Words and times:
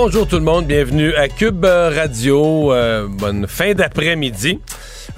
Bonjour 0.00 0.28
tout 0.28 0.36
le 0.36 0.42
monde, 0.42 0.66
bienvenue 0.66 1.12
à 1.16 1.26
Cube 1.26 1.64
Radio. 1.64 2.72
Euh, 2.72 3.08
bonne 3.08 3.48
fin 3.48 3.74
d'après-midi. 3.74 4.60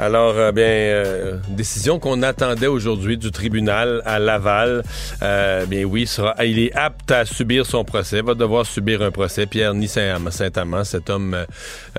Alors, 0.02 0.32
euh, 0.38 0.50
bien, 0.50 0.64
euh, 0.64 1.36
décision 1.50 1.98
qu'on 1.98 2.22
attendait 2.22 2.68
aujourd'hui 2.68 3.18
du 3.18 3.30
tribunal 3.30 4.00
à 4.06 4.18
Laval. 4.18 4.82
Euh, 5.20 5.66
bien 5.66 5.84
oui, 5.84 6.08
il 6.42 6.58
est 6.58 6.74
apte 6.74 7.10
à 7.10 7.26
subir 7.26 7.66
son 7.66 7.84
procès, 7.84 8.22
va 8.22 8.32
devoir 8.32 8.64
subir 8.64 9.02
un 9.02 9.10
procès. 9.10 9.44
Pierre 9.44 9.74
Ni 9.74 9.88
Saint-Amand, 9.88 10.84
cet 10.84 11.10
homme 11.10 11.36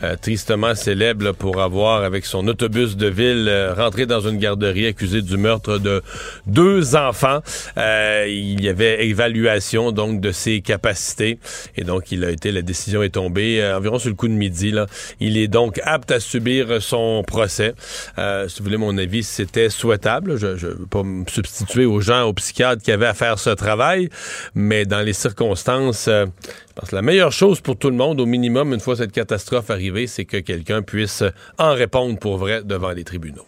euh, 0.02 0.16
tristement 0.20 0.74
célèbre 0.74 1.34
pour 1.34 1.62
avoir, 1.62 2.04
avec 2.04 2.26
son 2.26 2.48
autobus 2.48 2.98
de 2.98 3.06
ville, 3.06 3.72
rentré 3.78 4.08
dans 4.08 4.22
une 4.22 4.40
garderie 4.40 4.88
accusé 4.88 5.22
du 5.22 5.38
meurtre 5.38 5.78
de 5.78 6.02
deux 6.48 6.96
enfants. 6.96 7.42
il 7.78 8.64
y 8.64 8.68
avait 8.68 9.06
évaluation 9.06 9.92
donc 9.92 10.22
de 10.22 10.32
ses 10.32 10.62
capacités 10.62 11.38
et 11.78 11.84
donc 11.84 12.12
il 12.12 12.26
a 12.26 12.32
été, 12.32 12.52
la 12.52 12.64
décision 12.64 13.04
est 13.04 13.10
tombée 13.10 13.64
environ 13.64 14.00
sur 14.00 14.10
le 14.10 14.16
coup 14.16 14.28
de 14.28 14.34
midi. 14.34 14.74
Il 15.20 15.38
est 15.38 15.48
donc 15.48 15.80
apte 15.84 16.10
à 16.10 16.20
subir 16.20 16.82
son 16.82 17.24
procès. 17.28 17.76
Euh, 18.18 18.48
si 18.48 18.60
vous 18.60 18.66
voulez 18.66 18.78
mon 18.78 18.98
avis, 18.98 19.24
c'était 19.24 19.70
souhaitable. 19.70 20.38
Je 20.38 20.48
ne 20.48 20.54
veux 20.54 20.88
pas 20.88 21.04
me 21.04 21.26
substituer 21.28 21.86
aux 21.86 22.02
gens, 22.02 22.24
aux 22.24 22.34
psychiatres 22.34 22.82
qui 22.82 22.92
avaient 22.92 23.08
à 23.08 23.14
faire 23.14 23.40
ce 23.40 23.50
travail, 23.50 24.10
mais 24.56 24.86
dans 24.86 25.02
les 25.02 25.14
circonstances, 25.14 26.08
euh, 26.08 26.26
je 26.70 26.74
pense 26.74 26.90
que 26.90 26.96
la 26.96 27.02
meilleure 27.02 27.32
chose 27.32 27.62
pour 27.62 27.78
tout 27.78 27.90
le 27.90 27.96
monde, 27.96 28.20
au 28.20 28.26
minimum, 28.26 28.74
une 28.74 28.80
fois 28.80 28.96
cette 28.96 29.12
catastrophe 29.12 29.70
arrivée, 29.70 30.08
c'est 30.08 30.26
que 30.26 30.38
quelqu'un 30.38 30.82
puisse 30.82 31.24
en 31.58 31.74
répondre 31.74 32.18
pour 32.18 32.38
vrai 32.38 32.64
devant 32.64 32.92
les 32.92 33.04
tribunaux. 33.04 33.46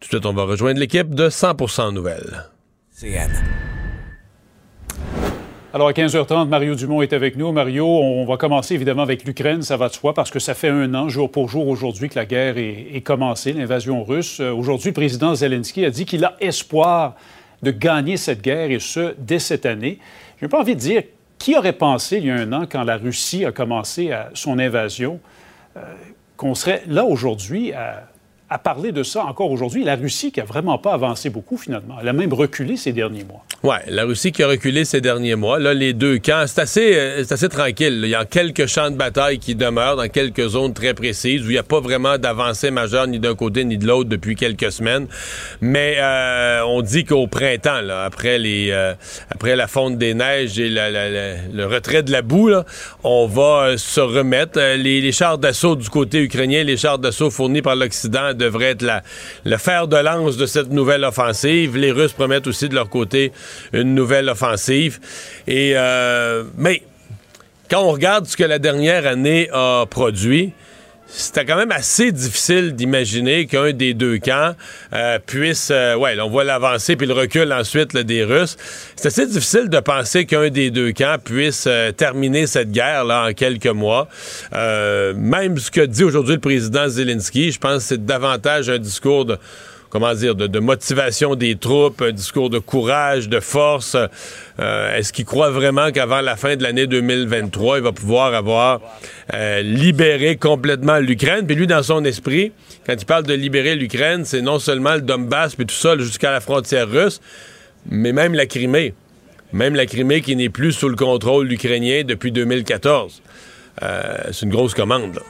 Tout 0.00 0.06
de 0.06 0.14
suite, 0.14 0.26
on 0.26 0.32
va 0.32 0.44
rejoindre 0.44 0.78
l'équipe 0.78 1.14
de 1.14 1.28
100% 1.28 1.92
Nouvelles. 1.92 2.44
Alors, 5.74 5.88
à 5.88 5.92
15h30, 5.92 6.48
Mario 6.48 6.74
Dumont 6.74 7.02
est 7.02 7.12
avec 7.12 7.36
nous. 7.36 7.52
Mario, 7.52 7.86
on 7.86 8.24
va 8.24 8.38
commencer 8.38 8.72
évidemment 8.72 9.02
avec 9.02 9.24
l'Ukraine, 9.24 9.60
ça 9.60 9.76
va 9.76 9.90
de 9.90 9.92
soi, 9.92 10.14
parce 10.14 10.30
que 10.30 10.38
ça 10.38 10.54
fait 10.54 10.70
un 10.70 10.94
an, 10.94 11.10
jour 11.10 11.30
pour 11.30 11.50
jour, 11.50 11.68
aujourd'hui, 11.68 12.08
que 12.08 12.14
la 12.14 12.24
guerre 12.24 12.54
est, 12.56 13.02
commencée, 13.04 13.52
l'invasion 13.52 14.02
russe. 14.02 14.40
Euh, 14.40 14.50
aujourd'hui, 14.50 14.88
le 14.88 14.94
président 14.94 15.34
Zelensky 15.34 15.84
a 15.84 15.90
dit 15.90 16.06
qu'il 16.06 16.24
a 16.24 16.36
espoir 16.40 17.16
de 17.62 17.70
gagner 17.70 18.16
cette 18.16 18.40
guerre, 18.40 18.70
et 18.70 18.78
ce, 18.78 19.14
dès 19.18 19.38
cette 19.38 19.66
année. 19.66 19.98
Je 20.38 20.46
n'ai 20.46 20.48
pas 20.48 20.58
envie 20.58 20.74
de 20.74 20.80
dire 20.80 21.02
qui 21.38 21.54
aurait 21.54 21.74
pensé, 21.74 22.16
il 22.16 22.24
y 22.24 22.30
a 22.30 22.36
un 22.36 22.50
an, 22.54 22.64
quand 22.66 22.84
la 22.84 22.96
Russie 22.96 23.44
a 23.44 23.52
commencé 23.52 24.10
son 24.32 24.58
invasion, 24.58 25.20
euh, 25.76 25.80
qu'on 26.38 26.54
serait 26.54 26.82
là 26.86 27.04
aujourd'hui 27.04 27.74
à 27.74 28.08
à 28.50 28.58
parler 28.58 28.92
de 28.92 29.02
ça 29.02 29.24
encore 29.24 29.50
aujourd'hui. 29.50 29.84
La 29.84 29.96
Russie 29.96 30.32
qui 30.32 30.40
a 30.40 30.44
vraiment 30.44 30.78
pas 30.78 30.94
avancé 30.94 31.28
beaucoup 31.28 31.58
finalement. 31.58 31.96
Elle 32.00 32.08
a 32.08 32.12
même 32.12 32.32
reculé 32.32 32.76
ces 32.76 32.92
derniers 32.92 33.24
mois. 33.24 33.44
Oui, 33.62 33.76
la 33.88 34.04
Russie 34.04 34.32
qui 34.32 34.42
a 34.42 34.48
reculé 34.48 34.84
ces 34.84 35.00
derniers 35.00 35.34
mois. 35.34 35.58
Là, 35.58 35.74
les 35.74 35.92
deux 35.92 36.18
camps, 36.18 36.44
c'est 36.46 36.60
assez, 36.60 36.94
euh, 36.94 37.24
assez 37.28 37.48
tranquille. 37.48 38.00
Il 38.04 38.08
y 38.08 38.14
a 38.14 38.24
quelques 38.24 38.66
champs 38.66 38.90
de 38.90 38.96
bataille 38.96 39.38
qui 39.38 39.54
demeurent 39.54 39.96
dans 39.96 40.08
quelques 40.08 40.48
zones 40.48 40.72
très 40.72 40.94
précises 40.94 41.42
où 41.42 41.46
il 41.46 41.52
n'y 41.52 41.58
a 41.58 41.62
pas 41.62 41.80
vraiment 41.80 42.16
d'avancée 42.16 42.70
majeure 42.70 43.06
ni 43.06 43.18
d'un 43.18 43.34
côté 43.34 43.64
ni 43.64 43.76
de 43.76 43.86
l'autre 43.86 44.08
depuis 44.08 44.34
quelques 44.34 44.72
semaines. 44.72 45.08
Mais 45.60 45.96
euh, 45.98 46.62
on 46.66 46.80
dit 46.80 47.04
qu'au 47.04 47.26
printemps, 47.26 47.82
après, 48.04 48.38
les, 48.38 48.70
euh, 48.70 48.94
après 49.30 49.56
la 49.56 49.66
fonte 49.66 49.98
des 49.98 50.14
neiges 50.14 50.58
et 50.58 50.70
le 50.70 51.64
retrait 51.66 52.02
de 52.02 52.12
la 52.12 52.22
boue, 52.22 52.52
on 53.04 53.26
va 53.26 53.76
se 53.76 54.00
remettre. 54.00 54.58
Les, 54.58 55.00
les 55.00 55.12
chars 55.12 55.36
d'assaut 55.36 55.76
du 55.76 55.90
côté 55.90 56.22
ukrainien, 56.22 56.62
les 56.62 56.76
chars 56.76 56.98
d'assaut 56.98 57.30
fournis 57.30 57.60
par 57.60 57.76
l'Occident 57.76 58.32
devrait 58.38 58.70
être 58.70 58.82
la, 58.82 59.02
le 59.44 59.56
fer 59.56 59.88
de 59.88 59.96
lance 59.96 60.36
de 60.36 60.46
cette 60.46 60.70
nouvelle 60.70 61.04
offensive. 61.04 61.76
Les 61.76 61.92
Russes 61.92 62.12
promettent 62.12 62.46
aussi 62.46 62.68
de 62.68 62.74
leur 62.74 62.88
côté 62.88 63.32
une 63.72 63.94
nouvelle 63.94 64.28
offensive. 64.28 65.00
Euh, 65.48 66.44
mais 66.56 66.82
quand 67.70 67.82
on 67.82 67.92
regarde 67.92 68.26
ce 68.26 68.36
que 68.36 68.44
la 68.44 68.58
dernière 68.58 69.06
année 69.06 69.50
a 69.52 69.84
produit, 69.90 70.52
c'était 71.10 71.46
quand 71.46 71.56
même 71.56 71.72
assez 71.72 72.12
difficile 72.12 72.74
d'imaginer 72.74 73.46
qu'un 73.46 73.72
des 73.72 73.94
deux 73.94 74.18
camps 74.18 74.54
euh, 74.92 75.18
puisse, 75.24 75.70
euh, 75.70 75.96
ouais, 75.96 76.20
on 76.20 76.28
voit 76.28 76.44
l'avancée 76.44 76.96
puis 76.96 77.06
le 77.06 77.14
recul 77.14 77.50
ensuite 77.52 77.96
des 77.96 78.24
Russes. 78.24 78.56
C'est 78.94 79.08
assez 79.08 79.26
difficile 79.26 79.70
de 79.70 79.80
penser 79.80 80.26
qu'un 80.26 80.50
des 80.50 80.70
deux 80.70 80.92
camps 80.92 81.16
puisse 81.22 81.64
euh, 81.66 81.92
terminer 81.92 82.46
cette 82.46 82.70
guerre 82.70 83.04
là 83.04 83.26
en 83.28 83.32
quelques 83.32 83.66
mois. 83.66 84.08
même 84.52 85.56
ce 85.58 85.70
que 85.70 85.80
dit 85.80 86.04
aujourd'hui 86.04 86.34
le 86.34 86.40
président 86.40 86.88
Zelensky, 86.88 87.52
je 87.52 87.58
pense 87.58 87.78
que 87.78 87.88
c'est 87.88 88.04
davantage 88.04 88.68
un 88.68 88.78
discours 88.78 89.24
de 89.24 89.38
comment 89.90 90.14
dire, 90.14 90.34
de, 90.34 90.58
motivation 90.58 91.34
des 91.34 91.56
troupes, 91.56 92.02
un 92.02 92.12
discours 92.12 92.50
de 92.50 92.58
courage, 92.58 93.28
de 93.28 93.40
force. 93.40 93.96
Euh, 94.58 94.96
est-ce 94.96 95.12
qu'il 95.12 95.24
croit 95.24 95.50
vraiment 95.50 95.90
qu'avant 95.90 96.20
la 96.20 96.36
fin 96.36 96.56
de 96.56 96.62
l'année 96.62 96.86
2023, 96.86 97.78
il 97.78 97.84
va 97.84 97.92
pouvoir 97.92 98.34
avoir 98.34 98.80
euh, 99.34 99.62
libéré 99.62 100.36
complètement 100.36 100.98
l'Ukraine? 100.98 101.46
Puis 101.46 101.56
lui, 101.56 101.66
dans 101.66 101.82
son 101.82 102.04
esprit, 102.04 102.52
quand 102.86 102.94
il 102.98 103.06
parle 103.06 103.24
de 103.24 103.34
libérer 103.34 103.74
l'Ukraine, 103.76 104.24
c'est 104.24 104.42
non 104.42 104.58
seulement 104.58 104.94
le 104.94 105.02
Donbass, 105.02 105.54
puis 105.54 105.66
tout 105.66 105.74
ça 105.74 105.96
jusqu'à 105.96 106.30
la 106.30 106.40
frontière 106.40 106.88
russe, 106.88 107.20
mais 107.88 108.12
même 108.12 108.34
la 108.34 108.46
Crimée. 108.46 108.94
Même 109.52 109.74
la 109.74 109.86
Crimée 109.86 110.20
qui 110.20 110.36
n'est 110.36 110.50
plus 110.50 110.72
sous 110.72 110.88
le 110.88 110.96
contrôle 110.96 111.50
ukrainien 111.50 112.02
depuis 112.04 112.32
2014. 112.32 113.22
Euh, 113.82 114.16
c'est 114.32 114.44
une 114.44 114.50
grosse 114.50 114.74
commande. 114.74 115.20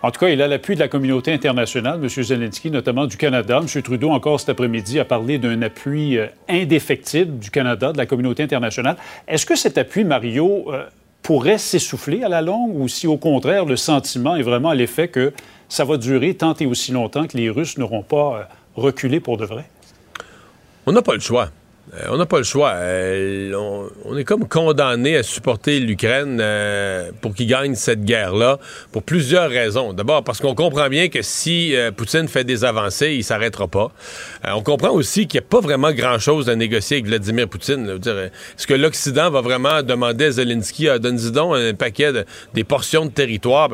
En 0.00 0.12
tout 0.12 0.20
cas, 0.20 0.28
il 0.28 0.40
a 0.40 0.46
l'appui 0.46 0.76
de 0.76 0.80
la 0.80 0.86
communauté 0.86 1.32
internationale, 1.32 1.98
M. 2.00 2.08
Zelensky, 2.08 2.70
notamment 2.70 3.06
du 3.06 3.16
Canada. 3.16 3.60
M. 3.60 3.82
Trudeau, 3.82 4.10
encore 4.10 4.38
cet 4.38 4.50
après-midi, 4.50 5.00
a 5.00 5.04
parlé 5.04 5.38
d'un 5.38 5.60
appui 5.62 6.16
euh, 6.16 6.28
indéfectible 6.48 7.38
du 7.38 7.50
Canada, 7.50 7.92
de 7.92 7.98
la 7.98 8.06
communauté 8.06 8.44
internationale. 8.44 8.96
Est-ce 9.26 9.44
que 9.44 9.56
cet 9.56 9.76
appui, 9.76 10.04
Mario, 10.04 10.72
euh, 10.72 10.84
pourrait 11.22 11.58
s'essouffler 11.58 12.22
à 12.22 12.28
la 12.28 12.42
longue 12.42 12.78
ou 12.78 12.86
si, 12.86 13.08
au 13.08 13.16
contraire, 13.16 13.64
le 13.64 13.74
sentiment 13.74 14.36
est 14.36 14.42
vraiment 14.42 14.68
à 14.68 14.76
l'effet 14.76 15.08
que 15.08 15.32
ça 15.68 15.84
va 15.84 15.96
durer 15.96 16.34
tant 16.34 16.54
et 16.54 16.66
aussi 16.66 16.92
longtemps 16.92 17.26
que 17.26 17.36
les 17.36 17.50
Russes 17.50 17.76
n'auront 17.76 18.04
pas 18.04 18.38
euh, 18.38 18.42
reculé 18.76 19.18
pour 19.18 19.36
de 19.36 19.46
vrai? 19.46 19.64
On 20.86 20.92
n'a 20.92 21.02
pas 21.02 21.14
le 21.14 21.20
choix. 21.20 21.50
Euh, 21.94 22.08
on 22.10 22.16
n'a 22.16 22.26
pas 22.26 22.38
le 22.38 22.44
choix. 22.44 22.72
Euh, 22.74 23.52
on, 24.04 24.16
est 24.16 24.24
comme 24.24 24.46
condamné 24.46 25.16
à 25.16 25.22
supporter 25.22 25.80
l'Ukraine 25.80 26.38
euh, 26.40 27.10
pour 27.20 27.34
qu'il 27.34 27.46
gagne 27.46 27.74
cette 27.74 28.04
guerre-là 28.04 28.58
pour 28.92 29.02
plusieurs 29.02 29.48
raisons. 29.48 29.92
D'abord 29.92 30.22
parce 30.24 30.40
qu'on 30.40 30.54
comprend 30.54 30.88
bien 30.88 31.08
que 31.08 31.22
si 31.22 31.74
Poutine 31.96 32.28
fait 32.28 32.44
des 32.44 32.64
avancées, 32.64 33.14
il 33.14 33.24
s'arrêtera 33.24 33.68
pas. 33.68 33.90
on 34.44 34.62
comprend 34.62 34.90
aussi 34.90 35.26
qu'il 35.26 35.40
n'y 35.40 35.46
a 35.46 35.48
pas 35.48 35.60
vraiment 35.60 35.92
grand-chose 35.92 36.48
à 36.48 36.56
négocier 36.56 36.96
avec 36.96 37.06
Vladimir 37.06 37.48
Poutine. 37.48 37.88
Est-ce 37.88 38.66
que 38.66 38.74
l'Occident 38.74 39.30
va 39.30 39.40
vraiment 39.40 39.82
demander 39.82 40.26
à 40.26 40.30
Zelensky 40.32 40.88
à 40.88 40.98
donner 40.98 41.30
donc 41.30 41.54
un 41.56 41.74
paquet 41.74 42.12
de, 42.12 42.24
des 42.54 42.64
portions 42.64 43.06
de 43.06 43.10
territoire? 43.10 43.70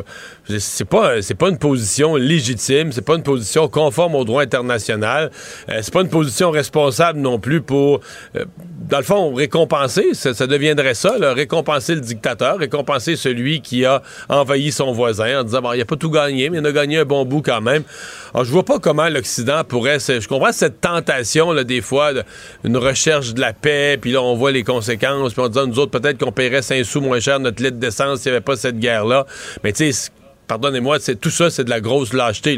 C'est 0.59 0.89
pas 0.89 1.23
c'est 1.23 1.35
pas 1.35 1.49
une 1.49 1.59
position 1.59 2.17
légitime, 2.17 2.93
c'est 2.93 3.05
pas 3.05 3.17
une 3.17 3.23
position 3.23 3.69
conforme 3.69 4.15
au 4.15 4.25
droit 4.25 4.43
international, 4.43 5.31
c'est 5.69 5.93
pas 5.93 6.03
une 6.03 6.11
position 6.11 6.51
responsable 6.51 7.19
non 7.19 7.39
plus 7.39 7.61
pour 7.61 8.01
dans 8.89 8.99
le 8.99 9.05
fond, 9.05 9.35
récompenser, 9.35 10.15
ça, 10.15 10.47
deviendrait 10.47 10.95
ça, 10.95 11.15
récompenser 11.21 11.95
le 11.95 12.01
dictateur, 12.01 12.59
récompenser 12.59 13.17
celui 13.17 13.61
qui 13.61 13.85
a 13.85 14.03
envahi 14.29 14.73
son 14.73 14.93
voisin 14.93 15.41
en 15.41 15.45
disant, 15.45 15.63
bon, 15.63 15.73
il 15.73 15.79
n'a 15.79 15.85
pas 15.85 15.97
tout 15.97 16.11
gagné, 16.11 16.51
mais 16.51 16.59
il 16.59 16.67
a 16.67 16.73
gagné 16.73 16.99
un 16.99 17.05
bon 17.05 17.25
bout 17.25 17.43
quand 17.43 17.61
même. 17.61 17.83
Alors, 18.33 18.45
je 18.45 18.51
vois 18.51 18.65
pas 18.65 18.79
comment 18.79 19.09
l'Occident 19.09 19.65
pourrait... 19.65 19.99
Je 20.01 20.27
comprends 20.29 20.53
cette 20.53 20.81
tentation, 20.81 21.53
là, 21.53 21.65
des 21.65 21.81
fois, 21.81 22.13
une 22.65 22.77
recherche 22.77 23.35
de 23.35 23.41
la 23.41 23.53
paix, 23.53 23.99
puis 24.01 24.13
là, 24.13 24.23
on 24.23 24.35
voit 24.35 24.53
les 24.53 24.65
conséquences, 24.65 25.33
puis 25.33 25.43
on 25.43 25.49
dit, 25.49 25.59
nous 25.67 25.79
autres, 25.79 25.99
peut-être 25.99 26.19
qu'on 26.19 26.33
paierait 26.33 26.63
5 26.63 26.85
sous 26.85 27.01
moins 27.01 27.21
cher 27.21 27.41
notre 27.41 27.63
litre 27.63 27.79
d'essence 27.79 28.21
s'il 28.21 28.33
n'y 28.33 28.37
avait 28.37 28.45
pas 28.45 28.57
cette 28.57 28.79
guerre-là. 28.79 29.27
Mais 29.63 29.73
tu 29.73 29.93
sais, 29.93 30.11
pardonnez-moi, 30.47 30.99
c'est 31.01 31.21
tout 31.21 31.31
ça, 31.31 31.51
c'est 31.51 31.65
de 31.65 31.71
la 31.71 31.81
grosse 31.81 32.13
lâcheté. 32.13 32.57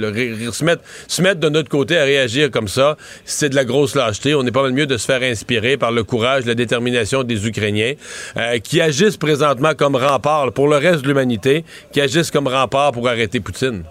Se, 0.52 0.64
mettre, 0.64 0.82
se, 1.08 1.22
mettre, 1.22 1.40
de 1.40 1.48
notre 1.48 1.68
côté 1.68 1.98
à 1.98 2.04
réagir 2.04 2.50
comme 2.50 2.68
ça, 2.68 2.96
c'est 3.24 3.48
de 3.48 3.54
la 3.54 3.64
grosse 3.64 3.94
lâcheté. 3.94 4.34
On 4.34 4.42
n'est 4.42 4.52
pas 4.52 4.62
mal 4.62 4.72
mieux 4.72 4.86
de 4.86 4.96
se 4.96 5.06
faire 5.06 5.22
inspirer 5.22 5.76
par 5.76 5.92
le 5.92 6.04
courage, 6.04 6.44
la 6.46 6.54
détermination 6.54 7.22
des 7.22 7.46
Ukrainiens, 7.46 7.94
euh, 8.36 8.58
qui 8.58 8.80
agissent 8.80 9.16
présentement 9.16 9.74
comme 9.74 9.96
rempart 9.96 10.52
pour 10.52 10.68
le 10.68 10.76
reste 10.76 11.02
de 11.02 11.08
l'humanité, 11.08 11.64
qui 11.92 12.00
agissent 12.00 12.30
comme 12.30 12.48
rempart 12.48 12.92
pour 12.92 13.08
arrêter 13.08 13.40
Poutine. 13.40 13.84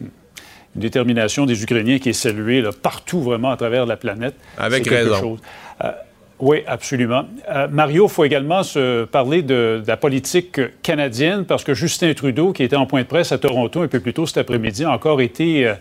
Une 0.00 0.82
détermination 0.82 1.46
des 1.46 1.62
Ukrainiens 1.62 1.98
qui 1.98 2.10
est 2.10 2.12
saluée 2.12 2.62
partout 2.82 3.22
vraiment 3.22 3.50
à 3.50 3.56
travers 3.56 3.86
la 3.86 3.96
planète. 3.96 4.34
Avec 4.58 4.86
raison. 4.88 5.38
Euh, 5.82 5.90
Oui, 6.38 6.58
absolument. 6.66 7.24
Euh, 7.48 7.66
Mario, 7.70 8.06
il 8.06 8.10
faut 8.10 8.24
également 8.24 8.62
se 8.62 9.04
parler 9.04 9.40
de, 9.40 9.82
la 9.86 9.96
politique 9.96 10.60
canadienne 10.82 11.46
parce 11.46 11.64
que 11.64 11.72
Justin 11.72 12.12
Trudeau, 12.12 12.52
qui 12.52 12.62
était 12.62 12.76
en 12.76 12.84
point 12.84 13.02
de 13.02 13.06
presse 13.06 13.32
à 13.32 13.38
Toronto 13.38 13.80
un 13.80 13.88
peu 13.88 14.00
plus 14.00 14.12
tôt 14.12 14.26
cet 14.26 14.38
après-midi, 14.38 14.84
a 14.84 14.90
encore 14.90 15.22
été 15.22 15.66
euh, 15.66 15.74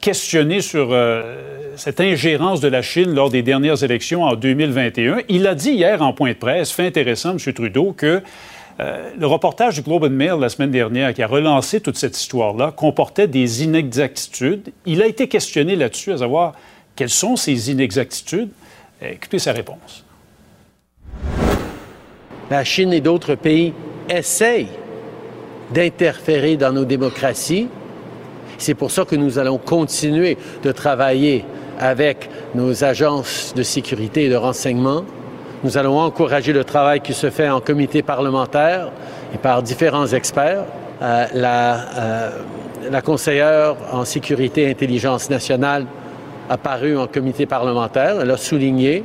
questionné 0.00 0.60
sur 0.60 0.92
euh, 0.92 1.74
cette 1.74 2.00
ingérence 2.00 2.60
de 2.60 2.68
la 2.68 2.82
Chine 2.82 3.14
lors 3.14 3.30
des 3.30 3.42
dernières 3.42 3.82
élections 3.82 4.22
en 4.22 4.36
2021. 4.36 5.22
Il 5.28 5.44
a 5.48 5.56
dit 5.56 5.72
hier 5.72 6.00
en 6.02 6.12
point 6.12 6.30
de 6.30 6.36
presse, 6.36 6.70
fait 6.70 6.86
intéressant, 6.86 7.32
M. 7.32 7.52
Trudeau, 7.52 7.92
que 7.92 8.22
le 8.78 9.26
reportage 9.26 9.76
du 9.76 9.80
Globe 9.80 10.04
and 10.04 10.10
Mail 10.10 10.34
la 10.38 10.50
semaine 10.50 10.70
dernière, 10.70 11.14
qui 11.14 11.22
a 11.22 11.26
relancé 11.26 11.80
toute 11.80 11.96
cette 11.96 12.14
histoire-là, 12.14 12.74
comportait 12.76 13.26
des 13.26 13.64
inexactitudes. 13.64 14.70
Il 14.84 15.00
a 15.00 15.06
été 15.06 15.28
questionné 15.28 15.76
là-dessus, 15.76 16.12
à 16.12 16.18
savoir 16.18 16.52
quelles 16.94 17.08
sont 17.08 17.36
ces 17.36 17.70
inexactitudes. 17.70 18.50
Écoutez 19.02 19.38
sa 19.38 19.52
réponse. 19.52 20.04
La 22.50 22.64
Chine 22.64 22.92
et 22.92 23.00
d'autres 23.00 23.34
pays 23.34 23.74
essayent 24.08 24.68
d'interférer 25.72 26.56
dans 26.56 26.72
nos 26.72 26.84
démocraties. 26.84 27.68
C'est 28.56 28.74
pour 28.74 28.90
ça 28.90 29.04
que 29.04 29.16
nous 29.16 29.38
allons 29.38 29.58
continuer 29.58 30.38
de 30.62 30.72
travailler 30.72 31.44
avec 31.78 32.30
nos 32.54 32.84
agences 32.84 33.52
de 33.54 33.62
sécurité 33.62 34.24
et 34.24 34.28
de 34.30 34.36
renseignement. 34.36 35.04
Nous 35.62 35.76
allons 35.76 35.98
encourager 35.98 36.52
le 36.52 36.64
travail 36.64 37.00
qui 37.00 37.12
se 37.12 37.28
fait 37.28 37.50
en 37.50 37.60
comité 37.60 38.02
parlementaire 38.02 38.92
et 39.34 39.38
par 39.38 39.62
différents 39.62 40.06
experts. 40.06 40.64
Euh, 41.02 41.26
la, 41.34 41.74
euh, 41.98 42.30
la 42.90 43.02
conseillère 43.02 43.76
en 43.92 44.06
sécurité 44.06 44.62
et 44.62 44.70
intelligence 44.70 45.28
nationale 45.28 45.86
apparu 46.48 46.96
en 46.96 47.06
comité 47.06 47.46
parlementaire. 47.46 48.20
Elle 48.20 48.30
a 48.30 48.36
souligné 48.36 49.04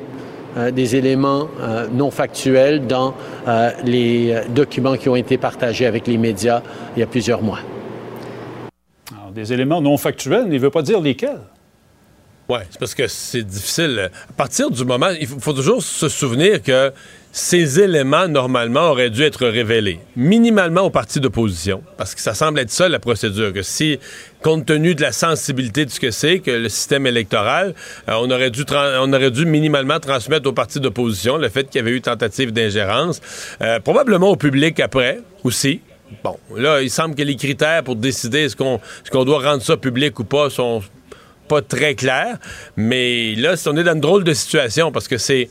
euh, 0.57 0.71
des 0.71 0.95
éléments 0.97 1.47
euh, 1.61 1.87
non 1.91 2.11
factuels 2.11 2.85
dans 2.85 3.13
euh, 3.47 3.69
les 3.85 4.35
documents 4.49 4.97
qui 4.97 5.07
ont 5.07 5.15
été 5.15 5.37
partagés 5.37 5.85
avec 5.85 6.07
les 6.07 6.17
médias 6.17 6.61
il 6.95 6.99
y 6.99 7.03
a 7.03 7.07
plusieurs 7.07 7.41
mois. 7.41 7.59
Alors, 9.17 9.31
des 9.31 9.53
éléments 9.53 9.81
non 9.81 9.97
factuels, 9.97 10.47
ne 10.47 10.57
veut 10.57 10.69
pas 10.69 10.81
dire 10.81 10.99
lesquels. 10.99 11.39
Oui, 12.51 12.59
c'est 12.69 12.79
parce 12.79 12.93
que 12.93 13.07
c'est 13.07 13.43
difficile. 13.43 14.11
À 14.29 14.33
partir 14.33 14.69
du 14.69 14.83
moment, 14.83 15.07
il 15.17 15.25
faut 15.25 15.53
toujours 15.53 15.81
se 15.81 16.09
souvenir 16.09 16.61
que 16.61 16.91
ces 17.31 17.79
éléments, 17.79 18.27
normalement, 18.27 18.91
auraient 18.91 19.09
dû 19.09 19.23
être 19.23 19.47
révélés, 19.47 20.01
minimalement 20.17 20.81
au 20.81 20.89
parti 20.89 21.21
d'opposition, 21.21 21.81
parce 21.95 22.13
que 22.13 22.19
ça 22.19 22.33
semble 22.33 22.59
être 22.59 22.69
ça 22.69 22.89
la 22.89 22.99
procédure, 22.99 23.53
que 23.53 23.61
si, 23.61 23.99
compte 24.43 24.65
tenu 24.65 24.95
de 24.95 25.01
la 25.01 25.13
sensibilité 25.13 25.85
de 25.85 25.91
ce 25.91 26.01
que 26.01 26.11
c'est, 26.11 26.39
que 26.39 26.51
le 26.51 26.67
système 26.67 27.07
électoral, 27.07 27.73
euh, 28.09 28.15
on, 28.19 28.29
aurait 28.29 28.49
dû 28.49 28.65
on 28.69 29.13
aurait 29.13 29.31
dû 29.31 29.45
minimalement 29.45 30.01
transmettre 30.01 30.49
au 30.49 30.51
parti 30.51 30.81
d'opposition 30.81 31.37
le 31.37 31.47
fait 31.47 31.69
qu'il 31.69 31.79
y 31.79 31.79
avait 31.79 31.91
eu 31.91 32.01
tentative 32.01 32.51
d'ingérence, 32.51 33.21
euh, 33.61 33.79
probablement 33.79 34.29
au 34.29 34.35
public 34.35 34.81
après 34.81 35.21
aussi. 35.45 35.79
Bon, 36.21 36.37
là, 36.57 36.81
il 36.81 36.89
semble 36.89 37.15
que 37.15 37.23
les 37.23 37.37
critères 37.37 37.85
pour 37.85 37.95
décider 37.95 38.39
est-ce 38.39 38.57
qu'on 38.57 38.81
qu'on 39.09 39.23
doit 39.23 39.39
rendre 39.39 39.63
ça 39.63 39.77
public 39.77 40.19
ou 40.19 40.25
pas 40.25 40.49
sont 40.49 40.81
pas 41.51 41.61
très 41.61 41.95
clairs, 41.95 42.37
mais 42.77 43.35
là, 43.35 43.55
on 43.67 43.75
est 43.75 43.83
dans 43.83 43.93
une 43.93 43.99
drôle 43.99 44.23
de 44.23 44.33
situation, 44.33 44.89
parce 44.89 45.09
que 45.09 45.17
c'est 45.17 45.49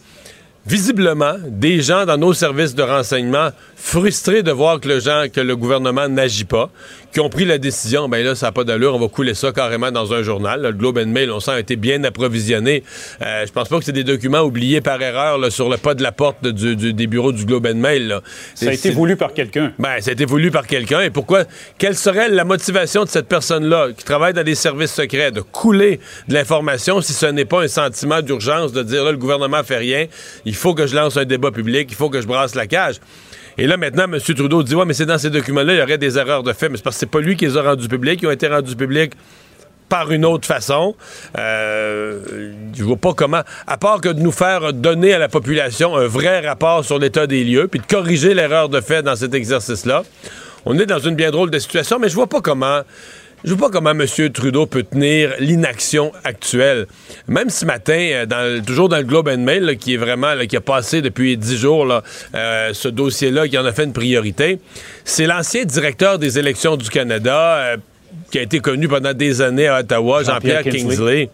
visiblement 0.66 1.34
des 1.46 1.82
gens 1.82 2.06
dans 2.06 2.16
nos 2.16 2.32
services 2.32 2.74
de 2.74 2.82
renseignement 2.82 3.50
frustrés 3.76 4.42
de 4.42 4.50
voir 4.50 4.80
que 4.80 4.88
le, 4.88 5.28
que 5.28 5.40
le 5.42 5.56
gouvernement 5.56 6.08
n'agit 6.08 6.46
pas, 6.46 6.70
qui 7.12 7.20
ont 7.20 7.28
pris 7.28 7.44
la 7.44 7.58
décision, 7.58 8.08
ben 8.08 8.24
là, 8.24 8.34
ça 8.34 8.46
n'a 8.46 8.52
pas 8.52 8.64
d'allure, 8.64 8.94
on 8.94 8.98
va 8.98 9.08
couler 9.08 9.34
ça 9.34 9.52
carrément 9.52 9.90
dans 9.90 10.12
un 10.12 10.22
journal. 10.22 10.62
le 10.62 10.72
Globe 10.72 10.98
and 10.98 11.08
Mail, 11.08 11.30
on 11.30 11.40
sent, 11.40 11.52
a 11.52 11.60
été 11.60 11.76
bien 11.76 12.02
approvisionné. 12.04 12.84
Euh, 13.22 13.44
je 13.46 13.52
pense 13.52 13.68
pas 13.68 13.78
que 13.78 13.84
c'est 13.84 13.92
des 13.92 14.04
documents 14.04 14.42
oubliés 14.42 14.80
par 14.80 15.00
erreur 15.02 15.50
sur 15.50 15.68
le 15.68 15.76
pas 15.76 15.94
de 15.94 16.02
la 16.02 16.12
porte 16.12 16.46
du, 16.46 16.92
des 16.92 17.06
bureaux 17.06 17.32
du 17.32 17.44
Globe 17.44 17.66
and 17.66 17.76
Mail. 17.76 18.20
Ça 18.54 18.70
a 18.70 18.72
été 18.72 18.90
voulu 18.90 19.16
par 19.16 19.32
quelqu'un. 19.32 19.72
Ben, 19.78 20.00
ça 20.00 20.10
a 20.10 20.12
été 20.12 20.24
voulu 20.24 20.50
par 20.50 20.66
quelqu'un. 20.66 21.00
Et 21.00 21.10
pourquoi? 21.10 21.44
Quelle 21.78 21.96
serait 21.96 22.28
la 22.28 22.44
motivation 22.44 23.04
de 23.04 23.08
cette 23.08 23.26
personne-là 23.26 23.88
qui 23.96 24.04
travaille 24.04 24.34
dans 24.34 24.44
des 24.44 24.54
services 24.54 24.92
secrets 24.92 25.32
de 25.32 25.40
couler 25.40 26.00
de 26.28 26.34
l'information 26.34 27.00
si 27.00 27.12
ce 27.12 27.26
n'est 27.26 27.44
pas 27.44 27.62
un 27.62 27.68
sentiment 27.68 28.22
d'urgence 28.22 28.72
de 28.72 28.82
dire, 28.82 29.04
là, 29.04 29.12
le 29.12 29.18
gouvernement 29.18 29.62
fait 29.64 29.78
rien, 29.78 30.06
il 30.44 30.54
faut 30.54 30.74
que 30.74 30.86
je 30.86 30.94
lance 30.94 31.16
un 31.16 31.24
débat 31.24 31.50
public, 31.50 31.88
il 31.90 31.96
faut 31.96 32.10
que 32.10 32.20
je 32.20 32.26
brasse 32.26 32.54
la 32.54 32.66
cage? 32.66 32.96
Et 33.60 33.66
là, 33.66 33.76
maintenant, 33.76 34.04
M. 34.04 34.18
Trudeau 34.18 34.62
dit 34.62 34.74
Ouais, 34.74 34.86
mais 34.86 34.94
c'est 34.94 35.04
dans 35.04 35.18
ces 35.18 35.28
documents-là, 35.28 35.74
il 35.74 35.78
y 35.80 35.82
aurait 35.82 35.98
des 35.98 36.16
erreurs 36.16 36.42
de 36.42 36.54
fait. 36.54 36.70
Mais 36.70 36.78
c'est 36.78 36.82
parce 36.82 36.96
que 36.96 37.00
c'est 37.00 37.10
pas 37.10 37.20
lui 37.20 37.36
qui 37.36 37.44
les 37.44 37.58
a 37.58 37.62
rendus 37.62 37.88
publics. 37.88 38.20
Ils 38.22 38.26
ont 38.26 38.30
été 38.30 38.48
rendus 38.48 38.74
publics 38.74 39.12
par 39.90 40.10
une 40.12 40.24
autre 40.24 40.46
façon. 40.46 40.94
Euh, 41.36 42.52
je 42.74 42.82
vois 42.82 42.96
pas 42.96 43.12
comment, 43.12 43.42
à 43.66 43.76
part 43.76 44.00
que 44.00 44.08
de 44.08 44.20
nous 44.20 44.32
faire 44.32 44.72
donner 44.72 45.12
à 45.12 45.18
la 45.18 45.28
population 45.28 45.94
un 45.94 46.06
vrai 46.06 46.40
rapport 46.40 46.86
sur 46.86 46.98
l'état 46.98 47.26
des 47.26 47.44
lieux, 47.44 47.68
puis 47.68 47.80
de 47.80 47.86
corriger 47.86 48.32
l'erreur 48.32 48.70
de 48.70 48.80
fait 48.80 49.02
dans 49.02 49.16
cet 49.16 49.34
exercice-là. 49.34 50.04
On 50.64 50.78
est 50.78 50.86
dans 50.86 50.98
une 50.98 51.14
bien 51.14 51.30
drôle 51.30 51.50
de 51.50 51.58
situation, 51.58 51.98
mais 51.98 52.08
je 52.08 52.14
vois 52.14 52.28
pas 52.28 52.40
comment 52.40 52.80
je 53.44 53.54
vois 53.54 53.70
pas 53.70 53.78
comment 53.78 53.90
M. 53.90 54.06
Trudeau 54.32 54.66
peut 54.66 54.82
tenir 54.82 55.34
l'inaction 55.38 56.12
actuelle. 56.24 56.86
Même 57.26 57.50
ce 57.50 57.64
matin, 57.64 58.26
euh, 58.32 58.60
toujours 58.60 58.88
dans 58.88 58.98
le 58.98 59.04
Globe 59.04 59.28
and 59.28 59.38
Mail, 59.38 59.76
qui 59.78 59.94
est 59.94 59.96
vraiment, 59.96 60.34
qui 60.48 60.56
a 60.56 60.60
passé 60.60 61.02
depuis 61.02 61.36
dix 61.36 61.56
jours, 61.56 61.84
là, 61.86 62.02
euh, 62.34 62.70
ce 62.72 62.88
dossier-là, 62.88 63.48
qui 63.48 63.56
en 63.58 63.64
a 63.64 63.72
fait 63.72 63.84
une 63.84 63.92
priorité, 63.92 64.58
c'est 65.04 65.26
l'ancien 65.26 65.64
directeur 65.64 66.18
des 66.18 66.38
élections 66.38 66.76
du 66.76 66.88
Canada, 66.90 67.56
euh, 67.56 67.76
qui 68.30 68.38
a 68.38 68.42
été 68.42 68.60
connu 68.60 68.88
pendant 68.88 69.14
des 69.14 69.40
années 69.40 69.68
à 69.68 69.80
Ottawa, 69.80 70.22
Jean-Pierre 70.22 70.62
Kingsley 70.62 71.30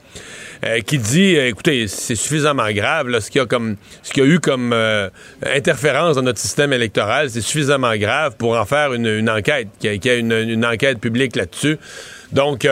euh, 0.66 0.80
qui 0.80 0.98
dit 0.98 1.36
euh, 1.36 1.48
écoutez, 1.48 1.86
c'est 1.86 2.16
suffisamment 2.16 2.70
grave, 2.72 3.18
ce 3.20 3.30
qu'il 3.30 3.40
y 3.40 3.44
a 3.44 3.46
comme 3.46 3.76
ce 4.02 4.12
qu'il 4.12 4.24
y 4.24 4.26
a 4.26 4.28
eu 4.28 4.40
comme 4.40 4.72
euh, 4.72 5.08
interférence 5.44 6.16
dans 6.16 6.22
notre 6.22 6.40
système 6.40 6.72
électoral, 6.72 7.30
c'est 7.30 7.40
suffisamment 7.40 7.94
grave 7.96 8.34
pour 8.36 8.56
en 8.56 8.64
faire 8.64 8.92
une, 8.92 9.30
enquête, 9.30 9.68
qu'il 9.78 10.04
y 10.04 10.08
ait 10.08 10.18
une, 10.18 10.64
enquête 10.64 10.98
publique 10.98 11.36
là-dessus. 11.36 11.78
Donc 12.32 12.66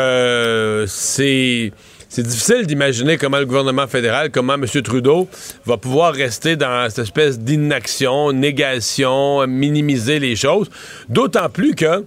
c'est 0.89 1.73
c'est 2.09 2.23
difficile 2.23 2.67
d'imaginer 2.67 3.17
comment 3.17 3.39
le 3.39 3.47
gouvernement 3.47 3.87
fédéral, 3.87 4.31
comment 4.31 4.55
M. 4.55 4.67
Trudeau 4.67 5.29
va 5.65 5.77
pouvoir 5.77 6.15
rester 6.15 6.57
dans 6.57 6.89
cette 6.89 7.05
espèce 7.05 7.39
d'inaction, 7.39 8.33
négation, 8.33 9.47
minimiser 9.47 10.19
les 10.19 10.37
choses. 10.37 10.71
D'autant 11.09 11.49
plus 11.49 11.75
que 11.75 12.05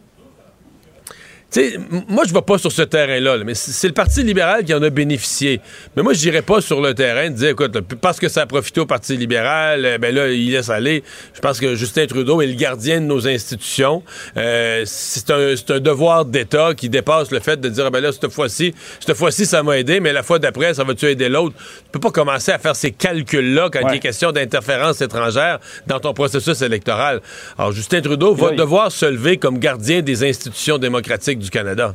moi, 2.07 2.23
je 2.25 2.29
ne 2.29 2.35
vais 2.35 2.41
pas 2.41 2.57
sur 2.57 2.71
ce 2.71 2.81
terrain-là, 2.81 3.37
mais 3.45 3.53
c'est 3.55 3.87
le 3.87 3.93
Parti 3.93 4.23
libéral 4.23 4.63
qui 4.63 4.73
en 4.73 4.81
a 4.81 4.89
bénéficié. 4.89 5.59
Mais 5.95 6.03
moi, 6.03 6.13
je 6.13 6.23
n'irai 6.23 6.41
pas 6.41 6.61
sur 6.61 6.81
le 6.81 6.93
terrain 6.93 7.29
de 7.29 7.35
dire, 7.35 7.49
écoute, 7.49 7.79
parce 8.01 8.19
que 8.19 8.27
ça 8.27 8.41
a 8.41 8.45
profité 8.45 8.81
au 8.81 8.85
Parti 8.85 9.17
libéral, 9.17 9.85
euh, 9.85 9.97
ben 9.97 10.13
là, 10.13 10.29
il 10.29 10.51
laisse 10.51 10.69
aller. 10.69 11.03
Je 11.33 11.39
pense 11.39 11.59
que 11.59 11.75
Justin 11.75 12.05
Trudeau 12.05 12.41
est 12.41 12.47
le 12.47 12.53
gardien 12.53 13.01
de 13.01 13.05
nos 13.05 13.27
institutions. 13.27 14.03
Euh, 14.35 14.83
c'est 14.85 15.31
un, 15.31 15.79
devoir 15.79 16.25
d'État 16.25 16.73
qui 16.75 16.89
dépasse 16.89 17.31
le 17.31 17.39
fait 17.39 17.59
de 17.59 17.69
dire, 17.69 17.85
ah, 17.87 17.89
ben 17.89 18.01
là, 18.01 18.11
cette 18.11 18.31
fois-ci, 18.31 18.73
cette 18.99 19.15
fois-ci, 19.15 19.45
ça 19.45 19.63
m'a 19.63 19.77
aidé, 19.77 19.99
mais 19.99 20.13
la 20.13 20.23
fois 20.23 20.39
d'après, 20.39 20.73
ça 20.73 20.83
va-tu 20.83 21.05
aider 21.05 21.29
l'autre? 21.29 21.55
Tu 21.57 21.91
peux 21.91 21.99
pas 21.99 22.11
commencer 22.11 22.51
à 22.51 22.59
faire 22.59 22.75
ces 22.75 22.91
calculs-là 22.91 23.69
quand 23.71 23.87
il 23.89 23.95
est 23.95 23.99
question 23.99 24.31
d'interférence 24.31 25.01
étrangère 25.01 25.59
dans 25.85 25.99
ton 25.99 26.13
processus 26.13 26.61
électoral. 26.61 27.21
Alors, 27.57 27.71
Justin 27.71 28.01
Trudeau 28.01 28.33
va 28.33 28.51
devoir 28.51 28.91
se 28.91 29.05
lever 29.05 29.37
comme 29.37 29.59
gardien 29.59 30.01
des 30.01 30.27
institutions 30.27 30.77
démocratiques 30.77 31.39
du 31.39 31.46
Canada. 31.49 31.93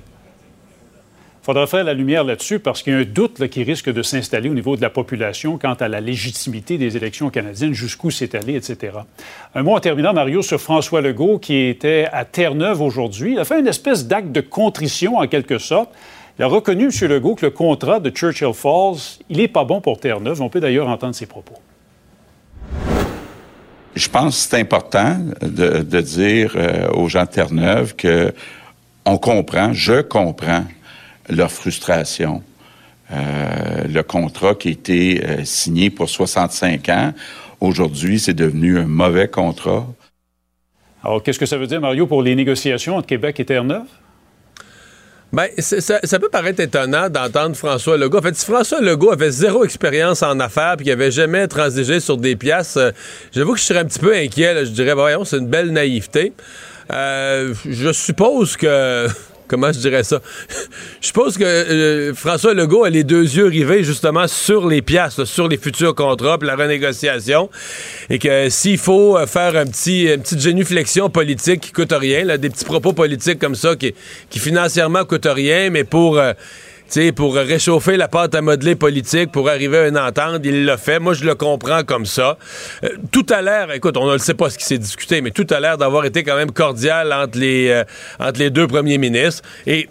Il 1.42 1.46
faudra 1.46 1.66
faire 1.66 1.82
la 1.82 1.92
lumière 1.92 2.22
là-dessus 2.22 2.60
parce 2.60 2.84
qu'il 2.84 2.92
y 2.92 2.96
a 2.96 3.00
un 3.00 3.04
doute 3.04 3.48
qui 3.48 3.64
risque 3.64 3.92
de 3.92 4.02
s'installer 4.02 4.48
au 4.48 4.54
niveau 4.54 4.76
de 4.76 4.80
la 4.80 4.90
population 4.90 5.58
quant 5.58 5.74
à 5.74 5.88
la 5.88 6.00
légitimité 6.00 6.78
des 6.78 6.96
élections 6.96 7.30
canadiennes, 7.30 7.72
jusqu'où 7.74 8.12
c'est 8.12 8.36
allé, 8.36 8.54
etc. 8.54 8.98
Un 9.56 9.64
mot 9.64 9.74
en 9.74 9.80
terminant, 9.80 10.12
Mario, 10.12 10.42
sur 10.42 10.60
François 10.60 11.00
Legault 11.00 11.40
qui 11.40 11.56
était 11.56 12.06
à 12.12 12.24
Terre-Neuve 12.24 12.80
aujourd'hui. 12.80 13.32
Il 13.32 13.40
a 13.40 13.44
fait 13.44 13.58
une 13.58 13.66
espèce 13.66 14.06
d'acte 14.06 14.30
de 14.30 14.40
contrition 14.40 15.16
en 15.16 15.26
quelque 15.26 15.58
sorte. 15.58 15.90
Il 16.38 16.44
a 16.44 16.46
reconnu, 16.46 16.84
M. 16.84 17.08
Legault, 17.08 17.34
que 17.34 17.46
le 17.46 17.50
contrat 17.50 17.98
de 17.98 18.10
Churchill 18.10 18.54
Falls, 18.54 19.18
il 19.28 19.38
n'est 19.38 19.48
pas 19.48 19.64
bon 19.64 19.80
pour 19.80 19.98
Terre-Neuve. 19.98 20.40
On 20.42 20.48
peut 20.48 20.60
d'ailleurs 20.60 20.88
entendre 20.88 21.16
ses 21.16 21.26
propos. 21.26 21.54
Je 23.96 24.08
pense 24.08 24.36
que 24.36 24.50
c'est 24.50 24.60
important 24.60 25.18
de, 25.40 26.00
dire 26.00 26.54
euh, 26.56 26.88
aux 26.92 27.08
gens 27.08 27.24
de 27.24 27.30
Terre-Neuve 27.30 27.96
que 27.96 28.32
on 29.04 29.18
comprend, 29.18 29.72
je 29.72 30.00
comprends 30.00 30.64
leur 31.28 31.50
frustration. 31.50 32.42
Euh, 33.12 33.84
le 33.88 34.02
contrat 34.02 34.54
qui 34.54 34.68
a 34.68 34.70
été 34.70 35.24
euh, 35.24 35.44
signé 35.44 35.90
pour 35.90 36.08
65 36.08 36.88
ans, 36.88 37.12
aujourd'hui, 37.60 38.18
c'est 38.18 38.34
devenu 38.34 38.78
un 38.78 38.86
mauvais 38.86 39.28
contrat. 39.28 39.86
Alors, 41.04 41.22
qu'est-ce 41.22 41.38
que 41.38 41.46
ça 41.46 41.58
veut 41.58 41.66
dire, 41.66 41.80
Mario, 41.80 42.06
pour 42.06 42.22
les 42.22 42.34
négociations 42.34 42.96
entre 42.96 43.08
Québec 43.08 43.38
et 43.40 43.44
Terre-Neuve? 43.44 43.86
Bien, 45.32 45.46
ça, 45.56 46.18
peut 46.18 46.28
paraître 46.28 46.60
étonnant 46.60 47.08
d'entendre 47.08 47.56
François 47.56 47.96
Legault. 47.96 48.18
En 48.18 48.22
fait, 48.22 48.36
si 48.36 48.44
François 48.44 48.82
Legault 48.82 49.12
avait 49.12 49.30
zéro 49.30 49.64
expérience 49.64 50.22
en 50.22 50.38
affaires 50.40 50.74
puis 50.76 50.84
qu'il 50.84 50.92
n'avait 50.92 51.10
jamais 51.10 51.48
transigé 51.48 52.00
sur 52.00 52.18
des 52.18 52.36
pièces, 52.36 52.76
euh, 52.76 52.90
j'avoue 53.34 53.54
que 53.54 53.58
je 53.58 53.64
serais 53.64 53.78
un 53.78 53.86
petit 53.86 53.98
peu 53.98 54.14
inquiet. 54.14 54.66
Je 54.66 54.70
dirais, 54.70 54.92
voyons, 54.92 55.24
c'est 55.24 55.38
une 55.38 55.48
belle 55.48 55.70
naïveté. 55.70 56.34
Euh, 56.90 57.54
je 57.68 57.92
suppose 57.92 58.56
que 58.56 59.06
comment 59.48 59.72
je 59.72 59.78
dirais 59.78 60.02
ça? 60.02 60.20
je 61.00 61.06
suppose 61.06 61.36
que 61.36 61.44
euh, 61.44 62.14
François 62.14 62.54
Legault 62.54 62.84
a 62.84 62.90
les 62.90 63.04
deux 63.04 63.22
yeux 63.22 63.46
rivés 63.46 63.84
justement 63.84 64.26
sur 64.26 64.66
les 64.66 64.82
pièces, 64.82 65.24
sur 65.24 65.48
les 65.48 65.58
futurs 65.58 65.94
contrats, 65.94 66.38
puis 66.38 66.48
la 66.48 66.56
renégociation, 66.56 67.50
et 68.10 68.18
que 68.18 68.48
s'il 68.48 68.78
faut 68.78 69.16
euh, 69.16 69.26
faire 69.26 69.56
un 69.56 69.66
petit, 69.66 70.04
une 70.04 70.22
petite 70.22 70.40
génuflexion 70.40 71.10
politique 71.10 71.60
qui 71.60 71.72
coûte 71.72 71.92
rien, 71.92 72.36
des 72.38 72.50
petits 72.50 72.64
propos 72.64 72.92
politiques 72.92 73.38
comme 73.38 73.54
ça 73.54 73.76
qui, 73.76 73.94
qui 74.30 74.38
financièrement 74.38 75.04
coûtent 75.04 75.28
rien, 75.30 75.70
mais 75.70 75.84
pour... 75.84 76.20
pour 77.14 77.34
réchauffer 77.34 77.96
la 77.96 78.06
pâte 78.06 78.34
à 78.34 78.42
modeler 78.42 78.76
politique, 78.76 79.32
pour 79.32 79.48
arriver 79.48 79.78
à 79.78 79.88
une 79.88 79.98
entente, 79.98 80.42
il 80.44 80.66
l'a 80.66 80.76
fait. 80.76 80.98
Moi, 80.98 81.14
je 81.14 81.24
le 81.24 81.34
comprends 81.34 81.84
comme 81.84 82.04
ça. 82.04 82.36
Euh, 82.84 82.88
tout 83.10 83.24
à 83.30 83.40
l'air, 83.40 83.72
écoute, 83.72 83.96
on 83.96 84.12
ne 84.12 84.18
sait 84.18 84.34
pas 84.34 84.50
ce 84.50 84.58
qui 84.58 84.64
s'est 84.64 84.78
discuté, 84.78 85.22
mais 85.22 85.30
tout 85.30 85.46
a 85.50 85.58
l'air 85.58 85.78
d'avoir 85.78 86.04
été 86.04 86.22
quand 86.22 86.36
même 86.36 86.52
cordial 86.52 87.12
entre 87.12 87.38
les, 87.38 87.68
euh, 87.70 87.84
entre 88.20 88.38
les 88.38 88.50
deux 88.50 88.66
premiers 88.66 88.98
ministres. 88.98 89.42
Et 89.66 89.88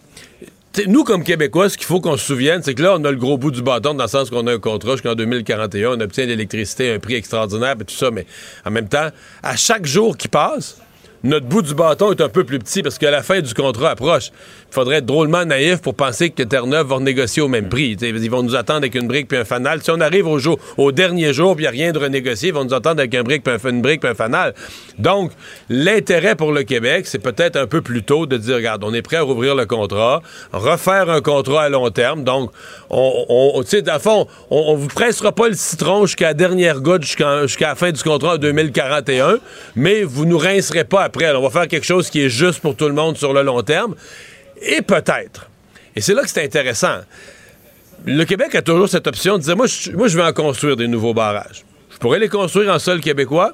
nous, 0.88 1.03
comme 1.03 1.24
Québécois, 1.24 1.70
ce 1.70 1.77
qu'il 1.77 1.88
faut 1.88 2.01
qu'on 2.01 2.17
se 2.17 2.25
souvienne, 2.25 2.62
c'est 2.62 2.75
que 2.75 2.84
là, 2.84 2.96
on 2.98 3.03
a 3.03 3.12
le 3.12 3.17
gros 3.17 3.38
bout 3.38 3.51
du 3.51 3.63
bâton 3.63 3.96
dans 3.96 4.03
le 4.03 4.10
sens 4.10 4.29
qu'on 4.29 4.46
a 4.46 4.53
un 4.53 4.60
contrat 4.60 4.91
jusqu'en 4.91 5.15
2041, 5.15 5.98
on 5.98 6.00
obtient 6.01 6.25
l'électricité 6.27 6.91
à 6.91 6.96
un 6.96 7.00
prix 7.00 7.15
extraordinaire 7.15 7.75
et 7.81 7.84
tout 7.84 7.96
ça, 7.96 8.12
mais 8.12 8.27
en 8.63 8.70
même 8.70 8.88
temps, 8.88 9.10
à 9.41 9.55
chaque 9.55 9.88
jour 9.88 10.15
qui 10.15 10.27
passe, 10.27 10.77
notre 11.23 11.45
bout 11.45 11.61
du 11.61 11.75
bâton 11.75 12.11
est 12.11 12.21
un 12.21 12.29
peu 12.29 12.43
plus 12.43 12.59
petit 12.59 12.81
parce 12.81 12.97
que 12.97 13.05
la 13.05 13.21
fin 13.21 13.41
du 13.41 13.53
contrat 13.53 13.91
approche. 13.91 14.31
Il 14.69 14.73
faudrait 14.73 14.97
être 14.97 15.05
drôlement 15.05 15.45
naïf 15.45 15.81
pour 15.81 15.95
penser 15.95 16.29
que 16.29 16.43
Terre-Neuve 16.43 16.87
va 16.87 16.95
renégocier 16.95 17.41
au 17.41 17.47
même 17.47 17.69
prix. 17.69 17.97
ils 18.01 18.31
vont 18.31 18.41
nous 18.41 18.55
attendre 18.55 18.79
avec 18.79 18.95
une 18.95 19.07
brique 19.07 19.27
puis 19.27 19.37
un 19.37 19.45
fanal. 19.45 19.83
Si 19.83 19.91
on 19.91 19.99
arrive 19.99 20.27
au, 20.27 20.39
jour, 20.39 20.57
au 20.77 20.91
dernier 20.91 21.33
jour 21.33 21.55
il 21.57 21.61
n'y 21.61 21.67
a 21.67 21.71
rien 21.71 21.91
de 21.91 21.99
renégocier, 21.99 22.49
ils 22.49 22.53
vont 22.53 22.63
nous 22.63 22.73
attendre 22.73 22.99
avec 22.99 23.13
un 23.13 23.23
brique 23.23 23.43
puis 23.43 23.53
un, 23.53 23.69
une 23.69 23.81
brique 23.81 24.01
puis 24.01 24.09
un 24.09 24.15
fanal. 24.15 24.53
Donc, 24.97 25.31
l'intérêt 25.69 26.35
pour 26.35 26.51
le 26.51 26.63
Québec, 26.63 27.05
c'est 27.05 27.19
peut-être 27.19 27.57
un 27.57 27.67
peu 27.67 27.81
plus 27.81 28.03
tôt 28.03 28.25
de 28.25 28.37
dire, 28.37 28.55
regarde, 28.55 28.83
on 28.83 28.93
est 28.93 29.01
prêt 29.01 29.17
à 29.17 29.21
rouvrir 29.21 29.55
le 29.55 29.65
contrat, 29.65 30.21
refaire 30.53 31.09
un 31.09 31.21
contrat 31.21 31.63
à 31.63 31.69
long 31.69 31.89
terme. 31.89 32.23
Donc, 32.23 32.51
on, 32.89 33.25
on 33.29 33.61
dans 33.81 33.93
le 33.93 33.99
fond, 33.99 34.27
on, 34.49 34.73
ne 34.73 34.77
vous 34.77 34.87
pressera 34.87 35.31
pas 35.31 35.47
le 35.47 35.53
citron 35.53 36.05
jusqu'à 36.05 36.27
la 36.27 36.33
dernière 36.33 36.79
goutte, 36.79 37.03
jusqu'à 37.03 37.45
la 37.59 37.75
fin 37.75 37.91
du 37.91 38.01
contrat 38.01 38.35
en 38.35 38.37
2041, 38.37 39.37
mais 39.75 40.03
vous 40.03 40.25
nous 40.25 40.37
rincerez 40.37 40.83
pas 40.83 41.03
après. 41.11 41.35
on 41.35 41.41
va 41.41 41.49
faire 41.49 41.67
quelque 41.67 41.85
chose 41.85 42.09
qui 42.09 42.21
est 42.21 42.29
juste 42.29 42.61
pour 42.61 42.75
tout 42.75 42.87
le 42.87 42.93
monde 42.93 43.17
sur 43.17 43.33
le 43.33 43.43
long 43.43 43.61
terme. 43.61 43.95
Et 44.61 44.81
peut-être, 44.81 45.49
et 45.95 46.01
c'est 46.01 46.13
là 46.13 46.21
que 46.23 46.29
c'est 46.29 46.43
intéressant, 46.43 46.99
le 48.05 48.23
Québec 48.23 48.55
a 48.55 48.61
toujours 48.61 48.87
cette 48.87 49.07
option 49.07 49.37
de 49.37 49.43
dire, 49.43 49.57
moi 49.57 49.67
je, 49.67 49.91
moi, 49.91 50.07
je 50.07 50.17
vais 50.17 50.23
en 50.23 50.33
construire 50.33 50.75
des 50.75 50.87
nouveaux 50.87 51.13
barrages. 51.13 51.63
Je 51.91 51.97
pourrais 51.97 52.19
les 52.19 52.29
construire 52.29 52.73
en 52.73 52.79
sol 52.79 52.99
québécois, 52.99 53.51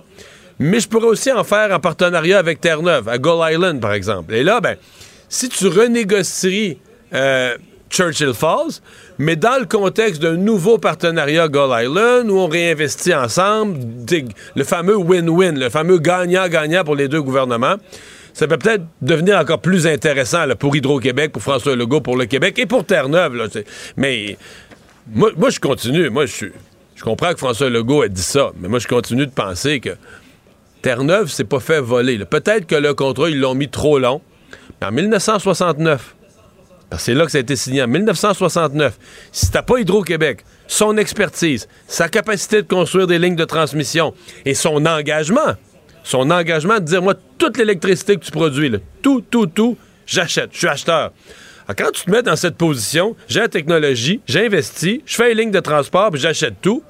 mais 0.59 0.79
je 0.79 0.87
pourrais 0.87 1.07
aussi 1.07 1.31
en 1.31 1.43
faire 1.43 1.71
en 1.71 1.79
partenariat 1.79 2.39
avec 2.39 2.61
Terre-Neuve, 2.61 3.09
à 3.09 3.17
Gull 3.17 3.39
Island, 3.51 3.81
par 3.81 3.93
exemple. 3.93 4.33
Et 4.33 4.43
là, 4.43 4.61
ben, 4.61 4.77
si 5.29 5.49
tu 5.49 5.67
renégocies 5.67 6.77
euh, 7.13 7.57
Churchill 7.89 8.33
Falls, 8.33 8.81
mais 9.17 9.35
dans 9.35 9.59
le 9.59 9.65
contexte 9.65 10.21
d'un 10.21 10.35
nouveau 10.35 10.77
partenariat 10.77 11.47
Gull 11.47 11.83
Island, 11.83 12.29
où 12.29 12.37
on 12.37 12.47
réinvestit 12.47 13.13
ensemble, 13.13 13.79
le 14.55 14.63
fameux 14.63 14.97
win-win, 14.97 15.57
le 15.57 15.69
fameux 15.69 15.99
gagnant-gagnant 15.99 16.83
pour 16.83 16.95
les 16.95 17.07
deux 17.07 17.21
gouvernements, 17.21 17.75
ça 18.33 18.47
peut 18.47 18.57
peut-être 18.57 18.83
devenir 19.01 19.39
encore 19.39 19.59
plus 19.59 19.87
intéressant 19.87 20.43
pour 20.59 20.75
Hydro-Québec, 20.75 21.31
pour 21.31 21.41
François 21.41 21.75
Legault, 21.75 22.01
pour 22.01 22.17
le 22.17 22.25
Québec 22.25 22.59
et 22.59 22.65
pour 22.65 22.85
Terre-Neuve. 22.85 23.49
mais 23.95 24.37
moi, 25.11 25.49
je 25.49 25.59
continue. 25.59 26.09
Moi, 26.09 26.25
je 26.27 27.03
comprends 27.03 27.31
que 27.31 27.39
François 27.39 27.69
Legault 27.69 28.03
ait 28.03 28.09
dit 28.09 28.21
ça, 28.21 28.51
mais 28.59 28.67
moi, 28.67 28.79
je 28.79 28.87
continue 28.87 29.25
de 29.25 29.31
penser 29.31 29.79
que 29.79 29.91
Terre-Neuve 30.81 31.31
s'est 31.31 31.45
pas 31.45 31.59
fait 31.59 31.79
voler. 31.79 32.23
Peut-être 32.25 32.67
que 32.67 32.75
le 32.75 32.93
contrat, 32.93 33.29
ils 33.29 33.39
l'ont 33.39 33.55
mis 33.55 33.69
trop 33.69 33.97
long. 33.97 34.21
Mais 34.81 34.87
en 34.87 34.91
1969, 34.91 36.15
c'est 36.97 37.13
là 37.13 37.25
que 37.25 37.31
ça 37.31 37.37
a 37.37 37.41
été 37.41 37.55
signé, 37.55 37.83
en 37.83 37.87
1969, 37.87 38.97
si 39.31 39.51
t'as 39.51 39.61
pas 39.61 39.79
Hydro-Québec, 39.79 40.45
son 40.67 40.97
expertise, 40.97 41.67
sa 41.87 42.07
capacité 42.09 42.61
de 42.61 42.67
construire 42.67 43.07
des 43.07 43.19
lignes 43.19 43.35
de 43.35 43.45
transmission 43.45 44.13
et 44.45 44.53
son 44.53 44.85
engagement 44.85 45.55
son 46.07 46.31
engagement 46.31 46.75
de 46.75 46.85
dire, 46.85 47.01
moi, 47.01 47.15
toute 47.37 47.57
l'électricité 47.57 48.15
que 48.15 48.23
tu 48.23 48.31
produis, 48.31 48.71
tout, 49.01 49.21
tout, 49.29 49.45
tout, 49.45 49.77
j'achète, 50.05 50.51
je 50.53 50.59
suis 50.59 50.67
acheteur. 50.67 51.11
quand 51.77 51.91
tu 51.91 52.05
te 52.05 52.11
mets 52.11 52.23
dans 52.23 52.37
cette 52.37 52.55
position, 52.55 53.15
j'ai 53.27 53.41
la 53.41 53.49
technologie, 53.49 54.21
j'investis, 54.25 55.01
je 55.05 55.15
fais 55.15 55.33
une 55.33 55.37
ligne 55.37 55.51
de 55.51 55.59
transport, 55.59 56.11
puis 56.11 56.21
j'achète 56.21 56.61
tout, 56.61 56.81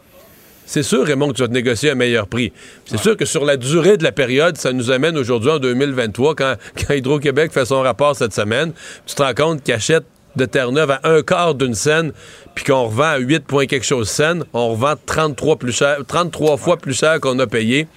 c'est 0.68 0.84
sûr, 0.84 1.06
Raymond, 1.06 1.30
que 1.30 1.38
tu 1.38 1.42
vas 1.42 1.48
te 1.48 1.54
négocier 1.54 1.92
un 1.92 1.96
meilleur 1.96 2.28
prix. 2.28 2.52
C'est 2.86 3.00
sûr 3.00 3.16
que 3.16 3.24
sur 3.24 3.46
la 3.46 3.56
durée 3.56 3.96
de 3.96 4.04
la 4.04 4.12
période, 4.12 4.58
ça 4.58 4.74
nous 4.74 4.92
amène 4.92 5.18
aujourd'hui 5.18 5.50
en 5.50 5.60
2023, 5.60 6.36
quand, 6.36 6.56
quand 6.88 6.94
Hydro-Québec 6.94 7.54
fait 7.54 7.66
son 7.66 7.82
rapport 7.82 8.16
cette 8.18 8.34
semaine, 8.34 8.74
tu 9.06 9.16
te 9.16 9.24
rends 9.24 9.34
compte 9.34 9.64
qu'il 9.64 9.74
achète 9.74 10.04
de 10.36 10.46
Terre-Neuve 10.46 10.92
à 10.92 11.00
un 11.10 11.22
quart 11.22 11.56
d'une 11.56 11.74
scène, 11.74 12.12
puis 12.54 12.66
qu'on 12.66 12.84
revend 12.84 13.04
à 13.04 13.18
8 13.18 13.46
points 13.46 13.66
quelque 13.66 13.86
chose 13.86 14.10
scène, 14.10 14.44
on 14.54 14.72
revend 14.72 14.96
33, 15.06 15.56
plus 15.56 15.72
cher, 15.72 16.00
33 16.06 16.58
fois 16.58 16.76
plus 16.76 16.94
cher 16.94 17.22
qu'on 17.22 17.40
a 17.40 17.48
payé 17.48 17.88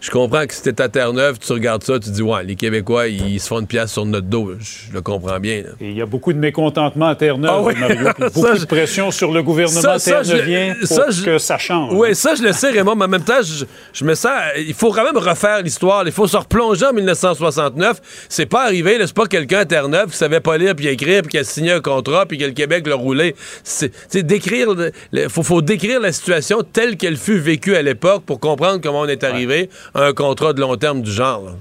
je 0.00 0.10
comprends 0.10 0.46
que 0.46 0.54
si 0.54 0.62
t'es 0.62 0.80
à 0.80 0.88
Terre-Neuve, 0.88 1.38
tu 1.38 1.52
regardes 1.52 1.82
ça, 1.82 1.98
tu 1.98 2.10
dis, 2.10 2.22
ouais, 2.22 2.44
les 2.44 2.54
Québécois, 2.54 3.08
ils 3.08 3.40
se 3.40 3.48
font 3.48 3.60
une 3.60 3.66
pièce 3.66 3.92
sur 3.92 4.04
notre 4.04 4.26
dos. 4.26 4.52
Je 4.58 4.92
le 4.92 5.00
comprends 5.00 5.40
bien. 5.40 5.62
il 5.80 5.96
y 5.96 6.02
a 6.02 6.06
beaucoup 6.06 6.32
de 6.32 6.38
mécontentement 6.38 7.08
à 7.08 7.14
Terre-Neuve, 7.14 7.68
ah 7.68 7.78
Mario. 7.78 8.08
beaucoup 8.34 8.58
de 8.58 8.64
pression 8.66 9.10
sur 9.10 9.32
le 9.32 9.42
gouvernement 9.42 9.98
terre-neuvien 9.98 10.74
pour 10.86 11.24
que 11.24 11.38
ça 11.38 11.58
change. 11.58 11.92
Oui, 11.94 12.14
ça, 12.14 12.34
je 12.34 12.42
le 12.42 12.52
sais, 12.52 12.70
Raymond, 12.70 12.94
mais 12.94 13.06
en 13.06 13.08
même 13.08 13.24
temps, 13.24 13.40
je, 13.42 14.04
me 14.04 14.14
sens. 14.14 14.32
Il 14.58 14.74
faut 14.74 14.92
quand 14.92 15.04
même 15.04 15.16
refaire 15.16 15.62
l'histoire. 15.62 16.02
Il 16.06 16.12
faut 16.12 16.26
se 16.26 16.36
replonger 16.36 16.86
en 16.86 16.92
1969. 16.92 18.00
C'est 18.28 18.46
pas 18.46 18.64
arrivé, 18.64 18.98
c'est 19.00 19.14
pas 19.14 19.26
quelqu'un 19.26 19.60
à 19.60 19.64
Terre-Neuve 19.64 20.10
qui 20.10 20.16
savait 20.16 20.40
pas 20.40 20.58
lire 20.58 20.74
puis 20.74 20.88
écrire 20.88 21.22
puis 21.22 21.32
qui 21.32 21.38
a 21.38 21.44
signé 21.44 21.72
un 21.72 21.80
contrat 21.80 22.26
puis 22.26 22.38
que 22.38 22.44
le 22.44 22.52
Québec 22.52 22.86
l'a 22.86 22.96
roulé. 22.96 23.34
C'est 23.64 24.22
décrire. 24.22 24.68
Il 25.12 25.28
faut, 25.28 25.42
faut 25.42 25.62
décrire 25.62 26.00
la 26.00 26.12
situation 26.12 26.62
telle 26.62 26.96
qu'elle 26.96 27.16
fut 27.16 27.38
vécue 27.38 27.76
à 27.76 27.82
l'époque 27.82 28.24
pour 28.24 28.40
comprendre 28.40 28.80
comment 28.80 29.00
on 29.00 29.08
est 29.08 29.24
arrivé 29.24 29.70
un 29.94 30.12
contrat 30.12 30.52
de 30.52 30.60
long 30.60 30.76
terme 30.76 31.02
du 31.02 31.10
genre. 31.10 31.52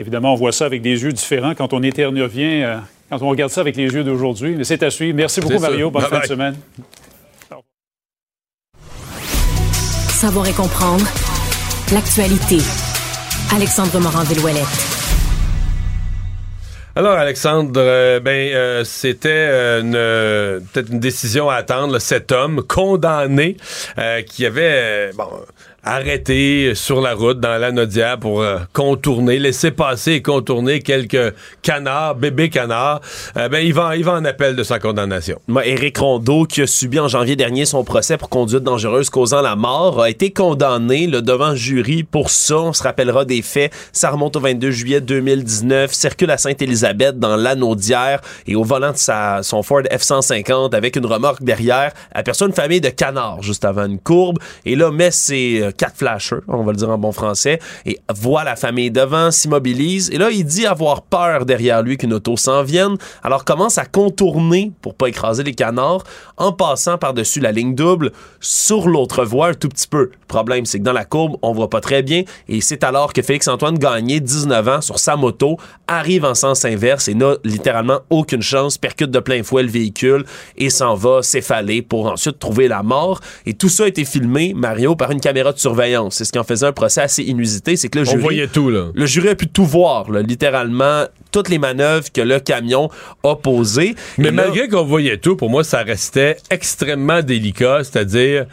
Évidemment, 0.00 0.32
on 0.32 0.36
voit 0.36 0.52
ça 0.52 0.64
avec 0.64 0.80
des 0.80 1.02
yeux 1.02 1.12
différents 1.12 1.54
quand 1.54 1.74
on 1.74 1.82
est 1.82 1.92
terneuvien, 1.92 2.48
euh, 2.48 2.78
quand 3.10 3.20
on 3.20 3.28
regarde 3.28 3.50
ça 3.50 3.60
avec 3.60 3.76
les 3.76 3.84
yeux 3.92 4.02
d'aujourd'hui. 4.02 4.54
Mais 4.56 4.64
c'est 4.64 4.82
à 4.82 4.90
suivre. 4.90 5.14
Merci 5.14 5.42
beaucoup, 5.42 5.58
Mario. 5.58 5.90
Bonne 5.90 6.04
fin 6.04 6.20
de 6.20 6.26
semaine. 6.26 6.56
Savoir 10.08 10.46
et 10.48 10.52
comprendre 10.52 11.04
l'actualité. 11.92 12.58
Alexandre 13.54 14.00
Morand-Villouellette. 14.00 14.66
Alors, 16.96 17.12
Alexandre, 17.12 17.72
euh, 17.76 18.20
ben, 18.20 18.52
euh, 18.54 18.84
c'était 18.84 19.48
peut-être 19.82 20.90
une 20.90 21.00
décision 21.00 21.50
à 21.50 21.56
attendre. 21.56 21.98
cet 21.98 22.32
homme 22.32 22.62
condamné 22.62 23.58
qui 24.26 24.46
avait, 24.46 25.10
bon, 25.14 25.28
arrêté 25.84 26.74
sur 26.74 27.00
la 27.00 27.14
route 27.14 27.40
dans 27.40 27.58
la 27.58 27.72
Nodia 27.72 28.16
pour 28.16 28.42
euh, 28.42 28.58
contourner, 28.72 29.38
laisser 29.38 29.70
passer 29.70 30.12
et 30.12 30.22
contourner 30.22 30.80
quelques 30.80 31.34
canards, 31.62 32.16
bébés 32.16 32.50
canards, 32.50 33.00
euh, 33.36 33.48
ben, 33.48 33.60
il 33.60 33.72
va, 33.72 33.96
il 33.96 34.04
va 34.04 34.12
en 34.12 34.24
appel 34.24 34.56
de 34.56 34.62
sa 34.62 34.78
condamnation. 34.78 35.40
Éric 35.64 35.98
Rondeau, 35.98 36.44
qui 36.44 36.62
a 36.62 36.66
subi 36.66 36.98
en 36.98 37.08
janvier 37.08 37.34
dernier 37.34 37.64
son 37.64 37.82
procès 37.84 38.18
pour 38.18 38.28
conduite 38.28 38.62
dangereuse 38.62 39.08
causant 39.08 39.40
la 39.40 39.56
mort, 39.56 40.02
a 40.02 40.10
été 40.10 40.30
condamné 40.32 41.06
le 41.06 41.22
devant 41.22 41.54
jury 41.54 42.02
pour 42.02 42.30
ça. 42.30 42.58
On 42.58 42.72
se 42.72 42.82
rappellera 42.82 43.24
des 43.24 43.40
faits. 43.40 43.72
Ça 43.92 44.10
remonte 44.10 44.36
au 44.36 44.40
22 44.40 44.70
juillet 44.70 45.00
2019. 45.00 45.92
Circule 45.92 46.30
à 46.30 46.36
Sainte-Élisabeth 46.36 47.18
dans 47.18 47.36
l'Anaudière 47.36 48.20
et 48.46 48.54
au 48.54 48.64
volant 48.64 48.92
de 48.92 48.96
sa, 48.96 49.42
son 49.42 49.62
Ford 49.62 49.82
F-150 49.90 50.74
avec 50.74 50.96
une 50.96 51.06
remorque 51.06 51.42
derrière, 51.42 51.92
aperçoit 52.12 52.46
une 52.46 52.52
famille 52.52 52.80
de 52.80 52.90
canards 52.90 53.42
juste 53.42 53.64
avant 53.64 53.86
une 53.86 53.98
courbe 53.98 54.38
et 54.66 54.76
là 54.76 54.90
met 54.90 55.10
ses 55.10 55.69
quatre 55.70 55.96
flashers, 55.96 56.40
on 56.48 56.62
va 56.62 56.72
le 56.72 56.78
dire 56.78 56.90
en 56.90 56.98
bon 56.98 57.12
français, 57.12 57.58
et 57.86 57.98
voit 58.14 58.44
la 58.44 58.56
famille 58.56 58.90
devant, 58.90 59.30
s'immobilise, 59.30 60.10
et 60.10 60.18
là, 60.18 60.30
il 60.30 60.44
dit 60.44 60.66
avoir 60.66 61.02
peur 61.02 61.46
derrière 61.46 61.82
lui 61.82 61.96
qu'une 61.96 62.12
auto 62.12 62.36
s'en 62.36 62.62
vienne, 62.62 62.96
alors 63.22 63.44
commence 63.44 63.78
à 63.78 63.84
contourner 63.84 64.72
pour 64.82 64.94
pas 64.94 65.08
écraser 65.08 65.42
les 65.42 65.54
canards 65.54 66.04
en 66.36 66.52
passant 66.52 66.98
par-dessus 66.98 67.40
la 67.40 67.52
ligne 67.52 67.74
double 67.74 68.12
sur 68.40 68.88
l'autre 68.88 69.24
voie 69.24 69.48
un 69.48 69.54
tout 69.54 69.68
petit 69.68 69.88
peu. 69.88 70.10
Le 70.12 70.26
problème, 70.26 70.64
c'est 70.66 70.78
que 70.78 70.84
dans 70.84 70.92
la 70.92 71.04
courbe, 71.04 71.36
on 71.42 71.52
voit 71.52 71.70
pas 71.70 71.80
très 71.80 72.02
bien, 72.02 72.22
et 72.48 72.60
c'est 72.60 72.84
alors 72.84 73.12
que 73.12 73.22
Félix-Antoine 73.22 73.78
Gagné, 73.78 74.20
19 74.20 74.68
ans, 74.68 74.80
sur 74.80 74.98
sa 74.98 75.16
moto, 75.16 75.56
arrive 75.86 76.24
en 76.24 76.34
sens 76.34 76.64
inverse 76.64 77.08
et 77.08 77.14
n'a 77.14 77.34
littéralement 77.44 78.00
aucune 78.10 78.42
chance, 78.42 78.78
percute 78.78 79.10
de 79.10 79.18
plein 79.20 79.42
fouet 79.42 79.62
le 79.62 79.68
véhicule 79.68 80.24
et 80.56 80.70
s'en 80.70 80.94
va 80.94 81.22
s'effaler 81.22 81.82
pour 81.82 82.06
ensuite 82.06 82.38
trouver 82.38 82.68
la 82.68 82.82
mort. 82.82 83.20
Et 83.46 83.54
tout 83.54 83.68
ça 83.68 83.84
a 83.84 83.88
été 83.88 84.04
filmé, 84.04 84.54
Mario, 84.54 84.96
par 84.96 85.10
une 85.10 85.20
caméra 85.20 85.52
de 85.52 85.58
surveillance. 85.60 86.16
C'est 86.16 86.24
ce 86.24 86.32
qui 86.32 86.38
en 86.38 86.44
faisait 86.44 86.66
un 86.66 86.72
procès 86.72 87.00
assez 87.00 87.22
inusité, 87.22 87.76
c'est 87.76 87.88
que 87.88 87.98
le 87.98 88.04
jury... 88.04 88.18
On 88.18 88.22
voyait 88.22 88.48
tout, 88.48 88.70
là. 88.70 88.88
Le 88.94 89.06
jury 89.06 89.28
a 89.28 89.34
pu 89.34 89.48
tout 89.48 89.64
voir, 89.64 90.10
littéralement, 90.10 91.04
toutes 91.30 91.48
les 91.48 91.58
manœuvres 91.58 92.10
que 92.12 92.20
le 92.20 92.40
camion 92.40 92.90
a 93.22 93.36
posées. 93.36 93.94
Mais 94.18 94.32
malgré 94.32 94.68
qu'on 94.68 94.84
voyait 94.84 95.18
tout, 95.18 95.36
pour 95.36 95.50
moi, 95.50 95.62
ça 95.64 95.82
restait 95.82 96.36
extrêmement 96.50 97.22
délicat, 97.22 97.84
c'est-à-dire, 97.84 98.46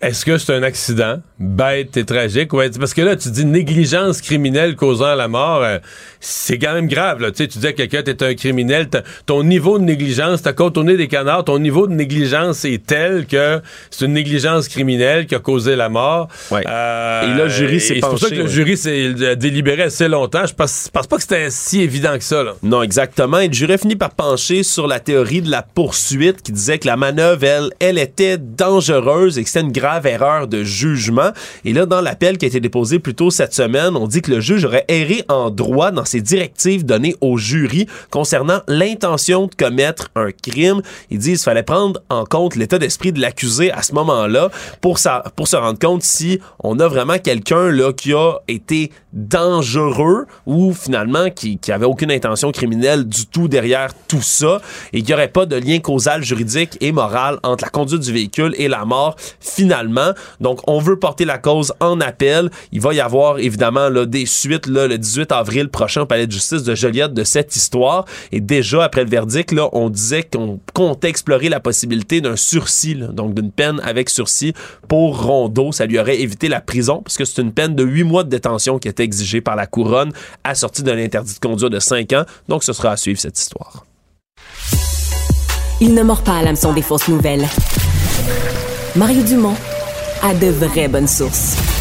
est-ce 0.00 0.24
que 0.24 0.38
c'est 0.38 0.54
un 0.54 0.62
accident? 0.62 1.20
Bête 1.40 1.96
et 1.96 2.04
tragique. 2.04 2.52
Ouais, 2.52 2.70
parce 2.70 2.94
que 2.94 3.02
là, 3.02 3.16
tu 3.16 3.30
dis 3.30 3.44
négligence 3.44 4.20
criminelle 4.20 4.74
causant 4.74 5.14
la 5.14 5.28
mort, 5.28 5.62
euh, 5.62 5.78
c'est 6.20 6.58
quand 6.58 6.74
même 6.74 6.88
grave. 6.88 7.20
Là. 7.20 7.30
Tu, 7.30 7.38
sais, 7.38 7.48
tu 7.48 7.58
dis 7.58 7.66
à 7.66 7.72
quelqu'un, 7.72 8.02
t'es 8.02 8.22
un 8.22 8.34
criminel, 8.34 8.88
ton 9.26 9.44
niveau 9.44 9.78
de 9.78 9.84
négligence, 9.84 10.42
t'as 10.42 10.52
contourné 10.52 10.96
des 10.96 11.06
canards, 11.06 11.44
ton 11.44 11.58
niveau 11.58 11.86
de 11.86 11.92
négligence 11.92 12.64
est 12.64 12.84
tel 12.84 13.26
que 13.26 13.60
c'est 13.90 14.06
une 14.06 14.14
négligence 14.14 14.68
criminelle 14.68 15.26
qui 15.26 15.34
a 15.34 15.38
causé 15.38 15.76
la 15.76 15.88
mort. 15.88 16.28
Ouais. 16.50 16.64
Euh, 16.66 17.22
et 17.22 17.38
là, 17.38 17.44
le 17.44 17.48
jury 17.48 17.80
s'est 17.80 18.00
penché. 18.00 18.02
C'est 18.02 18.08
pour 18.08 18.18
ça 18.18 18.30
que 18.30 18.42
le 18.42 18.48
jury 18.48 18.76
s'est 18.76 19.36
délibéré 19.36 19.82
assez 19.84 20.08
longtemps. 20.08 20.46
Je 20.46 20.54
pense, 20.54 20.88
pense 20.92 21.06
pas 21.06 21.16
que 21.16 21.22
c'était 21.22 21.50
si 21.50 21.80
évident 21.82 22.16
que 22.18 22.24
ça. 22.24 22.42
Là. 22.42 22.54
Non, 22.62 22.82
exactement. 22.82 23.38
Et 23.38 23.48
le 23.48 23.54
jury 23.54 23.74
a 23.74 23.78
fini 23.78 23.94
par 23.94 24.10
pencher 24.10 24.64
sur 24.64 24.88
la 24.88 24.98
théorie 24.98 25.42
de 25.42 25.50
la 25.50 25.62
poursuite 25.62 26.42
qui 26.42 26.52
disait 26.52 26.78
que 26.78 26.86
la 26.86 26.96
manœuvre, 26.96 27.44
elle, 27.44 27.70
elle 27.78 27.98
était 27.98 28.38
dangereuse 28.38 29.38
et 29.38 29.44
que 29.44 29.48
c'était 29.48 29.64
une 29.64 29.72
grave 29.72 30.06
erreur 30.06 30.48
de 30.48 30.64
jugement. 30.64 31.27
Et 31.64 31.72
là, 31.72 31.86
dans 31.86 32.00
l'appel 32.00 32.38
qui 32.38 32.44
a 32.44 32.48
été 32.48 32.60
déposé 32.60 32.98
plus 32.98 33.14
tôt 33.14 33.30
cette 33.30 33.54
semaine, 33.54 33.96
on 33.96 34.06
dit 34.06 34.22
que 34.22 34.30
le 34.30 34.40
juge 34.40 34.64
aurait 34.64 34.84
erré 34.88 35.24
en 35.28 35.50
droit 35.50 35.90
dans 35.90 36.04
ses 36.04 36.20
directives 36.20 36.84
données 36.84 37.16
au 37.20 37.38
jury 37.38 37.86
concernant 38.10 38.60
l'intention 38.68 39.46
de 39.46 39.54
commettre 39.54 40.08
un 40.14 40.30
crime. 40.30 40.82
Il 41.10 41.18
dit 41.18 41.30
qu'il 41.30 41.38
fallait 41.38 41.62
prendre 41.62 42.00
en 42.08 42.24
compte 42.24 42.56
l'état 42.56 42.78
d'esprit 42.78 43.12
de 43.12 43.20
l'accusé 43.20 43.70
à 43.72 43.82
ce 43.82 43.92
moment-là 43.94 44.50
pour, 44.80 44.98
pour 45.36 45.48
se 45.48 45.56
rendre 45.56 45.78
compte 45.78 46.02
si 46.02 46.40
on 46.62 46.78
a 46.80 46.88
vraiment 46.88 47.18
quelqu'un 47.18 47.70
qui 47.92 48.12
a 48.14 48.38
été 48.48 48.90
dangereux 49.12 50.26
ou 50.46 50.72
finalement 50.72 51.30
qui, 51.30 51.58
qui 51.58 51.72
avait 51.72 51.86
aucune 51.86 52.10
intention 52.10 52.52
criminelle 52.52 53.06
du 53.06 53.26
tout 53.26 53.48
derrière 53.48 53.90
tout 54.06 54.22
ça 54.22 54.60
et 54.92 54.98
qu'il 54.98 55.08
n'y 55.08 55.14
aurait 55.14 55.28
pas 55.28 55.46
de 55.46 55.56
lien 55.56 55.78
causal 55.78 56.22
juridique 56.22 56.76
et 56.80 56.92
moral 56.92 57.38
entre 57.42 57.64
la 57.64 57.70
conduite 57.70 58.02
du 58.02 58.12
véhicule 58.12 58.54
et 58.58 58.68
la 58.68 58.84
mort 58.84 59.16
finalement. 59.40 60.12
Donc 60.40 60.60
on 60.66 60.78
veut 60.78 60.98
porter 60.98 61.17
la 61.24 61.38
cause 61.38 61.72
en 61.80 62.00
appel. 62.00 62.50
Il 62.72 62.80
va 62.80 62.94
y 62.94 63.00
avoir 63.00 63.38
évidemment 63.38 63.88
là, 63.88 64.06
des 64.06 64.26
suites 64.26 64.66
le 64.66 64.96
18 64.96 65.32
avril 65.32 65.68
prochain 65.68 66.02
au 66.02 66.06
palais 66.06 66.26
de 66.26 66.32
justice 66.32 66.62
de 66.62 66.74
Joliette 66.74 67.14
de 67.14 67.24
cette 67.24 67.54
histoire. 67.56 68.04
Et 68.32 68.40
déjà 68.40 68.84
après 68.84 69.04
le 69.04 69.10
verdict, 69.10 69.52
là, 69.52 69.68
on 69.72 69.90
disait 69.90 70.22
qu'on 70.22 70.60
comptait 70.74 71.08
explorer 71.08 71.48
la 71.48 71.60
possibilité 71.60 72.20
d'un 72.20 72.36
sursis, 72.36 72.94
donc 72.94 73.34
d'une 73.34 73.50
peine 73.50 73.80
avec 73.84 74.10
sursis 74.10 74.52
pour 74.88 75.22
Rondeau. 75.22 75.72
Ça 75.72 75.86
lui 75.86 75.98
aurait 75.98 76.20
évité 76.20 76.48
la 76.48 76.60
prison 76.60 77.02
parce 77.02 77.16
que 77.16 77.24
c'est 77.24 77.42
une 77.42 77.52
peine 77.52 77.74
de 77.74 77.84
huit 77.84 78.04
mois 78.04 78.24
de 78.24 78.30
détention 78.30 78.78
qui 78.78 78.88
est 78.88 79.00
exigée 79.00 79.40
par 79.40 79.56
la 79.56 79.66
couronne, 79.66 80.12
assortie 80.44 80.82
d'un 80.82 80.98
interdit 80.98 81.34
de 81.34 81.38
conduire 81.40 81.70
de 81.70 81.80
cinq 81.80 82.12
ans. 82.12 82.24
Donc 82.48 82.64
ce 82.64 82.72
sera 82.72 82.92
à 82.92 82.96
suivre 82.96 83.20
cette 83.20 83.38
histoire. 83.38 83.84
Il 85.80 85.94
ne 85.94 86.02
mord 86.02 86.22
pas 86.22 86.38
à 86.38 86.42
l'hameçon 86.42 86.72
des 86.72 86.82
fausses 86.82 87.08
nouvelles. 87.08 87.46
Mario 88.96 89.22
Dumont 89.22 89.54
à 90.22 90.34
de 90.34 90.48
vraies 90.48 90.88
bonnes 90.88 91.08
sources. 91.08 91.77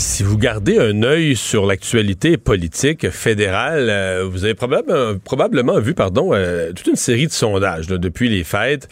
Si 0.00 0.22
vous 0.22 0.38
gardez 0.38 0.78
un 0.78 1.02
œil 1.02 1.36
sur 1.36 1.66
l'actualité 1.66 2.38
politique 2.38 3.10
fédérale, 3.10 3.90
euh, 3.90 4.26
vous 4.26 4.44
avez 4.44 4.54
probablement, 4.54 5.18
probablement 5.22 5.78
vu 5.78 5.92
pardon, 5.92 6.30
euh, 6.32 6.72
toute 6.72 6.86
une 6.86 6.96
série 6.96 7.26
de 7.26 7.32
sondages 7.32 7.86
depuis 7.86 8.30
les 8.30 8.42
fêtes 8.42 8.88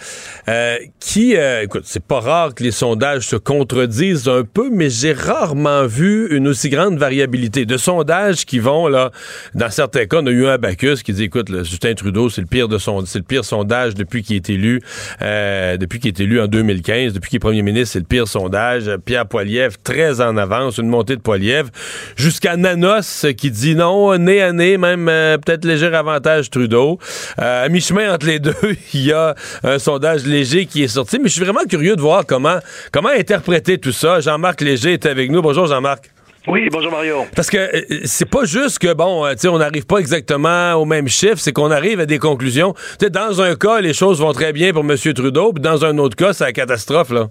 euh, 0.50 0.76
qui, 1.00 1.34
écoute, 1.62 1.84
c'est 1.86 2.04
pas 2.04 2.20
rare 2.20 2.54
que 2.54 2.62
les 2.62 2.72
sondages 2.72 3.26
se 3.26 3.36
contredisent 3.36 4.28
un 4.28 4.44
peu, 4.44 4.68
mais 4.70 4.90
j'ai 4.90 5.14
rarement 5.14 5.86
vu 5.86 6.28
une 6.36 6.46
aussi 6.46 6.68
grande 6.68 6.98
variabilité 6.98 7.64
de 7.64 7.78
sondages 7.78 8.44
qui 8.44 8.58
vont, 8.58 8.86
là, 8.86 9.10
dans 9.54 9.70
certains 9.70 10.04
cas, 10.04 10.18
on 10.20 10.26
a 10.26 10.30
eu 10.30 10.46
un 10.46 10.58
Bacchus 10.58 10.96
qui 11.02 11.14
dit, 11.14 11.24
écoute, 11.24 11.48
Justin 11.64 11.94
Trudeau, 11.94 12.28
c'est 12.28 12.42
le 12.42 12.46
pire 12.46 12.68
de 12.68 12.76
son, 12.76 13.06
c'est 13.06 13.20
le 13.20 13.24
pire 13.24 13.46
sondage 13.46 13.94
depuis 13.94 14.22
qu'il 14.22 14.36
est 14.36 14.50
élu, 14.50 14.82
depuis 15.22 16.00
qu'il 16.00 16.08
est 16.08 16.20
élu 16.20 16.38
en 16.38 16.48
2015, 16.48 17.14
depuis 17.14 17.30
qu'il 17.30 17.36
est 17.38 17.40
premier 17.40 17.62
ministre, 17.62 17.94
c'est 17.94 18.00
le 18.00 18.04
pire 18.04 18.28
sondage. 18.28 18.90
Pierre 19.06 19.26
Poilievre, 19.26 19.76
très 19.82 20.20
en 20.20 20.36
avance, 20.36 20.78
montée 20.98 21.14
de 21.14 21.20
Poilievre, 21.20 21.70
jusqu'à 22.16 22.56
Nanos 22.56 23.26
qui 23.36 23.52
dit 23.52 23.76
non, 23.76 24.18
nez 24.18 24.42
à 24.42 24.52
nez, 24.52 24.78
même 24.78 25.08
euh, 25.08 25.38
peut-être 25.38 25.64
léger 25.64 25.86
avantage 25.86 26.50
Trudeau. 26.50 26.98
Euh, 27.38 27.66
à 27.66 27.68
mi-chemin 27.68 28.12
entre 28.12 28.26
les 28.26 28.38
deux, 28.40 28.52
il 28.94 29.06
y 29.06 29.12
a 29.12 29.36
un 29.62 29.78
sondage 29.78 30.24
léger 30.24 30.66
qui 30.66 30.82
est 30.82 30.88
sorti, 30.88 31.18
mais 31.20 31.28
je 31.28 31.34
suis 31.34 31.44
vraiment 31.44 31.64
curieux 31.68 31.94
de 31.94 32.00
voir 32.00 32.26
comment, 32.26 32.58
comment 32.90 33.10
interpréter 33.10 33.78
tout 33.78 33.92
ça. 33.92 34.18
Jean-Marc 34.18 34.60
Léger 34.60 34.94
est 34.94 35.06
avec 35.06 35.30
nous. 35.30 35.40
Bonjour 35.40 35.66
Jean-Marc. 35.68 36.10
Oui, 36.48 36.68
bonjour 36.72 36.90
Mario. 36.90 37.26
Parce 37.36 37.50
que 37.50 37.58
euh, 37.58 38.00
c'est 38.04 38.28
pas 38.28 38.44
juste 38.44 38.80
que, 38.80 38.92
bon, 38.92 39.28
tu 39.32 39.38
sais, 39.38 39.48
on 39.48 39.58
n'arrive 39.58 39.86
pas 39.86 39.98
exactement 39.98 40.72
au 40.74 40.84
même 40.84 41.06
chiffre, 41.06 41.38
c'est 41.38 41.52
qu'on 41.52 41.70
arrive 41.70 42.00
à 42.00 42.06
des 42.06 42.18
conclusions. 42.18 42.72
Tu 42.98 43.04
sais, 43.04 43.10
dans 43.10 43.40
un 43.40 43.54
cas, 43.54 43.80
les 43.80 43.92
choses 43.92 44.20
vont 44.20 44.32
très 44.32 44.52
bien 44.52 44.72
pour 44.72 44.82
M. 44.82 44.96
Trudeau, 44.96 45.52
puis 45.52 45.62
dans 45.62 45.84
un 45.84 45.96
autre 45.98 46.16
cas, 46.16 46.32
c'est 46.32 46.44
la 46.44 46.52
catastrophe, 46.52 47.10
là. 47.10 47.28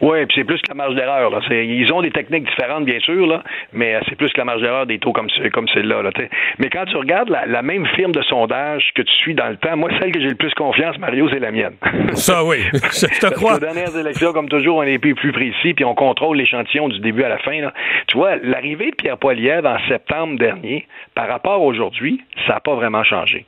Oui, 0.00 0.24
puis 0.26 0.36
c'est 0.38 0.44
plus 0.44 0.60
que 0.62 0.68
la 0.68 0.74
marge 0.74 0.94
d'erreur. 0.94 1.30
Là. 1.30 1.40
Ils 1.50 1.92
ont 1.92 2.02
des 2.02 2.10
techniques 2.10 2.48
différentes, 2.48 2.84
bien 2.84 3.00
sûr, 3.00 3.26
là, 3.26 3.42
mais 3.72 3.94
euh, 3.94 4.00
c'est 4.08 4.16
plus 4.16 4.32
que 4.32 4.38
la 4.38 4.44
marge 4.44 4.62
d'erreur 4.62 4.86
des 4.86 4.98
taux 4.98 5.12
comme, 5.12 5.28
comme 5.52 5.68
celle-là. 5.68 6.02
Là, 6.02 6.10
mais 6.58 6.70
quand 6.70 6.84
tu 6.86 6.96
regardes 6.96 7.28
la, 7.28 7.62
même 7.62 7.86
firme 7.86 8.12
de 8.12 8.22
sondage 8.22 8.90
que 8.94 9.02
tu 9.02 9.12
suis 9.12 9.34
dans 9.34 9.48
le 9.48 9.56
temps, 9.56 9.76
moi, 9.76 9.90
celle 10.00 10.12
que 10.12 10.20
j'ai 10.20 10.28
le 10.28 10.34
plus 10.34 10.52
confiance, 10.54 10.98
Mario, 10.98 11.28
c'est 11.30 11.38
la 11.38 11.50
mienne. 11.50 11.74
Ça, 12.14 12.44
oui. 12.44 12.58
Je 12.72 13.20
te 13.20 13.32
crois. 13.34 13.56
Aux 13.56 13.60
dernières 13.60 13.96
élections, 13.96 14.32
comme 14.32 14.48
toujours, 14.48 14.78
on 14.78 14.82
est 14.82 14.98
plus, 14.98 15.14
plus 15.14 15.32
précis, 15.32 15.74
puis 15.74 15.84
on 15.84 15.94
contrôle 15.94 16.36
l'échantillon 16.36 16.88
du 16.88 17.00
début 17.00 17.22
à 17.22 17.28
la 17.28 17.38
fin. 17.38 17.60
Là. 17.60 17.72
Tu 18.06 18.16
vois, 18.16 18.36
l'arrivée 18.36 18.90
de 18.90 18.96
Pierre 18.96 19.18
Poilievre 19.18 19.68
en 19.68 19.78
septembre 19.88 20.38
dernier, 20.38 20.86
par 21.14 21.28
rapport 21.28 21.54
à 21.54 21.58
aujourd'hui, 21.58 22.20
ça 22.46 22.54
n'a 22.54 22.60
pas 22.60 22.74
vraiment 22.74 23.04
changé. 23.04 23.44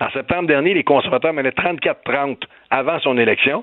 En 0.00 0.10
septembre 0.10 0.46
dernier, 0.46 0.74
les 0.74 0.84
conservateurs 0.84 1.32
menaient 1.32 1.50
34-30 1.50 2.42
avant 2.70 2.98
son 3.00 3.16
élection. 3.16 3.62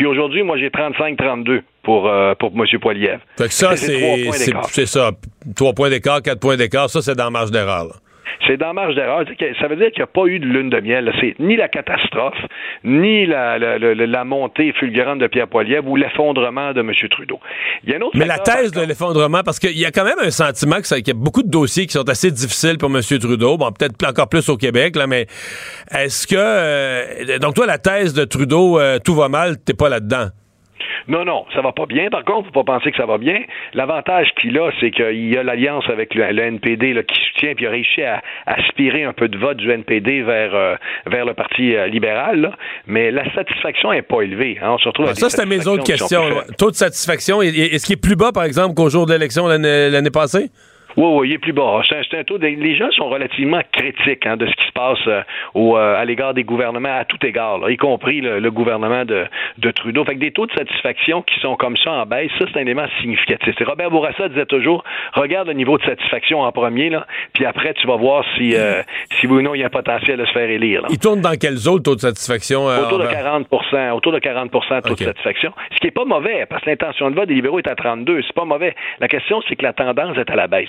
Puis 0.00 0.06
aujourd'hui, 0.06 0.42
moi, 0.42 0.56
j'ai 0.56 0.70
35-32 0.70 1.60
pour, 1.82 2.08
euh, 2.08 2.32
pour 2.38 2.52
M. 2.56 2.64
Poiliev. 2.80 3.18
Fait 3.36 3.48
que 3.48 3.52
ça, 3.52 3.76
c'est 3.76 4.86
ça. 4.86 5.10
Trois 5.54 5.74
points 5.74 5.90
d'écart, 5.90 6.22
quatre 6.22 6.40
points 6.40 6.56
d'écart, 6.56 6.88
ça, 6.88 7.02
c'est 7.02 7.14
dans 7.14 7.30
marge 7.30 7.50
d'erreur 7.50 8.00
c'est 8.46 8.56
dans 8.56 8.74
marge 8.74 8.94
d'erreur. 8.94 9.24
Ça 9.60 9.68
veut 9.68 9.76
dire 9.76 9.90
qu'il 9.90 10.00
n'y 10.00 10.04
a 10.04 10.06
pas 10.06 10.26
eu 10.26 10.38
de 10.38 10.46
lune 10.46 10.70
de 10.70 10.80
miel. 10.80 11.12
C'est 11.20 11.34
ni 11.38 11.56
la 11.56 11.68
catastrophe, 11.68 12.38
ni 12.84 13.26
la, 13.26 13.58
la, 13.58 14.24
montée 14.24 14.72
fulgurante 14.72 15.18
de 15.18 15.26
Pierre 15.26 15.48
Poilievre 15.48 15.88
ou 15.88 15.96
l'effondrement 15.96 16.72
de 16.72 16.80
M. 16.80 16.92
Trudeau. 17.10 17.40
Il 17.84 17.90
y 17.90 17.94
a 17.94 17.96
un 17.96 18.02
autre 18.02 18.16
Mais 18.16 18.26
la 18.26 18.38
thèse 18.38 18.72
de 18.72 18.82
l'effondrement, 18.82 19.42
parce 19.42 19.58
qu'il 19.58 19.78
y 19.78 19.86
a 19.86 19.90
quand 19.90 20.04
même 20.04 20.18
un 20.22 20.30
sentiment 20.30 20.80
qu'il 20.80 21.06
y 21.06 21.10
a 21.10 21.14
beaucoup 21.14 21.42
de 21.42 21.50
dossiers 21.50 21.86
qui 21.86 21.92
sont 21.92 22.08
assez 22.08 22.30
difficiles 22.30 22.78
pour 22.78 22.90
M. 22.90 23.00
Trudeau. 23.02 23.56
Bon, 23.56 23.70
peut-être 23.72 23.94
encore 24.06 24.28
plus 24.28 24.48
au 24.48 24.56
Québec, 24.56 24.96
là, 24.96 25.06
mais 25.06 25.26
est-ce 25.90 26.26
que... 26.26 26.36
Euh, 26.36 27.38
donc 27.38 27.54
toi, 27.54 27.66
la 27.66 27.78
thèse 27.78 28.14
de 28.14 28.24
Trudeau, 28.24 28.78
euh, 28.78 28.98
tout 28.98 29.14
va 29.14 29.28
mal, 29.28 29.56
t'es 29.64 29.74
pas 29.74 29.88
là-dedans? 29.88 30.28
Non, 31.08 31.24
non, 31.24 31.46
ça 31.54 31.60
va 31.60 31.72
pas 31.72 31.86
bien. 31.86 32.08
Par 32.10 32.24
contre, 32.24 32.46
faut 32.46 32.64
pas 32.64 32.78
penser 32.78 32.90
que 32.90 32.96
ça 32.96 33.06
va 33.06 33.18
bien. 33.18 33.40
L'avantage 33.74 34.28
qu'il 34.40 34.58
a, 34.58 34.70
c'est 34.80 34.90
qu'il 34.90 35.28
y 35.28 35.36
a 35.36 35.42
l'alliance 35.42 35.84
avec 35.88 36.14
le, 36.14 36.40
NPD 36.40 36.92
là, 36.92 37.02
qui 37.02 37.18
soutient, 37.28 37.54
puis 37.54 37.64
il 37.64 37.68
a 37.68 37.70
réussi 37.70 38.02
à, 38.02 38.22
aspirer 38.46 39.04
un 39.04 39.12
peu 39.12 39.28
de 39.28 39.38
vote 39.38 39.56
du 39.56 39.70
NPD 39.70 40.22
vers, 40.22 40.54
euh, 40.54 40.74
vers 41.06 41.24
le 41.24 41.34
Parti 41.34 41.74
euh, 41.74 41.86
libéral. 41.86 42.56
Mais 42.86 43.10
la 43.10 43.32
satisfaction 43.34 43.92
est 43.92 44.02
pas 44.02 44.22
élevée. 44.22 44.58
Hein. 44.62 44.72
On 44.72 44.78
se 44.78 44.88
retrouve 44.88 45.12
ça, 45.14 45.28
c'était 45.28 45.46
mes 45.46 45.66
autres 45.66 45.84
questions. 45.84 46.22
Taux 46.58 46.70
de 46.70 46.76
satisfaction, 46.76 47.42
est-ce 47.42 47.84
qu'il 47.84 47.94
est 47.94 48.00
plus 48.00 48.16
bas, 48.16 48.32
par 48.32 48.44
exemple, 48.44 48.74
qu'au 48.74 48.88
jour 48.88 49.06
de 49.06 49.12
l'élection 49.12 49.46
l'année 49.46 50.10
passée? 50.10 50.50
Oui, 50.96 51.06
oui, 51.06 51.28
il 51.28 51.32
est 51.34 51.38
plus 51.38 51.52
bas. 51.52 51.80
C'est 51.88 52.18
un, 52.18 52.24
taux. 52.24 52.38
les 52.38 52.76
gens 52.76 52.90
sont 52.92 53.08
relativement 53.08 53.60
critiques 53.72 54.26
hein, 54.26 54.36
de 54.36 54.46
ce 54.46 54.52
qui 54.52 54.66
se 54.66 54.72
passe 54.72 54.98
euh, 55.06 55.22
au, 55.54 55.76
euh, 55.76 56.00
à 56.00 56.04
l'égard 56.04 56.34
des 56.34 56.44
gouvernements 56.44 56.98
à 56.98 57.04
tout 57.04 57.24
égard, 57.24 57.70
y 57.70 57.76
compris 57.76 58.20
le, 58.20 58.50
gouvernement 58.50 59.04
de, 59.04 59.24
de, 59.58 59.70
Trudeau. 59.70 60.04
Fait 60.04 60.14
que 60.14 60.20
des 60.20 60.32
taux 60.32 60.46
de 60.46 60.52
satisfaction 60.52 61.22
qui 61.22 61.38
sont 61.40 61.56
comme 61.56 61.76
ça 61.76 61.92
en 61.92 62.06
baisse, 62.06 62.30
ça, 62.38 62.46
c'est 62.52 62.58
un 62.58 62.62
élément 62.62 62.86
significatif. 63.00 63.54
Robert 63.60 63.90
Bourassa 63.90 64.28
disait 64.28 64.46
toujours 64.46 64.82
regarde 65.14 65.48
le 65.48 65.54
niveau 65.54 65.78
de 65.78 65.84
satisfaction 65.84 66.40
en 66.40 66.52
premier, 66.52 66.90
là, 66.90 67.06
puis 67.32 67.44
après, 67.44 67.74
tu 67.74 67.86
vas 67.86 67.96
voir 67.96 68.24
si, 68.36 68.54
euh, 68.56 68.82
si 69.18 69.26
oui 69.26 69.38
ou 69.38 69.42
non 69.42 69.54
il 69.54 69.60
y 69.60 69.62
a 69.62 69.66
un 69.66 69.70
potentiel 69.70 70.18
de 70.18 70.24
se 70.24 70.32
faire 70.32 70.48
élire. 70.48 70.82
Il 70.90 70.98
tourne 70.98 71.20
dans 71.20 71.36
quelle 71.38 71.56
zone, 71.56 71.82
taux 71.82 71.94
de 71.94 72.00
satisfaction? 72.00 72.66
autour, 72.66 72.98
de 72.98 73.06
40% 73.06 73.92
autour 73.92 74.12
de 74.12 74.18
40 74.18 74.50
de 74.50 74.88
taux 74.88 74.94
de 74.94 75.04
satisfaction. 75.04 75.52
Ce 75.72 75.78
qui 75.78 75.86
n'est 75.86 75.92
pas 75.92 76.04
mauvais, 76.04 76.46
parce 76.48 76.62
que 76.62 76.70
l'intention 76.70 77.10
de 77.10 77.16
vote 77.16 77.28
des 77.28 77.34
libéraux 77.34 77.58
est 77.58 77.68
à 77.68 77.74
32. 77.74 78.22
C'est 78.26 78.34
pas 78.34 78.44
mauvais. 78.44 78.74
La 78.98 79.08
question, 79.08 79.40
c'est 79.48 79.56
que 79.56 79.62
la 79.62 79.72
tendance 79.72 80.16
est 80.16 80.30
à 80.30 80.36
la 80.36 80.46
baisse. 80.46 80.68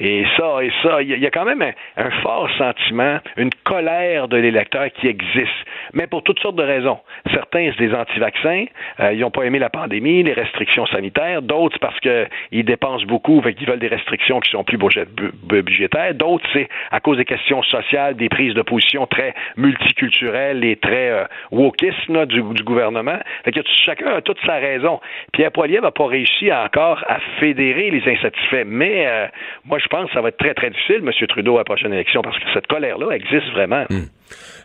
Et 0.00 0.24
ça, 0.36 0.62
et 0.62 0.70
ça, 0.82 1.02
il 1.02 1.18
y, 1.18 1.26
a 1.26 1.30
quand 1.30 1.44
même 1.44 1.62
un, 1.96 2.10
fort 2.22 2.48
sentiment, 2.56 3.18
une 3.36 3.50
colère 3.64 4.28
de 4.28 4.36
l'électeur 4.36 4.86
qui 4.92 5.08
existe, 5.08 5.48
mais 5.92 6.06
pour 6.06 6.22
toutes 6.22 6.40
sortes 6.40 6.56
de 6.56 6.62
raisons. 6.62 6.98
Certains, 7.32 7.70
c'est 7.76 7.88
des 7.88 7.94
anti-vaccins, 7.94 8.66
euh, 9.00 9.12
ils 9.12 9.20
n'ont 9.20 9.30
pas 9.30 9.44
aimé 9.44 9.58
la 9.58 9.70
pandémie, 9.70 10.22
les 10.22 10.32
restrictions 10.32 10.86
sanitaires. 10.86 11.42
D'autres, 11.42 11.78
parce 11.80 11.98
qu'ils 12.00 12.64
dépensent 12.64 13.06
beaucoup, 13.06 13.40
fait 13.42 13.54
qu'ils 13.54 13.66
veulent 13.66 13.78
des 13.78 13.88
restrictions 13.88 14.40
qui 14.40 14.50
sont 14.50 14.64
plus 14.64 14.78
budgétaires. 14.78 16.14
D'autres, 16.14 16.46
c'est 16.52 16.68
à 16.90 17.00
cause 17.00 17.18
des 17.18 17.24
questions 17.24 17.62
sociales, 17.62 18.16
des 18.16 18.28
prises 18.28 18.54
de 18.54 18.62
position 18.62 19.06
très 19.06 19.34
multiculturelles 19.56 20.64
et 20.64 20.76
très 20.76 21.10
euh, 21.10 21.24
wokisme 21.50 22.26
du, 22.26 22.42
gouvernement. 22.42 23.18
Fait 23.44 23.52
que 23.52 23.60
chacun 23.84 24.14
a 24.14 24.20
toute 24.20 24.38
sa 24.44 24.54
raison. 24.54 25.00
Pierre 25.32 25.52
Poilievre 25.52 25.84
n'a 25.84 25.90
pas 25.90 26.06
réussi 26.06 26.52
encore 26.52 27.04
à 27.08 27.18
fédérer 27.40 27.90
les 27.90 28.02
insatisfaits, 28.10 28.64
mais 28.66 29.06
euh, 29.06 29.26
moi, 29.68 29.78
je 29.78 29.86
pense 29.88 30.08
que 30.08 30.14
ça 30.14 30.20
va 30.20 30.28
être 30.28 30.38
très, 30.38 30.54
très 30.54 30.70
difficile, 30.70 31.02
M. 31.04 31.10
Trudeau, 31.28 31.56
à 31.56 31.58
la 31.58 31.64
prochaine 31.64 31.92
élection, 31.92 32.22
parce 32.22 32.38
que 32.38 32.46
cette 32.54 32.66
colère-là 32.66 33.14
existe 33.14 33.50
vraiment. 33.52 33.84
Hmm. 33.90 34.06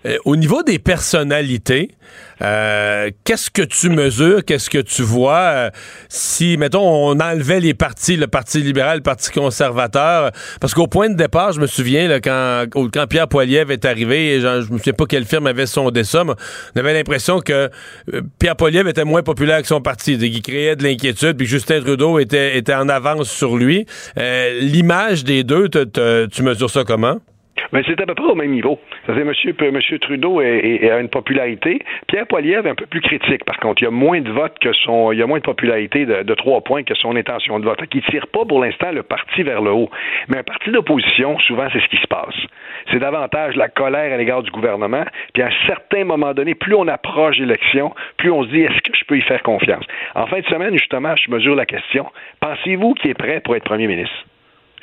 Euh, 0.05 0.17
au 0.25 0.35
niveau 0.35 0.63
des 0.63 0.79
personnalités, 0.79 1.91
euh, 2.41 3.09
qu'est-ce 3.23 3.49
que 3.49 3.61
tu 3.61 3.89
mesures, 3.89 4.43
qu'est-ce 4.43 4.69
que 4.69 4.79
tu 4.79 5.01
vois 5.01 5.39
euh, 5.39 5.69
si, 6.09 6.57
mettons, 6.57 6.81
on 6.81 7.19
enlevait 7.19 7.59
les 7.59 7.73
partis, 7.73 8.17
le 8.17 8.27
Parti 8.27 8.61
libéral, 8.61 8.97
le 8.97 9.03
Parti 9.03 9.31
conservateur, 9.31 10.31
parce 10.59 10.73
qu'au 10.73 10.87
point 10.87 11.09
de 11.09 11.15
départ, 11.15 11.53
je 11.53 11.61
me 11.61 11.67
souviens, 11.67 12.07
là, 12.07 12.19
quand, 12.19 12.65
Pierre 13.09 13.27
Poilievre 13.27 13.71
est 13.71 13.85
arrivé, 13.85 14.39
je, 14.41 14.61
je 14.61 14.71
me 14.71 14.77
souviens 14.77 14.93
pas 14.93 15.05
quelle 15.05 15.25
firme 15.25 15.47
avait 15.47 15.65
sondé 15.65 16.03
ça, 16.03 16.23
mais 16.23 16.33
on 16.75 16.79
avait 16.79 16.93
l'impression 16.93 17.39
que 17.39 17.69
Pierre 18.39 18.55
Poilievre 18.55 18.89
était 18.89 19.05
moins 19.05 19.23
populaire 19.23 19.61
que 19.61 19.67
son 19.67 19.81
parti, 19.81 20.17
qu'il 20.17 20.41
créait 20.41 20.75
de 20.75 20.83
l'inquiétude, 20.83 21.37
puis 21.37 21.47
Justin 21.47 21.81
Trudeau 21.81 22.19
était, 22.19 22.57
était 22.57 22.73
en 22.73 22.89
avance 22.89 23.29
sur 23.29 23.55
lui. 23.55 23.85
L'image 24.15 25.23
des 25.23 25.43
deux, 25.43 25.69
tu 25.69 26.43
mesures 26.43 26.69
ça 26.69 26.83
comment? 26.83 27.19
Mais 27.71 27.81
c'est 27.87 27.99
à 27.99 28.05
peu 28.05 28.15
près 28.15 28.25
au 28.25 28.35
même 28.35 28.51
niveau. 28.51 28.79
Ça 29.05 29.13
dire 29.13 29.25
monsieur, 29.25 29.99
Trudeau 29.99 30.39
a 30.39 30.99
une 30.99 31.09
popularité. 31.09 31.79
Pierre 32.07 32.27
Poilievre 32.27 32.67
est 32.67 32.69
un 32.69 32.75
peu 32.75 32.85
plus 32.85 33.01
critique, 33.01 33.43
par 33.45 33.57
contre. 33.57 33.81
Il 33.81 33.85
y 33.85 33.87
a 33.87 33.91
moins 33.91 34.21
de 34.21 34.31
votes 34.31 34.57
que 34.59 34.73
son, 34.73 35.11
il 35.11 35.21
a 35.21 35.27
moins 35.27 35.39
de 35.39 35.43
popularité 35.43 36.05
de, 36.05 36.33
trois 36.35 36.61
points 36.61 36.83
que 36.83 36.95
son 36.95 37.15
intention 37.15 37.59
de 37.59 37.65
vote. 37.65 37.79
Il 37.93 37.97
ne 37.97 38.11
tire 38.11 38.27
pas 38.27 38.45
pour 38.45 38.63
l'instant 38.63 38.91
le 38.91 39.03
parti 39.03 39.43
vers 39.43 39.61
le 39.61 39.71
haut. 39.71 39.89
Mais 40.29 40.37
un 40.37 40.43
parti 40.43 40.71
d'opposition, 40.71 41.39
souvent, 41.39 41.67
c'est 41.71 41.79
ce 41.79 41.87
qui 41.87 41.97
se 41.97 42.07
passe. 42.07 42.35
C'est 42.91 42.99
davantage 42.99 43.55
la 43.55 43.69
colère 43.69 44.13
à 44.13 44.17
l'égard 44.17 44.43
du 44.43 44.51
gouvernement. 44.51 45.05
Puis 45.33 45.43
à 45.43 45.47
un 45.47 45.67
certain 45.67 46.03
moment 46.05 46.33
donné, 46.33 46.55
plus 46.55 46.75
on 46.75 46.87
approche 46.87 47.37
l'élection, 47.37 47.93
plus 48.17 48.31
on 48.31 48.43
se 48.43 48.49
dit 48.49 48.61
est-ce 48.61 48.81
que 48.81 48.95
je 48.95 49.05
peux 49.05 49.17
y 49.17 49.21
faire 49.21 49.41
confiance? 49.43 49.85
En 50.15 50.27
fin 50.27 50.39
de 50.39 50.45
semaine, 50.45 50.73
justement, 50.73 51.15
je 51.15 51.31
mesure 51.31 51.55
la 51.55 51.65
question. 51.65 52.05
Pensez-vous 52.39 52.93
qu'il 52.95 53.11
est 53.11 53.15
prêt 53.15 53.41
pour 53.41 53.55
être 53.55 53.63
premier 53.63 53.87
ministre? 53.87 54.25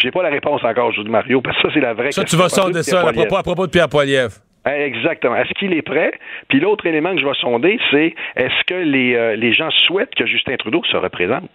J'ai 0.01 0.11
pas 0.11 0.23
la 0.23 0.31
réponse 0.31 0.65
encore, 0.65 0.93
je 0.93 1.03
dis 1.03 1.09
Mario, 1.09 1.41
parce 1.41 1.57
que 1.57 1.69
ça, 1.69 1.75
c'est 1.75 1.81
la 1.81 1.95
vraie 1.95 2.13
ça, 2.13 2.23
question. 2.23 2.39
Ça, 2.39 2.47
tu 2.49 2.57
vas 2.57 2.63
sonder 2.63 2.83
ça 2.83 3.01
à 3.01 3.13
propos, 3.13 3.37
à 3.37 3.43
propos, 3.43 3.67
de 3.67 3.71
Pierre 3.71 3.89
Poilievre. 3.89 4.33
Eh, 4.67 4.83
exactement. 4.83 5.37
Est-ce 5.37 5.53
qu'il 5.55 5.73
est 5.73 5.83
prêt? 5.83 6.13
Puis 6.49 6.61
l'autre 6.61 6.87
élément 6.87 7.15
que 7.15 7.21
je 7.21 7.27
vais 7.27 7.35
sonder, 7.41 7.79
c'est 7.91 8.15
est-ce 8.37 8.65
que 8.67 8.75
les, 8.75 9.15
euh, 9.15 9.37
les 9.37 9.53
gens 9.53 9.71
souhaitent 9.71 10.15
que 10.15 10.27
Justin 10.27 10.57
Trudeau 10.57 10.83
se 10.91 10.97
représente? 10.97 11.51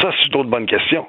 Ça, 0.00 0.10
c'est 0.18 0.28
une 0.28 0.40
autre 0.40 0.50
bonne 0.50 0.66
question. 0.66 1.06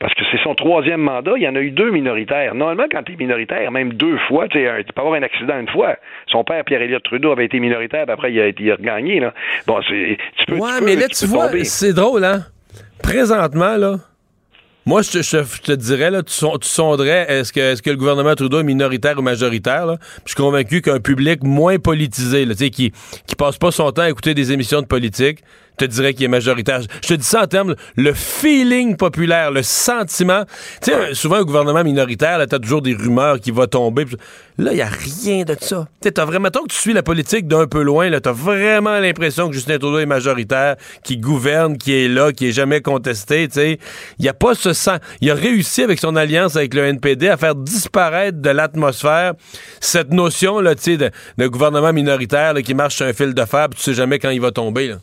Parce 0.00 0.12
que 0.14 0.22
c'est 0.30 0.42
son 0.42 0.54
troisième 0.54 1.00
mandat. 1.00 1.32
Il 1.36 1.42
y 1.42 1.48
en 1.48 1.54
a 1.54 1.60
eu 1.60 1.70
deux 1.70 1.90
minoritaires. 1.90 2.54
Normalement, 2.54 2.86
quand 2.90 3.04
tu 3.04 3.12
es 3.12 3.16
minoritaire, 3.16 3.70
même 3.70 3.92
deux 3.92 4.18
fois, 4.28 4.48
tu 4.48 4.58
peux 4.58 5.00
avoir 5.00 5.14
un 5.14 5.22
accident 5.22 5.58
une 5.58 5.68
fois. 5.68 5.96
Son 6.26 6.42
père, 6.42 6.64
Pierre-Éliott 6.64 7.02
Trudeau, 7.04 7.30
avait 7.30 7.44
été 7.44 7.60
minoritaire, 7.60 8.04
puis 8.04 8.12
après, 8.12 8.32
il 8.32 8.40
a, 8.40 8.48
il 8.48 8.72
a 8.72 8.76
gagné. 8.76 9.20
Là. 9.20 9.32
Bon, 9.66 9.80
tu 9.80 10.16
peux. 10.48 10.56
Ouais, 10.56 10.80
mais 10.82 10.96
là, 10.96 11.06
tu, 11.08 11.26
vois, 11.26 11.48
c'est 11.62 11.92
drôle, 11.92 12.24
hein? 12.24 12.40
Présentement, 13.02 13.76
là, 13.76 13.96
moi, 14.86 15.00
je, 15.02 15.10
te 15.62 15.72
dirais, 15.72 16.10
là, 16.10 16.22
tu, 16.22 16.34
tu 16.34 16.68
sonderais, 16.68 17.26
est-ce 17.28 17.52
que, 17.52 17.60
est 17.60 17.80
que 17.80 17.90
le 17.90 17.96
gouvernement 17.96 18.34
Trudeau 18.34 18.60
est 18.60 18.64
minoritaire 18.64 19.18
ou 19.18 19.22
majoritaire? 19.22 19.86
Là? 19.86 19.98
Je 20.24 20.30
suis 20.30 20.36
convaincu 20.36 20.82
qu'un 20.82 21.00
public 21.00 21.42
moins 21.42 21.78
politisé, 21.78 22.44
là, 22.44 22.54
qui, 22.54 22.70
qui 22.70 23.36
passe 23.36 23.56
pas 23.56 23.70
son 23.70 23.90
temps 23.92 24.02
à 24.02 24.10
écouter 24.10 24.34
des 24.34 24.52
émissions 24.52 24.82
de 24.82 24.86
politique, 24.86 25.40
te 25.76 25.84
dirais 25.84 26.14
qu'il 26.14 26.24
est 26.24 26.28
majoritaire. 26.28 26.80
Je 27.02 27.08
te 27.08 27.14
dis 27.14 27.24
ça 27.24 27.42
en 27.42 27.46
termes, 27.46 27.74
le 27.96 28.12
feeling 28.12 28.96
populaire, 28.96 29.50
le 29.50 29.62
sentiment. 29.62 30.44
Tu 30.82 30.90
sais, 30.90 31.14
souvent, 31.14 31.36
un 31.36 31.44
gouvernement 31.44 31.82
minoritaire, 31.82 32.38
là, 32.38 32.46
t'as 32.46 32.58
toujours 32.58 32.82
des 32.82 32.94
rumeurs 32.94 33.40
qui 33.40 33.50
vont 33.50 33.66
tomber. 33.66 34.06
Là, 34.56 34.72
il 34.72 34.76
n'y 34.76 34.82
a 34.82 34.88
rien 34.88 35.42
de 35.42 35.56
ça. 35.60 35.88
Tu 36.00 36.12
t'as 36.12 36.24
vraiment, 36.24 36.50
tant 36.50 36.62
que 36.62 36.68
tu 36.68 36.76
suis 36.76 36.92
la 36.92 37.02
politique 37.02 37.48
d'un 37.48 37.66
peu 37.66 37.82
loin, 37.82 38.08
là, 38.08 38.20
t'as 38.20 38.32
vraiment 38.32 39.00
l'impression 39.00 39.48
que 39.48 39.54
Justin 39.54 39.78
Trudeau 39.78 39.98
est 39.98 40.06
majoritaire, 40.06 40.76
qui 41.02 41.16
gouverne, 41.16 41.76
qui 41.76 41.92
est 41.92 42.08
là, 42.08 42.32
qui 42.32 42.48
est 42.48 42.52
jamais 42.52 42.80
contesté, 42.80 43.48
tu 43.48 43.54
sais. 43.54 43.78
Il 44.18 44.22
n'y 44.22 44.28
a 44.28 44.34
pas 44.34 44.54
ce 44.54 44.72
sens. 44.72 45.00
Il 45.20 45.30
a 45.30 45.34
réussi 45.34 45.82
avec 45.82 45.98
son 45.98 46.14
alliance 46.14 46.56
avec 46.56 46.74
le 46.74 46.84
NPD 46.84 47.28
à 47.28 47.36
faire 47.36 47.54
disparaître 47.56 48.40
de 48.40 48.50
l'atmosphère 48.50 49.34
cette 49.80 50.12
notion, 50.12 50.60
là, 50.60 50.74
tu 50.74 50.96
sais, 50.96 51.10
de, 51.36 51.46
gouvernement 51.46 51.92
minoritaire, 51.92 52.54
qui 52.62 52.74
marche 52.74 52.96
sur 52.96 53.06
un 53.06 53.12
fil 53.12 53.34
de 53.34 53.44
fer, 53.44 53.68
tu 53.74 53.80
sais 53.82 53.94
jamais 53.94 54.18
quand 54.18 54.30
il 54.30 54.40
va 54.40 54.52
tomber, 54.52 54.88
là. 54.88 54.96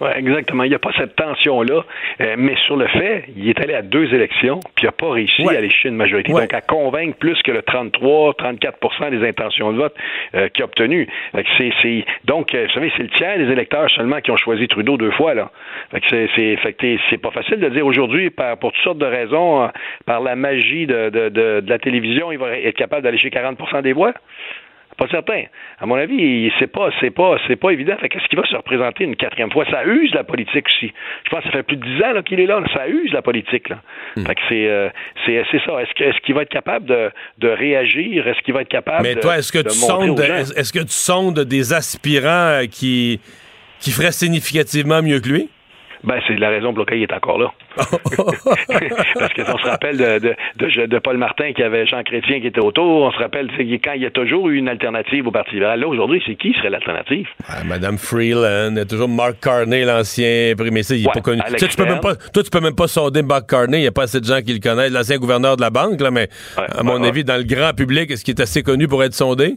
Oui, 0.00 0.08
exactement. 0.16 0.64
Il 0.64 0.70
n'y 0.70 0.74
a 0.74 0.78
pas 0.78 0.92
cette 0.96 1.14
tension-là. 1.16 1.84
Euh, 2.20 2.34
mais 2.38 2.56
sur 2.66 2.76
le 2.76 2.86
fait, 2.88 3.24
il 3.36 3.48
est 3.48 3.60
allé 3.60 3.74
à 3.74 3.82
deux 3.82 4.12
élections, 4.14 4.60
puis 4.74 4.84
il 4.84 4.86
n'a 4.86 4.92
pas 4.92 5.10
réussi 5.10 5.46
à 5.46 5.50
aller 5.50 5.70
chercher 5.70 5.88
une 5.88 5.96
majorité. 5.96 6.32
Donc, 6.32 6.54
à 6.54 6.60
convaincre 6.60 7.18
plus 7.18 7.40
que 7.42 7.52
le 7.52 7.62
33, 7.62 8.32
34% 8.32 9.10
des 9.10 9.26
intentions 9.26 9.72
de 9.72 9.78
vote 9.78 9.94
euh, 10.34 10.48
qu'il 10.48 10.62
a 10.62 10.64
obtenu. 10.64 11.06
C'est, 11.58 11.72
c'est, 11.82 12.04
donc, 12.24 12.54
euh, 12.54 12.66
vous 12.66 12.72
savez, 12.72 12.92
c'est 12.96 13.02
le 13.02 13.10
tiers 13.10 13.38
des 13.38 13.50
électeurs 13.52 13.90
seulement 13.90 14.20
qui 14.20 14.30
ont 14.30 14.36
choisi 14.36 14.68
Trudeau 14.68 14.96
deux 14.96 15.10
fois. 15.10 15.34
Là. 15.34 15.50
Fait 15.90 16.00
que 16.00 16.06
c'est, 16.08 16.28
c'est, 16.34 16.56
fait 16.56 16.72
que 16.72 16.96
c'est 17.10 17.18
pas 17.18 17.30
facile 17.30 17.60
de 17.60 17.68
dire 17.68 17.84
aujourd'hui, 17.84 18.30
par, 18.30 18.56
pour 18.56 18.72
toutes 18.72 18.84
sortes 18.84 18.98
de 18.98 19.06
raisons, 19.06 19.68
par 20.06 20.20
la 20.20 20.36
magie 20.36 20.86
de, 20.86 21.10
de, 21.10 21.28
de, 21.28 21.60
de 21.60 21.68
la 21.68 21.78
télévision, 21.78 22.32
il 22.32 22.38
va 22.38 22.56
être 22.56 22.76
capable 22.76 23.02
d'aller 23.02 23.18
chez 23.18 23.30
40% 23.30 23.82
des 23.82 23.92
voix. 23.92 24.14
Pas 25.00 25.08
certain. 25.08 25.44
À 25.78 25.86
mon 25.86 25.94
avis, 25.94 26.52
c'est 26.58 26.66
pas, 26.66 26.90
c'est 27.00 27.10
pas, 27.10 27.38
c'est 27.48 27.56
pas 27.56 27.70
évident. 27.70 27.96
Fait 27.98 28.10
qu'est-ce 28.10 28.28
qu'il 28.28 28.38
va 28.38 28.46
se 28.46 28.54
représenter 28.54 29.04
une 29.04 29.16
quatrième 29.16 29.50
fois? 29.50 29.64
Ça 29.70 29.82
use 29.86 30.12
la 30.12 30.24
politique 30.24 30.66
aussi. 30.66 30.92
Je 31.24 31.30
pense 31.30 31.40
que 31.42 31.46
ça 31.46 31.52
fait 31.52 31.62
plus 31.62 31.78
de 31.78 31.86
dix 31.86 32.04
ans 32.04 32.22
qu'il 32.22 32.38
est 32.38 32.44
là. 32.44 32.62
Ça 32.74 32.86
use 32.86 33.10
la 33.10 33.22
politique. 33.22 33.70
Là. 33.70 33.80
Hmm. 34.16 34.26
Fait 34.26 34.34
que 34.34 34.40
c'est, 34.50 34.68
euh, 34.68 34.90
c'est, 35.24 35.42
c'est 35.50 35.64
ça. 35.64 35.80
Est-ce, 35.80 35.94
que, 35.94 36.04
est-ce 36.04 36.20
qu'il 36.20 36.34
va 36.34 36.42
être 36.42 36.50
capable 36.50 36.84
de, 36.84 37.10
de 37.38 37.48
réagir? 37.48 38.28
Est-ce 38.28 38.42
qu'il 38.42 38.52
va 38.52 38.60
être 38.60 38.68
capable 38.68 39.04
Mais 39.04 39.14
toi, 39.14 39.38
est-ce 39.38 39.50
que 39.50 39.62
tu 39.62 39.70
sondes, 39.70 40.20
est-ce 40.20 40.70
que 40.70 40.80
tu 40.80 40.92
sondes 40.92 41.40
des 41.40 41.72
aspirants 41.72 42.60
qui, 42.70 43.20
qui 43.80 43.92
feraient 43.92 44.12
significativement 44.12 45.00
mieux 45.00 45.20
que 45.20 45.30
lui? 45.30 45.48
Ben, 46.02 46.18
c'est 46.26 46.36
la 46.36 46.48
raison 46.48 46.72
pour 46.72 46.80
laquelle 46.80 46.98
il 46.98 47.02
est 47.02 47.12
encore 47.12 47.38
là. 47.38 47.52
Parce 47.76 49.34
qu'on 49.34 49.58
se 49.58 49.66
rappelle 49.66 49.98
de, 49.98 50.34
de, 50.56 50.86
de, 50.86 50.98
Paul 50.98 51.18
Martin 51.18 51.52
qui 51.52 51.62
avait 51.62 51.86
Jean 51.86 52.02
Chrétien 52.02 52.40
qui 52.40 52.46
était 52.46 52.60
autour. 52.60 53.02
On 53.02 53.12
se 53.12 53.18
rappelle 53.18 53.48
quand 53.84 53.92
il 53.92 54.02
y 54.02 54.06
a 54.06 54.10
toujours 54.10 54.48
eu 54.48 54.56
une 54.56 54.68
alternative 54.68 55.26
au 55.26 55.30
Parti 55.30 55.54
libéral. 55.54 55.80
Là, 55.80 55.88
aujourd'hui, 55.88 56.22
c'est 56.26 56.36
qui 56.36 56.54
serait 56.54 56.70
l'alternative? 56.70 57.28
Ah, 57.46 57.64
Madame 57.64 57.98
Freeland, 57.98 58.70
il 58.72 58.78
y 58.78 58.80
a 58.80 58.86
toujours 58.86 59.08
Mark 59.08 59.40
Carney, 59.40 59.84
l'ancien 59.84 60.54
premier 60.56 60.70
ministre. 60.70 60.94
Il 60.94 61.04
n'est 61.04 61.12
pas 61.12 61.20
connu. 61.20 61.42
Tu 61.58 61.68
tu 61.68 61.76
peux 61.76 61.84
même 61.84 62.00
pas, 62.00 62.16
toi, 62.16 62.42
tu 62.42 62.50
peux 62.50 62.60
même 62.60 62.74
pas 62.74 62.88
sonder 62.88 63.22
Mark 63.22 63.48
Carney. 63.48 63.78
Il 63.78 63.82
n'y 63.82 63.86
a 63.86 63.92
pas 63.92 64.04
assez 64.04 64.20
de 64.20 64.26
gens 64.26 64.40
qui 64.40 64.54
le 64.54 64.60
connaissent. 64.60 64.92
L'ancien 64.92 65.18
gouverneur 65.18 65.56
de 65.56 65.62
la 65.62 65.70
banque, 65.70 66.00
là, 66.00 66.10
mais 66.10 66.28
à 66.56 66.82
mon 66.82 67.02
avis, 67.02 67.24
dans 67.24 67.36
le 67.36 67.44
grand 67.44 67.74
public, 67.74 68.10
est-ce 68.10 68.24
qu'il 68.24 68.34
est 68.34 68.42
assez 68.42 68.62
connu 68.62 68.88
pour 68.88 69.04
être 69.04 69.14
sondé? 69.14 69.56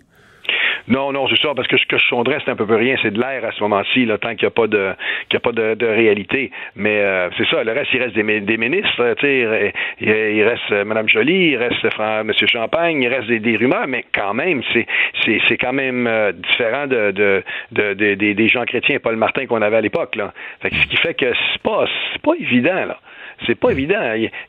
Non, 0.88 1.14
non, 1.14 1.28
c'est 1.28 1.40
ça, 1.40 1.54
parce 1.56 1.68
que 1.68 1.78
ce 1.78 1.86
que 1.86 1.98
je 1.98 2.06
sonderais, 2.08 2.40
c'est 2.44 2.52
un 2.52 2.56
peu 2.56 2.66
rien, 2.76 2.96
c'est 3.02 3.12
de 3.12 3.20
l'air 3.20 3.46
à 3.46 3.52
ce 3.52 3.62
moment-ci, 3.64 4.08
tant 4.22 4.36
qu'il 4.36 4.44
n'y 4.44 4.48
a 4.48 4.52
pas 4.52 4.68
de 4.68 4.94
qu'il 5.30 5.38
a 5.38 5.40
pas 5.40 5.52
de, 5.52 5.86
réalité. 5.86 6.52
Mais 6.76 7.00
euh, 7.00 7.30
c'est 7.38 7.48
ça, 7.48 7.64
le 7.64 7.72
reste, 7.72 7.90
il 7.94 8.02
reste 8.02 8.16
des, 8.16 8.58
ministres, 8.58 9.16
sais, 9.22 9.74
il, 10.00 10.44
reste 10.44 10.72
euh, 10.72 10.84
Mme 10.84 11.08
Joly, 11.08 11.52
il 11.52 11.58
reste 11.58 11.86
M. 12.00 12.32
Champagne, 12.48 13.02
il 13.02 13.08
reste 13.08 13.28
des, 13.28 13.56
rumeurs, 13.56 13.88
mais 13.88 14.06
quand 14.14 14.34
même, 14.34 14.62
c'est 14.74 15.58
quand 15.58 15.74
même 15.74 16.08
euh, 16.08 16.32
différent 16.34 16.88
de, 16.88 17.12
de, 17.12 17.44
de, 17.72 17.94
de, 17.94 18.34
des 18.34 18.48
gens 18.48 18.66
chrétiens 18.66 18.96
et 18.96 19.00
Paul 19.00 19.16
Martin 19.16 19.46
qu'on 19.46 19.62
avait 19.62 19.78
à 19.78 19.82
l'époque. 19.82 20.18
Fait 20.62 20.70
que, 20.70 20.76
ce 20.76 20.88
qui 20.88 20.98
fait 20.98 21.14
que 21.14 21.32
c'est 21.34 21.62
pas 21.62 21.86
c'est 22.14 22.22
pas 22.22 22.34
évident, 22.40 22.86
là. 22.86 23.00
C'est 23.46 23.56
pas 23.56 23.72
évident. 23.72 24.00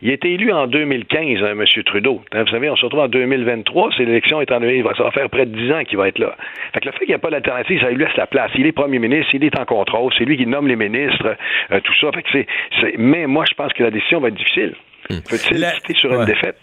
Il, 0.03 0.11
a 0.11 0.13
été 0.13 0.33
élu 0.33 0.53
en 0.53 0.67
2015, 0.67 1.43
hein, 1.43 1.53
M. 1.53 1.65
Trudeau. 1.85 2.23
Vous 2.33 2.47
savez, 2.49 2.71
on 2.71 2.77
se 2.77 2.85
retrouve 2.85 3.01
en 3.01 3.09
2023, 3.09 3.91
c'est 3.97 4.05
l'élection 4.05 4.41
est 4.41 4.51
va, 4.51 4.95
ça 4.97 5.03
va 5.03 5.11
faire 5.11 5.29
près 5.31 5.47
de 5.47 5.57
10 5.57 5.73
ans 5.73 5.85
qu'il 5.85 5.99
va 5.99 6.09
être 6.09 6.19
là. 6.19 6.37
Fait 6.73 6.81
que 6.81 6.87
le 6.87 6.93
fait 6.93 6.99
qu'il 7.01 7.09
n'y 7.09 7.15
a 7.15 7.19
pas 7.19 7.31
d'alternative, 7.31 7.81
ça 7.81 7.91
lui 7.91 8.05
laisse 8.05 8.17
la 8.17 8.27
place. 8.27 8.51
Il 8.55 8.67
est 8.67 8.73
premier 8.73 8.99
ministre, 8.99 9.31
il 9.35 9.45
est 9.45 9.59
en 9.59 9.65
contrôle, 9.65 10.13
c'est 10.17 10.25
lui 10.25 10.37
qui 10.37 10.47
nomme 10.47 10.69
les 10.69 10.77
ministres, 10.77 11.37
euh, 11.73 11.81
tout 11.81 11.95
ça. 12.01 12.13
Fait 12.13 12.23
que 12.23 12.29
c'est, 12.33 12.95
mais 12.99 13.27
moi, 13.27 13.45
je 13.49 13.55
pense 13.55 13.73
que 13.73 13.83
la 13.83 13.91
décision 13.91 14.21
va 14.21 14.29
être 14.29 14.37
difficile. 14.37 14.75
Hmm. 15.11 15.19
Peut-il 15.29 15.61
la... 15.61 15.73
sur 15.95 16.15
une 16.15 16.25
défaite? 16.25 16.57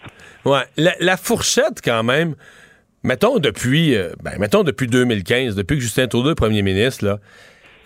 Ouais. 0.44 0.62
La, 0.76 1.16
fourchette, 1.16 1.80
quand 1.84 2.02
même, 2.02 2.34
mettons 3.04 3.38
depuis, 3.38 3.94
euh, 3.94 4.10
ben, 4.22 4.32
mettons 4.38 4.62
depuis 4.62 4.86
2015, 4.86 5.54
depuis 5.54 5.76
que 5.76 5.82
Justin 5.82 6.08
Trudeau 6.08 6.32
est 6.32 6.34
premier 6.34 6.62
ministre, 6.62 7.04
là, 7.04 7.18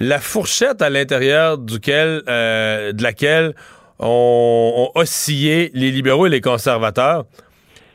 la 0.01 0.19
fourchette 0.19 0.83
à 0.83 0.91
l'intérieur 0.91 1.59
duquel, 1.59 2.23
euh, 2.29 2.93
de 2.93 3.03
laquelle 3.03 3.55
ont, 3.99 4.91
oscillé 4.95 5.71
les 5.75 5.91
libéraux 5.91 6.27
et 6.27 6.31
les 6.31 6.41
conservateurs 6.41 7.25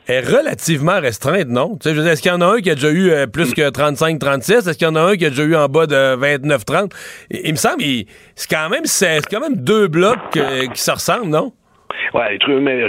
est 0.08 0.20
relativement 0.20 1.00
restreinte, 1.00 1.46
non? 1.48 1.78
Est-ce 1.84 2.20
qu'il 2.20 2.32
y 2.32 2.34
en 2.34 2.40
a 2.40 2.46
un 2.46 2.60
qui 2.60 2.70
a 2.70 2.74
déjà 2.74 2.90
eu 2.90 3.10
euh, 3.10 3.26
plus 3.26 3.54
que 3.54 3.70
35-36? 3.70 4.68
Est-ce 4.68 4.76
qu'il 4.76 4.86
y 4.86 4.90
en 4.90 4.96
a 4.96 5.00
un 5.00 5.16
qui 5.16 5.26
a 5.26 5.30
déjà 5.30 5.44
eu 5.44 5.54
en 5.54 5.68
bas 5.68 5.86
de 5.86 6.16
29-30? 6.16 6.90
Il, 7.30 7.52
me 7.52 7.56
semble 7.56 7.82
c'est 8.34 8.50
quand 8.50 8.68
même 8.68 8.84
c'est 8.84 9.20
quand 9.30 9.40
même 9.40 9.56
deux 9.56 9.86
blocs 9.86 10.36
euh, 10.36 10.66
qui 10.66 10.80
se 10.80 10.90
ressemblent, 10.90 11.28
non? 11.28 11.52
Oui, 12.14 12.22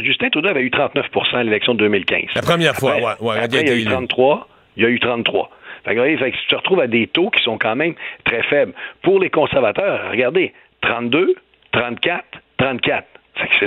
Justin 0.04 0.30
Trudeau 0.30 0.50
avait 0.50 0.64
eu 0.64 0.70
39% 0.70 1.36
à 1.36 1.44
l'élection 1.44 1.74
de 1.76 1.80
2015. 1.80 2.22
La 2.36 2.42
première 2.42 2.76
fois, 2.76 2.96
oui. 2.98 3.28
Ouais, 3.28 3.36
il 3.46 3.68
y 3.68 3.70
a 3.70 3.76
eu 3.76 3.86
33. 3.86 4.48
Il 4.76 4.84
y 4.84 4.86
a 4.86 4.90
eu 4.90 5.00
33. 5.00 5.50
Fait 5.86 5.96
que, 5.96 6.30
tu 6.30 6.48
te 6.48 6.56
retrouves 6.56 6.80
à 6.80 6.88
des 6.88 7.08
taux 7.08 7.30
qui 7.30 7.44
sont 7.44 7.58
quand 7.58 7.76
même 7.76 7.94
très 8.26 8.44
faibles. 8.44 8.74
Pour 9.02 9.20
les 9.20 9.30
conservateurs, 9.30 10.10
regardez, 10.12 10.54
32, 10.82 11.36
34, 11.72 12.24
34. 12.64 13.06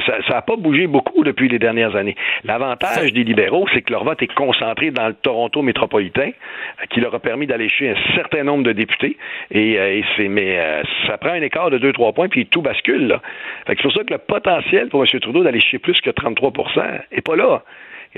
Ça 0.06 0.34
n'a 0.34 0.42
pas 0.42 0.56
bougé 0.56 0.86
beaucoup 0.86 1.24
depuis 1.24 1.48
les 1.48 1.58
dernières 1.58 1.96
années. 1.96 2.14
L'avantage 2.44 3.12
des 3.12 3.24
libéraux, 3.24 3.66
c'est 3.74 3.82
que 3.82 3.92
leur 3.92 4.04
vote 4.04 4.22
est 4.22 4.32
concentré 4.32 4.92
dans 4.92 5.08
le 5.08 5.14
Toronto 5.14 5.60
métropolitain, 5.60 6.30
euh, 6.30 6.86
qui 6.88 7.00
leur 7.00 7.14
a 7.14 7.18
permis 7.18 7.46
d'aller 7.46 7.68
chez 7.68 7.90
un 7.90 8.14
certain 8.14 8.44
nombre 8.44 8.62
de 8.62 8.72
députés. 8.72 9.16
Et, 9.50 9.78
euh, 9.78 10.00
c'est, 10.16 10.28
mais 10.28 10.58
euh, 10.58 10.82
ça 11.06 11.18
prend 11.18 11.30
un 11.30 11.42
écart 11.42 11.70
de 11.70 11.78
2-3 11.78 12.14
points, 12.14 12.28
puis 12.28 12.46
tout 12.46 12.62
bascule. 12.62 13.08
Là. 13.08 13.20
c'est 13.66 13.82
pour 13.82 13.92
ça 13.92 14.04
que 14.04 14.12
le 14.12 14.18
potentiel 14.18 14.88
pour 14.88 15.04
M. 15.04 15.20
Trudeau 15.20 15.42
d'aller 15.42 15.60
chez 15.60 15.78
plus 15.78 16.00
que 16.00 16.10
33% 16.10 17.00
n'est 17.12 17.20
pas 17.20 17.36
là. 17.36 17.62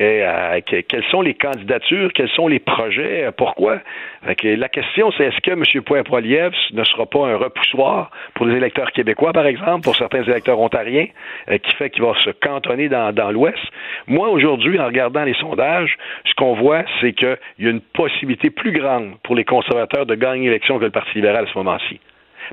Euh, 0.00 0.60
quelles 0.64 1.04
sont 1.10 1.22
les 1.22 1.34
candidatures, 1.34 2.12
quels 2.12 2.28
sont 2.28 2.46
les 2.46 2.60
projets, 2.60 3.24
euh, 3.24 3.32
pourquoi? 3.32 3.80
la 4.22 4.68
question, 4.68 5.10
c'est 5.16 5.24
est-ce 5.24 5.40
que 5.40 5.50
M. 5.50 6.04
Poilievre 6.04 6.56
ne 6.72 6.84
sera 6.84 7.06
pas 7.06 7.26
un 7.26 7.36
repoussoir 7.36 8.10
pour 8.34 8.46
les 8.46 8.56
électeurs 8.56 8.92
québécois, 8.92 9.32
par 9.32 9.46
exemple, 9.46 9.82
pour 9.82 9.96
certains 9.96 10.22
électeurs 10.22 10.60
ontariens, 10.60 11.06
euh, 11.50 11.58
qui 11.58 11.74
fait 11.74 11.90
qu'il 11.90 12.02
va 12.02 12.14
se 12.22 12.30
cantonner 12.30 12.88
dans, 12.88 13.12
dans 13.12 13.30
l'Ouest? 13.32 13.58
Moi, 14.06 14.28
aujourd'hui, 14.28 14.78
en 14.78 14.86
regardant 14.86 15.24
les 15.24 15.34
sondages, 15.34 15.96
ce 16.24 16.34
qu'on 16.34 16.54
voit, 16.54 16.84
c'est 17.00 17.12
qu'il 17.12 17.36
y 17.58 17.66
a 17.66 17.70
une 17.70 17.80
possibilité 17.80 18.50
plus 18.50 18.72
grande 18.72 19.14
pour 19.24 19.34
les 19.34 19.44
conservateurs 19.44 20.06
de 20.06 20.14
gagner 20.14 20.46
l'élection 20.46 20.78
que 20.78 20.84
le 20.84 20.90
Parti 20.90 21.14
libéral 21.14 21.46
à 21.46 21.52
ce 21.52 21.58
moment-ci. 21.58 22.00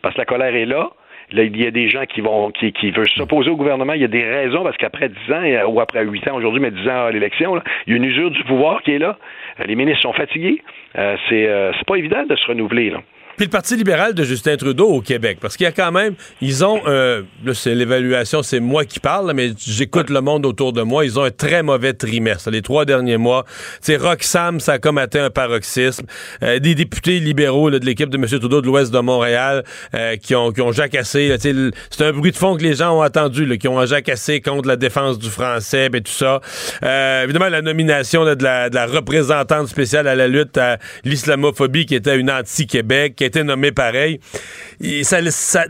Parce 0.02 0.16
que 0.16 0.22
la 0.22 0.26
colère 0.26 0.56
est 0.56 0.66
là, 0.66 0.90
Il 1.32 1.58
y 1.58 1.68
a 1.68 1.72
des 1.72 1.90
gens 1.90 2.06
qui 2.06 2.22
vont 2.22 2.52
qui, 2.52 2.72
qui 2.72 2.92
veulent 2.92 3.10
s'opposer 3.10 3.50
au 3.50 3.56
gouvernement. 3.56 3.94
Il 3.94 4.02
y 4.02 4.06
a 4.06 4.10
des 4.10 4.24
raisons 4.24 4.64
parce 4.64 4.78
qu'après 4.78 5.10
10 5.10 5.34
ans, 5.34 5.44
euh, 5.44 5.66
ou 5.68 5.80
après 5.80 6.04
8 6.06 6.28
ans 6.30 6.36
aujourd'hui, 6.36 6.62
mais 6.62 6.72
10 6.72 6.88
ans 6.88 7.06
à 7.06 7.12
l'élection, 7.12 7.62
il 7.88 7.92
y 7.92 7.94
a 7.94 7.98
une 7.98 8.06
usure 8.06 8.32
du 8.32 8.44
pouvoir 8.44 8.82
qui 8.84 8.92
est 8.92 9.00
là. 9.00 9.18
Euh, 9.60 9.64
les 9.66 9.76
ministres 9.76 10.04
sont 10.04 10.14
fatigués. 10.14 10.62
Euh, 10.98 11.18
c'est 11.30 11.48
euh, 11.48 11.72
c'est 11.78 11.88
pas 11.88 11.96
évident 11.96 12.24
de 12.26 12.36
se 12.36 12.48
renouveler. 12.48 12.90
Là. 12.90 13.02
Puis 13.38 13.46
le 13.46 13.52
Parti 13.52 13.76
libéral 13.76 14.14
de 14.14 14.24
Justin 14.24 14.56
Trudeau 14.56 14.88
au 14.88 15.02
Québec, 15.02 15.40
parce 15.42 15.58
qu'il 15.58 15.66
y 15.66 15.68
a 15.68 15.72
quand 15.72 15.92
même, 15.92 16.16
ils 16.42 16.64
ont, 16.64 16.82
euh, 16.88 17.24
là 17.44 17.54
c'est 17.54 17.76
l'évaluation, 17.76 18.44
c'est 18.44 18.62
moi 18.62 18.86
qui 18.86 19.00
parle, 19.00 19.34
mais 19.34 19.52
j'écoute 19.58 20.10
le 20.10 20.22
monde 20.22 20.46
autour 20.46 20.72
de 20.72 20.82
moi, 20.82 21.04
ils 21.04 21.20
ont 21.20 21.24
un 21.24 21.32
très 21.32 21.62
mauvais 21.62 21.94
trimestre. 21.94 22.50
Les 22.50 22.62
trois 22.62 22.86
derniers 22.86 23.18
mois, 23.18 23.46
c'est 23.82 23.98
Roxham, 23.98 24.60
ça 24.60 24.74
a 24.74 24.80
comme 24.80 24.98
atteint 24.98 25.26
un 25.26 25.30
paroxysme. 25.30 26.06
Euh, 26.44 26.60
des 26.60 26.76
députés 26.76 27.20
libéraux 27.20 27.70
de 27.72 27.78
l'équipe 27.86 28.10
de 28.10 28.18
M. 28.18 28.26
Trudeau 28.26 28.62
de 28.62 28.68
l'Ouest 28.68 28.94
de 28.94 29.00
Montréal 29.00 29.64
euh, 29.94 30.16
qui, 30.16 30.34
ont, 30.36 30.52
qui 30.52 30.62
ont 30.62 30.72
jacassé, 30.72 31.36
c'est 31.40 32.06
un 32.06 32.12
bruit 32.14 32.32
de 32.32 32.38
fond 32.38 32.56
que 32.56 32.64
les 32.64 32.76
gens 32.76 32.98
ont 32.98 33.04
entendu, 33.04 33.46
là, 33.46 33.58
qui 33.58 33.68
ont 33.68 33.86
jacassé 33.86 34.40
contre 34.40 34.68
la 34.68 34.78
défense 34.78 35.20
du 35.20 35.30
français, 35.30 35.90
ben, 35.90 36.02
tout 36.02 36.12
ça. 36.12 36.40
Euh, 36.84 37.24
évidemment, 37.24 37.50
la 37.50 37.62
nomination 37.62 38.24
de, 38.24 38.42
la, 38.42 38.70
de 38.70 38.76
la 38.76 38.86
représentante 38.86 39.68
spéciale 39.68 40.08
à 40.08 40.16
la 40.16 40.28
lutte 40.28 40.58
à 40.58 40.78
l'islamophobie 41.04 41.86
qui 41.86 41.96
était 41.96 42.18
une 42.18 42.32
anti-Québec, 42.32 43.16
été 43.26 43.44
nommé 43.44 43.72
pareil. 43.72 44.20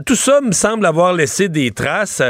tout 0.05 0.15
ça 0.15 0.41
me 0.41 0.51
semble 0.51 0.85
avoir 0.85 1.13
laissé 1.13 1.49
des 1.49 1.71
traces. 1.71 2.21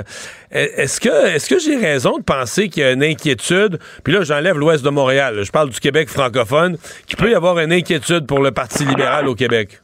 Est-ce 0.51 1.01
que, 1.01 1.35
est-ce 1.35 1.49
que 1.49 1.59
j'ai 1.59 1.75
raison 1.77 2.17
de 2.17 2.23
penser 2.23 2.69
qu'il 2.69 2.83
y 2.83 2.85
a 2.85 2.91
une 2.91 3.03
inquiétude, 3.03 3.79
puis 4.03 4.13
là 4.13 4.21
j'enlève 4.23 4.57
l'ouest 4.57 4.85
de 4.85 4.89
Montréal, 4.89 5.41
je 5.43 5.51
parle 5.51 5.69
du 5.69 5.79
Québec 5.79 6.07
francophone, 6.09 6.77
qu'il 7.07 7.17
peut 7.17 7.29
y 7.29 7.35
avoir 7.35 7.59
une 7.59 7.73
inquiétude 7.73 8.25
pour 8.25 8.39
le 8.39 8.51
Parti 8.51 8.85
libéral 8.85 9.27
au 9.27 9.35
Québec? 9.35 9.79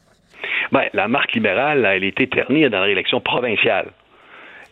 Ben, 0.72 0.88
la 0.94 1.06
marque 1.08 1.34
libérale, 1.34 1.84
elle 1.84 2.04
est 2.04 2.18
éternie 2.18 2.68
dans 2.70 2.84
l'élection 2.84 3.20
provinciale. 3.20 3.88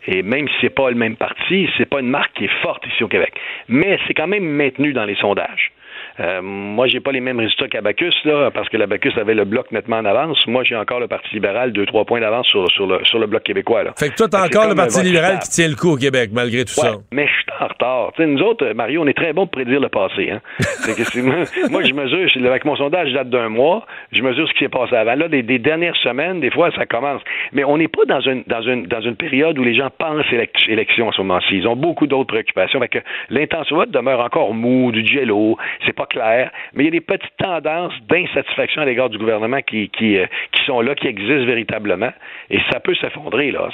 Et 0.06 0.22
même 0.22 0.48
si 0.48 0.54
c'est 0.62 0.74
pas 0.74 0.88
le 0.88 0.96
même 0.96 1.16
parti, 1.16 1.68
c'est 1.76 1.88
pas 1.88 2.00
une 2.00 2.08
marque 2.08 2.32
qui 2.34 2.46
est 2.46 2.62
forte 2.62 2.86
ici 2.86 3.04
au 3.04 3.08
Québec. 3.08 3.34
Mais 3.68 3.98
c'est 4.06 4.14
quand 4.14 4.26
même 4.26 4.44
maintenu 4.44 4.94
dans 4.94 5.04
les 5.04 5.16
sondages. 5.16 5.72
Euh, 6.20 6.42
moi, 6.42 6.86
j'ai 6.86 7.00
pas 7.00 7.12
les 7.12 7.20
mêmes 7.20 7.38
résultats 7.38 7.68
qu'Abacus, 7.68 8.14
là, 8.24 8.50
parce 8.50 8.68
que 8.68 8.76
l'Abacus 8.76 9.16
avait 9.16 9.34
le 9.34 9.44
bloc 9.44 9.72
nettement 9.72 9.96
en 9.96 10.04
avance. 10.04 10.46
Moi, 10.46 10.64
j'ai 10.64 10.76
encore 10.76 11.00
le 11.00 11.08
Parti 11.08 11.28
libéral 11.32 11.72
deux, 11.72 11.86
trois 11.86 12.04
points 12.04 12.20
d'avance 12.20 12.46
sur, 12.46 12.70
sur, 12.70 12.86
le, 12.86 13.04
sur 13.04 13.18
le 13.18 13.26
bloc 13.26 13.42
québécois. 13.42 13.84
Là. 13.84 13.92
Fait 13.96 14.10
que 14.10 14.16
toi, 14.16 14.28
t'as 14.28 14.44
encore 14.44 14.68
le 14.68 14.74
Parti 14.74 15.02
libéral 15.02 15.38
qui 15.38 15.48
tient 15.48 15.68
le 15.68 15.76
coup 15.76 15.92
au 15.92 15.96
Québec, 15.96 16.30
malgré 16.32 16.64
tout 16.64 16.74
ça. 16.74 16.96
Mais 17.12 17.26
je 17.26 17.32
suis 17.32 17.44
en 17.58 17.68
retard. 17.68 18.12
nous 18.18 18.42
autres, 18.42 18.72
Mario, 18.74 19.02
on 19.02 19.06
est 19.06 19.16
très 19.16 19.32
bon 19.32 19.46
pour 19.46 19.62
prédire 19.62 19.80
le 19.80 19.88
passé. 19.88 20.30
Hein? 20.30 20.40
que 20.84 21.70
moi, 21.70 21.82
je 21.82 21.94
mesure, 21.94 22.28
avec 22.50 22.64
mon 22.64 22.76
sondage, 22.76 23.12
date 23.12 23.30
d'un 23.30 23.48
mois, 23.48 23.86
je 24.12 24.22
mesure 24.22 24.46
ce 24.48 24.52
qui 24.52 24.64
s'est 24.64 24.68
passé 24.68 24.94
avant. 24.94 25.14
Là, 25.14 25.28
des, 25.28 25.42
dernières 25.58 25.96
semaines, 25.96 26.40
des 26.40 26.50
fois, 26.50 26.70
ça 26.72 26.86
commence. 26.86 27.22
Mais 27.52 27.64
on 27.64 27.78
n'est 27.78 27.88
pas 27.88 28.04
dans 28.06 28.20
une, 28.20 28.42
dans, 28.46 28.62
une, 28.62 28.86
dans 28.86 29.00
une 29.00 29.16
période 29.16 29.58
où 29.58 29.64
les 29.64 29.74
gens 29.74 29.88
pensent 29.96 30.26
élection 30.68 31.08
en 31.08 31.12
ce 31.12 31.22
moment-ci. 31.22 31.56
Ils 31.56 31.66
ont 31.66 31.76
beaucoup 31.76 32.06
d'autres 32.06 32.28
préoccupations. 32.28 32.78
Fait 32.80 32.88
que 32.88 32.98
l'intention 33.30 33.76
vote 33.76 33.90
demeure 33.90 34.20
encore 34.20 34.52
mou, 34.54 34.92
du 34.92 35.06
jello. 35.06 35.56
C'est 35.86 35.94
pas 35.94 36.06
clair, 36.10 36.50
mais 36.74 36.84
il 36.84 36.86
y 36.86 36.88
a 36.88 36.90
des 36.90 37.00
petites 37.00 37.36
tendances 37.38 37.94
d'insatisfaction 38.08 38.82
à 38.82 38.84
l'égard 38.84 39.08
du 39.08 39.18
gouvernement 39.18 39.62
qui, 39.62 39.90
euh, 40.02 40.26
sont 40.66 40.80
là, 40.80 40.94
qui 40.94 41.08
existent 41.08 41.46
véritablement, 41.46 42.12
et 42.50 42.58
ça 42.70 42.80
peut 42.80 42.94
s'effondrer, 42.94 43.50
là. 43.50 43.68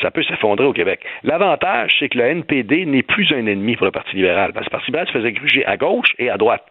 Ça 0.00 0.10
peut 0.10 0.22
s'effondrer 0.22 0.64
au 0.64 0.72
Québec. 0.72 1.00
L'avantage, 1.22 1.94
c'est 1.98 2.08
que 2.08 2.18
le 2.18 2.24
NPD 2.24 2.86
n'est 2.86 3.02
plus 3.02 3.30
un 3.32 3.46
ennemi 3.46 3.76
pour 3.76 3.86
le 3.86 3.92
Parti 3.92 4.16
libéral, 4.16 4.52
parce 4.52 4.66
que 4.66 4.70
le 4.70 4.72
Parti 4.72 4.86
libéral 4.86 5.06
se 5.08 5.12
faisait 5.12 5.32
gruger 5.32 5.66
à 5.66 5.76
gauche 5.76 6.14
et 6.18 6.30
à 6.30 6.38
droite. 6.38 6.64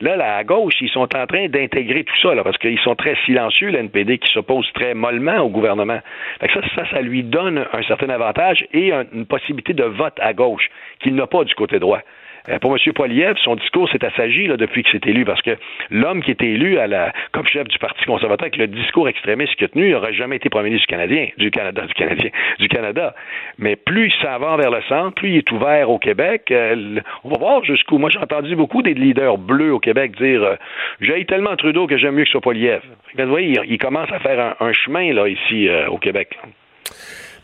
Là, 0.00 0.16
là, 0.16 0.36
à 0.36 0.44
gauche, 0.44 0.74
ils 0.80 0.90
sont 0.90 1.08
en 1.16 1.26
train 1.26 1.48
d'intégrer 1.48 2.04
tout 2.04 2.16
ça, 2.20 2.30
parce 2.42 2.58
qu'ils 2.58 2.78
sont 2.80 2.94
très 2.94 3.16
silencieux, 3.24 3.70
le 3.70 3.78
NPD, 3.78 4.18
qui 4.18 4.30
s'oppose 4.30 4.70
très 4.74 4.92
mollement 4.92 5.38
au 5.38 5.48
gouvernement. 5.48 6.00
Ça, 6.40 6.84
ça 6.90 7.00
lui 7.00 7.22
donne 7.22 7.64
un 7.72 7.82
certain 7.84 8.10
avantage 8.10 8.66
et 8.74 8.92
une 8.92 9.26
possibilité 9.26 9.72
de 9.72 9.84
vote 9.84 10.18
à 10.20 10.34
gauche 10.34 10.68
qu'il 11.00 11.14
n'a 11.14 11.26
pas 11.26 11.44
du 11.44 11.54
côté 11.54 11.78
droit. 11.78 12.00
Euh, 12.48 12.58
pour 12.58 12.72
M. 12.72 12.92
Poliev, 12.92 13.36
son 13.42 13.56
discours 13.56 13.88
s'est 13.90 14.04
assagi 14.04 14.46
là, 14.46 14.56
depuis 14.56 14.82
qu'il 14.82 14.92
s'est 14.92 15.08
élu, 15.10 15.24
parce 15.24 15.42
que 15.42 15.56
l'homme 15.90 16.22
qui 16.22 16.30
était 16.30 16.48
élu 16.48 16.78
à 16.78 16.86
la, 16.86 17.12
comme 17.32 17.46
chef 17.46 17.66
du 17.68 17.78
Parti 17.78 18.04
conservateur 18.04 18.46
avec 18.46 18.56
le 18.56 18.66
discours 18.66 19.08
extrémiste 19.08 19.54
qu'il 19.56 19.64
a 19.64 19.68
tenu, 19.68 19.90
n'aurait 19.90 20.12
jamais 20.12 20.36
été 20.36 20.48
premier 20.48 20.70
ministre 20.70 20.86
du 20.88 20.94
Canadien, 20.94 21.28
du 21.36 21.50
Canada, 21.50 21.86
du 21.86 21.94
Canadien, 21.94 22.30
du 22.58 22.68
Canada. 22.68 23.14
Mais 23.58 23.76
plus 23.76 24.12
il 24.22 24.26
va 24.26 24.56
vers 24.56 24.70
le 24.70 24.82
centre, 24.88 25.14
plus 25.14 25.30
il 25.30 25.36
est 25.38 25.52
ouvert 25.52 25.90
au 25.90 25.98
Québec. 25.98 26.44
Euh, 26.50 27.00
on 27.24 27.30
va 27.30 27.38
voir 27.38 27.64
jusqu'où. 27.64 27.98
Moi, 27.98 28.10
j'ai 28.10 28.18
entendu 28.18 28.54
beaucoup 28.56 28.82
des 28.82 28.94
leaders 28.94 29.38
bleus 29.38 29.72
au 29.72 29.80
Québec 29.80 30.16
dire 30.16 30.42
euh, 30.42 31.24
tellement 31.26 31.56
Trudeau 31.56 31.86
que 31.86 31.96
j'aime 31.96 32.14
mieux 32.14 32.22
que 32.22 32.28
ce 32.28 32.32
soit 32.32 32.40
Poliev. 32.40 32.82
Vous 33.16 33.26
voyez, 33.26 33.58
il, 33.66 33.78
commence 33.78 34.10
à 34.12 34.18
faire 34.20 34.54
un, 34.60 34.72
chemin 34.72 35.12
là 35.12 35.26
ici 35.28 35.68
au 35.88 35.98
Québec. 35.98 36.36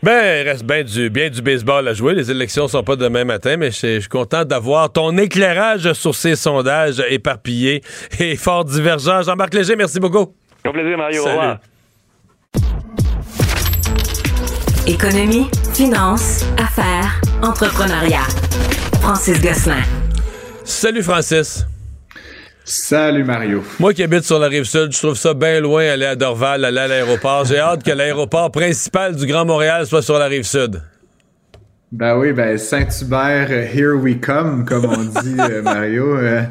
Ben, 0.03 0.41
il 0.41 0.49
reste 0.49 0.65
bien 0.65 0.83
du, 0.83 1.09
bien 1.09 1.29
du 1.29 1.41
baseball 1.41 1.87
à 1.87 1.93
jouer. 1.93 2.13
Les 2.13 2.29
élections 2.29 2.67
sont 2.67 2.83
pas 2.83 2.97
demain 2.97 3.23
matin, 3.23 3.55
mais 3.55 3.71
je 3.71 4.01
suis 4.01 4.09
content 4.09 4.43
d'avoir 4.43 4.91
ton 4.91 5.17
éclairage 5.17 5.93
sur 5.93 6.13
ces 6.13 6.35
sondages 6.35 7.01
éparpillés 7.09 7.81
et 8.19 8.35
fort 8.35 8.65
divergents. 8.65 9.21
Jean-Marc 9.21 9.53
Léger, 9.53 9.77
merci 9.77 10.01
beaucoup. 10.01 10.35
Au 10.67 10.73
plaisir, 10.73 10.97
Mario. 10.97 11.21
Au 11.21 11.29
revoir. 11.29 11.57
Économie, 14.85 15.47
finance, 15.73 16.45
affaires, 16.57 17.21
entrepreneuriat. 17.41 18.27
Francis 18.99 19.41
Gosselin. 19.41 19.83
Salut, 20.65 21.01
Francis. 21.01 21.65
Salut 22.65 23.25
Mario. 23.25 23.61
Moi 23.79 23.93
qui 23.93 24.03
habite 24.03 24.23
sur 24.23 24.39
la 24.39 24.47
rive 24.47 24.63
sud, 24.63 24.93
je 24.93 24.97
trouve 24.97 25.15
ça 25.15 25.33
bien 25.33 25.59
loin 25.59 25.83
aller 25.83 26.05
à 26.05 26.15
Dorval, 26.15 26.63
aller 26.63 26.79
à 26.79 26.87
l'aéroport. 26.87 27.43
J'ai 27.43 27.59
hâte 27.59 27.83
que 27.83 27.91
l'aéroport 27.91 28.51
principal 28.51 29.15
du 29.15 29.25
Grand 29.25 29.43
Montréal 29.43 29.85
soit 29.85 30.01
sur 30.01 30.17
la 30.17 30.27
rive 30.27 30.43
sud. 30.43 30.81
Ben 31.91 32.17
oui, 32.17 32.33
ben 32.33 32.57
Saint-Hubert, 32.57 33.49
euh, 33.51 33.67
here 33.71 33.93
we 33.93 34.15
come, 34.19 34.65
comme 34.65 34.85
on 34.85 35.03
dit, 35.21 35.35
euh, 35.39 35.61
Mario. 35.61 36.17
Euh, 36.17 36.41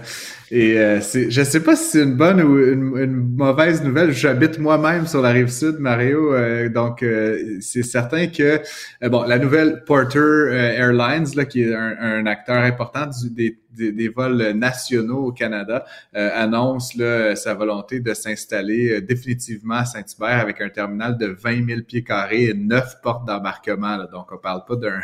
et 0.53 0.79
euh, 0.79 1.01
c'est, 1.01 1.31
je 1.31 1.43
sais 1.43 1.65
pas 1.65 1.75
si 1.75 1.85
c'est 1.91 2.03
une 2.03 2.15
bonne 2.15 2.41
ou 2.43 2.59
une, 2.61 3.35
mauvaise 3.35 3.83
nouvelle. 3.83 4.13
J'habite 4.13 4.59
moi-même 4.61 5.07
sur 5.07 5.21
la 5.23 5.31
rive 5.31 5.49
sud, 5.49 5.77
Mario. 5.81 6.33
Donc, 6.69 7.03
euh, 7.03 7.57
c'est 7.61 7.83
certain 7.83 8.29
que 8.29 8.61
bon, 9.09 9.23
la 9.23 9.39
nouvelle 9.39 9.83
Porter 9.85 10.53
Airlines, 10.53 11.27
là, 11.35 11.45
qui 11.47 11.63
est 11.63 11.75
un, 11.75 12.27
acteur 12.27 12.59
important 12.59 13.09
des, 13.31 13.59
des, 13.77 14.09
vols 14.09 14.53
nationaux 14.53 15.27
au 15.27 15.33
Canada, 15.33 15.85
annonce 16.15 16.95
là, 16.95 17.35
sa 17.37 17.55
volonté 17.55 18.01
de 18.01 18.15
s'installer 18.15 19.01
définitivement 19.01 19.77
à 19.77 19.85
Saint-Hubert 19.85 20.41
avec 20.41 20.61
un 20.61 20.69
terminal 20.69 21.17
de 21.17 21.27
20 21.27 21.67
000 21.67 21.81
pieds 21.83 22.03
carrés 22.03 22.45
et 22.45 22.55
neuf 22.55 22.97
portes 23.03 23.27
d'embarquement. 23.27 23.99
Donc, 24.13 24.33
on 24.33 24.39
parle 24.39 24.65
pas 24.67 24.77
d'un, 24.77 25.01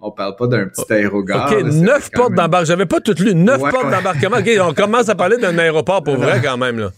on 0.00 0.10
parle 0.10 0.36
pas 0.36 0.46
d'un 0.46 0.66
petit 0.66 0.92
aérogare. 0.92 1.52
Ok, 1.52 1.62
neuf 1.64 2.10
portes 2.10 2.34
d'embarquement. 2.34 2.64
J'avais 2.64 2.86
pas 2.86 3.00
tout 3.00 3.14
lu. 3.18 3.34
Neuf 3.34 3.60
portes 3.60 3.90
d'embarquement. 3.90 4.38
Ok, 4.38 4.74
commence 4.74 5.08
à 5.08 5.14
parler 5.14 5.36
d'un 5.36 5.56
aéroport 5.58 6.02
pour 6.02 6.16
vrai 6.18 6.40
quand 6.42 6.56
même. 6.56 6.78
Là. 6.78 6.90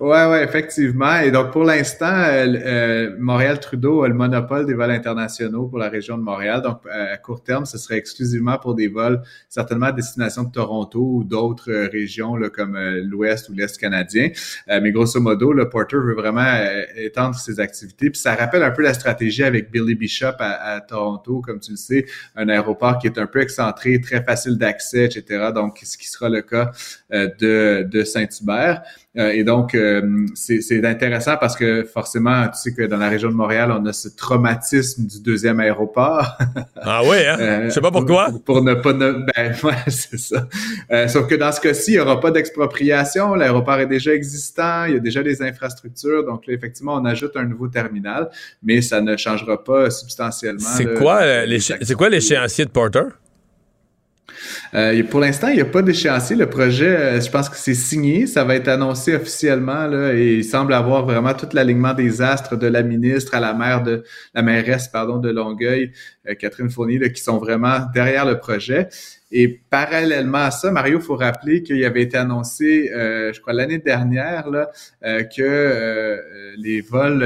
Ouais, 0.00 0.24
ouais, 0.24 0.42
effectivement. 0.42 1.18
Et 1.18 1.30
donc, 1.30 1.50
pour 1.52 1.62
l'instant, 1.62 2.06
euh, 2.06 2.46
euh, 2.46 3.16
Montréal-Trudeau 3.18 4.02
a 4.02 4.08
le 4.08 4.14
monopole 4.14 4.64
des 4.64 4.72
vols 4.72 4.92
internationaux 4.92 5.68
pour 5.68 5.76
la 5.76 5.90
région 5.90 6.16
de 6.16 6.22
Montréal. 6.22 6.62
Donc, 6.62 6.80
à 6.90 7.18
court 7.18 7.42
terme, 7.42 7.66
ce 7.66 7.76
serait 7.76 7.98
exclusivement 7.98 8.56
pour 8.56 8.74
des 8.74 8.88
vols 8.88 9.20
certainement 9.50 9.86
à 9.86 9.92
destination 9.92 10.44
de 10.44 10.52
Toronto 10.52 11.00
ou 11.00 11.22
d'autres 11.22 11.70
euh, 11.70 11.88
régions 11.92 12.34
là, 12.34 12.48
comme 12.48 12.78
l'Ouest 12.78 13.50
ou 13.50 13.52
l'Est 13.52 13.76
canadien. 13.76 14.30
mais 14.68 14.90
grosso 14.90 15.20
modo, 15.20 15.52
le 15.52 15.68
Porter 15.68 15.98
veut 15.98 16.14
vraiment 16.14 16.48
étendre 16.96 17.34
ses 17.34 17.60
activités. 17.60 18.08
Puis 18.08 18.20
ça 18.22 18.34
rappelle 18.34 18.62
un 18.62 18.70
peu 18.70 18.80
la 18.80 18.94
stratégie 18.94 19.44
avec 19.44 19.70
Billy 19.70 19.96
Bishop 19.96 20.36
à, 20.38 20.76
à, 20.76 20.80
Toronto, 20.80 21.42
comme 21.42 21.60
tu 21.60 21.72
le 21.72 21.76
sais, 21.76 22.06
un 22.36 22.48
aéroport 22.48 22.98
qui 22.98 23.06
est 23.06 23.18
un 23.18 23.26
peu 23.26 23.42
excentré, 23.42 24.00
très 24.00 24.24
facile 24.24 24.56
d'accès, 24.56 25.04
etc. 25.04 25.50
Donc, 25.54 25.78
ce 25.82 25.98
qui 25.98 26.08
sera 26.08 26.30
le 26.30 26.40
cas 26.40 26.70
de, 27.10 27.82
de 27.82 28.02
Saint-Hubert. 28.04 28.82
Euh, 29.18 29.32
et 29.32 29.42
donc, 29.42 29.74
euh, 29.74 30.26
c'est 30.34 30.84
intéressant 30.84 31.36
parce 31.36 31.56
que 31.56 31.82
forcément, 31.82 32.46
tu 32.46 32.58
sais 32.60 32.72
que 32.72 32.82
dans 32.82 32.96
la 32.96 33.08
région 33.08 33.28
de 33.28 33.34
Montréal, 33.34 33.74
on 33.76 33.84
a 33.86 33.92
ce 33.92 34.08
traumatisme 34.08 35.04
du 35.04 35.20
deuxième 35.20 35.58
aéroport. 35.58 36.38
ah 36.76 37.02
oui, 37.04 37.16
hein? 37.26 37.36
Euh, 37.40 37.64
Je 37.64 37.70
sais 37.70 37.80
pas 37.80 37.90
pourquoi. 37.90 38.28
Pour, 38.44 38.62
ne 38.62 38.74
pas... 38.74 38.92
ben, 38.92 39.16
ouais, 39.64 39.74
c'est 39.88 40.18
ça. 40.18 40.46
sauf 41.08 41.26
que 41.26 41.34
dans 41.34 41.50
ce 41.50 41.60
cas-ci, 41.60 41.92
il 41.92 41.94
n'y 41.94 42.00
aura 42.00 42.20
pas 42.20 42.30
d'expropriation. 42.30 43.34
L'aéroport 43.34 43.80
est 43.80 43.88
déjà 43.88 44.14
existant. 44.14 44.84
Il 44.84 44.94
y 44.94 44.96
a 44.96 45.00
déjà 45.00 45.24
des 45.24 45.42
infrastructures. 45.42 46.24
Donc 46.24 46.46
là, 46.46 46.54
effectivement, 46.54 46.94
on 46.94 47.04
ajoute 47.04 47.36
un 47.36 47.44
nouveau 47.44 47.66
terminal, 47.66 48.30
mais 48.62 48.80
ça 48.80 49.00
ne 49.00 49.16
changera 49.16 49.62
pas 49.64 49.90
substantiellement. 49.90 50.60
C'est 50.60 50.94
quoi, 50.94 51.22
quoi 51.96 52.08
l'échéancier 52.08 52.64
de 52.64 52.70
Porter? 52.70 53.08
Euh, 54.74 55.02
pour 55.04 55.20
l'instant, 55.20 55.48
il 55.48 55.56
n'y 55.56 55.60
a 55.60 55.66
pas 55.66 55.82
d'échéancier. 55.82 56.36
Le 56.36 56.48
projet, 56.48 56.96
euh, 56.96 57.20
je 57.20 57.30
pense 57.30 57.48
que 57.48 57.56
c'est 57.56 57.74
signé. 57.74 58.26
Ça 58.26 58.44
va 58.44 58.54
être 58.56 58.68
annoncé 58.68 59.14
officiellement 59.14 59.86
là, 59.86 60.12
et 60.14 60.36
il 60.36 60.44
semble 60.44 60.72
avoir 60.74 61.04
vraiment 61.04 61.34
tout 61.34 61.48
l'alignement 61.52 61.94
des 61.94 62.22
astres 62.22 62.56
de 62.56 62.66
la 62.66 62.82
ministre 62.82 63.34
à 63.34 63.40
la 63.40 63.54
maire 63.54 63.82
de 63.82 64.04
la 64.34 64.42
mairesse 64.42 64.88
pardon 64.88 65.18
de 65.18 65.30
Longueuil, 65.30 65.92
Catherine 66.38 66.70
Fournier, 66.70 67.12
qui 67.12 67.22
sont 67.22 67.38
vraiment 67.38 67.78
derrière 67.94 68.26
le 68.26 68.38
projet. 68.38 68.88
Et 69.32 69.60
parallèlement 69.70 70.38
à 70.38 70.50
ça, 70.50 70.72
Mario, 70.72 70.98
faut 70.98 71.14
rappeler 71.14 71.62
qu'il 71.62 71.84
avait 71.84 72.02
été 72.02 72.16
annoncé, 72.16 72.90
euh, 72.92 73.32
je 73.32 73.40
crois 73.40 73.52
l'année 73.52 73.78
dernière, 73.78 74.50
là, 74.50 74.70
euh, 75.04 75.22
que 75.22 75.40
euh, 75.40 76.16
les 76.56 76.80
vols 76.80 77.24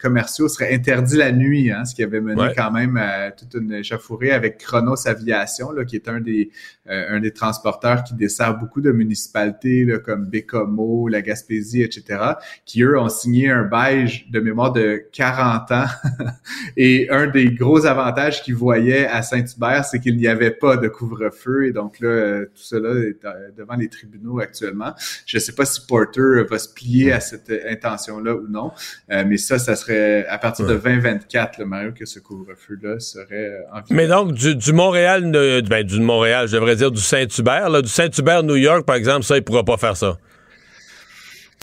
commerciaux 0.00 0.48
seraient 0.48 0.74
interdits 0.74 1.16
la 1.16 1.30
nuit, 1.30 1.70
hein, 1.70 1.84
ce 1.84 1.94
qui 1.94 2.02
avait 2.02 2.20
mené 2.20 2.52
quand 2.56 2.72
même 2.72 2.96
à 2.96 3.30
toute 3.30 3.54
une 3.54 3.72
échauffourée 3.72 4.32
avec 4.32 4.58
Chronos 4.58 5.06
Aviation, 5.06 5.70
là, 5.70 5.84
qui 5.84 5.96
est 5.96 6.08
un 6.08 6.20
des 6.20 6.50
un 6.92 7.20
des 7.20 7.30
transporteurs 7.30 8.02
qui 8.02 8.14
dessert 8.14 8.58
beaucoup 8.58 8.80
de 8.80 8.90
municipalités 8.90 9.84
là, 9.84 9.98
comme 9.98 10.26
Bécomo, 10.26 11.06
la 11.06 11.22
Gaspésie, 11.22 11.82
etc., 11.82 12.18
qui 12.64 12.82
eux 12.82 12.98
ont 12.98 13.08
signé 13.08 13.48
un 13.48 13.62
beige 13.62 14.28
de 14.28 14.40
mémoire 14.40 14.72
de 14.72 15.04
40 15.12 15.70
ans. 15.70 15.84
Et 16.76 17.08
un 17.10 17.28
des 17.28 17.52
gros 17.52 17.86
avantages 17.86 18.10
qu'ils 18.28 18.54
voyaient 18.54 19.06
à 19.06 19.22
Saint-Hubert, 19.22 19.84
c'est 19.84 20.00
qu'il 20.00 20.16
n'y 20.16 20.26
avait 20.26 20.50
pas 20.50 20.76
de 20.76 20.88
couvre 20.88 21.30
feu 21.30 21.66
Et 21.66 21.72
donc 21.72 22.00
là, 22.00 22.08
euh, 22.08 22.44
tout 22.46 22.62
cela 22.62 22.90
est 23.00 23.24
euh, 23.24 23.50
devant 23.56 23.74
les 23.74 23.88
tribunaux 23.88 24.40
actuellement. 24.40 24.92
Je 25.26 25.36
ne 25.36 25.40
sais 25.40 25.52
pas 25.52 25.64
si 25.64 25.86
Porter 25.86 26.44
va 26.48 26.58
se 26.58 26.68
plier 26.72 27.12
à 27.12 27.20
cette 27.20 27.50
intention-là 27.50 28.34
ou 28.34 28.46
non, 28.48 28.72
euh, 29.10 29.24
mais 29.26 29.36
ça, 29.36 29.58
ça 29.58 29.76
serait 29.76 30.26
à 30.26 30.38
partir 30.38 30.66
de 30.66 30.74
2024, 30.74 31.58
le 31.58 31.66
Mario, 31.66 31.92
que 31.92 32.06
ce 32.06 32.18
couvre-feu-là 32.18 33.00
serait 33.00 33.64
en 33.72 33.80
Mais 33.90 34.06
donc, 34.06 34.32
du, 34.32 34.72
Montréal, 34.72 35.30
ben, 35.68 35.84
du 35.84 36.00
Montréal, 36.00 36.48
je 36.48 36.54
devrais 36.54 36.76
dire 36.76 36.90
du 36.90 37.00
Saint-Hubert, 37.00 37.82
du 37.82 37.88
Saint-Hubert, 37.88 38.42
New 38.42 38.56
York, 38.56 38.84
par 38.84 38.96
exemple, 38.96 39.24
ça, 39.24 39.36
il 39.36 39.40
ne 39.40 39.44
pourra 39.44 39.64
pas 39.64 39.76
faire 39.76 39.96
ça. 39.96 40.18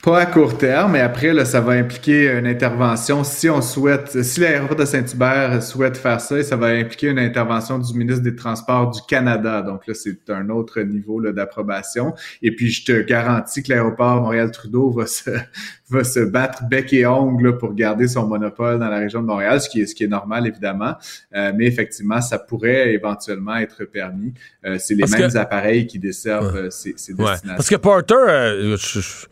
Pas 0.08 0.20
à 0.20 0.26
court 0.26 0.58
terme, 0.58 0.94
mais 0.94 1.02
après, 1.02 1.34
là, 1.34 1.44
ça 1.44 1.60
va 1.60 1.74
impliquer 1.74 2.32
une 2.32 2.48
intervention. 2.48 3.26
Si 3.26 3.50
on 3.50 3.62
souhaite, 3.62 4.24
si 4.24 4.40
l'aéroport 4.40 4.78
de 4.78 4.86
Saint-Hubert 4.86 5.62
souhaite 5.62 5.98
faire 5.98 6.22
ça, 6.22 6.42
ça 6.44 6.56
va 6.56 6.68
impliquer 6.68 7.10
une 7.10 7.20
intervention 7.20 7.78
du 7.78 7.94
ministre 7.94 8.24
des 8.24 8.34
Transports 8.34 8.92
du 8.92 9.02
Canada. 9.06 9.62
Donc 9.62 9.86
là, 9.86 9.94
c'est 9.94 10.30
un 10.30 10.48
autre 10.48 10.80
niveau 10.80 11.22
d'approbation. 11.34 12.16
Et 12.42 12.56
puis, 12.56 12.70
je 12.70 12.86
te 12.86 13.02
garantis 13.02 13.62
que 13.62 13.68
l'aéroport 13.68 14.22
Montréal-Trudeau 14.22 14.92
va 14.92 15.08
se, 15.08 15.30
va 15.90 16.06
se 16.06 16.22
battre 16.22 16.64
bec 16.70 16.94
et 16.94 17.06
ongle 17.06 17.58
pour 17.58 17.74
garder 17.74 18.08
son 18.08 18.28
monopole 18.28 18.80
dans 18.80 18.88
la 18.88 19.00
région 19.00 19.22
de 19.22 19.28
Montréal, 19.28 19.60
ce 19.60 19.68
qui 19.68 19.82
est, 19.82 19.88
ce 19.88 19.94
qui 19.94 20.06
est 20.06 20.08
normal, 20.08 20.48
évidemment. 20.48 20.96
Euh, 21.36 21.52
mais 21.54 21.66
effectivement, 21.66 22.22
ça 22.22 22.40
pourrait 22.40 22.94
éventuellement 22.94 23.58
être 23.58 23.84
permis. 23.84 24.34
Euh, 24.64 24.78
c'est 24.80 24.96
les 24.96 25.04
mêmes 25.06 25.36
appareils 25.36 25.86
qui 25.86 26.00
desservent 26.00 26.56
euh, 26.56 26.70
ces, 26.70 26.94
ces 26.96 27.14
destinations. 27.14 27.56
Parce 27.58 27.68
que 27.68 27.76
Porter, 27.76 28.78
je 28.78 29.28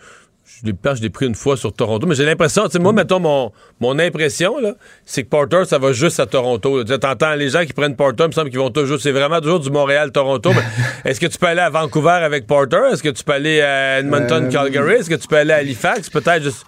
l'ai, 0.63 0.73
je 0.95 1.01
l'ai 1.01 1.09
pris 1.09 1.25
une 1.25 1.35
fois 1.35 1.57
sur 1.57 1.73
Toronto, 1.73 2.05
mais 2.07 2.15
j'ai 2.15 2.25
l'impression, 2.25 2.65
tu 2.65 2.71
sais, 2.71 2.79
moi, 2.79 2.93
mettons, 2.93 3.19
mon, 3.19 3.51
mon 3.79 3.97
impression, 3.99 4.59
là, 4.59 4.73
c'est 5.05 5.23
que 5.23 5.29
Porter, 5.29 5.65
ça 5.65 5.77
va 5.77 5.91
juste 5.91 6.19
à 6.19 6.25
Toronto. 6.25 6.83
Tu 6.83 6.93
entends 6.93 7.35
les 7.35 7.49
gens 7.49 7.65
qui 7.65 7.73
prennent 7.73 7.95
Porter, 7.95 8.23
il 8.23 8.27
me 8.27 8.31
semble 8.31 8.49
qu'ils 8.49 8.59
vont 8.59 8.69
toujours, 8.69 8.99
c'est 8.99 9.11
vraiment 9.11 9.39
toujours 9.41 9.59
du 9.59 9.69
Montréal-Toronto. 9.69 10.51
est-ce 11.05 11.19
que 11.19 11.27
tu 11.27 11.37
peux 11.37 11.47
aller 11.47 11.61
à 11.61 11.69
Vancouver 11.69 12.09
avec 12.23 12.47
Porter? 12.47 12.81
Est-ce 12.91 13.03
que 13.03 13.09
tu 13.09 13.23
peux 13.23 13.33
aller 13.33 13.61
à 13.61 13.99
Edmonton-Calgary? 13.99 14.95
Euh, 14.95 14.99
est-ce 14.99 15.09
que 15.09 15.15
tu 15.15 15.27
peux 15.27 15.37
aller 15.37 15.53
à 15.53 15.57
Halifax? 15.57 16.09
Peut-être 16.09 16.43
juste... 16.43 16.65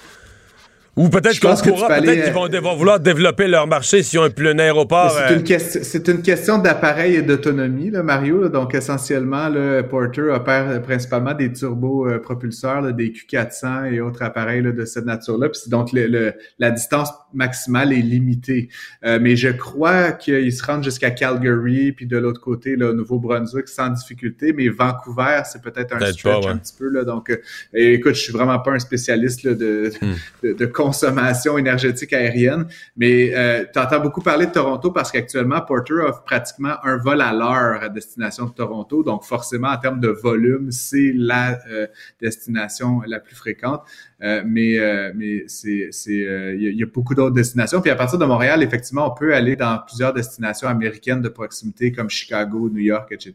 Ou 0.98 1.10
peut-être 1.10 1.40
qu'on 1.40 1.56
pourra, 1.56 1.88
peut-être 1.88 2.24
qu'ils 2.24 2.34
vont, 2.34 2.50
vont, 2.50 2.76
vouloir 2.76 3.00
développer 3.00 3.48
leur 3.48 3.68
marché 3.68 4.02
s'ils 4.02 4.18
ont 4.20 4.24
un, 4.24 4.46
un 4.46 4.60
aéroport. 4.60 5.12
C'est 5.12 5.36
une, 5.36 6.12
euh, 6.12 6.14
une, 6.16 6.22
question 6.24 6.58
d'appareil 6.58 7.16
et 7.16 7.22
d'autonomie, 7.22 7.92
Mario. 7.92 8.50
Donc, 8.50 8.74
essentiellement, 8.74 9.48
le 9.48 9.84
Porter 9.84 10.22
opère 10.34 10.82
principalement 10.82 11.36
des 11.36 11.54
turbopropulseurs, 11.54 12.94
des 12.94 13.10
Q400 13.10 13.94
et 13.94 14.02
autres 14.02 14.24
appareils 14.24 14.64
de 14.64 14.86
cette 14.86 15.06
nature-là. 15.06 15.50
Donc, 15.68 15.90
le, 15.94 16.34
la 16.58 16.72
distance 16.72 17.12
maximale 17.38 17.94
est 17.94 18.02
limitée. 18.02 18.70
Euh, 19.06 19.20
mais 19.22 19.36
je 19.36 19.50
crois 19.50 20.12
qu'ils 20.12 20.52
se 20.52 20.66
rendent 20.66 20.84
jusqu'à 20.84 21.12
Calgary, 21.12 21.94
puis 21.94 22.06
de 22.06 22.18
l'autre 22.18 22.42
côté, 22.42 22.76
le 22.76 22.92
Nouveau-Brunswick, 22.94 23.68
sans 23.70 23.90
difficulté. 23.90 24.52
Mais 24.52 24.68
Vancouver, 24.68 25.42
c'est 25.46 25.62
peut-être 25.62 25.96
un 25.96 26.12
stretch 26.12 26.46
un 26.48 26.58
petit 26.58 26.74
peu. 26.78 26.90
Là. 26.90 27.04
Donc, 27.04 27.30
euh, 27.30 27.38
écoute, 27.74 28.16
je 28.16 28.22
suis 28.22 28.34
vraiment 28.34 28.60
pas 28.60 28.72
un 28.72 28.80
spécialiste 28.80 29.44
là, 29.44 29.54
de, 29.54 29.92
hmm. 30.02 30.14
de, 30.44 30.54
de 30.54 30.66
consommation 30.66 31.58
énergétique 31.58 32.12
aérienne. 32.14 32.66
Mais 32.98 33.34
euh, 33.36 33.66
tu 33.72 33.80
entends 33.80 34.00
beaucoup 34.00 34.22
parler 34.22 34.48
de 34.48 34.52
Toronto 34.52 34.92
parce 34.92 35.12
qu'actuellement, 35.12 35.62
Porter 35.62 35.94
offre 35.94 36.24
pratiquement 36.24 36.76
un 36.84 36.98
vol 36.98 37.22
à 37.22 37.34
l'heure 37.34 37.84
à 37.84 37.90
destination 37.90 38.46
de 38.46 38.52
Toronto. 38.52 39.04
Donc, 39.04 39.24
forcément, 39.24 39.70
en 39.70 39.78
termes 39.78 40.00
de 40.00 40.10
volume, 40.10 40.72
c'est 40.72 41.14
la 41.16 41.60
euh, 41.70 41.88
destination 42.20 43.02
la 43.06 43.20
plus 43.20 43.36
fréquente. 43.36 43.84
Euh, 44.24 44.42
mais 44.46 44.80
euh, 44.80 45.12
mais 45.16 45.44
c'est 45.48 45.90
il 46.00 46.74
y, 46.76 46.84
a 46.84 46.86
beaucoup 46.88 47.14
d'autres 47.14 47.36
destinations. 47.36 47.82
Puis 47.82 47.92
à 47.92 47.96
partir 47.96 48.18
de 48.18 48.26
Montréal, 48.26 48.64
effectivement, 48.64 49.12
on 49.12 49.16
peut 49.16 49.36
aller 49.36 49.56
dans 49.56 49.80
plusieurs 49.86 50.14
destinations 50.14 50.68
américaines 50.68 51.22
de 51.22 51.30
proximité 51.30 51.92
comme 51.92 52.10
Chicago, 52.10 52.70
New 52.70 52.80
York, 52.82 53.12
etc. 53.12 53.34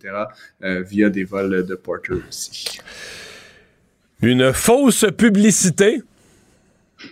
via 0.60 1.08
des 1.08 1.24
vols 1.24 1.64
de 1.64 1.74
Porter 1.76 2.14
aussi. 2.28 2.78
Une 4.22 4.52
fausse 4.52 5.04
publicité 5.16 6.02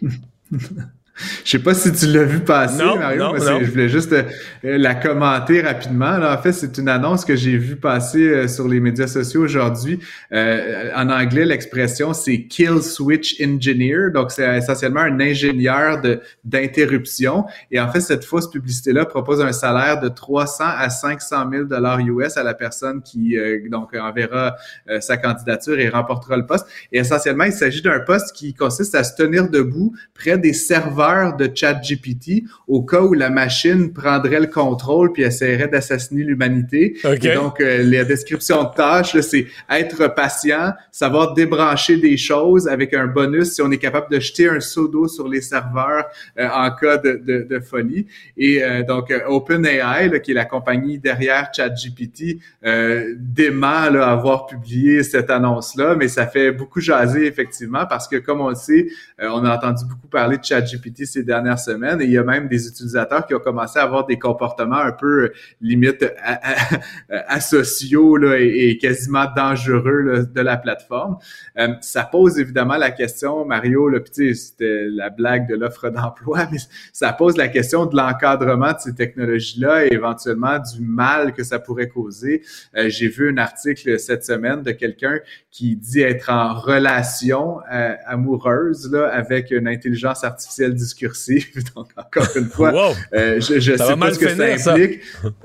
Je 1.45 1.51
sais 1.51 1.59
pas 1.59 1.75
si 1.75 1.93
tu 1.93 2.07
l'as 2.07 2.25
vu 2.25 2.41
passer, 2.41 2.83
Mario, 2.83 3.33
mais 3.33 3.41
je 3.41 3.71
voulais 3.71 3.89
juste 3.89 4.13
euh, 4.13 4.25
la 4.63 4.95
commenter 4.95 5.61
rapidement. 5.61 6.19
en 6.23 6.39
fait, 6.39 6.53
c'est 6.53 6.79
une 6.79 6.89
annonce 6.89 7.25
que 7.25 7.37
j'ai 7.37 7.57
vue 7.57 7.77
passer 7.77 8.29
euh, 8.29 8.49
sur 8.49 8.69
les 8.69 8.81
médias 8.81 9.07
sociaux 9.07 9.43
aujourd'hui. 9.43 10.01
Euh, 10.33 10.91
en 10.95 11.09
anglais, 11.11 11.45
l'expression 11.45 12.13
c'est 12.13 12.45
kill 12.45 12.83
switch 12.83 13.41
engineer, 13.41 14.11
donc 14.13 14.31
c'est 14.31 14.59
essentiellement 14.59 15.01
un 15.01 15.21
ingénieur 15.21 16.01
d'interruption. 16.45 17.45
Et 17.71 17.81
en 17.81 17.91
fait, 17.91 18.01
cette 18.01 18.25
fausse 18.25 18.51
publicité-là 18.51 19.07
propose 19.07 19.41
un 19.41 19.53
salaire 19.53 20.01
de 20.01 20.09
300 20.09 20.65
à 20.67 20.89
500 20.91 21.51
000 21.51 21.65
dollars 21.65 22.01
US 22.01 22.37
à 22.37 22.43
la 22.43 22.55
personne 22.55 23.03
qui 23.03 23.37
donc 23.71 23.95
enverra 23.95 24.57
sa 25.01 25.17
candidature 25.17 25.79
et 25.79 25.89
remportera 25.89 26.37
le 26.37 26.47
poste. 26.47 26.67
Et 26.93 26.99
essentiellement, 26.99 27.45
il 27.45 27.53
s'agit 27.53 27.83
d'un 27.83 28.01
poste 28.01 28.35
qui 28.35 28.55
consiste 28.55 28.95
à 28.95 29.05
se 29.05 29.15
tenir 29.15 29.49
debout 29.49 29.95
près 30.15 30.39
des 30.39 30.53
serveurs 30.53 31.10
de 31.37 31.51
ChatGPT 31.53 32.45
au 32.69 32.83
cas 32.83 33.01
où 33.01 33.15
la 33.15 33.31
machine 33.31 33.93
prendrait 33.93 34.41
le 34.41 34.47
contrôle 34.47 35.13
puis 35.13 35.23
essaierait 35.23 35.69
d'assassiner 35.69 36.23
l'humanité. 36.23 36.97
donc, 37.35 37.61
euh, 37.61 37.83
la 37.83 38.05
description 38.05 38.65
de 38.65 38.75
tâche, 38.75 39.19
c'est 39.21 39.47
être 39.69 40.15
patient, 40.15 40.73
savoir 40.91 41.35
débrancher 41.35 41.97
des 41.97 42.17
choses 42.17 42.69
avec 42.69 42.95
un 42.95 43.07
bonus 43.07 43.55
si 43.55 43.63
on 43.63 43.71
est 43.71 43.79
capable 43.79 44.11
de 44.11 44.21
jeter 44.21 44.49
un 44.49 44.61
seau 44.61 44.89
d'eau 44.89 45.09
sur 45.09 45.29
les 45.29 45.41
serveurs 45.41 46.07
euh, 46.39 46.49
en 46.49 46.71
cas 46.71 46.97
de, 46.99 47.21
de, 47.25 47.47
de, 47.49 47.61
folie. 47.61 48.07
Et 48.37 48.63
euh, 48.63 48.83
donc, 48.83 49.13
OpenAI, 49.27 50.21
qui 50.21 50.31
est 50.31 50.35
la 50.35 50.45
compagnie 50.45 50.99
derrière 50.99 51.51
ChatGPT, 51.55 52.39
dément 53.17 53.91
là, 53.91 54.11
avoir 54.11 54.47
publié 54.47 55.03
cette 55.03 55.31
annonce-là, 55.31 55.95
mais 55.97 56.09
ça 56.09 56.27
fait 56.27 56.53
beaucoup 56.53 56.81
jaser 56.81 57.27
effectivement 57.27 57.85
parce 57.87 58.07
que, 58.09 58.17
comme 58.17 58.41
on 58.41 58.51
le 58.51 58.55
sait, 58.55 58.87
on 59.19 59.45
a 59.45 59.57
entendu 59.57 59.85
beaucoup 59.89 60.09
parler 60.09 60.39
de 60.39 60.45
ChatGPT 60.45 61.00
ces 61.07 61.23
dernières 61.23 61.59
semaines 61.59 62.01
et 62.01 62.05
il 62.05 62.13
y 62.13 62.19
a 62.19 62.25
même 62.25 62.49
des 62.49 62.67
utilisateurs 62.67 63.27
qui 63.27 63.35
ont 63.35 63.41
commencé 63.41 63.79
à 63.79 63.83
avoir 63.83 64.07
des 64.07 64.19
comportements 64.19 64.79
un 64.79 64.93
peu 64.93 65.25
euh, 65.25 65.33
limite 65.61 66.05
asociaux 67.29 68.17
là, 68.17 68.39
et, 68.39 68.79
quasiment 68.79 69.27
dangereux 69.35 70.29
de 70.33 70.41
la 70.41 70.57
plateforme. 70.57 71.19
Euh, 71.59 71.69
ça 71.81 72.05
pose 72.05 72.39
évidemment 72.39 72.77
la 72.77 72.91
question, 72.91 73.45
Mario, 73.45 73.89
là, 73.89 73.99
c'était 74.13 74.87
la 74.89 75.11
blague 75.11 75.49
de 75.49 75.55
l'offre 75.55 75.91
d'emploi, 75.91 76.49
mais 76.53 76.59
ça 76.93 77.13
pose 77.13 77.37
la 77.37 77.49
question 77.49 77.87
de 77.87 77.97
l'encadrement 77.97 78.73
de 78.73 78.79
ces 78.79 78.95
technologies-là 78.95 79.87
et 79.87 79.95
éventuellement 79.95 80.59
du 80.59 80.83
mal 80.83 81.33
que 81.33 81.43
ça 81.43 81.59
pourrait 81.59 81.89
causer. 81.89 82.43
Euh, 82.77 82.89
j'ai 82.89 83.09
vu 83.09 83.31
un 83.31 83.37
article 83.37 83.99
cette 83.99 84.25
semaine 84.25 84.63
de 84.63 84.73
quelqu'un 84.73 85.19
qui 85.51 85.77
dit 85.77 86.01
être 86.01 86.31
en 86.31 86.55
relation 86.55 87.59
amoureuse 88.07 88.91
là, 88.91 89.09
avec 89.09 89.51
une 89.51 89.69
intelligence 89.69 90.25
artificielle 90.25 90.75
discursive. 90.91 91.47
Donc, 91.77 91.89
encore 91.97 92.29
une 92.37 92.47
fois, 92.47 92.93
euh, 93.15 93.41
je, 93.41 93.61
je 93.61 93.77
sais 93.77 93.97
pas 93.97 94.13
ce 94.13 94.19
que 94.19 94.29
ça 94.29 94.73
implique. 94.73 95.01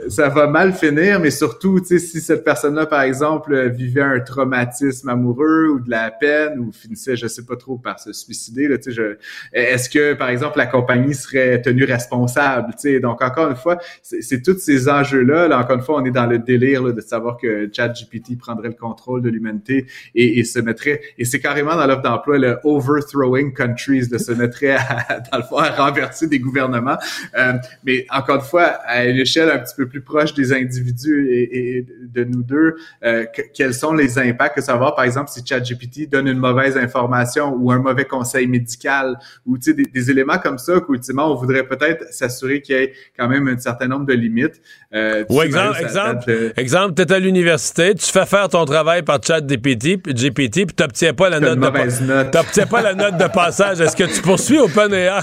Ça. 0.10 0.30
va 0.30 0.48
mal 0.48 0.74
finir, 0.74 1.20
mais 1.20 1.32
surtout, 1.32 1.80
tu 1.80 1.88
sais, 1.88 2.00
si 2.00 2.20
cette 2.20 2.44
personne-là, 2.44 2.86
par 2.86 3.02
exemple, 3.02 3.70
vivait 3.70 4.02
un 4.02 4.20
traumatisme 4.20 5.10
amoureux 5.10 5.68
ou 5.70 5.80
de 5.80 5.90
la 5.90 6.12
peine 6.12 6.60
ou 6.60 6.72
finissait, 6.72 7.16
je 7.16 7.28
sais 7.28 7.46
pas 7.46 7.56
trop, 7.56 7.78
par 7.78 8.00
se 8.00 8.12
suicider, 8.12 8.68
là, 8.68 8.78
tu 8.78 8.94
sais, 8.94 9.18
est-ce 9.54 9.90
que, 9.90 10.14
par 10.14 10.30
exemple, 10.30 10.58
la 10.58 10.66
compagnie 10.66 11.14
serait 11.14 11.62
tenue 11.62 11.86
responsable, 11.86 12.74
tu 12.74 12.94
sais? 12.94 13.00
Donc, 13.00 13.22
encore 13.22 13.50
une 13.50 13.56
fois, 13.56 13.78
c'est 14.02 14.42
tous 14.42 14.58
ces 14.58 14.90
enjeux-là. 14.90 15.48
Là, 15.48 15.60
encore 15.60 15.78
une 15.78 15.84
fois, 15.84 16.02
on 16.02 16.06
est 16.06 16.12
dans 16.12 16.26
le 16.26 16.40
délire 16.40 16.84
de 16.84 17.02
savoir 17.02 17.38
que 17.38 17.70
ChatGPT 17.72 18.38
prendrait 18.38 18.70
le 18.70 18.74
contrôle 18.74 19.22
de 19.22 19.30
l'humanité 19.30 19.86
et, 20.16 20.40
et, 20.40 20.44
se 20.44 20.60
mettrait, 20.60 21.02
et 21.18 21.26
c'est 21.26 21.40
carrément 21.40 21.76
dans 21.76 21.88
l'offre 21.88 22.02
d'emploi 22.02 22.38
le 22.38 22.58
overthrowing 22.64 23.54
countries, 23.54 24.08
de 24.08 24.18
se 24.18 24.32
mettrait 24.32 24.76
à 24.76 25.20
dans 25.32 25.38
le 25.38 25.44
fond, 25.44 25.58
à 25.58 25.70
renverser 25.72 26.28
des 26.28 26.40
gouvernements. 26.40 26.98
Euh, 27.38 27.54
mais 27.84 28.06
encore 28.10 28.38
une 28.38 28.42
fois, 28.42 28.64
à 28.86 29.06
une 29.06 29.18
échelle 29.18 29.50
un 29.50 29.60
petit 29.60 29.76
peu 29.76 29.88
plus 29.88 30.02
proche 30.02 30.34
des 30.34 30.54
individus 30.54 31.30
et, 31.32 31.86
de 32.14 32.24
nous 32.24 32.44
deux, 32.44 32.76
euh, 33.04 33.26
quels 33.54 33.74
sont 33.74 33.94
les 33.94 34.18
impacts? 34.18 34.56
Que 34.56 34.62
ça 34.62 34.74
va 34.74 34.78
avoir, 34.78 34.96
par 34.96 35.06
exemple, 35.06 35.30
si 35.30 35.46
ChatGPT 35.46 36.10
donne 36.10 36.28
une 36.28 36.38
mauvaise 36.38 36.78
information 36.78 37.54
ou 37.54 37.72
un 37.72 37.80
mauvais 37.80 38.06
conseil 38.06 38.48
médical 38.48 39.18
ou 39.46 39.58
des, 39.58 39.74
des 39.74 40.12
éléments 40.12 40.38
comme 40.38 40.58
ça 40.58 40.80
qu'ultimement, 40.80 41.32
on 41.32 41.36
voudrait 41.36 41.68
peut-être 41.68 42.14
s'assurer 42.14 42.62
qu'il 42.62 42.76
y 42.76 42.80
ait 42.80 42.94
quand 43.18 43.28
même 43.28 43.48
un 43.48 43.58
certain 43.58 43.88
nombre 43.88 44.06
de 44.06 44.14
limites. 44.14 44.62
Euh, 44.94 45.26
ou 45.30 45.42
exemple, 45.42 45.80
exemple, 45.82 46.54
exemple, 46.56 46.94
tu 46.96 47.02
es 47.02 47.12
à 47.12 47.20
l'université, 47.20 47.96
tu 47.96 48.06
fais 48.06 48.26
faire 48.26 48.48
ton 48.48 48.64
travail 48.66 49.04
par 49.04 49.20
ChatGPT, 49.22 49.98
GPT, 50.08 50.66
puis 50.66 50.76
tu 50.76 50.84
n'obtiens 50.84 51.14
pas 51.14 51.30
la 51.30 51.40
note 51.40 51.60
de 51.60 52.66
pas 52.66 52.82
la 52.82 52.94
note 52.94 53.18
de 53.18 53.28
passage. 53.28 53.82
Est-ce 53.82 53.96
que 53.96 54.04
tu 54.04 54.22
poursuis 54.22 54.60
OpenAI? 54.66 55.15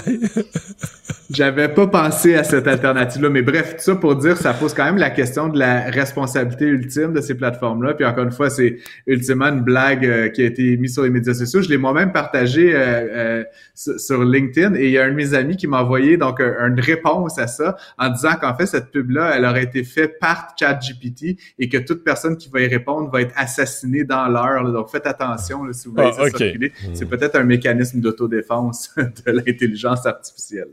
J'avais 1.33 1.67
pas 1.67 1.87
pensé 1.87 2.35
à 2.35 2.43
cette 2.43 2.67
alternative-là, 2.67 3.29
mais 3.29 3.41
bref, 3.41 3.77
tout 3.77 3.81
ça 3.81 3.95
pour 3.95 4.15
dire, 4.15 4.37
ça 4.37 4.53
pose 4.53 4.73
quand 4.73 4.85
même 4.85 4.97
la 4.97 5.09
question 5.09 5.47
de 5.47 5.57
la 5.57 5.89
responsabilité 5.89 6.65
ultime 6.65 7.13
de 7.13 7.21
ces 7.21 7.35
plateformes-là. 7.35 7.95
Puis 7.95 8.05
encore 8.05 8.25
une 8.25 8.31
fois, 8.31 8.51
c'est 8.51 8.77
ultimement 9.07 9.47
une 9.47 9.61
blague 9.61 10.05
euh, 10.05 10.29
qui 10.29 10.43
a 10.43 10.45
été 10.45 10.77
mise 10.77 10.93
sur 10.93 11.03
les 11.03 11.09
médias 11.09 11.33
sociaux. 11.33 11.61
Je 11.61 11.69
l'ai 11.69 11.77
moi-même 11.77 12.11
partagé 12.11 12.75
euh, 12.75 12.77
euh, 12.79 13.43
sur 13.73 14.23
LinkedIn 14.23 14.75
et 14.75 14.85
il 14.85 14.91
y 14.91 14.99
a 14.99 15.05
un 15.05 15.09
de 15.09 15.15
mes 15.15 15.33
amis 15.33 15.57
qui 15.57 15.65
m'a 15.65 15.81
envoyé 15.81 16.17
donc 16.17 16.39
une 16.39 16.79
réponse 16.79 17.39
à 17.39 17.47
ça 17.47 17.77
en 17.97 18.09
disant 18.09 18.33
qu'en 18.39 18.55
fait 18.55 18.67
cette 18.67 18.91
pub-là, 18.91 19.33
elle 19.35 19.45
aurait 19.45 19.63
été 19.63 19.83
faite 19.83 20.19
par 20.19 20.55
ChatGPT 20.59 21.39
et 21.57 21.69
que 21.69 21.77
toute 21.77 22.03
personne 22.03 22.37
qui 22.37 22.49
va 22.49 22.61
y 22.61 22.67
répondre 22.67 23.09
va 23.11 23.21
être 23.21 23.33
assassinée 23.35 24.03
dans 24.03 24.27
l'heure. 24.27 24.71
Donc 24.71 24.89
faites 24.89 25.07
attention 25.07 25.63
là, 25.63 25.73
si 25.73 25.87
vous 25.87 25.95
voulez 25.95 26.11
ah, 26.17 26.29
circuler. 26.29 26.71
C'est 26.93 27.07
peut-être 27.07 27.35
un 27.35 27.43
mécanisme 27.43 28.01
d'autodéfense 28.01 28.93
de 28.97 29.31
l'intelligence 29.31 29.82
artificielle 29.85 30.69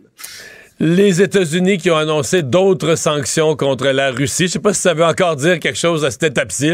les 0.81 1.21
États-Unis 1.21 1.77
qui 1.77 1.91
ont 1.91 1.97
annoncé 1.97 2.43
d'autres 2.43 2.95
sanctions 2.95 3.55
contre 3.55 3.89
la 3.89 4.11
Russie. 4.11 4.47
Je 4.47 4.53
sais 4.53 4.59
pas 4.59 4.73
si 4.73 4.81
ça 4.81 4.95
veut 4.95 5.05
encore 5.05 5.37
dire 5.37 5.61
quelque 5.61 5.79
chose 5.79 6.07
à 6.07 6.11
cette 6.11 6.23
étape-ci. 6.23 6.73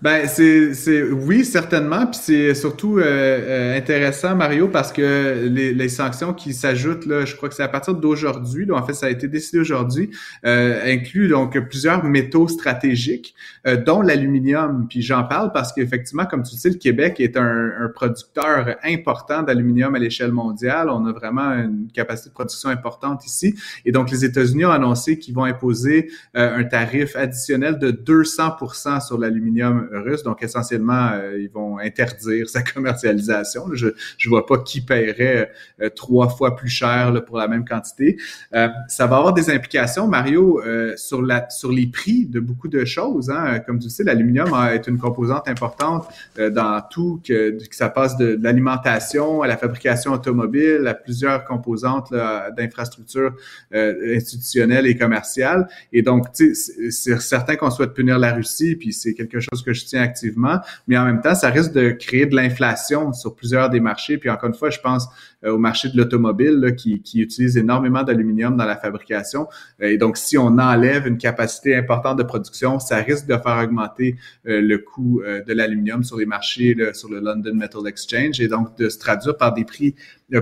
Ben 0.00 0.28
c'est 0.28 0.74
c'est 0.74 1.02
oui 1.02 1.44
certainement. 1.44 2.06
Puis 2.06 2.20
c'est 2.22 2.54
surtout 2.54 2.98
euh, 2.98 3.02
euh, 3.02 3.76
intéressant 3.76 4.36
Mario 4.36 4.68
parce 4.68 4.92
que 4.92 5.48
les, 5.50 5.74
les 5.74 5.88
sanctions 5.88 6.32
qui 6.32 6.54
s'ajoutent 6.54 7.04
là 7.04 7.24
je 7.24 7.34
crois 7.34 7.48
que 7.48 7.56
c'est 7.56 7.64
à 7.64 7.68
partir 7.68 7.94
d'aujourd'hui 7.94 8.70
en 8.70 8.86
fait 8.86 8.92
ça 8.92 9.06
a 9.06 9.10
été 9.10 9.26
décidé 9.26 9.58
aujourd'hui 9.58 10.10
euh, 10.46 10.80
inclut 10.84 11.26
donc 11.26 11.58
plusieurs 11.68 12.04
métaux 12.04 12.46
stratégiques 12.46 13.34
euh, 13.66 13.76
dont 13.76 14.00
l'aluminium. 14.00 14.86
Puis 14.88 15.02
j'en 15.02 15.24
parle 15.24 15.50
parce 15.50 15.72
qu'effectivement 15.72 16.26
comme 16.26 16.44
tu 16.44 16.54
le 16.54 16.60
sais 16.60 16.70
le 16.70 16.76
Québec 16.76 17.18
est 17.18 17.36
un, 17.36 17.72
un 17.80 17.88
producteur 17.88 18.76
important 18.84 19.42
d'aluminium 19.42 19.96
à 19.96 19.98
l'échelle 19.98 20.30
mondiale. 20.30 20.90
On 20.90 21.06
a 21.06 21.12
vraiment 21.12 21.50
une 21.54 21.88
capacité 21.92 22.28
de 22.28 22.34
production 22.34 22.68
importante 22.68 23.26
ici. 23.26 23.56
Et 23.84 23.90
donc 23.90 24.12
les 24.12 24.24
États-Unis 24.24 24.64
ont 24.64 24.70
annoncé 24.70 25.18
qu'ils 25.18 25.34
vont 25.34 25.44
imposer 25.44 26.08
un 26.34 26.62
tarif 26.62 27.16
additionnel 27.16 27.80
de 27.80 27.90
200% 27.90 29.04
sur 29.04 29.18
l'aluminium 29.18 29.87
Donc, 30.24 30.42
essentiellement, 30.42 31.10
euh, 31.12 31.38
ils 31.38 31.50
vont 31.50 31.78
interdire 31.78 32.48
sa 32.48 32.62
commercialisation. 32.62 33.66
Je 33.74 33.86
ne 33.86 34.28
vois 34.28 34.46
pas 34.46 34.58
qui 34.58 34.80
paierait 34.80 35.50
euh, 35.80 35.88
trois 35.90 36.28
fois 36.28 36.56
plus 36.56 36.68
cher 36.68 37.12
pour 37.26 37.38
la 37.38 37.48
même 37.48 37.64
quantité. 37.64 38.18
Euh, 38.54 38.68
ça 38.88 39.06
va 39.06 39.16
avoir 39.16 39.32
des 39.32 39.50
implications, 39.50 40.06
Mario, 40.08 40.60
sur, 40.96 41.22
la, 41.22 41.48
sur 41.50 41.72
les 41.72 41.86
prix 41.86 42.26
de 42.26 42.40
beaucoup 42.40 42.68
de 42.68 42.84
choses. 42.84 43.30
Hein. 43.30 43.60
Comme 43.60 43.78
tu 43.78 43.90
sais, 43.90 44.04
l'aluminium 44.04 44.48
est 44.72 44.86
une 44.86 44.98
composante 44.98 45.48
importante 45.48 46.08
dans 46.36 46.82
tout, 46.90 47.20
que, 47.26 47.50
que, 47.50 47.76
ça 47.76 47.88
passe 47.88 48.16
de, 48.16 48.38
l'alimentation 48.40 49.42
à 49.42 49.46
la 49.46 49.56
fabrication 49.56 50.12
automobile, 50.12 50.86
à 50.86 50.94
plusieurs 50.94 51.44
composantes 51.44 52.12
d'infrastructures 52.56 53.34
institutionnelles 53.72 54.86
et 54.86 54.96
commerciales. 54.96 55.68
Et 55.92 56.02
donc, 56.02 56.26
c'est 56.32 57.20
certain 57.20 57.56
qu'on 57.56 57.70
souhaite 57.70 57.94
punir 57.94 58.18
la 58.18 58.32
Russie, 58.32 58.76
puis 58.76 58.92
c'est 58.92 59.14
quelque 59.14 59.40
chose 59.40 59.62
que 59.64 59.72
je 59.78 59.96
activement, 59.96 60.60
mais 60.86 60.98
en 60.98 61.04
même 61.04 61.20
temps, 61.20 61.34
ça 61.34 61.50
risque 61.50 61.72
de 61.72 61.90
créer 61.90 62.26
de 62.26 62.36
l'inflation 62.36 63.12
sur 63.12 63.34
plusieurs 63.34 63.70
des 63.70 63.80
marchés. 63.80 64.18
Puis 64.18 64.30
encore 64.30 64.48
une 64.48 64.54
fois, 64.54 64.70
je 64.70 64.80
pense 64.80 65.08
euh, 65.44 65.52
au 65.52 65.58
marché 65.58 65.88
de 65.88 65.96
l'automobile 65.96 66.74
qui, 66.76 67.00
qui, 67.00 67.20
utilise 67.20 67.56
énormément 67.56 68.02
d'aluminium 68.02 68.56
dans 68.56 68.64
la 68.64 68.76
fabrication. 68.76 69.46
Et 69.80 69.96
donc, 69.96 70.16
si 70.16 70.36
on 70.36 70.58
enlève 70.58 71.06
une 71.06 71.18
capacité 71.18 71.76
importante 71.76 72.18
de 72.18 72.24
production, 72.24 72.78
ça 72.78 72.96
risque 72.96 73.26
de 73.26 73.36
faire 73.36 73.62
augmenter 73.62 74.16
euh, 74.46 74.60
le 74.60 74.78
coût 74.78 75.20
euh, 75.20 75.42
de 75.44 75.52
l'aluminium 75.52 76.02
sur 76.02 76.18
les 76.18 76.26
marchés, 76.26 76.76
sur 76.92 77.08
le 77.08 77.20
London 77.20 77.54
Metal 77.54 77.86
Exchange, 77.86 78.40
et 78.40 78.48
donc 78.48 78.76
de 78.76 78.88
se 78.88 78.98
traduire 78.98 79.36
par 79.36 79.54
des 79.54 79.64
prix 79.64 79.94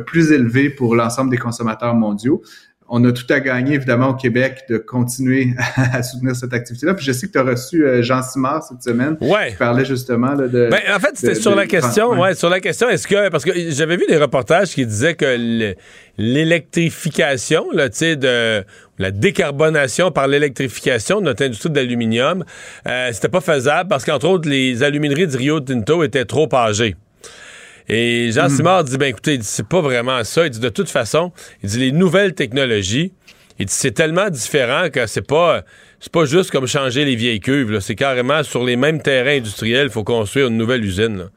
plus 0.07 0.33
élevés 0.33 0.71
pour 0.71 0.97
l'ensemble 0.97 1.31
des 1.31 1.39
consommateurs 1.39 1.95
mondiaux 1.95 2.43
on 2.89 3.05
a 3.05 3.13
tout 3.13 3.27
à 3.31 3.41
gagner, 3.41 3.75
évidemment, 3.75 4.11
au 4.11 4.15
Québec 4.15 4.65
de 4.69 4.79
continuer 4.79 5.55
à 5.77 6.03
soutenir 6.03 6.37
cette 6.37 6.53
activité-là. 6.53 6.95
Puis 6.95 7.05
je 7.05 7.13
sais 7.13 7.27
que 7.27 7.33
tu 7.33 7.39
as 7.39 7.43
reçu 7.43 7.85
euh, 7.85 8.03
Jean 8.03 8.23
Simard 8.23 8.63
cette 8.63 8.83
semaine. 8.83 9.17
Ouais. 9.21 9.51
Qui 9.51 9.57
parlait 9.57 9.85
justement 9.85 10.35
là, 10.35 10.47
de. 10.49 10.69
Ben, 10.71 10.81
en 10.95 11.01
fait, 11.01 11.11
c'était 11.15 11.35
sur 11.35 11.55
la 11.55 11.67
question, 11.67 12.11
ouais. 12.21 12.35
sur 12.35 12.49
la 12.49 12.61
question, 12.61 12.89
est-ce 12.89 13.07
que. 13.07 13.29
Parce 13.29 13.45
que 13.45 13.53
j'avais 13.71 13.97
vu 13.97 14.05
des 14.09 14.17
reportages 14.19 14.71
qui 14.71 14.87
disaient 14.87 15.15
que 15.15 15.75
l'électrification, 16.19 17.71
là, 17.73 17.89
tu 17.89 17.99
sais, 17.99 18.17
de 18.17 18.65
la 18.99 19.11
décarbonation 19.11 20.11
par 20.11 20.27
l'électrification 20.29 21.21
de 21.21 21.27
notre 21.27 21.45
industrie 21.45 21.71
d'aluminium, 21.71 22.45
euh, 22.87 23.11
c'était 23.13 23.29
pas 23.29 23.41
faisable 23.41 23.89
parce 23.89 24.05
qu'entre 24.05 24.27
autres, 24.27 24.49
les 24.49 24.83
alumineries 24.83 25.27
de 25.27 25.37
Rio 25.37 25.61
Tinto 25.61 26.03
étaient 26.03 26.25
trop 26.25 26.49
âgées. 26.55 26.97
Et 27.89 28.31
Jean 28.33 28.47
hmm. 28.47 28.57
Simard 28.57 28.85
dit, 28.85 28.99
ben 28.99 29.07
écoutez, 29.07 29.39
c'est 29.43 29.67
pas 29.67 29.81
vraiment 29.81 30.23
ça. 30.25 30.47
Il 30.47 30.51
dit, 30.51 30.61
de 30.61 30.69
toute 30.69 30.91
façon, 30.91 31.33
il 31.63 31.71
dit, 31.71 31.79
les 31.79 31.93
nouvelles 31.93 32.35
technologies, 32.35 33.13
il 33.59 33.67
dit, 33.67 33.73
c'est 33.73 33.93
tellement 33.93 34.29
différent 34.29 34.89
que 34.91 35.07
c'est 35.07 35.27
pas, 35.27 35.63
c'est 36.01 36.13
pas 36.13 36.25
juste 36.25 36.51
comme 36.51 36.67
changer 36.67 37.05
les 37.05 37.17
vieilles 37.17 37.41
cuves, 37.41 37.81
c'est 37.81 37.95
carrément 37.95 38.43
sur 38.43 38.65
les 38.65 38.77
mêmes 38.77 39.01
terrains 39.01 39.39
industriels, 39.39 39.87
il 39.87 39.93
faut 39.93 40.05
construire 40.05 40.49
une 40.49 40.57
nouvelle 40.57 40.85
usine, 40.85 41.19
là. 41.19 41.31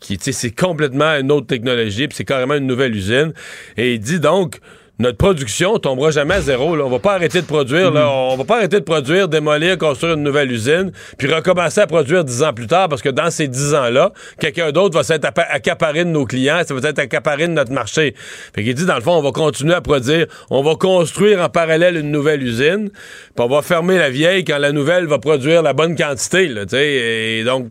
Qui, 0.00 0.18
c'est 0.18 0.50
complètement 0.50 1.14
une 1.18 1.30
autre 1.30 1.46
technologie, 1.46 2.08
puis 2.08 2.16
c'est 2.16 2.24
carrément 2.24 2.54
une 2.54 2.66
nouvelle 2.66 2.96
usine. 2.96 3.34
Et 3.76 3.92
il 3.92 4.00
dit 4.00 4.18
donc, 4.18 4.58
notre 5.00 5.16
production 5.16 5.78
tombera 5.78 6.10
jamais 6.10 6.34
à 6.34 6.40
zéro. 6.42 6.76
Là. 6.76 6.84
On 6.84 6.90
va 6.90 6.98
pas 6.98 7.14
arrêter 7.14 7.40
de 7.40 7.46
produire. 7.46 7.90
Là. 7.90 8.02
Mm-hmm. 8.02 8.32
On 8.32 8.36
va 8.36 8.44
pas 8.44 8.56
arrêter 8.58 8.78
de 8.78 8.84
produire, 8.84 9.28
démolir, 9.28 9.78
construire 9.78 10.14
une 10.14 10.22
nouvelle 10.22 10.52
usine, 10.52 10.92
puis 11.16 11.32
recommencer 11.32 11.80
à 11.80 11.86
produire 11.86 12.22
dix 12.22 12.42
ans 12.42 12.52
plus 12.52 12.66
tard, 12.66 12.90
parce 12.90 13.00
que 13.00 13.08
dans 13.08 13.30
ces 13.30 13.48
dix 13.48 13.74
ans-là, 13.74 14.12
quelqu'un 14.38 14.72
d'autre 14.72 14.94
va 14.94 15.02
s'être 15.02 15.24
accaparé 15.24 16.04
de 16.04 16.10
nos 16.10 16.26
clients, 16.26 16.60
ça 16.68 16.74
va 16.74 16.86
être 16.86 16.98
accaparé 16.98 17.48
de 17.48 17.52
notre 17.52 17.72
marché. 17.72 18.14
Fait 18.54 18.62
qu'il 18.62 18.74
dit, 18.74 18.84
dans 18.84 18.94
le 18.94 19.00
fond, 19.00 19.12
on 19.12 19.22
va 19.22 19.32
continuer 19.32 19.72
à 19.72 19.80
produire, 19.80 20.26
on 20.50 20.62
va 20.62 20.74
construire 20.74 21.40
en 21.40 21.48
parallèle 21.48 21.96
une 21.96 22.10
nouvelle 22.10 22.42
usine, 22.42 22.90
puis 22.90 23.44
on 23.44 23.48
va 23.48 23.62
fermer 23.62 23.96
la 23.96 24.10
vieille 24.10 24.44
quand 24.44 24.58
la 24.58 24.72
nouvelle 24.72 25.06
va 25.06 25.18
produire 25.18 25.62
la 25.62 25.72
bonne 25.72 25.96
quantité. 25.96 26.46
Là, 26.46 26.64
et 26.74 27.42
donc, 27.44 27.70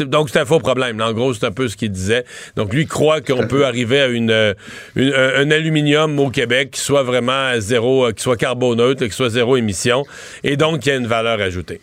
donc 0.00 0.30
c'est 0.30 0.38
un 0.38 0.46
faux 0.46 0.60
problème. 0.60 0.98
en 1.02 1.12
gros, 1.12 1.34
c'est 1.34 1.44
un 1.44 1.52
peu 1.52 1.68
ce 1.68 1.76
qu'il 1.76 1.92
disait. 1.92 2.24
Donc, 2.56 2.72
lui 2.72 2.86
croit 2.86 3.20
qu'on 3.20 3.46
peut 3.46 3.66
arriver 3.66 4.00
à 4.00 4.06
une, 4.06 4.54
un 4.96 5.50
aluminium 5.50 6.18
au 6.18 6.30
Québec 6.30 6.69
qui 6.70 6.80
soit 6.80 7.02
vraiment 7.02 7.58
zéro, 7.58 8.06
euh, 8.06 8.12
qui 8.12 8.22
soit 8.22 8.36
carboneutre, 8.36 9.04
qui 9.04 9.10
soit 9.10 9.30
zéro 9.30 9.56
émission, 9.56 10.04
et 10.44 10.56
donc 10.56 10.86
y 10.86 10.90
a 10.90 10.96
une 10.96 11.06
valeur 11.06 11.40
ajoutée. 11.40 11.80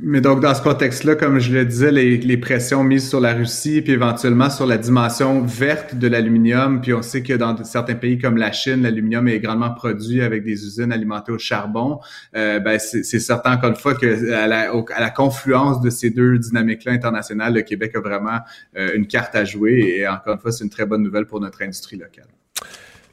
Mais 0.00 0.22
donc, 0.22 0.40
dans 0.40 0.54
ce 0.54 0.62
contexte-là, 0.62 1.16
comme 1.16 1.38
je 1.38 1.52
le 1.52 1.66
disais, 1.66 1.92
les, 1.92 2.36
pressions 2.38 2.82
mises 2.82 3.06
sur 3.06 3.20
la 3.20 3.34
Russie, 3.34 3.82
puis 3.82 3.92
éventuellement 3.92 4.48
sur 4.48 4.66
la 4.66 4.78
dimension 4.78 5.42
verte 5.42 5.94
de 5.94 6.08
l'aluminium, 6.08 6.80
puis 6.80 6.94
on 6.94 7.02
sait 7.02 7.22
que 7.22 7.34
dans 7.34 7.62
certains 7.62 7.94
pays 7.94 8.18
comme 8.18 8.38
la 8.38 8.52
Chine, 8.52 8.82
l'aluminium 8.82 9.28
est 9.28 9.38
grandement 9.38 9.70
produit 9.70 10.22
avec 10.22 10.44
des 10.44 10.64
usines 10.64 10.92
alimentées 10.92 11.32
au 11.32 11.38
charbon. 11.38 12.00
Euh, 12.34 12.58
ben 12.58 12.78
c'est 12.78 13.02
certain, 13.20 13.52
encore 13.52 13.70
une 13.70 13.76
fois, 13.76 13.94
que 13.94 14.32
à 14.32 14.46
la, 14.46 14.70
à 14.70 15.00
la 15.00 15.10
confluence 15.10 15.82
de 15.82 15.90
ces 15.90 16.08
deux 16.08 16.38
dynamiques-là 16.38 16.92
internationales, 16.92 17.52
le 17.52 17.62
Québec 17.62 17.94
a 17.94 18.00
vraiment 18.00 18.38
euh, 18.78 18.92
une 18.94 19.06
carte 19.06 19.34
à 19.34 19.44
jouer. 19.44 19.96
Et 19.98 20.08
encore 20.08 20.34
une 20.34 20.40
fois, 20.40 20.52
c'est 20.52 20.64
une 20.64 20.70
très 20.70 20.86
bonne 20.86 21.02
nouvelle 21.02 21.26
pour 21.26 21.38
notre 21.38 21.60
industrie 21.60 21.98
locale. 21.98 22.28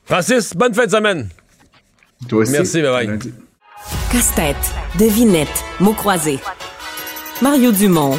Francis, 0.09 0.55
bonne 0.55 0.73
fin 0.73 0.87
de 0.87 0.91
semaine. 0.91 1.29
Toi 2.27 2.39
aussi. 2.39 2.51
Merci, 2.51 2.81
bye 2.81 3.05
bye. 3.07 3.19
Casse-tête, 4.11 4.55
devinette, 4.97 5.63
mots 5.79 5.93
croisés. 5.93 6.39
Mario 7.43 7.71
Dumont 7.71 8.17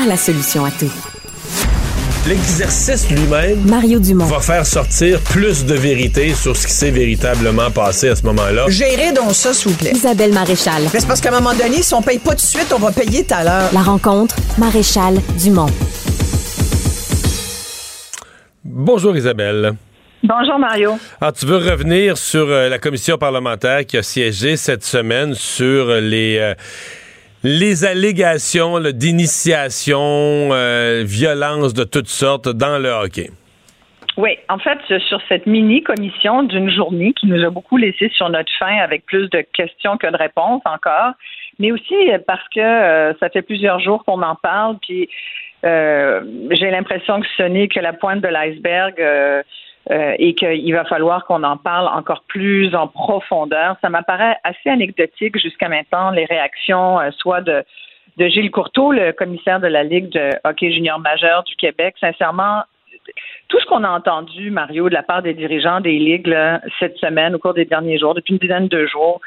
a 0.00 0.06
la 0.06 0.16
solution 0.16 0.64
à 0.64 0.70
tout. 0.70 0.92
L'exercice 2.28 3.10
lui-même 3.10 3.60
Mario 3.68 3.98
Dumont. 3.98 4.26
va 4.26 4.38
faire 4.38 4.64
sortir 4.64 5.20
plus 5.20 5.64
de 5.64 5.74
vérité 5.74 6.32
sur 6.32 6.56
ce 6.56 6.68
qui 6.68 6.72
s'est 6.72 6.92
véritablement 6.92 7.72
passé 7.72 8.10
à 8.10 8.14
ce 8.14 8.22
moment-là. 8.26 8.66
Gérez 8.68 9.10
donc 9.10 9.34
ça, 9.34 9.52
s'il 9.52 9.72
vous 9.72 9.76
plaît. 9.76 9.90
Isabelle 9.92 10.32
Maréchal. 10.32 10.84
c'est 10.92 11.04
parce 11.08 11.20
qu'à 11.20 11.30
un 11.30 11.40
moment 11.40 11.54
donné, 11.54 11.82
si 11.82 11.92
on 11.92 12.02
paye 12.02 12.20
pas 12.20 12.30
tout 12.30 12.36
de 12.36 12.40
suite, 12.42 12.72
on 12.72 12.78
va 12.78 12.92
payer 12.92 13.24
tout 13.24 13.34
à 13.34 13.42
l'heure. 13.42 13.70
La 13.72 13.82
rencontre, 13.82 14.36
Maréchal 14.58 15.20
Dumont. 15.40 15.66
Bonjour 18.64 19.16
Isabelle. 19.16 19.74
Bonjour 20.22 20.58
Mario. 20.58 20.90
Alors, 20.90 21.00
ah, 21.20 21.32
tu 21.32 21.46
veux 21.46 21.56
revenir 21.56 22.16
sur 22.16 22.48
euh, 22.48 22.68
la 22.68 22.78
commission 22.78 23.18
parlementaire 23.18 23.84
qui 23.84 23.96
a 23.96 24.02
siégé 24.02 24.56
cette 24.56 24.84
semaine 24.84 25.34
sur 25.34 25.86
les 26.00 26.38
euh, 26.38 26.54
les 27.44 27.84
allégations 27.84 28.78
d'initiation, 28.78 29.98
euh, 30.52 31.02
violence 31.04 31.74
de 31.74 31.82
toutes 31.82 32.06
sortes 32.06 32.48
dans 32.48 32.80
le 32.80 32.88
hockey? 32.88 33.30
Oui, 34.16 34.38
en 34.48 34.58
fait, 34.58 34.78
sur 35.08 35.20
cette 35.28 35.46
mini-commission 35.46 36.42
d'une 36.42 36.70
journée 36.70 37.12
qui 37.14 37.26
nous 37.26 37.42
a 37.44 37.50
beaucoup 37.50 37.78
laissé 37.78 38.10
sur 38.14 38.28
notre 38.28 38.52
faim 38.58 38.76
avec 38.80 39.06
plus 39.06 39.28
de 39.30 39.44
questions 39.56 39.96
que 39.96 40.06
de 40.06 40.16
réponses 40.16 40.62
encore, 40.66 41.14
mais 41.58 41.72
aussi 41.72 41.94
parce 42.26 42.46
que 42.54 42.60
euh, 42.60 43.14
ça 43.18 43.30
fait 43.30 43.42
plusieurs 43.42 43.80
jours 43.80 44.04
qu'on 44.04 44.22
en 44.22 44.36
parle, 44.36 44.76
puis 44.82 45.08
euh, 45.64 46.20
j'ai 46.50 46.70
l'impression 46.70 47.20
que 47.20 47.26
ce 47.36 47.42
n'est 47.42 47.68
que 47.68 47.80
la 47.80 47.92
pointe 47.92 48.20
de 48.20 48.28
l'iceberg. 48.28 48.94
Euh, 49.92 50.14
et 50.18 50.34
qu'il 50.34 50.72
va 50.72 50.86
falloir 50.86 51.26
qu'on 51.26 51.42
en 51.42 51.58
parle 51.58 51.86
encore 51.88 52.22
plus 52.26 52.74
en 52.74 52.88
profondeur. 52.88 53.76
Ça 53.82 53.90
m'apparaît 53.90 54.36
assez 54.42 54.70
anecdotique 54.70 55.38
jusqu'à 55.38 55.68
maintenant, 55.68 56.10
les 56.10 56.24
réactions, 56.24 56.98
soit 57.18 57.42
de, 57.42 57.62
de 58.16 58.26
Gilles 58.28 58.50
Courteau, 58.50 58.92
le 58.92 59.12
commissaire 59.12 59.60
de 59.60 59.66
la 59.66 59.82
Ligue 59.82 60.08
de 60.08 60.30
hockey 60.44 60.72
junior 60.72 60.98
majeur 60.98 61.42
du 61.42 61.56
Québec. 61.56 61.96
Sincèrement, 62.00 62.62
tout 63.48 63.60
ce 63.60 63.66
qu'on 63.66 63.84
a 63.84 63.90
entendu, 63.90 64.50
Mario, 64.50 64.88
de 64.88 64.94
la 64.94 65.02
part 65.02 65.20
des 65.20 65.34
dirigeants 65.34 65.80
des 65.80 65.98
ligues 65.98 66.34
cette 66.78 66.96
semaine, 66.96 67.34
au 67.34 67.38
cours 67.38 67.52
des 67.52 67.66
derniers 67.66 67.98
jours, 67.98 68.14
depuis 68.14 68.32
une 68.32 68.38
dizaine 68.38 68.68
de 68.68 68.86
jours, 68.86 69.20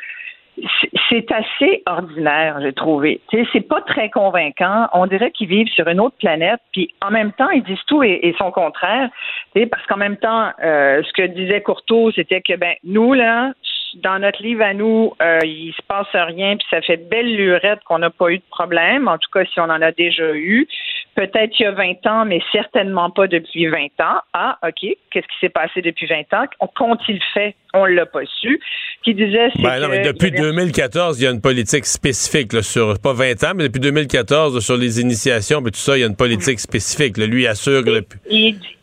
c'est 1.10 1.32
assez 1.32 1.84
ordinaire, 1.86 2.60
j'ai 2.62 2.74
trouvé. 2.74 3.22
C'est 3.52 3.68
pas 3.68 3.82
très 3.82 4.10
convaincant. 4.10 4.88
On 4.94 5.06
dirait 5.06 5.32
qu'ils 5.32 5.48
vivent 5.48 5.68
sur 5.68 5.88
une 5.88 6.00
autre 6.00 6.16
planète, 6.18 6.60
puis 6.72 6.94
en 7.02 7.12
même 7.12 7.32
temps, 7.34 7.50
ils 7.50 7.64
disent 7.64 7.84
tout 7.88 8.04
et, 8.04 8.34
son 8.38 8.52
contraire. 8.52 9.10
Parce 9.54 9.86
qu'en 9.88 9.98
même 9.98 10.18
temps, 10.18 10.52
euh, 10.64 11.02
ce 11.04 11.14
que 11.14 11.28
disait 11.28 11.62
Courteau, 11.62 12.12
c'était 12.12 12.42
que 12.42 12.56
ben 12.56 12.74
nous 12.84 13.14
là, 13.14 13.54
dans 13.96 14.20
notre 14.20 14.42
livre 14.42 14.64
à 14.64 14.74
nous, 14.74 15.14
euh, 15.22 15.40
il 15.44 15.74
se 15.74 15.82
passe 15.88 16.08
rien, 16.14 16.58
puis 16.58 16.68
ça 16.70 16.82
fait 16.82 16.98
belle 16.98 17.36
lurette 17.36 17.80
qu'on 17.86 18.00
n'a 18.00 18.10
pas 18.10 18.30
eu 18.30 18.38
de 18.38 18.44
problème. 18.50 19.08
En 19.08 19.18
tout 19.18 19.30
cas, 19.34 19.46
si 19.46 19.60
on 19.60 19.64
en 19.64 19.82
a 19.82 19.92
déjà 19.92 20.34
eu. 20.34 20.68
Peut-être 21.16 21.58
il 21.60 21.64
y 21.64 21.66
a 21.66 21.72
20 21.72 22.06
ans, 22.08 22.26
mais 22.26 22.42
certainement 22.52 23.10
pas 23.10 23.28
depuis 23.28 23.68
20 23.68 23.86
ans. 24.02 24.20
Ah, 24.34 24.58
OK, 24.64 24.82
qu'est-ce 25.12 25.28
qui 25.28 25.40
s'est 25.40 25.50
passé 25.50 25.82
depuis 25.82 26.08
20 26.08 26.38
ans? 26.38 26.46
Qu'ont-ils 26.76 27.22
fait? 27.34 27.56
On 27.74 27.86
l'a 27.86 28.06
pas 28.06 28.26
su. 28.42 28.60
Qui 29.04 29.14
disait, 29.14 29.50
c'est 29.56 29.62
ben 29.62 29.80
non, 29.80 29.88
mais 29.90 30.02
depuis 30.02 30.32
2014, 30.32 31.20
il 31.20 31.24
y 31.24 31.28
a 31.28 31.32
une 31.32 31.42
politique 31.42 31.86
spécifique 31.86 32.54
là, 32.54 32.62
sur, 32.62 33.00
pas 33.00 33.14
20 33.14 33.44
ans, 33.44 33.54
mais 33.56 33.64
depuis 33.64 33.80
2014, 33.80 34.60
sur 34.60 34.76
les 34.76 35.00
initiations, 35.00 35.62
mais 35.62 35.72
tout 35.72 35.80
ça, 35.80 35.98
il 35.98 36.02
y 36.02 36.04
a 36.04 36.08
une 36.08 36.16
politique 36.16 36.60
spécifique. 36.60 37.18
lui 37.18 37.48
assure 37.48 37.84
que... 37.84 38.04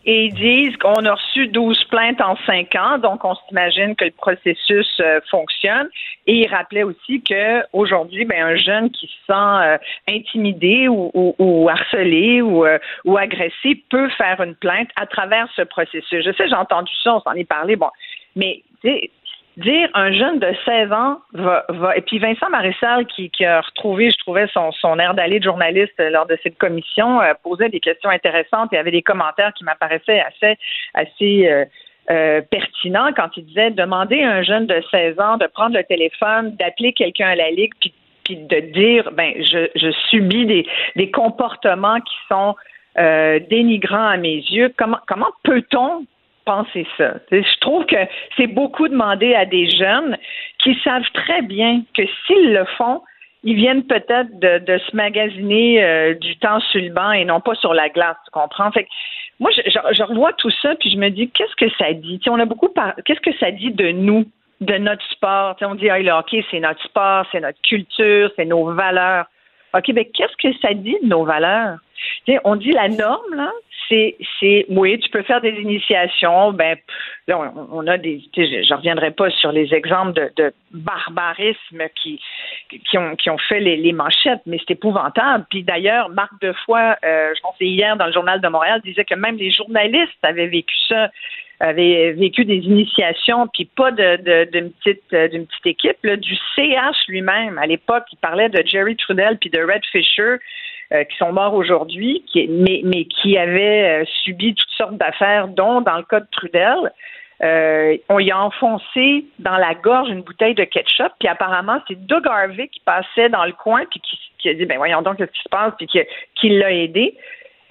et 0.05 0.27
ils 0.27 0.35
disent 0.35 0.77
qu'on 0.79 1.05
a 1.05 1.15
reçu 1.15 1.47
12 1.47 1.85
plaintes 1.85 2.21
en 2.21 2.37
5 2.47 2.75
ans, 2.75 2.99
donc 2.99 3.25
on 3.25 3.35
s'imagine 3.47 3.95
que 3.95 4.05
le 4.05 4.11
processus 4.11 4.89
euh, 5.01 5.21
fonctionne. 5.31 5.89
Et 6.27 6.43
il 6.43 6.47
rappelait 6.49 6.83
aussi 6.83 7.23
que 7.23 7.63
aujourd'hui, 7.73 8.25
ben, 8.25 8.45
un 8.45 8.57
jeune 8.57 8.91
qui 8.91 9.07
se 9.07 9.27
sent 9.27 9.33
euh, 9.33 9.79
intimidé 10.09 10.89
ou, 10.89 11.11
ou, 11.15 11.69
harcelé 11.69 12.43
ou, 12.43 12.67
euh, 12.67 12.79
ou 13.05 13.17
agressé 13.17 13.83
peut 13.91 14.09
faire 14.11 14.41
une 14.41 14.57
plainte 14.57 14.89
à 14.97 15.07
travers 15.07 15.49
ce 15.55 15.63
processus. 15.63 16.25
Je 16.25 16.33
sais, 16.33 16.49
j'ai 16.49 16.55
entendu 16.55 16.93
ça, 17.03 17.15
on 17.15 17.21
s'en 17.21 17.33
est 17.33 17.49
parlé, 17.49 17.77
bon, 17.77 17.91
mais 18.35 18.63
dire 19.57 19.89
un 19.95 20.13
jeune 20.13 20.39
de 20.39 20.53
16 20.65 20.93
ans 20.93 21.19
va, 21.33 21.65
va 21.69 21.97
et 21.97 22.01
puis 22.01 22.19
Vincent 22.19 22.49
Marissal 22.51 23.07
qui, 23.07 23.31
a 23.45 23.61
retrouvé, 23.61 24.11
je 24.11 24.19
trouvais 24.19 24.47
son, 24.49 24.73
son 24.73 24.99
air 24.99 25.15
d'aller 25.15 25.39
de 25.39 25.45
journaliste 25.45 25.99
lors 25.99 26.27
de 26.27 26.39
cette 26.43 26.59
commission, 26.59 27.21
euh, 27.21 27.35
posait 27.43 27.69
des 27.69 27.81
questions 27.81 28.11
intéressantes 28.11 28.73
et 28.73 28.79
avait 28.79 28.91
des 28.91 29.03
commentaires 29.03 29.53
qui 29.55 29.65
m'apparaissaient 29.65 30.21
assez 30.21 30.59
assez 30.95 31.49
euh, 31.49 31.65
euh, 32.11 32.41
pertinents 32.51 33.13
quand 33.15 33.29
il 33.37 33.45
disait 33.45 33.71
demander 33.71 34.23
à 34.23 34.31
un 34.31 34.43
jeune 34.43 34.67
de 34.67 34.83
16 34.91 35.21
ans 35.21 35.37
de 35.37 35.47
prendre 35.47 35.77
le 35.77 35.85
téléphone, 35.85 36.57
d'appeler 36.57 36.93
quelqu'un 36.93 37.29
à 37.29 37.37
la 37.37 37.51
ligue 37.51 37.73
puis 37.81 37.93
puis 38.25 38.37
de 38.37 38.61
dire 38.73 39.11
ben 39.13 39.35
je, 39.39 39.69
je 39.75 39.91
subis 40.11 40.47
des, 40.47 40.67
des 40.95 41.11
comportements 41.11 42.01
qui 42.01 42.15
sont 42.29 42.55
dénigrants 42.97 44.07
à 44.07 44.17
mes 44.19 44.37
yeux. 44.37 44.73
Comment 44.77 44.99
comment 45.09 45.31
peut-on 45.43 46.05
penser 46.45 46.87
ça. 46.97 47.15
Je 47.31 47.61
trouve 47.61 47.87
que 47.87 47.97
c'est 48.37 48.47
beaucoup 48.47 48.89
demandé 48.89 49.35
à 49.35 49.45
des 49.45 49.69
jeunes 49.71 50.17
qui 50.59 50.77
savent 50.85 51.11
très 51.13 51.43
bien 51.43 51.83
que 51.95 52.03
s'ils 52.27 52.53
le 52.53 52.65
font, 52.77 53.03
ils 53.45 53.57
viennent 53.57 53.85
peut-être 53.85 54.39
de, 54.39 54.79
se 54.79 54.97
magasiner 54.97 55.83
euh, 55.83 56.15
du 56.15 56.37
temps 56.37 56.61
sur 56.61 56.81
le 56.81 56.91
banc 56.91 57.13
et 57.13 57.25
non 57.25 57.41
pas 57.41 57.55
sur 57.57 57.75
la 57.75 57.89
glace, 57.89 58.17
tu 58.25 58.31
comprends? 58.31 58.71
Fait 58.71 58.87
moi, 59.41 59.51
je, 59.51 60.03
revois 60.05 60.33
tout 60.35 60.51
ça, 60.63 60.77
puis 60.77 60.91
je 60.91 60.97
me 60.97 61.09
dis, 61.09 61.29
qu'est-ce 61.31 61.57
que 61.57 61.69
ça 61.77 61.93
dit? 61.93 62.21
on 62.29 62.39
a 62.39 62.45
beaucoup 62.45 62.69
Qu'est-ce 63.05 63.21
que 63.21 63.37
ça 63.39 63.51
dit 63.51 63.73
de 63.73 63.91
nous, 63.91 64.25
de 64.61 64.79
notre 64.79 65.05
sport? 65.11 65.57
on 65.63 65.75
dit, 65.75 65.91
ah, 65.91 65.99
le 65.99 66.13
hockey, 66.13 66.45
c'est 66.51 66.61
notre 66.61 66.81
sport, 66.85 67.27
c'est 67.33 67.41
notre 67.41 67.61
culture, 67.63 68.31
c'est 68.37 68.45
nos 68.45 68.73
valeurs. 68.73 69.27
OK, 69.75 69.89
mais 69.95 70.05
qu'est-ce 70.07 70.37
que 70.37 70.57
ça 70.59 70.75
dit 70.75 70.97
de 71.03 71.09
nos 71.09 71.25
valeurs? 71.25 71.79
on 72.45 72.57
dit 72.57 72.73
la 72.73 72.89
norme, 72.89 73.35
là, 73.35 73.53
c'est, 74.41 74.67
oui, 74.71 74.99
tu 74.99 75.11
peux 75.11 75.23
faire 75.23 75.41
des 75.41 75.51
initiations. 75.61 76.53
Ben, 76.53 76.77
on, 77.29 77.87
a 77.87 77.99
des, 77.99 78.23
je, 78.35 78.75
reviendrai 78.75 79.11
pas 79.11 79.31
sur 79.31 79.53
les 79.53 79.75
exemples 79.75 80.31
de, 80.37 80.53
barbarisme 80.73 81.83
qui, 82.03 82.21
qui 82.71 82.99
ont, 82.99 83.15
qui 83.17 83.29
ont 83.29 83.39
fait 83.39 83.61
les, 83.61 83.93
manchettes, 83.93 84.41
mais 84.47 84.59
c'est 84.61 84.73
épouvantable. 84.73 85.45
Puis 85.51 85.63
d'ailleurs, 85.63 86.09
Marc 86.09 86.33
Defoy, 86.41 86.95
euh, 87.05 87.33
je 87.37 87.41
pense 87.43 87.57
que 87.59 87.65
hier 87.65 87.97
dans 87.97 88.07
le 88.07 88.13
journal 88.13 88.41
de 88.41 88.49
Montréal, 88.49 88.81
disait 88.85 89.05
que 89.05 89.15
même 89.15 89.37
les 89.37 89.51
journalistes 89.51 90.19
avaient 90.23 90.47
vécu 90.47 90.75
ça 90.89 91.11
avaient 91.63 92.13
vécu 92.13 92.45
des 92.45 92.57
initiations, 92.57 93.47
puis 93.47 93.65
pas 93.65 93.91
de, 93.93 94.45
d'une 94.51 94.71
petite 94.73 95.15
d'une 95.33 95.47
petite 95.47 95.67
équipe, 95.67 96.07
du 96.07 96.37
CH 96.57 97.07
lui-même. 97.09 97.57
À 97.59 97.67
l'époque, 97.67 98.05
il 98.13 98.17
parlait 98.17 98.49
de 98.49 98.63
Jerry 98.67 98.97
Trudell 98.97 99.39
puis 99.39 99.49
de 99.49 99.61
Red 99.61 99.85
Fisher, 99.91 100.37
euh, 100.93 101.05
qui 101.05 101.17
sont 101.17 101.33
morts 101.33 101.55
aujourd'hui, 101.55 102.23
mais, 102.35 102.83
mais 102.85 103.05
qui 103.07 103.39
avaient 103.39 104.03
euh, 104.03 104.05
subi 104.25 104.55
toutes 104.55 104.77
sortes 104.77 104.97
d'affaires, 104.99 105.49
dont 105.49 105.81
dans 105.81 105.97
le 105.97 106.03
cas 106.03 106.21
de 106.21 106.27
Trudel. 106.31 106.93
Euh, 107.43 107.97
on 108.09 108.19
y 108.19 108.31
a 108.31 108.39
enfoncé 108.39 109.25
dans 109.39 109.57
la 109.57 109.75
gorge 109.75 110.11
une 110.11 110.23
bouteille 110.23 110.55
de 110.55 110.65
ketchup, 110.65 111.13
puis 111.19 111.29
apparemment, 111.29 111.81
c'est 111.89 111.99
Doug 112.07 112.27
Harvey 112.29 112.69
qui 112.69 112.81
passait 112.81 113.29
dans 113.31 113.45
le 113.45 113.53
coin, 113.53 113.85
puis 113.91 114.01
qui, 114.39 114.49
a 114.49 114.55
dit, 114.55 114.67
ben 114.67 114.77
voyons 114.77 115.03
donc 115.03 115.17
ce 115.19 115.25
qui 115.25 115.43
se 115.43 115.49
passe, 115.49 115.73
puis 115.79 115.87
qui, 115.87 116.49
l'a 116.51 116.73
aidé. 116.73 117.17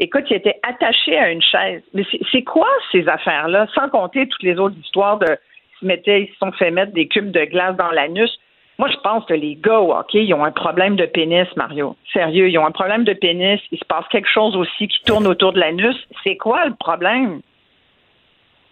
Écoute, 0.02 0.24
il 0.32 0.38
était 0.38 0.60
attaché 0.64 1.16
à 1.16 1.30
une 1.30 1.44
chaise. 1.44 1.84
Mais 1.94 2.04
c'est 2.32 2.42
quoi 2.42 2.68
ces 2.92 3.08
affaires-là, 3.08 3.68
sans 3.76 3.88
compter 3.88 4.28
toutes 4.28 4.42
les 4.42 4.58
autres 4.58 4.76
histoires 4.84 5.20
de 5.20 5.28
ils 5.28 5.80
se, 5.80 5.86
mettaient, 5.86 6.22
ils 6.24 6.36
sont 6.40 6.52
fait 6.54 6.72
mettre 6.72 6.92
des 6.92 7.08
cubes 7.08 7.32
de 7.32 7.46
glace 7.46 7.78
dans 7.78 7.92
l'anus. 7.92 8.32
Moi, 8.80 8.90
je 8.90 8.98
pense 9.04 9.24
que 9.26 9.36
les 9.36 9.56
gars 9.56 9.80
OK, 9.80 10.16
ils 10.16 10.34
ont 10.34 10.44
un 10.44 10.52
problème 10.52 10.96
de 10.96 11.06
pénis, 11.06 11.48
Mario. 11.56 11.96
Sérieux, 12.14 12.50
ils 12.50 12.58
ont 12.58 12.66
un 12.66 12.72
problème 12.72 13.04
de 13.04 13.14
pénis. 13.14 13.62
Il 13.72 13.78
se 13.78 13.86
passe 13.86 14.08
quelque 14.10 14.28
chose 14.28 14.56
aussi 14.56 14.88
qui 14.88 15.04
tourne 15.04 15.28
autour 15.28 15.54
de 15.54 15.60
l'anus. 15.60 15.96
C'est 16.24 16.38
quoi 16.38 16.66
le 16.66 16.74
problème? 16.74 17.42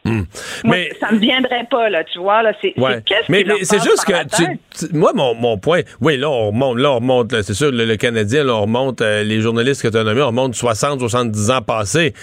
Hmm. 0.06 0.22
mais 0.64 0.94
ça 0.98 1.12
me 1.12 1.20
viendrait 1.20 1.68
pas 1.70 1.90
là, 1.90 2.06
tu 2.06 2.20
vois 2.20 2.42
là. 2.42 2.54
C'est 2.62 2.74
qu'est-ce 2.74 3.30
mais, 3.30 3.44
mais 3.46 3.64
c'est 3.64 3.84
juste 3.84 4.06
que 4.06 4.94
moi 4.96 5.12
mon, 5.14 5.36
mon, 5.36 5.58
point, 5.58 5.82
oui 6.00 6.16
là 6.16 6.30
on 6.30 6.48
remonte, 6.48 6.78
là 6.78 6.92
on 6.92 6.96
remonte, 6.96 7.42
c'est 7.42 7.54
sûr 7.54 7.70
le, 7.72 7.96
Canadien, 7.98 8.46
là, 8.46 8.56
on 8.56 8.62
remonte 8.62 9.02
euh, 9.02 9.24
les 9.24 9.42
journalistes 9.42 9.82
que 9.82 9.90
tu 9.90 9.98
as 9.98 10.04
nommés, 10.06 10.22
on 10.22 10.28
remonte 10.28 10.56
60, 10.56 11.02
70 11.02 11.52
ans 11.52 11.62
passés. 11.62 12.14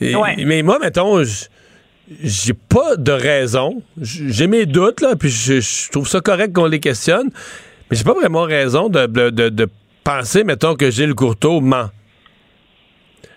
Mais 0.00 0.62
moi 0.62 0.78
mettons, 0.80 1.22
j'ai 2.22 2.54
pas 2.54 2.96
de 2.96 3.12
raison. 3.12 3.82
J'ai 4.00 4.46
mes 4.46 4.66
doutes, 4.66 5.00
là, 5.00 5.14
puis 5.16 5.30
je, 5.30 5.90
trouve 5.90 6.08
ça 6.08 6.20
correct 6.20 6.52
qu'on 6.52 6.66
les 6.66 6.80
questionne, 6.80 7.30
mais 7.90 7.96
j'ai 7.96 8.04
pas 8.04 8.14
vraiment 8.14 8.42
raison 8.42 8.88
de, 8.88 9.06
de, 9.06 9.68
penser, 10.04 10.44
mettons, 10.44 10.74
que 10.74 10.90
Gilles 10.90 11.14
Courteau 11.14 11.60
ment. 11.60 11.90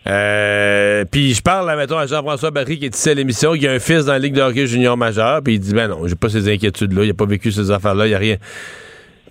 Euh, 0.06 1.06
puis 1.10 1.34
je 1.34 1.41
parle, 1.41 1.76
mettons, 1.78 1.97
à 1.97 2.06
Jean-François 2.06 2.51
Barry 2.51 2.78
qui 2.78 2.86
est 2.86 2.95
ici 2.95 3.10
à 3.10 3.14
l'émission, 3.14 3.54
qui 3.54 3.68
a 3.68 3.72
un 3.72 3.80
fils 3.80 4.06
dans 4.06 4.14
la 4.14 4.20
Ligue 4.20 4.34
de 4.34 4.41
hockey 4.41 4.68
junior 4.68 4.97
majeur, 4.97 5.41
puis 5.43 5.56
il 5.56 5.60
dit, 5.60 5.74
ben 5.74 5.88
non, 5.88 6.08
j'ai 6.08 6.16
pas 6.16 6.30
ces 6.30 6.51
inquiétudes-là, 6.51 7.06
il 7.06 7.12
a 7.12 7.14
pas 7.14 7.26
vécu 7.26 7.51
ces 7.51 7.72
affaires-là, 7.72 8.08
il 8.08 8.16
a 8.16 8.18
rien. 8.18 8.36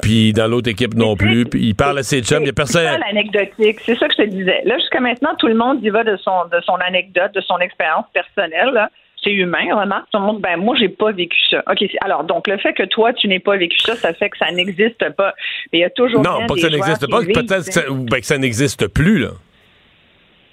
Puis 0.00 0.32
dans 0.32 0.48
l'autre 0.48 0.70
équipe 0.70 0.94
non 0.94 1.16
plus. 1.16 1.44
Puis 1.44 1.60
il 1.66 1.74
parle 1.74 1.98
à 1.98 2.02
ses 2.02 2.22
chums. 2.22 2.42
Il 2.42 2.46
y 2.46 2.50
a 2.50 2.54
personne. 2.54 2.88
C'est 2.90 3.12
l'anecdotique. 3.12 3.78
C'est 3.84 3.94
ça 3.96 4.08
que 4.08 4.14
je 4.18 4.22
te 4.22 4.28
disais. 4.28 4.62
Là, 4.64 4.78
jusqu'à 4.78 5.00
maintenant, 5.00 5.34
tout 5.38 5.46
le 5.46 5.54
monde 5.54 5.84
y 5.84 5.90
va 5.90 6.02
de 6.02 6.16
son, 6.16 6.46
de 6.50 6.60
son 6.62 6.74
anecdote, 6.76 7.32
de 7.34 7.40
son 7.42 7.58
expérience 7.58 8.06
personnelle. 8.12 8.70
Là 8.72 8.90
c'est 9.22 9.32
humain, 9.32 9.64
remarque. 9.72 10.06
Tout 10.12 10.18
le 10.18 10.26
monde, 10.26 10.40
ben 10.40 10.56
moi, 10.56 10.74
j'ai 10.78 10.88
pas 10.88 11.12
vécu 11.12 11.36
ça. 11.50 11.62
OK. 11.70 11.84
Alors, 12.00 12.24
donc, 12.24 12.48
le 12.48 12.58
fait 12.58 12.72
que 12.72 12.82
toi, 12.84 13.12
tu 13.12 13.28
n'aies 13.28 13.38
pas 13.38 13.56
vécu 13.56 13.78
ça, 13.78 13.94
ça 13.96 14.12
fait 14.12 14.30
que 14.30 14.36
ça 14.36 14.50
n'existe 14.50 15.08
pas. 15.10 15.34
Mais 15.72 15.78
il 15.78 15.82
y 15.82 15.84
a 15.84 15.90
toujours. 15.90 16.22
Non, 16.22 16.46
pas 16.46 16.54
que 16.54 16.60
ça 16.60 16.70
n'existe 16.70 17.10
pas, 17.10 17.20
peut-être 17.20 17.66
que 17.66 17.72
ça, 17.72 17.82
ben, 17.88 18.20
que 18.20 18.26
ça 18.26 18.38
n'existe 18.38 18.88
plus, 18.88 19.18
là. 19.18 19.28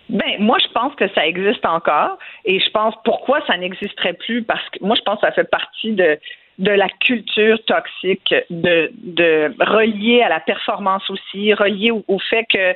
Ben, 0.10 0.38
moi, 0.39 0.57
je 0.60 0.68
pense 0.74 0.95
que 0.95 1.07
ça 1.10 1.26
existe 1.26 1.66
encore. 1.66 2.18
Et 2.45 2.60
je 2.60 2.70
pense 2.72 2.95
pourquoi 3.03 3.41
ça 3.45 3.57
n'existerait 3.57 4.14
plus, 4.14 4.43
parce 4.43 4.68
que 4.70 4.84
moi, 4.84 4.95
je 4.95 5.01
pense 5.03 5.20
que 5.22 5.28
ça 5.28 5.32
fait 5.32 5.49
partie 5.49 5.91
de, 5.91 6.18
de 6.57 6.72
la 6.72 6.89
culture 6.89 7.64
toxique, 7.66 8.34
de, 8.49 8.91
de 8.93 9.53
relier 9.64 10.22
à 10.22 10.30
la 10.30 10.39
performance 10.39 11.10
aussi, 11.10 11.53
relié 11.53 11.91
au, 11.91 12.20
fait 12.20 12.45
que 12.51 12.76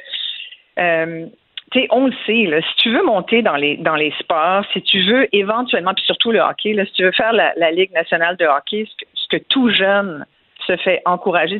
euh, 0.80 1.26
on 1.90 2.06
le 2.06 2.14
sait, 2.26 2.46
là, 2.46 2.62
si 2.62 2.76
tu 2.78 2.92
veux 2.92 3.04
monter 3.04 3.42
dans 3.42 3.56
les 3.56 3.78
dans 3.78 3.96
les 3.96 4.14
sports, 4.20 4.64
si 4.74 4.82
tu 4.84 5.02
veux 5.02 5.28
éventuellement, 5.36 5.94
puis 5.94 6.06
surtout 6.06 6.32
le 6.32 6.40
hockey, 6.40 6.74
là, 6.74 6.86
si 6.86 6.94
tu 6.94 7.04
veux 7.04 7.12
faire 7.12 7.34
la, 7.34 7.72
Ligue 7.72 7.92
nationale 7.94 8.38
de 8.38 8.46
hockey, 8.46 8.88
ce 9.16 9.28
que, 9.28 9.44
tout 9.50 9.70
jeune 9.70 10.26
se 10.68 10.78
fait 10.78 11.02
encourager. 11.06 11.60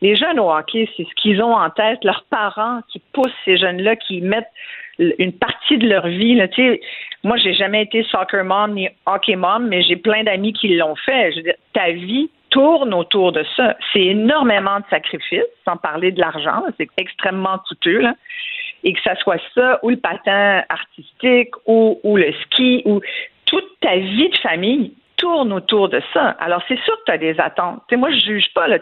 les 0.00 0.16
jeunes 0.16 0.40
au 0.40 0.50
hockey, 0.50 0.88
c'est 0.96 1.04
ce 1.04 1.14
qu'ils 1.14 1.42
ont 1.42 1.54
en 1.54 1.70
tête, 1.70 2.02
leurs 2.02 2.24
parents 2.30 2.80
qui 2.90 3.00
poussent 3.12 3.30
ces 3.44 3.58
jeunes-là, 3.58 3.96
qui 3.96 4.22
mettent 4.22 4.50
une 4.98 5.32
partie 5.32 5.78
de 5.78 5.88
leur 5.88 6.06
vie. 6.06 6.34
Là, 6.34 6.46
moi, 7.22 7.36
j'ai 7.36 7.54
jamais 7.54 7.82
été 7.82 8.04
soccer 8.04 8.44
mom 8.44 8.74
ni 8.74 8.88
hockey 9.06 9.36
mom, 9.36 9.66
mais 9.68 9.82
j'ai 9.82 9.96
plein 9.96 10.22
d'amis 10.24 10.52
qui 10.52 10.76
l'ont 10.76 10.96
fait. 10.96 11.32
Je 11.32 11.36
veux 11.36 11.42
dire, 11.42 11.54
ta 11.72 11.90
vie 11.90 12.30
tourne 12.50 12.94
autour 12.94 13.32
de 13.32 13.44
ça. 13.56 13.76
C'est 13.92 14.04
énormément 14.04 14.78
de 14.78 14.84
sacrifices, 14.90 15.42
sans 15.64 15.76
parler 15.76 16.12
de 16.12 16.20
l'argent. 16.20 16.62
C'est 16.78 16.88
extrêmement 16.96 17.58
coûteux. 17.68 18.04
Et 18.84 18.92
que 18.92 19.00
ça 19.02 19.16
soit 19.16 19.40
ça, 19.54 19.80
ou 19.82 19.90
le 19.90 19.96
patin 19.96 20.62
artistique, 20.68 21.50
ou, 21.66 21.98
ou 22.04 22.16
le 22.18 22.32
ski, 22.42 22.82
ou 22.84 23.00
toute 23.46 23.80
ta 23.80 23.96
vie 23.96 24.28
de 24.28 24.38
famille 24.38 24.92
tourne 25.16 25.52
autour 25.52 25.88
de 25.88 26.02
ça. 26.12 26.36
Alors, 26.38 26.62
c'est 26.68 26.78
sûr 26.80 26.94
que 26.98 27.04
tu 27.06 27.12
as 27.12 27.18
des 27.18 27.40
attentes. 27.40 27.80
moi, 27.92 28.10
je 28.10 28.18
juge 28.18 28.52
pas. 28.54 28.68
Là, 28.68 28.78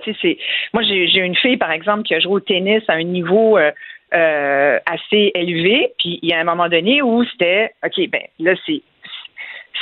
moi, 0.73 0.83
j'ai 0.83 1.21
une 1.21 1.37
fille, 1.37 1.57
par 1.57 1.71
exemple, 1.71 2.03
qui 2.03 2.15
a 2.15 2.21
joué 2.21 2.33
au 2.33 2.41
tennis 2.41 2.83
à 2.89 2.95
un 2.95 3.05
niveau 3.05 3.59
euh, 3.59 3.71
euh, 4.15 4.79
assez 4.87 5.33
élevé. 5.35 5.93
Puis, 5.99 6.19
il 6.23 6.29
y 6.29 6.33
a 6.33 6.41
un 6.41 6.45
moment 6.45 6.69
donné 6.69 7.03
où 7.03 7.25
c'était, 7.25 7.71
OK, 7.85 8.09
ben 8.11 8.23
là, 8.39 8.55
c'est 8.67 8.83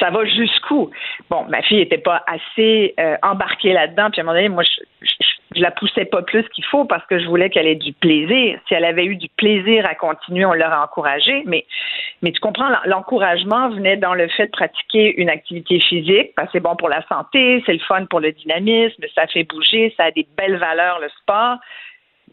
ça 0.01 0.11
va 0.11 0.24
jusqu'où? 0.24 0.91
Bon, 1.28 1.45
ma 1.45 1.62
fille 1.62 1.78
n'était 1.78 1.99
pas 1.99 2.24
assez 2.26 2.95
euh, 2.99 3.16
embarquée 3.22 3.72
là-dedans, 3.72 4.11
puis 4.11 4.20
à 4.20 4.24
un 4.24 4.26
moment 4.26 4.37
donné, 4.37 4.49
moi, 4.49 4.62
je, 4.64 4.81
je, 5.03 5.61
la 5.61 5.70
poussais 5.70 6.07
pas 6.07 6.22
plus 6.22 6.49
qu'il 6.51 6.64
faut 6.64 6.85
parce 6.85 7.05
que 7.07 7.18
je 7.18 7.26
voulais 7.26 7.51
qu'elle 7.51 7.66
ait 7.66 7.74
du 7.74 7.93
plaisir. 7.93 8.59
Si 8.66 8.74
elle 8.74 8.85
avait 8.85 9.05
eu 9.05 9.16
du 9.16 9.28
plaisir 9.37 9.85
à 9.85 9.95
continuer, 9.95 10.45
on 10.47 10.55
l'aurait 10.55 10.76
encouragée. 10.76 11.43
Mais, 11.45 11.66
mais 12.22 12.33
tu 12.33 12.41
comprends, 12.41 12.68
l'encouragement 12.87 13.68
venait 13.68 13.97
dans 13.97 14.14
le 14.14 14.28
fait 14.28 14.47
de 14.47 14.53
pratiquer 14.53 15.20
une 15.20 15.28
activité 15.28 15.81
physique, 15.81 16.35
parce 16.35 16.49
que 16.49 16.53
c'est 16.53 16.61
bon 16.61 16.76
pour 16.76 16.89
la 16.89 17.07
santé, 17.09 17.62
c'est 17.66 17.74
le 17.74 17.81
fun 17.81 18.07
pour 18.07 18.20
le 18.20 18.33
dynamisme, 18.33 19.03
ça 19.14 19.26
fait 19.26 19.45
bouger, 19.45 19.93
ça 19.97 20.05
a 20.05 20.11
des 20.12 20.26
belles 20.37 20.57
valeurs, 20.57 20.99
le 21.01 21.09
sport. 21.20 21.59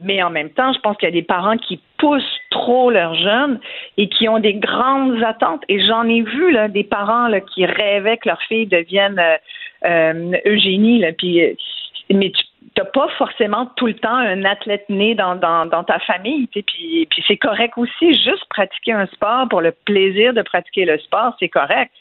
Mais 0.01 0.21
en 0.21 0.29
même 0.29 0.51
temps, 0.51 0.73
je 0.73 0.79
pense 0.79 0.95
qu'il 0.97 1.07
y 1.07 1.11
a 1.11 1.13
des 1.13 1.23
parents 1.23 1.57
qui 1.57 1.79
poussent 1.97 2.39
trop 2.51 2.91
leurs 2.91 3.15
jeunes 3.15 3.59
et 3.97 4.07
qui 4.09 4.29
ont 4.29 4.39
des 4.39 4.53
grandes 4.53 5.23
attentes. 5.23 5.63
Et 5.69 5.83
j'en 5.85 6.07
ai 6.07 6.21
vu 6.21 6.55
des 6.69 6.83
parents 6.83 7.29
qui 7.53 7.65
rêvaient 7.65 8.17
que 8.17 8.29
leur 8.29 8.41
fille 8.43 8.67
devienne 8.67 9.19
euh, 9.19 9.37
euh 9.85 10.37
Eugénie. 10.45 11.03
Euh, 11.03 11.11
mais 12.11 12.31
tu 12.31 12.43
n'as 12.77 12.85
pas 12.85 13.07
forcément 13.17 13.65
tout 13.75 13.87
le 13.87 13.95
temps 13.95 14.15
un 14.15 14.45
athlète 14.45 14.87
né 14.89 15.15
dans, 15.15 15.39
ta 15.39 15.99
famille. 15.99 16.47
Puis, 16.47 16.63
puis 17.09 17.23
c'est 17.27 17.37
correct 17.37 17.73
aussi, 17.77 18.13
juste 18.13 18.45
pratiquer 18.49 18.93
un 18.93 19.07
sport 19.07 19.47
pour 19.49 19.61
le 19.61 19.71
plaisir 19.71 20.33
de 20.33 20.43
pratiquer 20.43 20.85
le 20.85 20.99
sport, 20.99 21.35
c'est 21.39 21.49
correct. 21.49 21.91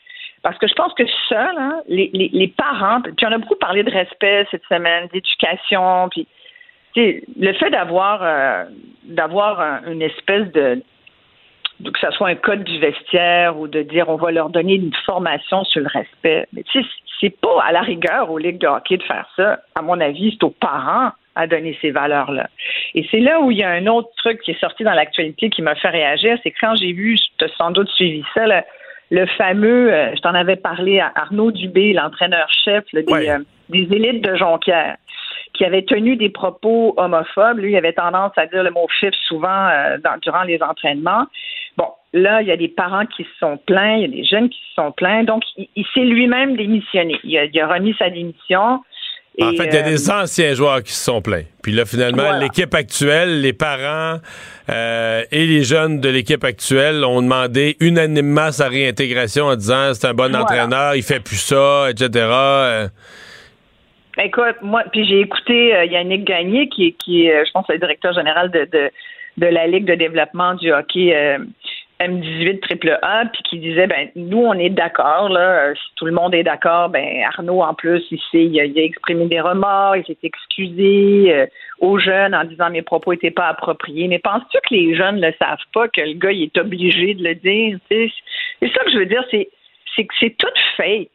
Parce 0.43 0.59
que 0.59 0.69
je 0.69 0.75
pense 0.75 0.93
que 0.95 1.05
seul, 1.29 1.57
les, 1.89 2.11
les, 2.13 2.29
les, 2.33 2.47
parents, 2.47 3.01
puis 3.01 3.27
on 3.27 3.33
a 3.33 3.39
beaucoup 3.39 3.57
parlé 3.57 3.83
de 3.83 3.91
respect 3.91 4.47
cette 4.51 4.63
semaine, 4.69 5.09
d'éducation, 5.13 6.09
puis 6.11 6.29
le 6.97 7.53
fait 7.55 7.71
d'avoir 7.71 8.23
euh, 8.23 8.65
d'avoir 9.05 9.83
une 9.87 10.03
espèce 10.03 10.51
de 10.53 10.83
que 11.85 11.99
ce 12.01 12.11
soit 12.13 12.29
un 12.29 12.35
code 12.35 12.65
du 12.65 12.79
vestiaire 12.79 13.59
ou 13.59 13.69
de 13.69 13.83
dire 13.83 14.09
on 14.09 14.17
va 14.17 14.31
leur 14.31 14.49
donner 14.49 14.75
une 14.75 14.95
formation 15.05 15.65
sur 15.65 15.83
le 15.83 15.89
respect. 15.89 16.47
Mais 16.53 16.63
tu 16.63 16.83
sais, 16.83 16.89
c'est 17.21 17.41
pas 17.41 17.63
à 17.63 17.73
la 17.73 17.83
rigueur 17.83 18.31
aux 18.31 18.39
ligues 18.39 18.59
de 18.59 18.67
hockey 18.67 18.97
de 18.97 19.03
faire 19.03 19.29
ça. 19.37 19.61
À 19.75 19.83
mon 19.83 20.01
avis, 20.01 20.33
c'est 20.33 20.45
aux 20.45 20.51
parents 20.51 21.11
à 21.35 21.47
donner 21.47 21.79
ces 21.83 21.91
valeurs-là. 21.91 22.49
Et 22.95 23.07
c'est 23.11 23.21
là 23.21 23.41
où 23.41 23.51
il 23.51 23.59
y 23.59 23.63
a 23.63 23.69
un 23.69 23.87
autre 23.87 24.09
truc 24.17 24.41
qui 24.41 24.53
est 24.53 24.61
sorti 24.61 24.85
dans 24.85 24.95
l'actualité 24.95 25.51
qui 25.51 25.61
m'a 25.61 25.75
fait 25.75 25.91
réagir, 25.91 26.39
c'est 26.43 26.51
quand 26.51 26.75
j'ai 26.77 26.93
vu, 26.93 27.19
tu 27.39 27.45
as 27.45 27.49
sans 27.59 27.71
doute 27.71 27.91
suivi 27.91 28.25
ça, 28.33 28.47
le, 29.11 29.27
fameux, 29.27 29.93
euh, 29.93 30.15
je 30.15 30.21
t'en 30.21 30.35
avais 30.35 30.57
parlé 30.57 31.01
à 31.01 31.13
Arnaud 31.15 31.53
Dubé, 31.53 31.93
l'entraîneur-chef 31.93 32.85
des, 32.93 33.05
euh, 33.11 33.39
des 33.69 33.89
élites 33.91 34.23
de 34.23 34.37
Jonquière 34.37 34.97
qui 35.57 35.65
avait 35.65 35.83
tenu 35.83 36.17
des 36.17 36.29
propos 36.29 36.95
homophobes. 36.97 37.59
Lui, 37.59 37.73
il 37.73 37.77
avait 37.77 37.93
tendance 37.93 38.33
à 38.37 38.47
dire 38.47 38.63
le 38.63 38.71
mot 38.71 38.87
fif 39.01 39.15
souvent 39.27 39.69
euh, 39.69 39.97
durant 40.23 40.43
les 40.43 40.63
entraînements. 40.63 41.25
Bon, 41.77 41.89
là, 42.13 42.43
il 42.43 42.49
y 42.49 42.53
a 42.53 42.57
des 42.57 42.69
parents 42.69 43.07
qui 43.07 43.25
se 43.25 43.39
sont 43.41 43.59
plaints, 43.67 43.97
il 43.97 44.03
y 44.03 44.05
a 44.05 44.09
des 44.09 44.25
jeunes 44.25 44.49
qui 44.49 44.61
se 44.69 44.75
sont 44.75 44.93
plaints. 44.93 45.25
Donc, 45.25 45.43
il, 45.57 45.87
s'est 45.95 46.01
lui-même 46.01 46.57
démissionné. 46.57 47.19
Il 47.25 47.39
a, 47.39 47.67
remis 47.67 47.95
sa 47.99 48.11
démission. 48.11 48.83
En 49.45 49.51
fait, 49.53 49.66
il 49.66 49.74
y 49.74 49.76
a 49.76 49.82
des 49.82 50.09
euh, 50.09 50.22
anciens 50.22 50.55
joueurs 50.55 50.82
qui 50.82 50.93
se 50.93 51.05
sont 51.05 51.20
plaints. 51.20 51.45
Puis 51.62 51.72
là, 51.72 51.84
finalement, 51.84 52.39
l'équipe 52.39 52.74
actuelle, 52.74 53.41
les 53.41 53.53
parents 53.53 54.18
euh, 54.70 55.22
et 55.30 55.47
les 55.47 55.62
jeunes 55.62 56.01
de 56.01 56.09
l'équipe 56.09 56.43
actuelle 56.45 57.05
ont 57.05 57.20
demandé 57.20 57.76
unanimement 57.80 58.51
sa 58.51 58.68
réintégration 58.68 59.47
en 59.47 59.57
disant 59.57 59.93
c'est 59.93 60.07
un 60.07 60.14
bon 60.14 60.34
entraîneur, 60.34 60.95
il 60.95 61.03
fait 61.03 61.20
plus 61.20 61.37
ça, 61.37 61.91
etc. 61.91 62.89
Écoute, 64.18 64.57
moi, 64.62 64.82
puis 64.91 65.07
j'ai 65.07 65.20
écouté 65.20 65.74
euh, 65.74 65.84
Yannick 65.84 66.24
Gagné, 66.24 66.68
qui, 66.68 66.95
qui 66.95 67.26
est, 67.26 67.45
je 67.45 67.51
pense, 67.51 67.66
le 67.68 67.78
directeur 67.78 68.14
général 68.14 68.51
de, 68.51 68.66
de, 68.72 68.91
de 69.37 69.47
la 69.47 69.66
Ligue 69.66 69.84
de 69.84 69.95
développement 69.95 70.55
du 70.55 70.72
hockey 70.72 71.14
euh, 71.14 71.39
M18 72.01 72.61
triple 72.61 72.99
A, 73.03 73.25
puis 73.33 73.43
qui 73.45 73.59
disait, 73.59 73.87
ben 73.87 74.11
nous, 74.17 74.39
on 74.39 74.55
est 74.55 74.71
d'accord, 74.71 75.29
là, 75.29 75.69
euh, 75.69 75.75
si 75.75 75.95
tout 75.97 76.05
le 76.05 76.13
monde 76.13 76.35
est 76.35 76.43
d'accord, 76.43 76.91
ben 76.91 77.23
Arnaud, 77.25 77.63
en 77.63 77.75
plus, 77.75 78.05
il, 78.11 78.21
il, 78.33 78.61
a, 78.61 78.83
exprimé 78.83 79.27
des 79.27 79.41
remords, 79.41 79.97
il 79.97 80.05
s'est 80.05 80.19
excusé 80.23 81.47
aux 81.81 81.99
jeunes 81.99 82.35
en 82.35 82.45
disant 82.45 82.71
mes 82.71 82.83
propos 82.83 83.13
n'étaient 83.13 83.31
pas 83.31 83.49
appropriés. 83.49 84.09
Mais 84.09 84.19
penses-tu 84.19 84.59
que 84.69 84.75
les 84.75 84.95
jeunes 84.95 85.21
ne 85.21 85.31
savent 85.39 85.59
pas 85.73 85.89
que 85.89 86.01
le 86.01 86.15
gars, 86.15 86.33
il 86.33 86.45
est 86.45 86.59
obligé 86.59 87.15
de 87.15 87.25
le 87.25 87.35
dire? 87.35 87.79
C'est 87.89 88.73
ça 88.73 88.85
que 88.85 88.91
je 88.91 88.99
veux 88.99 89.07
dire, 89.07 89.25
c'est 89.31 89.47
que 90.05 90.15
c'est 90.21 90.37
tout 90.37 90.49
fake 90.77 91.11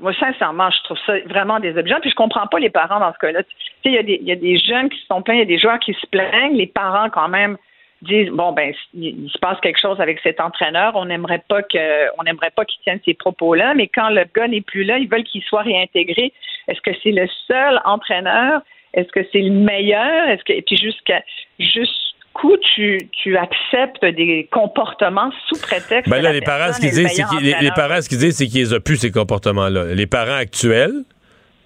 moi, 0.00 0.12
sincèrement, 0.14 0.70
je 0.70 0.82
trouve 0.84 0.98
ça 1.06 1.18
vraiment 1.26 1.60
désobligeant. 1.60 2.00
Puis 2.00 2.10
je 2.10 2.14
comprends 2.14 2.46
pas 2.46 2.58
les 2.58 2.70
parents 2.70 3.00
dans 3.00 3.12
ce 3.12 3.18
cas-là. 3.18 3.42
Tu 3.42 3.50
sais, 3.84 4.04
il 4.06 4.26
y, 4.26 4.32
a 4.32 4.36
des 4.36 4.58
jeunes 4.58 4.88
qui 4.88 4.98
se 4.98 5.06
sont 5.06 5.22
plaints, 5.22 5.34
il 5.34 5.40
y 5.40 5.42
a 5.42 5.46
des 5.46 5.58
joueurs 5.58 5.78
qui 5.78 5.94
se 5.94 6.06
plaignent. 6.06 6.56
Les 6.56 6.66
parents, 6.66 7.10
quand 7.10 7.28
même, 7.28 7.56
disent 8.02 8.30
bon 8.30 8.52
ben 8.52 8.72
il, 8.94 9.28
se 9.30 9.38
passe 9.38 9.58
quelque 9.60 9.80
chose 9.80 10.00
avec 10.00 10.20
cet 10.22 10.40
entraîneur, 10.40 10.92
on 10.94 11.06
n'aimerait 11.06 11.42
pas 11.48 11.62
que 11.62 12.18
on 12.18 12.22
n'aimerait 12.22 12.50
pas 12.50 12.64
qu'il 12.64 12.80
tienne 12.82 13.00
ces 13.04 13.14
propos-là, 13.14 13.74
mais 13.74 13.88
quand 13.88 14.10
le 14.10 14.24
gars 14.34 14.48
n'est 14.48 14.60
plus 14.60 14.84
là, 14.84 14.98
ils 14.98 15.08
veulent 15.08 15.24
qu'il 15.24 15.42
soit 15.42 15.62
réintégré. 15.62 16.32
Est-ce 16.68 16.80
que 16.80 16.90
c'est 17.02 17.12
le 17.12 17.26
seul 17.46 17.80
entraîneur? 17.84 18.62
Est-ce 18.94 19.08
que 19.08 19.20
c'est 19.32 19.42
le 19.42 19.50
meilleur? 19.50 20.28
Est-ce 20.28 20.44
que 20.44 20.52
et 20.52 20.62
puis 20.62 20.76
jusqu'à 20.76 21.22
juste 21.58 22.08
coup, 22.38 22.56
tu, 22.74 23.08
tu 23.12 23.36
acceptes 23.36 24.04
des 24.04 24.48
comportements 24.50 25.30
sous 25.48 25.60
prétexte. 25.60 26.08
Ben 26.08 26.22
là, 26.22 26.32
les 26.32 26.40
parents, 26.40 26.72
ce 26.72 26.80
qu'ils 26.80 26.90
disent, 26.90 27.10
c'est 27.12 27.24
qu'ils, 27.24 27.56
les, 27.60 27.70
parents, 27.74 28.00
ce 28.00 28.08
qu'ils 28.08 28.18
disent, 28.18 28.36
c'est 28.36 28.46
qu'ils 28.46 28.74
ont 28.74 28.80
plus 28.80 28.96
ces 28.96 29.10
comportements-là. 29.10 29.92
Les 29.94 30.06
parents 30.06 30.36
actuels, 30.36 31.04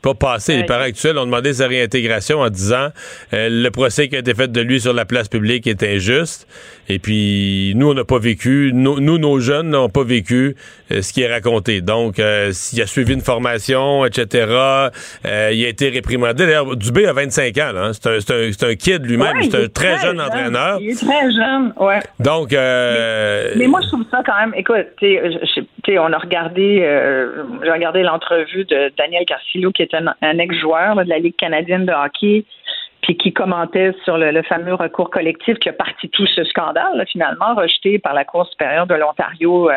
pas 0.03 0.15
passé. 0.15 0.57
Les 0.57 0.65
parents 0.65 0.83
actuels 0.83 1.17
ont 1.17 1.25
demandé 1.25 1.55
sa 1.55 1.69
réintégration 1.69 2.41
en 2.41 2.51
disant 2.51 2.89
euh, 3.33 3.49
le 3.51 3.71
procès 3.71 4.09
qui 4.09 4.17
a 4.17 4.19
été 4.19 4.35
fait 4.35 4.51
de 4.51 4.61
lui 4.61 4.81
sur 4.81 4.93
la 4.93 5.05
place 5.05 5.29
publique 5.29 5.67
est 5.67 5.83
injuste. 5.83 6.49
Et 6.89 6.99
puis, 6.99 7.73
nous, 7.77 7.91
on 7.91 7.95
n'a 7.95 8.05
pas 8.05 8.19
vécu, 8.19 8.73
nous, 8.75 8.99
nos 9.01 9.41
jeunes 9.41 9.71
n'ont 9.71 9.89
pas 9.89 10.03
vécu 10.03 10.57
euh, 10.91 11.01
ce 11.01 11.13
qui 11.13 11.23
est 11.23 11.33
raconté. 11.33 11.81
Donc, 11.81 12.19
euh, 12.19 12.51
s'il 12.53 12.83
a 12.83 12.87
suivi 12.87 13.15
une 13.15 13.21
formation, 13.21 14.05
etc., 14.05 14.47
il 15.25 15.65
a 15.65 15.69
été 15.69 15.89
réprimandé. 15.89 16.47
D'ailleurs, 16.47 16.77
Dubé 16.77 17.07
a 17.07 17.13
25 17.13 17.57
ans. 17.59 17.73
Hein. 17.77 17.93
C'est 17.93 18.09
un, 18.09 18.69
un, 18.69 18.75
kid 18.75 19.07
lui-même. 19.07 19.37
c'est 19.43 19.65
un 19.65 19.69
très, 19.69 19.99
jeune, 19.99 20.21
entraîneur. 20.21 20.79
Il 20.81 20.91
est 20.91 21.01
très 21.01 21.31
jeune, 21.31 21.73
ouais. 21.79 22.01
Donc... 22.19 22.51
Mais, 22.51 23.67
moi, 23.69 23.81
je 23.83 23.89
trouve 23.89 24.05
ça 24.11 24.21
quand 24.27 24.37
même... 24.39 24.53
Écoute, 24.57 24.87
on 25.89 26.13
a 26.13 26.19
regardé... 26.19 26.79
J'ai 27.63 27.71
regardé 27.71 28.03
l'entrevue 28.03 28.65
de 28.65 28.93
Daniel 28.97 29.25
Carcillo, 29.25 29.73
qui 29.73 29.83
est 29.83 29.95
un, 29.95 30.39
ex-joueur 30.39 30.97
de 30.97 31.09
la 31.09 31.19
Ligue 31.19 31.37
canadienne 31.37 31.87
de 31.87 31.93
hockey, 31.93 32.45
puis 33.03 33.17
qui 33.17 33.33
commentait 33.33 33.93
sur 34.05 34.17
le, 34.17 34.43
fameux 34.43 34.75
recours 34.75 35.11
collectif 35.11 35.59
qui 35.59 35.69
a 35.69 35.73
parti 35.73 36.09
tout 36.09 36.27
ce 36.27 36.45
scandale, 36.45 37.05
finalement, 37.11 37.55
rejeté 37.55 37.99
par 37.99 38.15
la 38.15 38.25
Cour 38.25 38.47
supérieure 38.47 38.87
de 38.87 38.95
l'Ontario 38.95 39.71
euh, 39.71 39.75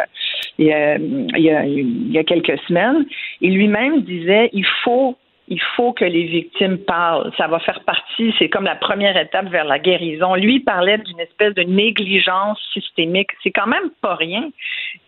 il, 0.57 0.67
y 0.67 2.17
a, 2.19 2.23
quelques 2.23 2.59
semaines. 2.67 3.05
Et 3.41 3.49
lui-même 3.49 4.01
disait, 4.01 4.49
il 4.53 4.65
faut 4.83 5.17
il 5.47 5.61
faut 5.75 5.93
que 5.93 6.05
les 6.05 6.23
victimes 6.23 6.79
parlent. 6.79 7.31
Ça 7.37 7.47
va 7.47 7.59
faire 7.59 7.81
partie, 7.81 8.01
c'est 8.39 8.49
comme 8.49 8.66
la 8.66 8.76
première 8.76 9.18
étape 9.18 9.47
vers 9.47 9.66
la 9.66 9.80
guérison. 9.80 10.36
Lui 10.36 10.59
parlait 10.59 10.97
d'une 10.97 11.20
espèce 11.20 11.53
de 11.53 11.63
négligence 11.63 12.59
systémique. 12.74 13.32
C'est 13.43 13.51
quand 13.51 13.68
même 13.68 13.89
pas 14.01 14.16
rien. 14.16 14.49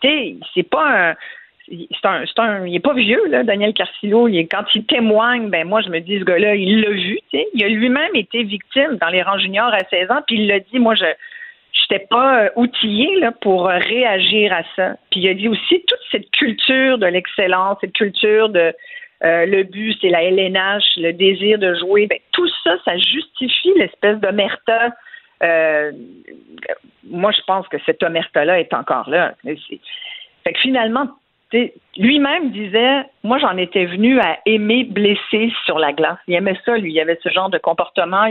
C'est 0.01 0.69
pas 0.69 1.09
un, 1.09 1.15
c'est 1.67 2.05
un, 2.05 2.23
c'est 2.25 2.39
un, 2.39 2.65
il 2.65 2.75
est 2.75 2.79
pas 2.79 2.93
vieux, 2.93 3.27
là, 3.27 3.43
Daniel 3.43 3.73
Carcillo. 3.73 4.27
Il 4.27 4.47
quand 4.47 4.63
il 4.73 4.85
témoigne, 4.85 5.49
ben 5.49 5.67
moi, 5.67 5.81
je 5.81 5.89
me 5.89 5.99
dis, 5.99 6.19
ce 6.19 6.23
gars-là, 6.23 6.55
il 6.55 6.81
l'a 6.81 6.91
vu. 6.91 7.19
Il 7.33 7.63
a 7.63 7.67
lui-même 7.67 8.15
été 8.15 8.43
victime 8.43 8.97
dans 9.01 9.09
les 9.09 9.21
rangs 9.21 9.39
juniors 9.39 9.73
à 9.73 9.83
16 9.89 10.11
ans, 10.11 10.21
puis 10.25 10.37
il 10.37 10.47
l'a 10.47 10.59
dit, 10.59 10.79
moi, 10.79 10.95
je 10.95 11.05
n'étais 11.05 12.05
pas 12.05 12.43
euh, 12.43 12.49
outillé 12.55 13.19
là, 13.19 13.31
pour 13.31 13.65
réagir 13.67 14.53
à 14.53 14.63
ça. 14.75 14.95
Puis 15.11 15.21
il 15.21 15.29
a 15.29 15.33
dit 15.33 15.47
aussi 15.47 15.83
toute 15.87 15.99
cette 16.11 16.29
culture 16.31 16.97
de 16.97 17.07
l'excellence, 17.07 17.77
cette 17.81 17.93
culture 17.93 18.49
de 18.49 18.73
euh, 19.23 19.45
le 19.45 19.63
but, 19.63 19.97
c'est 19.99 20.09
la 20.09 20.23
LNH, 20.23 20.83
le 20.97 21.11
désir 21.11 21.57
de 21.57 21.73
jouer. 21.75 22.07
Ben, 22.07 22.19
tout 22.31 22.47
ça, 22.63 22.75
ça 22.85 22.97
justifie 22.97 23.73
l'espèce 23.75 24.19
d'omerta. 24.19 24.93
Euh, 25.43 25.91
moi, 27.03 27.31
je 27.31 27.41
pense 27.47 27.67
que 27.67 27.77
cette 27.85 28.03
omerta-là 28.03 28.59
est 28.59 28.73
encore 28.73 29.09
là. 29.09 29.33
Fait 29.43 30.53
que 30.53 30.59
finalement, 30.59 31.07
lui-même 31.97 32.51
disait, 32.51 33.03
moi 33.23 33.37
j'en 33.39 33.55
étais 33.57 33.85
venu 33.85 34.19
à 34.19 34.37
aimer 34.45 34.83
blesser 34.83 35.51
sur 35.65 35.79
la 35.79 35.93
glace. 35.93 36.17
Il 36.27 36.35
aimait 36.35 36.59
ça, 36.65 36.77
lui. 36.77 36.93
Il 36.93 36.99
avait 36.99 37.19
ce 37.23 37.29
genre 37.29 37.49
de 37.49 37.57
comportement. 37.57 38.27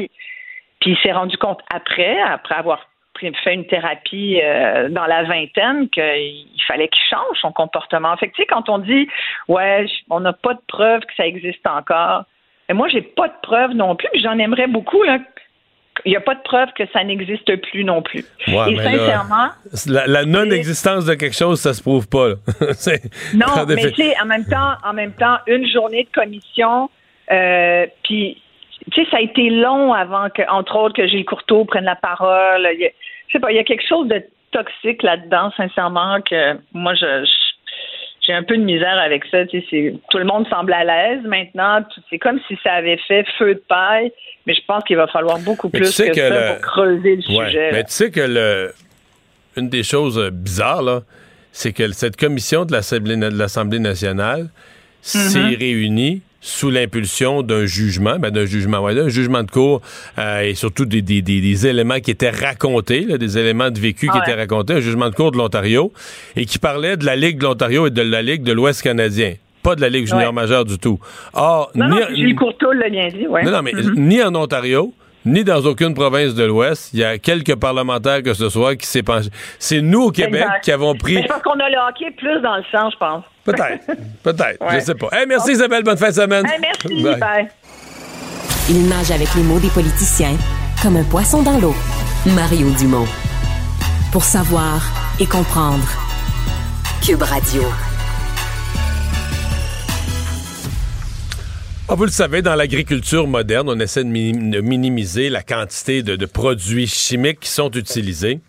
Puis 0.81 0.91
il 0.91 0.99
s'est 0.99 1.13
rendu 1.13 1.37
compte 1.39 1.61
après, 1.75 2.21
après 2.21 2.55
avoir 2.55 2.87
fait 3.19 3.55
une 3.55 3.67
thérapie 3.67 4.41
euh, 4.43 4.89
dans 4.89 5.07
la 5.07 5.25
vingtaine 5.25 5.89
qu'il 5.89 6.63
fallait 6.67 6.89
qu'il 6.89 7.03
change 7.09 7.39
son 7.41 7.53
comportement. 7.53 8.17
Fait 8.17 8.29
que, 8.29 8.35
tu 8.35 8.43
sais, 8.43 8.47
quand 8.47 8.69
on 8.69 8.79
dit 8.79 9.09
ouais, 9.49 9.87
on 10.11 10.21
n'a 10.21 10.33
pas 10.33 10.55
de 10.55 10.61
preuve 10.69 11.01
que 11.01 11.15
ça 11.17 11.27
existe 11.27 11.67
encore, 11.67 12.25
mais 12.69 12.75
moi 12.75 12.89
j'ai 12.89 13.03
pas 13.03 13.29
de 13.29 13.35
preuve 13.43 13.73
non 13.73 13.97
plus. 13.97 14.09
J'en 14.15 14.39
aimerais 14.39 14.67
beaucoup 14.67 15.03
là, 15.03 15.19
il 16.05 16.11
n'y 16.11 16.17
a 16.17 16.21
pas 16.21 16.35
de 16.35 16.43
preuve 16.43 16.69
que 16.77 16.85
ça 16.93 17.03
n'existe 17.05 17.57
plus 17.71 17.85
non 17.85 18.03
plus. 18.03 18.25
et 18.47 18.77
sincèrement. 18.77 19.49
la, 19.87 20.25
non-existence 20.25 21.07
de 21.07 21.15
quelque 21.15 21.37
chose, 21.37 21.61
ça 21.61 21.73
se 21.73 21.83
prouve 21.83 22.09
pas. 22.09 22.29
non, 23.35 23.47
mais 23.67 23.93
tu 23.93 24.03
sais, 24.03 24.15
en 24.21 24.27
même 24.27 24.45
temps, 24.45 24.75
en 24.85 24.93
même 24.93 25.13
temps, 25.13 25.39
une 25.47 25.67
journée 25.69 26.05
de 26.05 26.21
commission, 26.21 26.91
euh, 27.33 27.87
puis 28.05 28.43
tu 28.93 29.03
sais, 29.03 29.11
ça 29.11 29.17
a 29.19 29.21
été 29.21 29.51
long 29.51 29.93
avant 29.93 30.29
que, 30.31 30.43
entre 30.49 30.77
autres, 30.77 30.95
que 30.95 31.07
Gilles 31.07 31.25
Courteau 31.25 31.65
prenne 31.65 31.85
la 31.85 31.97
parole. 31.97 32.69
Je 32.79 33.33
sais 33.33 33.41
pas, 33.41 33.51
il 33.51 33.57
y 33.57 33.61
a 33.61 33.65
quelque 33.65 33.87
chose 33.87 34.09
de 34.09 34.23
toxique 34.53 35.03
là-dedans, 35.03 35.51
sincèrement, 35.57 36.21
que 36.21 36.55
moi, 36.73 36.95
je 36.95 37.25
j'ai 38.27 38.33
un 38.33 38.43
peu 38.43 38.57
de 38.57 38.63
misère 38.63 38.99
avec 38.99 39.25
ça. 39.27 39.47
Tu 39.47 39.63
sais, 39.71 39.95
tout 40.11 40.19
le 40.19 40.25
monde 40.25 40.49
semble 40.49 40.73
à 40.73 40.85
l'aise 40.85 41.23
maintenant. 41.25 41.85
C'est 42.11 42.19
comme 42.19 42.41
si 42.49 42.59
ça 42.63 42.73
avait 42.73 42.99
fait 43.07 43.25
feu 43.39 43.55
de 43.55 43.63
paille, 43.69 44.13
mais 44.47 44.55
je 44.55 44.63
pense 44.67 44.83
qu'il 44.85 44.97
va 44.97 45.07
falloir 45.07 45.39
beaucoup 45.39 45.69
plus 45.69 45.97
que, 45.97 46.15
ça 46.15 46.53
pour 46.55 46.61
creuser 46.61 47.17
le 47.17 47.23
sujet. 47.23 47.71
Mais 47.73 47.85
tu 47.85 47.93
sais 47.93 48.11
que 48.11 48.21
le... 48.21 48.73
une 49.57 49.69
des 49.69 49.85
choses 49.85 50.31
bizarres, 50.33 51.03
c'est 51.53 51.73
que 51.73 51.89
cette 51.93 52.17
commission 52.17 52.65
de 52.65 52.73
l'Assemblée 52.73 53.79
nationale 53.79 54.49
s'est 55.01 55.39
mm-hmm. 55.39 55.59
réunie 55.59 56.23
sous 56.41 56.71
l'impulsion 56.71 57.43
d'un 57.43 57.67
jugement, 57.67 58.19
ben 58.19 58.31
d'un 58.31 58.47
jugement, 58.47 58.81
ouais, 58.81 58.95
d'un 58.95 59.09
jugement 59.09 59.43
de 59.43 59.51
cour 59.51 59.81
euh, 60.19 60.41
et 60.41 60.55
surtout 60.55 60.85
des, 60.85 61.03
des, 61.03 61.23
des, 61.23 61.67
éléments 61.67 62.01
qui 62.01 62.11
étaient 62.11 62.31
racontés, 62.31 63.19
des 63.19 63.39
éléments 63.39 63.71
de 63.71 63.79
vécu 63.79 64.09
qui 64.09 64.19
étaient 64.19 64.35
racontés, 64.35 64.75
un 64.75 64.81
jugement 64.81 65.09
de 65.09 65.15
cour 65.15 65.33
de 65.33 65.39
l'Ontario 65.39 65.93
et 66.37 66.47
qui 66.47 66.59
parlait 66.59 66.97
de 66.97 67.05
la 67.05 67.17
Ligue 67.17 67.39
de 67.39 67.45
l'Ontario 67.45 67.87
et 67.87 67.91
de 67.91 68.03
la 68.03 68.23
Ligue 68.23 68.43
de 68.43 68.53
l'Ouest 68.53 68.83
canadien 68.83 69.35
pas 69.63 69.75
de 69.75 69.81
la 69.81 69.89
Ligue 69.89 70.07
junior 70.07 70.33
majeure 70.33 70.65
du 70.65 70.79
tout. 70.79 71.01
Or, 71.35 71.73
non, 71.75 71.89
ni, 71.89 71.97
non, 71.97 72.07
Gilles 72.15 72.37
Courteau 72.37 72.71
l'a 72.71 72.89
bien 72.89 73.09
dit, 73.09 73.27
ouais. 73.27 73.43
Non, 73.43 73.51
non, 73.51 73.63
mais 73.63 73.73
mm-hmm. 73.73 73.95
ni 73.97 74.23
en 74.23 74.33
Ontario, 74.37 74.95
ni 75.25 75.43
dans 75.43 75.61
aucune 75.67 75.93
province 75.93 76.35
de 76.35 76.45
l'Ouest. 76.45 76.91
Il 76.95 77.01
y 77.01 77.05
a 77.05 77.19
quelques 77.19 77.57
parlementaires 77.57 78.23
que 78.23 78.33
ce 78.33 78.49
soit 78.49 78.77
qui 78.77 78.87
s'est 78.87 79.03
penché. 79.03 79.29
C'est 79.59 79.83
nous 79.83 80.05
au 80.05 80.11
Québec 80.13 80.47
qui 80.63 80.71
avons 80.71 80.95
pris. 80.95 81.21
je 81.21 81.27
pense 81.27 81.43
qu'on 81.43 81.59
a 81.59 81.69
le 81.69 81.89
hockey 81.89 82.13
plus 82.17 82.41
dans 82.41 82.57
le 82.57 82.63
sang, 82.71 82.91
je 82.91 82.97
pense. 82.97 83.25
Peut-être. 83.47 83.87
Peut-être. 84.23 84.65
Je 84.73 84.81
sais 84.81 84.95
pas. 84.95 85.09
merci 85.27 85.53
Isabelle. 85.53 85.83
Bonne 85.85 85.97
fin 85.97 86.09
de 86.11 86.15
semaine. 86.15 86.45
merci. 86.61 87.03
Bye. 87.03 87.49
Il 88.69 88.89
nage 88.89 89.13
avec 89.13 89.33
les 89.35 89.43
mots 89.43 89.61
des 89.61 89.71
politiciens 89.71 90.37
comme 90.83 90.97
un 90.97 91.05
poisson 91.05 91.43
dans 91.43 91.59
l'eau. 91.59 91.75
Mario 92.27 92.69
Dumont. 92.73 93.07
Pour 94.13 94.25
savoir 94.25 94.83
et 95.21 95.27
comprendre. 95.27 95.87
Cube 97.05 97.23
Radio. 97.23 97.63
Ah, 101.89 101.95
vous 101.95 102.05
le 102.05 102.11
savez, 102.11 102.43
dans 102.43 102.57
l'agriculture 102.57 103.29
moderne, 103.29 103.69
on 103.69 103.79
essaie 103.79 104.03
de, 104.03 104.61
minimiser 104.61 105.31
la 105.31 105.43
quantité 105.43 106.03
de, 106.03 106.27
produits 106.27 106.89
chimiques 106.89 107.41
qui 107.41 107.51
sont 107.51 107.71
utilisés. 107.71 108.41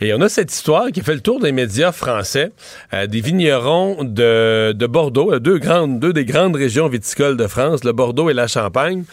Et 0.00 0.12
on 0.12 0.20
a 0.20 0.28
cette 0.28 0.52
histoire 0.52 0.92
qui 0.92 1.00
fait 1.00 1.14
le 1.14 1.20
tour 1.20 1.40
des 1.40 1.52
médias 1.52 1.90
français, 1.90 2.52
euh, 2.92 3.06
des 3.06 3.22
vignerons 3.22 4.04
de, 4.04 4.86
Bordeaux, 4.86 5.38
deux, 5.38 5.58
grandes, 5.58 6.00
deux 6.00 6.12
des 6.12 6.26
grandes 6.26 6.54
régions 6.54 6.86
viticoles 6.88 7.38
de 7.38 7.46
France, 7.46 7.82
le 7.82 7.92
Bordeaux 7.92 8.28
et 8.28 8.34
la 8.34 8.46
Champagne, 8.46 9.04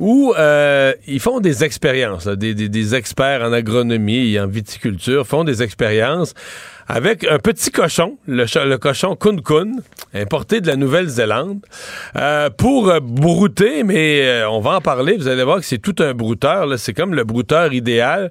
où 0.00 0.34
euh, 0.36 0.94
ils 1.06 1.20
font 1.20 1.38
des 1.38 1.62
expériences. 1.62 2.26
des, 2.26 2.54
des, 2.54 2.94
experts 2.96 3.42
en 3.42 3.52
agronomie 3.52 4.32
et 4.32 4.40
en 4.40 4.48
viticulture 4.48 5.28
font 5.28 5.44
des 5.44 5.62
expériences 5.62 6.34
avec 6.88 7.24
un 7.24 7.38
petit 7.38 7.70
cochon, 7.70 8.18
le, 8.26 8.44
le 8.64 8.76
cochon 8.76 9.16
Kun 9.16 9.38
Kun, 9.38 9.72
importé 10.14 10.60
de 10.60 10.66
la 10.66 10.76
Nouvelle-Zélande, 10.76 11.60
euh, 12.16 12.50
pour 12.50 12.88
euh, 12.88 13.00
brouter, 13.00 13.82
mais 13.82 14.22
euh, 14.22 14.50
on 14.50 14.60
va 14.60 14.76
en 14.76 14.80
parler, 14.80 15.16
vous 15.16 15.28
allez 15.28 15.44
voir 15.44 15.58
que 15.58 15.64
c'est 15.64 15.78
tout 15.78 15.96
un 16.00 16.14
brouteur, 16.14 16.78
c'est 16.78 16.94
comme 16.94 17.14
le 17.14 17.24
brouteur 17.24 17.72
idéal 17.72 18.30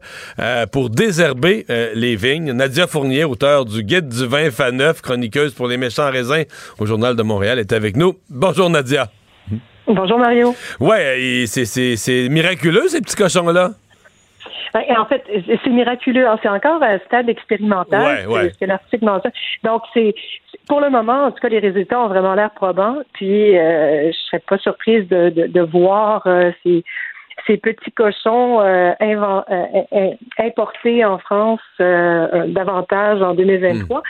pour 0.72 0.90
désherber 0.90 1.66
les 1.94 2.16
vignes. 2.16 2.52
Nadia 2.52 2.88
Fournier, 2.88 3.24
auteur 3.24 3.66
du 3.66 3.84
Guide 3.84 4.08
du 4.08 4.26
vin 4.26 4.50
Fa9, 4.50 5.02
chroniqueuse 5.02 5.54
pour 5.54 5.68
les 5.68 5.78
méchants 5.78 6.10
raisins 6.10 6.44
au 6.80 6.86
Journal 6.86 7.16
de 7.16 7.24
Montréal, 7.24 7.60
est 7.60 7.74
avec 7.74 7.96
nous. 7.96 8.18
Bonjour 8.30 8.70
Nadia. 8.70 9.10
Bonjour 9.88 10.20
Mario. 10.20 10.56
Ouais, 10.80 11.46
c'est 11.48 12.30
miraculeux 12.30 12.88
ces 12.88 13.02
petits 13.02 13.16
cochons-là. 13.16 13.72
Ben, 14.74 14.84
en 14.98 15.06
fait, 15.06 15.24
c'est 15.64 15.70
miraculeux. 15.70 16.26
C'est 16.42 16.50
encore 16.50 16.82
un 16.82 17.00
stade 17.00 17.30
expérimental. 17.30 18.28
Ouais, 18.28 18.52
C'est 18.58 18.68
l'article 18.68 19.06
Donc, 19.64 19.84
c'est 19.94 20.14
pour 20.68 20.80
le 20.80 20.90
moment, 20.90 21.26
en 21.26 21.32
tout 21.32 21.40
cas, 21.42 21.50
les 21.50 21.60
résultats 21.60 22.00
ont 22.00 22.08
vraiment 22.08 22.34
l'air 22.36 22.52
probants. 22.52 22.98
Puis, 23.14 23.58
euh, 23.58 24.12
je 24.12 24.18
serais 24.28 24.40
pas 24.40 24.58
surprise 24.58 25.08
de, 25.10 25.30
de, 25.30 25.62
voir 25.62 26.24
euh, 26.26 26.52
ces, 26.64 26.84
ces 27.48 27.58
petits 27.58 27.92
cochons 27.92 28.62
euh, 28.62 28.92
euh 29.02 30.12
importés 30.40 31.06
en 31.06 31.18
France 31.18 31.62
davantage 31.80 33.22
en 33.22 33.34
2023. 33.34 34.02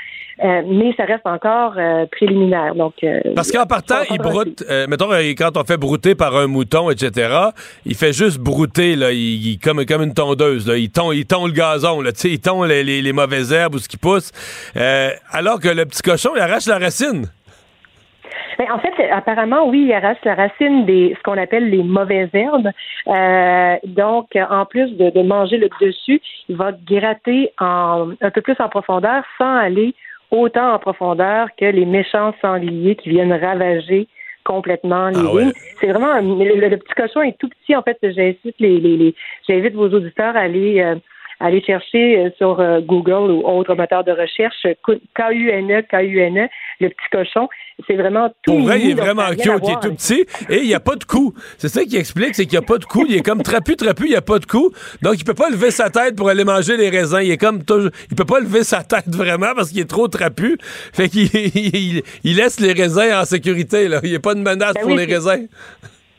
Euh, 0.43 0.63
mais 0.65 0.91
ça 0.97 1.03
reste 1.05 1.25
encore 1.25 1.73
euh, 1.77 2.05
préliminaire. 2.11 2.73
Donc, 2.73 2.95
euh, 3.03 3.19
Parce 3.35 3.51
qu'en 3.51 3.65
partant, 3.65 4.01
il 4.09 4.17
broute, 4.17 4.63
mettons, 4.87 5.11
quand 5.37 5.55
on 5.55 5.63
fait 5.63 5.77
brouter 5.77 6.15
par 6.15 6.35
un 6.35 6.47
mouton, 6.47 6.89
etc., 6.89 7.31
il 7.85 7.95
fait 7.95 8.13
juste 8.13 8.39
brouter, 8.39 8.95
là, 8.95 9.11
il, 9.11 9.59
comme, 9.59 9.85
comme 9.85 10.01
une 10.01 10.13
tondeuse. 10.13 10.67
Là, 10.67 10.77
il, 10.77 10.89
tond, 10.89 11.11
il 11.11 11.25
tond 11.25 11.45
le 11.45 11.53
gazon, 11.53 12.01
là, 12.01 12.11
il 12.23 12.39
tond 12.39 12.63
les, 12.63 12.83
les, 12.83 13.01
les, 13.03 13.13
mauvaises 13.13 13.53
herbes 13.53 13.75
ou 13.75 13.79
ce 13.79 13.87
qui 13.87 13.97
pousse. 13.97 14.31
alors 15.31 15.59
que 15.59 15.69
le 15.69 15.85
petit 15.85 16.01
cochon, 16.01 16.31
il 16.35 16.41
arrache 16.41 16.65
la 16.65 16.79
racine. 16.79 17.27
Mais 18.61 18.67
ben, 18.67 18.73
en 18.75 18.79
fait, 18.79 19.09
apparemment, 19.09 19.67
oui, 19.67 19.85
il 19.87 19.93
arrache 19.93 20.19
la 20.23 20.35
racine 20.35 20.85
des 20.85 21.15
ce 21.17 21.23
qu'on 21.23 21.37
appelle 21.37 21.71
les 21.71 21.81
mauvaises 21.81 22.29
herbes. 22.33 22.69
donc, 23.85 24.27
en 24.35 24.65
plus 24.65 24.95
de, 24.97 25.09
de, 25.09 25.21
manger 25.23 25.57
le 25.57 25.67
dessus, 25.81 26.21
il 26.47 26.55
va 26.55 26.71
gratter 26.71 27.51
en, 27.59 28.11
un 28.21 28.29
peu 28.29 28.41
plus 28.41 28.55
en 28.59 28.69
profondeur 28.69 29.23
sans 29.39 29.57
aller 29.57 29.95
autant 30.29 30.75
en 30.75 30.77
profondeur 30.77 31.47
que 31.57 31.65
les 31.65 31.85
méchants 31.85 32.35
sangliers 32.39 32.95
qui 32.97 33.09
viennent 33.09 33.33
ravager 33.33 34.07
complètement 34.43 35.09
les 35.09 35.49
ah 35.49 35.51
C'est 35.79 35.87
vraiment 35.87 36.13
le, 36.21 36.75
petit 36.75 36.93
cochon 36.95 37.21
est 37.23 37.37
tout 37.39 37.49
petit 37.49 37.75
en 37.75 37.81
fait. 37.81 37.97
J'invite 38.03 38.59
les, 38.59 38.79
les, 38.79 39.15
j'invite 39.47 39.73
vos 39.73 39.89
auditeurs 39.89 40.35
à 40.35 40.41
aller 40.41 40.81
euh, 40.81 40.95
aller 41.41 41.61
chercher 41.61 42.17
euh, 42.17 42.29
sur 42.37 42.59
euh, 42.59 42.79
Google 42.81 43.31
ou 43.31 43.45
autre 43.45 43.75
moteur 43.75 44.03
de 44.03 44.11
recherche 44.11 44.65
K-U-N-E, 45.15 45.81
K-U-N-E, 45.81 46.47
le 46.81 46.89
petit 46.89 47.09
cochon. 47.11 47.47
C'est 47.87 47.95
vraiment 47.95 48.29
tout. 48.43 48.51
Pour 48.51 48.61
vrai, 48.61 48.81
il 48.81 48.91
est 48.91 48.93
vraiment 48.93 49.29
cute, 49.29 49.61
il 49.63 49.71
est 49.71 49.81
tout 49.81 49.93
petit 49.93 50.25
et 50.49 50.57
il 50.57 50.67
n'y 50.67 50.73
a 50.73 50.79
pas 50.79 50.95
de 50.95 51.03
cou. 51.03 51.33
C'est 51.57 51.69
ça 51.69 51.83
qui 51.83 51.97
explique, 51.97 52.35
c'est 52.35 52.45
qu'il 52.45 52.59
n'y 52.59 52.63
a 52.63 52.67
pas 52.67 52.77
de 52.77 52.85
cou. 52.85 53.05
Il 53.07 53.15
est 53.15 53.21
comme 53.21 53.41
trapu, 53.41 53.75
trapu, 53.75 54.05
il 54.05 54.09
n'y 54.09 54.15
a 54.15 54.21
pas 54.21 54.39
de 54.39 54.45
cou. 54.45 54.71
Donc, 55.01 55.15
il 55.17 55.23
peut 55.23 55.33
pas 55.33 55.49
lever 55.49 55.71
sa 55.71 55.89
tête 55.89 56.15
pour 56.15 56.29
aller 56.29 56.43
manger 56.43 56.77
les 56.77 56.89
raisins. 56.89 57.21
Il 57.23 57.31
est 57.31 57.37
comme 57.37 57.63
toujours, 57.63 57.91
il 58.09 58.15
peut 58.15 58.25
pas 58.25 58.39
lever 58.39 58.63
sa 58.63 58.83
tête 58.83 59.07
vraiment 59.07 59.53
parce 59.55 59.69
qu'il 59.69 59.79
est 59.79 59.89
trop 59.89 60.07
trapu. 60.07 60.57
Fait 60.93 61.09
qu'il 61.09 61.29
il, 62.23 62.35
laisse 62.35 62.59
les 62.59 62.73
raisins 62.73 63.13
en 63.13 63.25
sécurité, 63.25 63.87
là. 63.87 63.99
Il 64.03 64.09
n'y 64.09 64.15
a 64.15 64.19
pas 64.19 64.35
de 64.35 64.41
menace 64.41 64.73
ben 64.75 64.81
pour 64.81 64.95
les 64.95 65.05
raisins. 65.05 65.47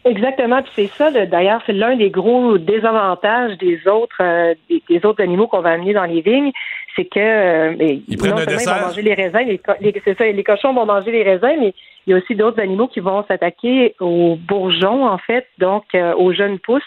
Exactement, 0.05 0.61
c'est 0.75 0.89
ça. 0.99 1.11
D'ailleurs, 1.11 1.63
c'est 1.65 1.73
l'un 1.73 1.97
des 1.97 2.11
gros 2.11 2.59
désavantages 2.59 3.57
des 3.59 3.87
autres 3.87 4.17
euh, 4.21 4.55
des, 4.89 5.07
autres 5.07 5.23
animaux 5.23 5.47
qu'on 5.47 5.61
va 5.61 5.71
amener 5.71 5.93
dans 5.93 6.05
les 6.05 6.23
vignes, 6.23 6.51
c'est 6.97 7.05
que 7.05 7.19
euh, 7.19 7.75
ils, 7.81 8.17
non 8.17 8.37
seulement 8.37 8.61
ils 8.61 8.69
vont 8.69 8.87
manger 8.87 9.03
les 9.03 9.15
raisins, 9.15 9.59
les, 9.81 10.03
c'est 10.05 10.19
ça, 10.19 10.25
les 10.27 10.45
cochons 10.45 10.75
vont 10.75 10.87
manger 10.87 11.11
les 11.11 11.23
raisins, 11.23 11.57
mais 11.61 11.75
il 12.07 12.11
y 12.11 12.15
a 12.15 12.19
aussi 12.19 12.35
d'autres 12.35 12.61
animaux 12.61 12.89
qui 12.89 13.01
vont 13.01 13.25
s'attaquer 13.29 13.95
aux 14.01 14.37
bourgeons, 14.37 15.07
en 15.07 15.19
fait, 15.19 15.47
donc 15.59 15.85
euh, 15.95 16.15
aux 16.15 16.33
jeunes 16.33 16.59
pousses. 16.59 16.83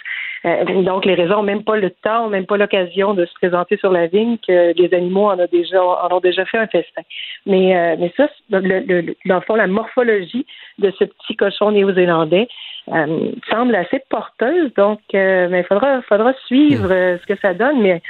donc, 0.83 1.05
les 1.05 1.15
raisins 1.15 1.31
n'ont 1.31 1.43
même 1.43 1.63
pas 1.63 1.77
le 1.77 1.89
temps, 1.89 2.27
même 2.29 2.45
pas 2.45 2.57
l'occasion 2.57 3.13
de 3.13 3.25
se 3.25 3.33
présenter 3.35 3.77
sur 3.77 3.91
la 3.91 4.07
vigne 4.07 4.37
que 4.45 4.73
les 4.73 4.93
animaux 4.93 5.29
en 5.29 5.39
ont 5.39 5.47
déjà 5.51 5.81
en 5.81 6.11
ont 6.11 6.19
déjà 6.19 6.45
fait 6.45 6.57
un 6.57 6.67
festin. 6.67 7.01
Mais 7.45 7.95
mais 7.97 8.13
ça, 8.17 8.27
le, 8.51 8.79
le, 8.79 9.15
dans 9.25 9.35
le 9.35 9.41
fond, 9.41 9.55
la 9.55 9.67
morphologie 9.67 10.45
de 10.79 10.91
ce 10.99 11.05
petit 11.05 11.35
cochon 11.35 11.71
néo-zélandais, 11.71 12.47
euh, 12.93 13.31
semble 13.49 13.75
assez 13.75 13.99
porteuse. 14.09 14.71
Donc, 14.75 14.99
euh, 15.13 15.47
mais 15.49 15.61
il 15.61 15.65
faudra, 15.65 16.01
faudra 16.03 16.33
suivre 16.45 16.91
euh, 16.91 17.17
ce 17.17 17.25
que 17.25 17.39
ça 17.39 17.53
donne. 17.53 17.81
Mais 17.81 18.01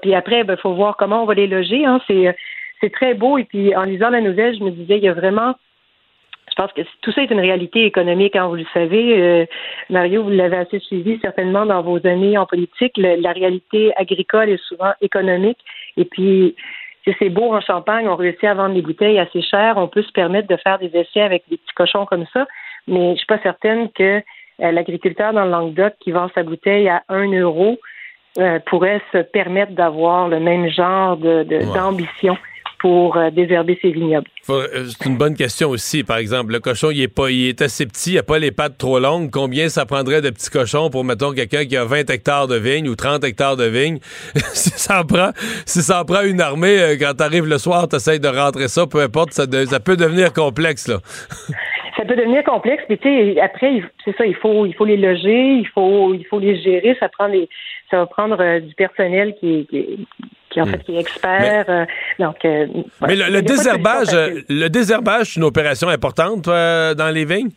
puis 0.00 0.14
après, 0.14 0.40
il 0.40 0.44
ben, 0.44 0.56
faut 0.56 0.74
voir 0.74 0.96
comment 0.96 1.22
on 1.22 1.26
va 1.26 1.34
les 1.34 1.46
loger. 1.46 1.84
Hein. 1.84 2.00
C'est, 2.06 2.36
c'est 2.80 2.92
très 2.92 3.14
beau. 3.14 3.38
Et 3.38 3.44
puis, 3.44 3.74
en 3.74 3.84
lisant 3.84 4.10
la 4.10 4.20
nouvelle, 4.20 4.56
je 4.56 4.64
me 4.64 4.70
disais, 4.70 4.98
il 4.98 5.04
y 5.04 5.08
a 5.08 5.14
vraiment 5.14 5.54
je 6.50 6.54
pense 6.56 6.72
que 6.74 6.82
tout 7.00 7.12
ça 7.12 7.22
est 7.22 7.30
une 7.30 7.40
réalité 7.40 7.86
économique, 7.86 8.36
hein, 8.36 8.46
vous 8.46 8.56
le 8.56 8.66
savez. 8.74 9.48
Mario, 9.88 10.24
vous 10.24 10.28
l'avez 10.28 10.58
assez 10.58 10.80
suivi 10.80 11.18
certainement 11.22 11.64
dans 11.64 11.80
vos 11.80 12.06
années 12.06 12.36
en 12.36 12.44
politique. 12.44 12.92
la 12.98 13.32
réalité 13.32 13.90
agricole 13.96 14.50
est 14.50 14.62
souvent 14.62 14.92
économique. 15.00 15.56
Et 15.96 16.04
puis, 16.04 16.54
c'est 17.18 17.28
beau 17.28 17.52
en 17.52 17.60
Champagne, 17.60 18.08
on 18.08 18.16
réussit 18.16 18.44
à 18.44 18.54
vendre 18.54 18.74
des 18.74 18.82
bouteilles 18.82 19.18
assez 19.18 19.42
chères, 19.42 19.76
on 19.76 19.88
peut 19.88 20.02
se 20.02 20.12
permettre 20.12 20.48
de 20.48 20.56
faire 20.56 20.78
des 20.78 20.90
essais 20.96 21.20
avec 21.20 21.42
des 21.48 21.56
petits 21.56 21.74
cochons 21.74 22.06
comme 22.06 22.26
ça, 22.32 22.46
mais 22.86 23.12
je 23.12 23.18
suis 23.18 23.26
pas 23.26 23.40
certaine 23.42 23.90
que 23.90 24.22
euh, 24.60 24.70
l'agriculteur 24.70 25.32
dans 25.32 25.44
le 25.44 25.50
Languedoc 25.50 25.94
qui 26.00 26.12
vend 26.12 26.28
sa 26.34 26.42
bouteille 26.42 26.88
à 26.88 27.02
1 27.08 27.32
euro 27.32 27.78
euh, 28.38 28.58
pourrait 28.66 29.02
se 29.12 29.18
permettre 29.18 29.72
d'avoir 29.72 30.28
le 30.28 30.40
même 30.40 30.68
genre 30.68 31.16
de, 31.16 31.44
d'ambition 31.74 32.36
pour 32.78 33.16
euh, 33.16 33.30
désherber 33.30 33.78
ses 33.80 33.92
vignobles. 33.92 34.26
C'est 34.42 35.06
une 35.06 35.16
bonne 35.16 35.36
question 35.36 35.68
aussi. 35.68 36.02
Par 36.02 36.16
exemple, 36.16 36.52
le 36.52 36.58
cochon, 36.58 36.90
il 36.90 37.02
est 37.02 37.14
pas, 37.14 37.30
il 37.30 37.48
est 37.48 37.62
assez 37.62 37.86
petit, 37.86 38.12
il 38.12 38.14
n'a 38.16 38.22
pas 38.22 38.38
les 38.38 38.50
pattes 38.50 38.78
trop 38.78 38.98
longues. 38.98 39.30
Combien 39.30 39.68
ça 39.68 39.86
prendrait 39.86 40.20
de 40.20 40.30
petits 40.30 40.50
cochons 40.50 40.90
pour, 40.90 41.04
mettons, 41.04 41.32
quelqu'un 41.32 41.64
qui 41.64 41.76
a 41.76 41.84
20 41.84 42.10
hectares 42.10 42.48
de 42.48 42.56
vignes 42.56 42.88
ou 42.88 42.96
30 42.96 43.22
hectares 43.22 43.56
de 43.56 43.66
vignes? 43.66 43.98
si 44.34 44.70
ça 44.70 45.02
en 45.02 45.04
prend, 45.04 45.30
si 45.66 45.80
ça 45.82 46.00
en 46.00 46.04
prend 46.04 46.22
une 46.22 46.40
armée, 46.40 46.96
quand 46.98 47.12
tu 47.16 47.22
arrives 47.22 47.46
le 47.46 47.58
soir, 47.58 47.86
tu 47.86 47.96
essaies 47.96 48.18
de 48.18 48.28
rentrer 48.28 48.68
ça, 48.68 48.86
peu 48.86 49.00
importe, 49.00 49.32
ça, 49.32 49.44
ça 49.66 49.78
peut 49.78 49.96
devenir 49.96 50.32
complexe, 50.32 50.88
là. 50.88 50.98
ça 51.96 52.04
peut 52.04 52.16
devenir 52.16 52.42
complexe, 52.44 52.82
mais 52.88 52.96
tu 52.96 53.08
sais, 53.08 53.40
après, 53.40 53.82
c'est 54.04 54.16
ça, 54.16 54.26
il 54.26 54.34
faut, 54.34 54.66
il 54.66 54.74
faut 54.74 54.84
les 54.84 54.96
loger, 54.96 55.58
il 55.58 55.68
faut, 55.68 56.14
il 56.14 56.24
faut 56.26 56.38
les 56.38 56.60
gérer, 56.60 56.96
ça 56.98 57.08
prend 57.08 57.26
les, 57.26 57.48
ça 57.92 57.98
va 57.98 58.06
prendre 58.06 58.40
euh, 58.40 58.60
du 58.60 58.74
personnel 58.74 59.34
qui, 59.38 59.68
qui, 60.50 60.60
en 60.60 60.66
fait 60.66 60.78
hmm. 60.78 60.82
qui 60.82 60.96
est 60.96 61.00
expert. 61.00 61.64
Euh, 61.68 61.84
donc, 62.18 62.44
euh, 62.44 62.66
mais 63.06 63.14
le, 63.14 63.42
désherbage, 63.42 64.08
le 64.48 64.68
désherbage, 64.68 65.26
c'est 65.26 65.40
une 65.40 65.44
opération 65.44 65.88
importante 65.88 66.46
dans 66.46 67.14
les 67.14 67.24
vignes? 67.24 67.50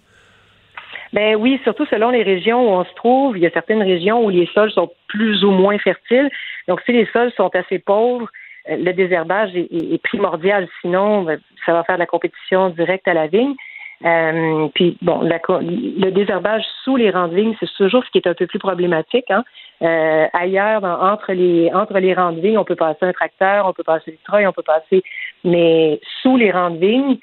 Ben 1.14 1.36
oui, 1.38 1.62
surtout 1.64 1.86
selon 1.86 2.10
les 2.10 2.24
régions 2.24 2.62
où 2.62 2.78
on 2.78 2.84
se 2.84 2.94
trouve. 2.96 3.38
Il 3.38 3.44
y 3.44 3.48
a 3.48 3.52
certaines 3.52 3.82
régions 3.82 4.26
où 4.26 4.30
les 4.30 4.50
sols 4.54 4.72
sont 4.72 4.92
plus 5.08 5.46
ou 5.46 5.52
moins 5.52 5.78
fertiles. 5.78 6.30
Donc, 6.68 6.82
si 6.86 6.92
les 6.92 7.08
sols 7.14 7.32
sont 7.38 7.50
assez 7.56 7.80
pauvres, 7.80 8.28
le 8.68 8.92
désherbage 8.92 9.56
est 9.56 10.04
primordial. 10.04 10.68
Sinon, 10.82 11.24
ben, 11.24 11.40
ça 11.66 11.72
va 11.72 11.84
faire 11.86 11.96
de 11.96 12.02
la 12.02 12.06
compétition 12.06 12.70
directe 12.70 13.08
à 13.08 13.14
la 13.14 13.28
vigne. 13.28 13.56
Euh, 14.04 14.68
puis 14.76 14.98
bon, 15.02 15.22
le 15.22 16.10
désherbage 16.12 16.64
sous 16.84 16.98
les 16.98 17.12
rangs 17.12 17.28
de 17.28 17.36
vignes, 17.36 17.56
c'est 17.60 17.72
toujours 17.78 18.04
ce 18.04 18.12
qui 18.12 18.18
est 18.18 18.28
un 18.28 18.34
peu 18.34 18.46
plus 18.46 18.60
problématique. 18.60 19.30
Hein. 19.32 19.44
Euh, 19.82 20.28
ailleurs, 20.34 20.84
entre 20.84 21.34
les 21.34 21.72
entre 21.74 22.00
les 22.00 22.14
rangs 22.14 22.32
de 22.32 22.40
vignes, 22.40 22.58
on 22.58 22.64
peut 22.64 22.76
passer 22.76 23.04
un 23.04 23.12
tracteur, 23.12 23.68
on 23.68 23.74
peut 23.74 23.84
passer 23.84 24.12
le 24.12 24.18
treuil, 24.26 24.48
on 24.48 24.54
peut 24.54 24.64
passer, 24.64 25.04
mais 25.44 26.00
sous 26.22 26.38
les 26.38 26.52
rangs 26.52 26.72
de 26.72 26.78
vignes, 26.78 27.18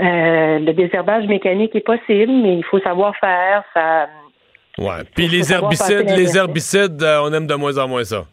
euh, 0.00 0.58
le 0.58 0.72
désherbage 0.72 1.26
mécanique 1.26 1.74
est 1.76 1.84
possible, 1.84 2.32
mais 2.32 2.56
il 2.56 2.64
faut 2.64 2.80
savoir 2.80 3.14
faire. 3.16 3.62
Ça. 3.74 4.08
Ouais. 4.78 5.04
Puis 5.14 5.28
les 5.28 5.52
herbicides, 5.52 6.10
les 6.16 6.36
herbicides, 6.36 7.02
on 7.02 7.32
aime 7.32 7.46
de 7.46 7.54
moins 7.54 7.76
en 7.76 7.88
moins 7.88 8.04
ça. 8.04 8.24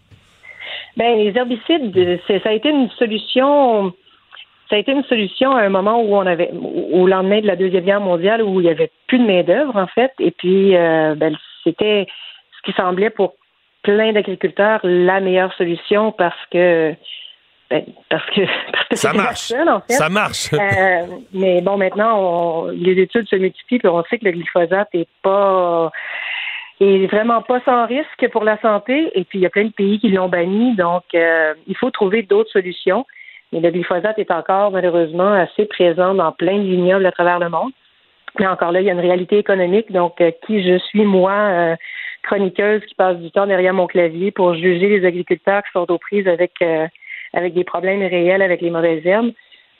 Ben 0.95 1.17
les 1.17 1.37
herbicides, 1.37 2.19
ça 2.27 2.49
a 2.49 2.53
été 2.53 2.69
une 2.69 2.89
solution 2.91 3.93
ça 4.69 4.75
a 4.75 4.79
été 4.79 4.91
une 4.91 5.03
solution 5.03 5.51
à 5.55 5.61
un 5.61 5.69
moment 5.69 6.01
où 6.01 6.15
on 6.15 6.25
avait, 6.25 6.51
au 6.51 7.07
lendemain 7.07 7.39
de 7.39 7.47
la 7.47 7.55
Deuxième 7.55 7.85
Guerre 7.85 8.01
mondiale, 8.01 8.43
où 8.43 8.59
il 8.59 8.63
n'y 8.63 8.69
avait 8.69 8.91
plus 9.07 9.19
de 9.19 9.25
main-d'œuvre, 9.25 9.75
en 9.75 9.87
fait. 9.87 10.11
Et 10.19 10.31
puis, 10.31 10.75
euh, 10.75 11.15
ben, 11.15 11.35
c'était 11.63 12.07
qui 12.67 12.73
semblait 12.73 13.09
pour 13.09 13.35
plein 13.81 14.11
d'agriculteurs 14.11 14.81
la 14.83 15.21
meilleure 15.21 15.53
solution 15.53 16.11
parce 16.11 16.45
que. 16.51 16.93
Ben, 17.69 17.83
parce 18.09 18.25
que, 18.29 18.41
parce 18.71 18.87
que 18.89 18.95
ça 18.95 19.13
marche. 19.13 19.51
en 19.51 19.81
fait. 19.81 19.93
Ça 19.93 20.09
marche. 20.09 20.53
Euh, 20.53 21.05
mais 21.33 21.61
bon, 21.61 21.77
maintenant, 21.77 22.17
on, 22.17 22.67
les 22.67 23.01
études 23.01 23.27
se 23.27 23.35
multiplient, 23.35 23.79
puis 23.79 23.87
on 23.87 24.03
sait 24.05 24.19
que 24.19 24.25
le 24.25 24.31
glyphosate 24.31 24.89
est 24.93 25.09
pas 25.21 25.91
est 26.79 27.07
vraiment 27.07 27.41
pas 27.41 27.59
sans 27.65 27.85
risque 27.87 28.29
pour 28.31 28.43
la 28.43 28.59
santé. 28.61 29.11
Et 29.15 29.23
puis, 29.23 29.39
il 29.39 29.41
y 29.41 29.45
a 29.45 29.49
plein 29.49 29.65
de 29.65 29.71
pays 29.71 29.99
qui 29.99 30.09
l'ont 30.09 30.29
banni. 30.29 30.75
Donc, 30.75 31.03
euh, 31.15 31.53
il 31.65 31.75
faut 31.75 31.89
trouver 31.89 32.21
d'autres 32.21 32.51
solutions. 32.51 33.05
Mais 33.51 33.61
le 33.61 33.71
glyphosate 33.71 34.19
est 34.19 34.31
encore 34.31 34.71
malheureusement 34.71 35.33
assez 35.33 35.65
présent 35.65 36.13
dans 36.13 36.31
plein 36.31 36.57
de 36.57 36.63
vignobles 36.63 37.05
à 37.05 37.11
travers 37.11 37.39
le 37.39 37.49
monde. 37.49 37.71
Mais 38.39 38.45
encore 38.45 38.71
là, 38.71 38.81
il 38.81 38.85
y 38.85 38.89
a 38.89 38.93
une 38.93 38.99
réalité 38.99 39.37
économique. 39.39 39.91
Donc, 39.91 40.21
euh, 40.21 40.31
qui 40.45 40.63
je 40.63 40.77
suis, 40.77 41.03
moi, 41.03 41.75
chroniqueuse 42.23 42.83
qui 42.85 42.95
passe 42.95 43.17
du 43.17 43.31
temps 43.31 43.47
derrière 43.47 43.73
mon 43.73 43.87
clavier 43.87 44.31
pour 44.31 44.53
juger 44.55 44.89
les 44.89 45.05
agriculteurs 45.05 45.63
qui 45.63 45.71
sont 45.71 45.89
aux 45.91 45.97
prises 45.97 46.27
avec, 46.27 46.53
euh, 46.61 46.87
avec 47.33 47.53
des 47.53 47.63
problèmes 47.63 48.01
réels 48.01 48.41
avec 48.41 48.61
les 48.61 48.69
mauvaises 48.69 49.05
herbes. 49.05 49.31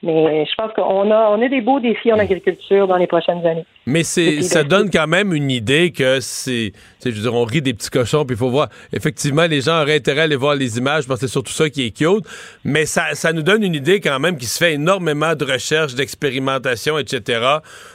Mais 0.03 0.45
je 0.45 0.53
pense 0.55 0.71
qu'on 0.73 1.09
a, 1.09 1.29
on 1.31 1.41
a 1.41 1.49
des 1.49 1.61
beaux 1.61 1.79
défis 1.79 2.13
en 2.13 2.19
agriculture 2.19 2.87
dans 2.87 2.97
les 2.97 3.07
prochaines 3.07 3.43
années. 3.47 3.65
Mais 3.87 4.03
c'est, 4.03 4.43
ça 4.43 4.63
donne 4.63 4.91
quand 4.91 5.07
même 5.07 5.33
une 5.33 5.49
idée 5.49 5.91
que 5.91 6.19
c'est, 6.19 6.71
je 7.03 7.09
veux 7.09 7.21
dire, 7.21 7.33
on 7.33 7.45
rit 7.45 7.63
des 7.63 7.73
petits 7.73 7.89
cochons, 7.89 8.23
puis 8.23 8.35
il 8.35 8.37
faut 8.37 8.51
voir. 8.51 8.69
Effectivement, 8.93 9.47
les 9.47 9.61
gens 9.61 9.81
auraient 9.81 9.95
intérêt 9.95 10.21
à 10.21 10.23
aller 10.25 10.35
voir 10.35 10.53
les 10.53 10.77
images, 10.77 11.07
parce 11.07 11.19
que 11.19 11.25
c'est 11.25 11.31
surtout 11.31 11.53
ça 11.53 11.69
qui 11.71 11.87
est 11.87 11.91
cute. 11.91 12.25
Mais 12.63 12.85
ça, 12.85 13.15
ça 13.15 13.33
nous 13.33 13.41
donne 13.41 13.63
une 13.63 13.73
idée 13.73 13.99
quand 13.99 14.19
même 14.19 14.37
qu'il 14.37 14.47
se 14.47 14.59
fait 14.59 14.73
énormément 14.73 15.33
de 15.33 15.45
recherches, 15.45 15.95
d'expérimentation, 15.95 16.99
etc., 16.99 17.41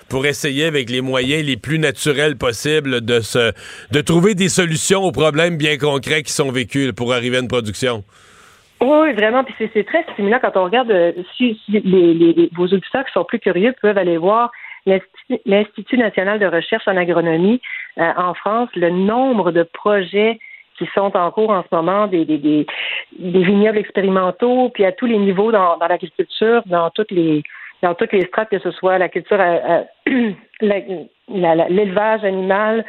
pour 0.08 0.26
essayer 0.26 0.64
avec 0.64 0.90
les 0.90 1.02
moyens 1.02 1.44
les 1.44 1.56
plus 1.56 1.78
naturels 1.78 2.36
possibles 2.36 3.02
de 3.02 3.20
se, 3.20 3.52
de 3.92 4.00
trouver 4.00 4.34
des 4.34 4.48
solutions 4.48 5.04
aux 5.04 5.12
problèmes 5.12 5.56
bien 5.56 5.78
concrets 5.78 6.24
qui 6.24 6.32
sont 6.32 6.50
vécus 6.50 6.92
pour 6.92 7.12
arriver 7.12 7.36
à 7.36 7.40
une 7.40 7.48
production. 7.48 8.02
Oui, 8.82 9.12
vraiment. 9.12 9.44
Puis 9.44 9.54
c'est 9.72 9.84
très 9.84 10.02
stimulant 10.12 10.40
quand 10.42 10.56
on 10.56 10.64
regarde, 10.64 10.90
euh, 10.90 11.12
si, 11.36 11.60
les, 11.68 12.50
vos 12.52 12.64
auditeurs 12.64 13.04
qui 13.04 13.12
sont 13.12 13.24
plus 13.24 13.38
curieux 13.38 13.72
peuvent 13.80 13.96
aller 13.96 14.16
voir 14.16 14.50
l'Institut 15.46 15.96
national 15.96 16.40
de 16.40 16.46
recherche 16.46 16.88
en 16.88 16.96
agronomie 16.96 17.60
euh, 17.98 18.12
en 18.16 18.34
France, 18.34 18.70
le 18.74 18.90
nombre 18.90 19.52
de 19.52 19.62
projets 19.62 20.40
qui 20.78 20.88
sont 20.96 21.16
en 21.16 21.30
cours 21.30 21.50
en 21.50 21.62
ce 21.62 21.68
moment, 21.72 22.08
des, 22.08 22.24
des, 22.24 22.38
des, 22.38 22.66
vignobles 23.44 23.78
expérimentaux, 23.78 24.70
puis 24.70 24.84
à 24.84 24.90
tous 24.90 25.06
les 25.06 25.18
niveaux 25.18 25.52
dans, 25.52 25.76
dans 25.76 25.86
l'agriculture, 25.86 26.62
dans 26.66 26.90
toutes 26.90 27.12
les 27.12 27.44
dans 27.82 27.94
toutes 27.94 28.12
les 28.12 28.22
strates, 28.22 28.48
que 28.48 28.60
ce 28.60 28.70
soit 28.70 28.96
la 28.98 29.08
culture, 29.08 29.38
euh, 29.40 29.82
l'élevage 30.60 32.24
animal 32.24 32.84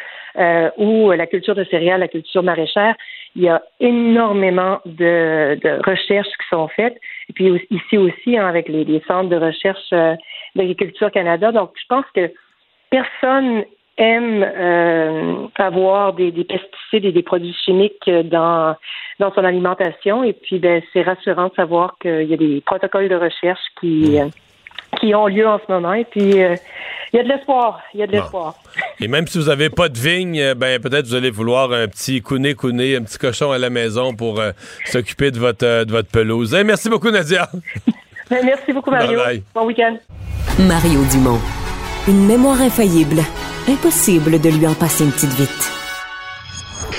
ou 0.78 1.12
la 1.12 1.26
culture 1.26 1.56
de 1.56 1.64
céréales, 1.64 2.00
la 2.00 2.08
culture 2.08 2.44
maraîchère. 2.44 2.96
Il 3.36 3.44
y 3.44 3.50
a 3.50 3.62
énormément 3.80 4.80
de, 4.86 5.58
recherches 5.90 6.28
qui 6.28 6.48
sont 6.50 6.68
faites. 6.68 6.96
Et 7.30 7.34
puis 7.34 7.68
ici 7.72 7.98
aussi, 7.98 8.38
hein, 8.38 8.48
avec 8.48 8.70
les, 8.70 9.02
centres 9.08 9.30
de 9.30 9.38
recherche 9.38 9.92
euh, 9.94 10.16
d'agriculture 10.56 11.12
Canada. 11.12 11.52
Donc, 11.52 11.72
je 11.76 11.86
pense 11.90 12.06
que 12.14 12.32
personne 12.90 13.64
aime 13.98 14.44
euh, 14.44 15.48
avoir 15.58 16.14
des, 16.14 16.32
pesticides 16.32 17.06
et 17.06 17.12
des 17.12 17.24
produits 17.24 17.56
chimiques 17.66 18.10
dans 18.10 18.76
dans 19.20 19.34
son 19.34 19.44
alimentation. 19.44 20.24
Et 20.24 20.34
puis, 20.34 20.60
ben, 20.60 20.82
c'est 20.92 21.02
rassurant 21.02 21.48
de 21.48 21.54
savoir 21.54 21.98
qu'il 22.00 22.24
y 22.24 22.34
a 22.34 22.38
des 22.38 22.62
protocoles 22.66 23.10
de 23.10 23.16
recherche 23.16 23.62
qui 23.80 24.20
euh, 24.20 24.26
qui 25.00 25.14
ont 25.16 25.28
lieu 25.28 25.48
en 25.48 25.60
ce 25.60 25.72
moment. 25.72 25.94
Et 25.94 26.06
puis, 26.06 26.42
euh, 26.44 26.56
il 27.12 27.18
y 27.18 27.20
a 27.20 27.24
de 27.24 27.30
l'espoir. 27.30 27.80
Il 27.94 28.00
y 28.00 28.04
a 28.04 28.08
de 28.08 28.12
l'espoir. 28.12 28.56
Et 29.00 29.08
même 29.08 29.28
si 29.28 29.38
vous 29.38 29.46
n'avez 29.46 29.70
pas 29.70 29.88
de 29.88 29.98
vigne, 29.98 30.40
euh, 30.40 30.56
ben 30.56 30.82
peut-être 30.82 31.06
vous 31.06 31.16
allez 31.16 31.30
vouloir 31.30 31.72
un 31.72 31.88
petit 31.88 32.22
couné 32.22 32.56
couné, 32.56 32.96
un 32.96 33.04
petit 33.04 33.20
cochon 33.20 33.52
à 33.52 33.60
la 33.60 33.70
maison 33.70 34.16
pour 34.16 34.40
euh, 34.40 34.52
s'occuper 34.86 35.30
de 35.30 35.40
votre, 35.40 35.84
de 35.84 35.92
votre 35.92 36.10
pelouse. 36.10 36.56
merci 36.66 36.90
beaucoup, 36.90 37.12
Nadia. 37.12 37.50
Ben, 38.30 38.40
merci 38.46 38.72
beaucoup, 38.72 38.90
Mario. 38.90 39.20
Bon 39.54 39.66
week-end. 39.66 39.98
Mario 40.58 41.02
Dumont. 41.12 41.40
Une 42.08 42.26
mémoire 42.26 42.62
infaillible. 42.62 43.22
Impossible 43.68 44.40
de 44.40 44.50
lui 44.50 44.66
en 44.66 44.74
passer 44.74 45.04
une 45.04 45.12
petite 45.12 45.34
vite. 45.34 45.72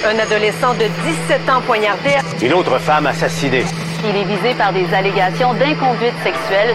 Un 0.06 0.18
adolescent 0.18 0.74
de 0.74 0.84
17 0.84 1.48
ans 1.48 1.62
poignardé. 1.66 2.10
Une 2.42 2.52
autre 2.52 2.78
femme 2.78 3.06
assassinée. 3.06 3.64
Il 4.06 4.14
est 4.14 4.24
visé 4.24 4.54
par 4.54 4.72
des 4.72 4.84
allégations 4.92 5.54
d'inconduite 5.54 6.14
sexuelle. 6.22 6.74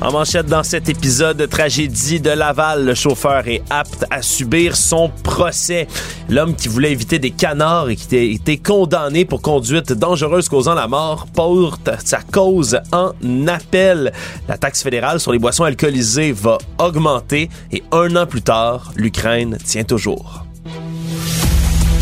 En 0.00 0.12
manchette 0.12 0.46
dans 0.46 0.62
cet 0.62 0.88
épisode 0.88 1.36
de 1.36 1.46
tragédie 1.46 2.20
de 2.20 2.30
Laval, 2.30 2.84
le 2.84 2.94
chauffeur 2.94 3.48
est 3.48 3.62
apte 3.68 4.04
à 4.10 4.22
subir 4.22 4.76
son 4.76 5.10
procès. 5.24 5.88
L'homme 6.28 6.54
qui 6.54 6.68
voulait 6.68 6.92
éviter 6.92 7.18
des 7.18 7.32
canards 7.32 7.90
et 7.90 7.96
qui 7.96 8.16
a 8.16 8.20
été 8.20 8.58
condamné 8.58 9.24
pour 9.24 9.42
conduite 9.42 9.92
dangereuse 9.92 10.48
causant 10.48 10.74
la 10.74 10.86
mort 10.86 11.26
porte 11.26 11.90
sa 12.04 12.20
cause 12.20 12.78
en 12.92 13.12
appel. 13.48 14.12
La 14.46 14.56
taxe 14.56 14.84
fédérale 14.84 15.18
sur 15.18 15.32
les 15.32 15.40
boissons 15.40 15.64
alcoolisées 15.64 16.30
va 16.30 16.58
augmenter 16.78 17.50
et 17.72 17.82
un 17.90 18.14
an 18.14 18.26
plus 18.26 18.42
tard, 18.42 18.92
l'Ukraine 18.94 19.58
tient 19.64 19.84
toujours. 19.84 20.44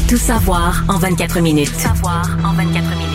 Tout 0.07 0.18
savoir 0.18 0.84
en 0.88 0.99
24 0.99 1.40
minutes. 1.40 1.72
Tout 1.72 1.80
savoir 1.80 2.28
en 2.44 2.53
24 2.53 2.90
minutes. 2.90 3.06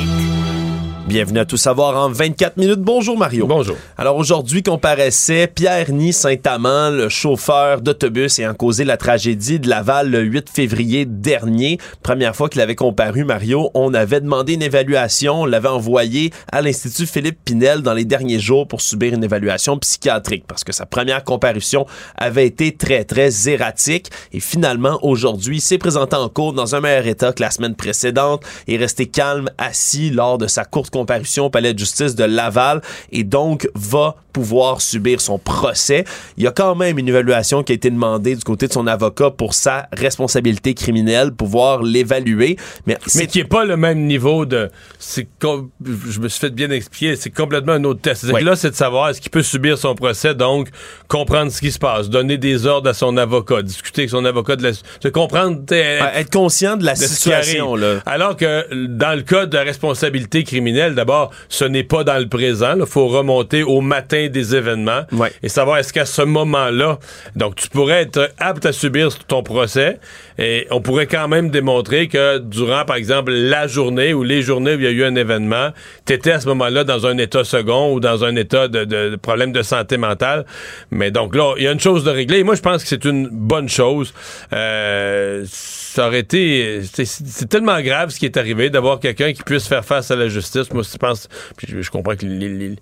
Bienvenue 1.11 1.39
à 1.39 1.45
Tout 1.45 1.57
savoir 1.57 1.97
en 1.97 2.09
24 2.09 2.55
minutes. 2.55 2.79
Bonjour 2.79 3.17
Mario. 3.17 3.45
Bonjour. 3.45 3.75
Alors 3.97 4.15
aujourd'hui 4.15 4.63
comparaissait 4.63 5.45
Pierre 5.53 5.91
Ny 5.91 6.13
Saint-Amand, 6.13 6.89
le 6.89 7.09
chauffeur 7.09 7.81
d'autobus 7.81 8.39
ayant 8.39 8.53
causé 8.53 8.85
la 8.85 8.95
tragédie 8.95 9.59
de 9.59 9.67
Laval 9.67 10.09
le 10.09 10.21
8 10.21 10.49
février 10.49 11.03
dernier. 11.03 11.79
Première 12.01 12.33
fois 12.33 12.47
qu'il 12.47 12.61
avait 12.61 12.75
comparu 12.75 13.25
Mario, 13.25 13.71
on 13.73 13.93
avait 13.93 14.21
demandé 14.21 14.53
une 14.53 14.61
évaluation, 14.61 15.41
on 15.41 15.45
l'avait 15.45 15.67
envoyé 15.67 16.31
à 16.49 16.61
l'Institut 16.61 17.05
Philippe 17.05 17.39
Pinel 17.43 17.81
dans 17.81 17.93
les 17.93 18.05
derniers 18.05 18.39
jours 18.39 18.65
pour 18.65 18.79
subir 18.79 19.13
une 19.13 19.25
évaluation 19.25 19.77
psychiatrique 19.79 20.45
parce 20.47 20.63
que 20.63 20.71
sa 20.71 20.85
première 20.85 21.25
comparution 21.25 21.85
avait 22.15 22.47
été 22.47 22.73
très 22.77 23.03
très 23.03 23.49
erratique 23.49 24.07
et 24.31 24.39
finalement 24.39 24.97
aujourd'hui 25.01 25.57
il 25.57 25.61
s'est 25.61 25.77
présenté 25.77 26.15
en 26.15 26.29
cours 26.29 26.53
dans 26.53 26.73
un 26.73 26.79
meilleur 26.79 27.05
état 27.05 27.33
que 27.33 27.43
la 27.43 27.51
semaine 27.51 27.75
précédente 27.75 28.45
et 28.69 28.77
resté 28.77 29.07
calme 29.07 29.49
assis 29.57 30.09
lors 30.09 30.37
de 30.37 30.47
sa 30.47 30.63
courte 30.63 31.00
comparution 31.01 31.45
au 31.45 31.49
palais 31.49 31.73
de 31.73 31.79
justice 31.79 32.15
de 32.15 32.23
Laval 32.23 32.81
et 33.11 33.23
donc 33.23 33.67
va 33.73 34.15
pouvoir 34.31 34.81
subir 34.81 35.19
son 35.19 35.37
procès. 35.37 36.05
Il 36.37 36.43
y 36.43 36.47
a 36.47 36.51
quand 36.51 36.75
même 36.75 36.97
une 36.97 37.09
évaluation 37.09 37.63
qui 37.63 37.73
a 37.73 37.75
été 37.75 37.89
demandée 37.89 38.35
du 38.35 38.43
côté 38.43 38.67
de 38.67 38.73
son 38.73 38.87
avocat 38.87 39.31
pour 39.31 39.53
sa 39.53 39.87
responsabilité 39.91 40.73
criminelle, 40.73 41.33
pouvoir 41.33 41.83
l'évaluer. 41.83 42.57
Mais, 42.87 42.97
mais 43.15 43.27
qui 43.27 43.39
est 43.39 43.45
pas 43.45 43.65
le 43.65 43.77
même 43.77 44.05
niveau 44.05 44.45
de... 44.45 44.69
C'est 44.99 45.27
Je 45.43 46.19
me 46.19 46.29
suis 46.29 46.39
fait 46.39 46.49
bien 46.49 46.69
expliquer, 46.71 47.15
c'est 47.15 47.29
complètement 47.29 47.73
un 47.73 47.83
autre 47.83 48.01
test. 48.01 48.25
Oui. 48.31 48.43
Là, 48.43 48.55
c'est 48.55 48.69
de 48.69 48.75
savoir 48.75 49.09
est-ce 49.09 49.19
qu'il 49.21 49.31
peut 49.31 49.43
subir 49.43 49.77
son 49.77 49.95
procès, 49.95 50.33
donc 50.33 50.69
comprendre 51.07 51.51
ce 51.51 51.59
qui 51.59 51.71
se 51.71 51.79
passe, 51.79 52.09
donner 52.09 52.37
des 52.37 52.65
ordres 52.65 52.89
à 52.89 52.93
son 52.93 53.17
avocat, 53.17 53.61
discuter 53.61 54.03
avec 54.03 54.11
son 54.11 54.23
avocat, 54.25 54.55
de, 54.55 54.63
la... 54.63 54.71
de 54.71 55.09
comprendre... 55.09 55.61
Être, 55.71 56.17
être, 56.17 56.31
conscient 56.31 56.77
de 56.77 56.85
la 56.85 56.93
de 56.93 56.99
situation. 56.99 57.75
Là. 57.75 58.01
Alors 58.05 58.37
que 58.37 58.85
dans 58.87 59.15
le 59.15 59.23
cas 59.23 59.45
de 59.45 59.57
responsabilité 59.57 60.43
criminelle, 60.43 60.80
d'abord, 60.89 61.31
ce 61.49 61.65
n'est 61.65 61.83
pas 61.83 62.03
dans 62.03 62.17
le 62.17 62.27
présent. 62.27 62.73
Il 62.77 62.85
faut 62.85 63.07
remonter 63.07 63.63
au 63.63 63.81
matin 63.81 64.27
des 64.29 64.55
événements 64.55 65.01
ouais. 65.11 65.31
et 65.43 65.49
savoir 65.49 65.77
est-ce 65.77 65.93
qu'à 65.93 66.05
ce 66.05 66.21
moment-là, 66.21 66.99
donc 67.35 67.55
tu 67.55 67.69
pourrais 67.69 68.01
être 68.01 68.31
apte 68.37 68.65
à 68.65 68.71
subir 68.71 69.09
ton 69.27 69.43
procès 69.43 69.99
et 70.37 70.67
on 70.71 70.81
pourrait 70.81 71.07
quand 71.07 71.27
même 71.27 71.49
démontrer 71.49 72.07
que 72.07 72.39
durant, 72.39 72.85
par 72.85 72.95
exemple, 72.95 73.31
la 73.31 73.67
journée 73.67 74.13
ou 74.13 74.23
les 74.23 74.41
journées 74.41 74.75
où 74.75 74.79
il 74.79 74.83
y 74.83 74.87
a 74.87 74.91
eu 74.91 75.03
un 75.03 75.15
événement, 75.15 75.69
tu 76.05 76.13
étais 76.13 76.31
à 76.31 76.39
ce 76.39 76.47
moment-là 76.47 76.83
dans 76.83 77.05
un 77.05 77.17
état 77.17 77.43
second 77.43 77.93
ou 77.93 77.99
dans 77.99 78.23
un 78.23 78.35
état 78.35 78.67
de, 78.67 78.85
de, 78.85 79.09
de, 79.09 79.15
problème 79.15 79.51
de 79.51 79.61
santé 79.61 79.97
mentale. 79.97 80.45
Mais 80.89 81.11
donc 81.11 81.35
là, 81.35 81.53
il 81.57 81.63
y 81.63 81.67
a 81.67 81.71
une 81.71 81.79
chose 81.79 82.03
de 82.03 82.09
régler. 82.09 82.39
Et 82.39 82.43
moi, 82.43 82.55
je 82.55 82.61
pense 82.61 82.81
que 82.81 82.89
c'est 82.89 83.05
une 83.05 83.27
bonne 83.27 83.69
chose. 83.69 84.13
Euh, 84.53 85.43
ça 85.47 86.07
aurait 86.07 86.19
été... 86.19 86.81
C'est 86.83 87.49
tellement 87.49 87.79
grave 87.81 88.09
ce 88.09 88.19
qui 88.19 88.25
est 88.25 88.37
arrivé 88.37 88.69
d'avoir 88.69 88.99
quelqu'un 88.99 89.33
qui 89.33 89.43
puisse 89.43 89.67
faire 89.67 89.85
face 89.85 90.09
à 90.09 90.15
la 90.15 90.27
justice. 90.27 90.70
Moi, 90.73 90.83
je 90.83 90.97
pense... 90.97 91.27
Puis 91.57 91.67
je, 91.81 91.89
comprends 91.89 92.15
que 92.15 92.25
les, 92.25 92.49
les 92.49 92.75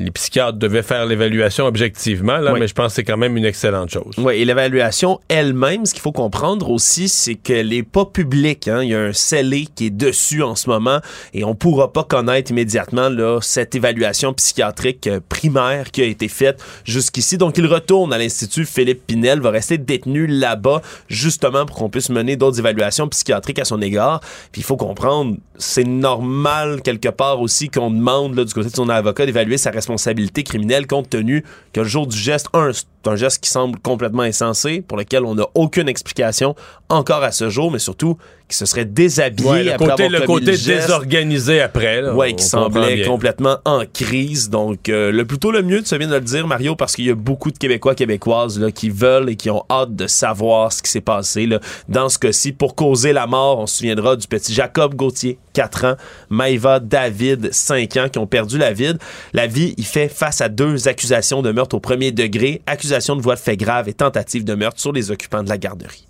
les 0.00 0.10
psychiatres 0.10 0.56
devaient 0.56 0.82
faire 0.82 1.04
l'évaluation 1.04 1.66
objectivement, 1.66 2.38
là, 2.38 2.52
oui. 2.52 2.60
mais 2.60 2.68
je 2.68 2.74
pense 2.74 2.88
que 2.88 2.96
c'est 2.96 3.04
quand 3.04 3.16
même 3.16 3.36
une 3.36 3.44
excellente 3.44 3.90
chose. 3.90 4.14
Oui, 4.18 4.34
et 4.36 4.44
l'évaluation 4.44 5.20
elle-même, 5.28 5.84
ce 5.84 5.92
qu'il 5.92 6.00
faut 6.00 6.12
comprendre 6.12 6.70
aussi, 6.70 7.08
c'est 7.08 7.34
qu'elle 7.34 7.68
n'est 7.68 7.82
pas 7.82 8.06
publique. 8.06 8.68
Hein. 8.68 8.82
Il 8.82 8.90
y 8.90 8.94
a 8.94 9.00
un 9.00 9.12
scellé 9.12 9.66
qui 9.74 9.86
est 9.86 9.90
dessus 9.90 10.42
en 10.42 10.54
ce 10.54 10.70
moment 10.70 11.00
et 11.34 11.44
on 11.44 11.54
pourra 11.54 11.92
pas 11.92 12.04
connaître 12.04 12.50
immédiatement 12.50 13.08
là, 13.08 13.40
cette 13.42 13.74
évaluation 13.74 14.32
psychiatrique 14.32 15.06
euh, 15.06 15.20
primaire 15.28 15.90
qui 15.90 16.02
a 16.02 16.06
été 16.06 16.28
faite 16.28 16.62
jusqu'ici. 16.84 17.36
Donc, 17.36 17.58
il 17.58 17.66
retourne 17.66 18.12
à 18.12 18.18
l'Institut 18.18 18.64
Philippe 18.64 19.06
Pinel, 19.06 19.40
va 19.40 19.50
rester 19.50 19.76
détenu 19.76 20.26
là-bas 20.26 20.80
justement 21.08 21.66
pour 21.66 21.76
qu'on 21.76 21.90
puisse 21.90 22.08
mener 22.08 22.36
d'autres 22.36 22.58
évaluations 22.58 23.08
psychiatriques 23.08 23.58
à 23.58 23.64
son 23.64 23.82
égard. 23.82 24.20
Puis 24.52 24.62
il 24.62 24.64
faut 24.64 24.76
comprendre, 24.76 25.36
c'est 25.60 25.84
normal 25.84 26.80
quelque 26.82 27.08
part 27.08 27.40
aussi 27.40 27.68
qu'on 27.68 27.90
demande 27.90 28.34
là, 28.34 28.44
du 28.44 28.52
côté 28.52 28.70
de 28.70 28.74
son 28.74 28.88
avocat 28.88 29.26
d'évaluer 29.26 29.58
sa 29.58 29.70
responsabilité 29.70 30.42
criminelle 30.42 30.86
compte 30.86 31.10
tenu 31.10 31.44
que 31.72 31.80
le 31.80 31.86
jour 31.86 32.06
du 32.06 32.16
geste, 32.16 32.48
un, 32.54 32.70
un 33.06 33.16
geste 33.16 33.42
qui 33.42 33.50
semble 33.50 33.78
complètement 33.78 34.22
insensé, 34.22 34.82
pour 34.86 34.98
lequel 34.98 35.24
on 35.24 35.34
n'a 35.34 35.46
aucune 35.54 35.88
explication 35.88 36.54
encore 36.88 37.22
à 37.22 37.32
ce 37.32 37.48
jour, 37.48 37.70
mais 37.70 37.78
surtout 37.78 38.16
qui 38.48 38.56
se 38.56 38.66
serait 38.66 38.84
déshabillé 38.84 39.48
ouais, 39.48 39.62
le 39.62 39.72
après 39.72 39.90
côté, 39.90 40.04
avoir 40.04 40.20
le 40.20 40.26
côté 40.26 40.50
le 40.52 40.58
désorganisé 40.58 41.60
après. 41.60 42.02
Là, 42.02 42.14
Ouais, 42.14 42.34
qui 42.34 42.42
semblait 42.42 43.02
complètement 43.02 43.58
en 43.64 43.84
crise. 43.86 44.50
Donc, 44.50 44.88
euh, 44.88 45.12
le 45.12 45.24
plutôt 45.24 45.52
le 45.52 45.62
mieux, 45.62 45.82
tu 45.82 45.96
viens 45.96 46.08
de 46.08 46.14
le 46.14 46.20
dire, 46.20 46.48
Mario, 46.48 46.74
parce 46.74 46.96
qu'il 46.96 47.06
y 47.06 47.10
a 47.10 47.14
beaucoup 47.14 47.52
de 47.52 47.58
Québécois, 47.58 47.94
Québécoises 47.94 48.58
là, 48.58 48.72
qui 48.72 48.90
veulent 48.90 49.30
et 49.30 49.36
qui 49.36 49.50
ont 49.50 49.64
hâte 49.70 49.94
de 49.94 50.08
savoir 50.08 50.72
ce 50.72 50.82
qui 50.82 50.90
s'est 50.90 51.00
passé 51.00 51.46
là, 51.46 51.60
dans 51.88 52.08
ce 52.08 52.18
cas-ci. 52.18 52.50
Pour 52.50 52.74
causer 52.74 53.12
la 53.12 53.28
mort, 53.28 53.60
on 53.60 53.66
se 53.68 53.76
souviendra 53.76 54.16
du 54.16 54.26
petit 54.26 54.52
Jacob 54.52 54.96
Gauthier, 54.96 55.38
4 55.52 55.84
ans, 55.84 55.94
Maïva 56.28 56.80
David, 56.80 57.52
5 57.52 57.96
ans, 57.98 58.08
qui 58.08 58.18
ont 58.18 58.26
perdu 58.26 58.58
la 58.58 58.72
vie. 58.72 58.94
La 59.32 59.46
vie, 59.46 59.74
il 59.76 59.84
fait 59.84 60.08
face 60.08 60.40
à 60.40 60.48
deux 60.48 60.88
accusations 60.88 61.42
de 61.42 61.52
meurtre 61.52 61.76
au 61.76 61.80
premier 61.80 62.10
degré, 62.10 62.62
accusation 62.66 62.89
de 63.16 63.22
voie 63.22 63.36
de 63.36 63.40
fait 63.40 63.56
grave 63.56 63.88
et 63.88 63.94
tentative 63.94 64.44
de 64.44 64.54
meurtre 64.54 64.80
sur 64.80 64.92
les 64.92 65.10
occupants 65.10 65.42
de 65.42 65.48
la 65.48 65.58
garderie. 65.58 66.06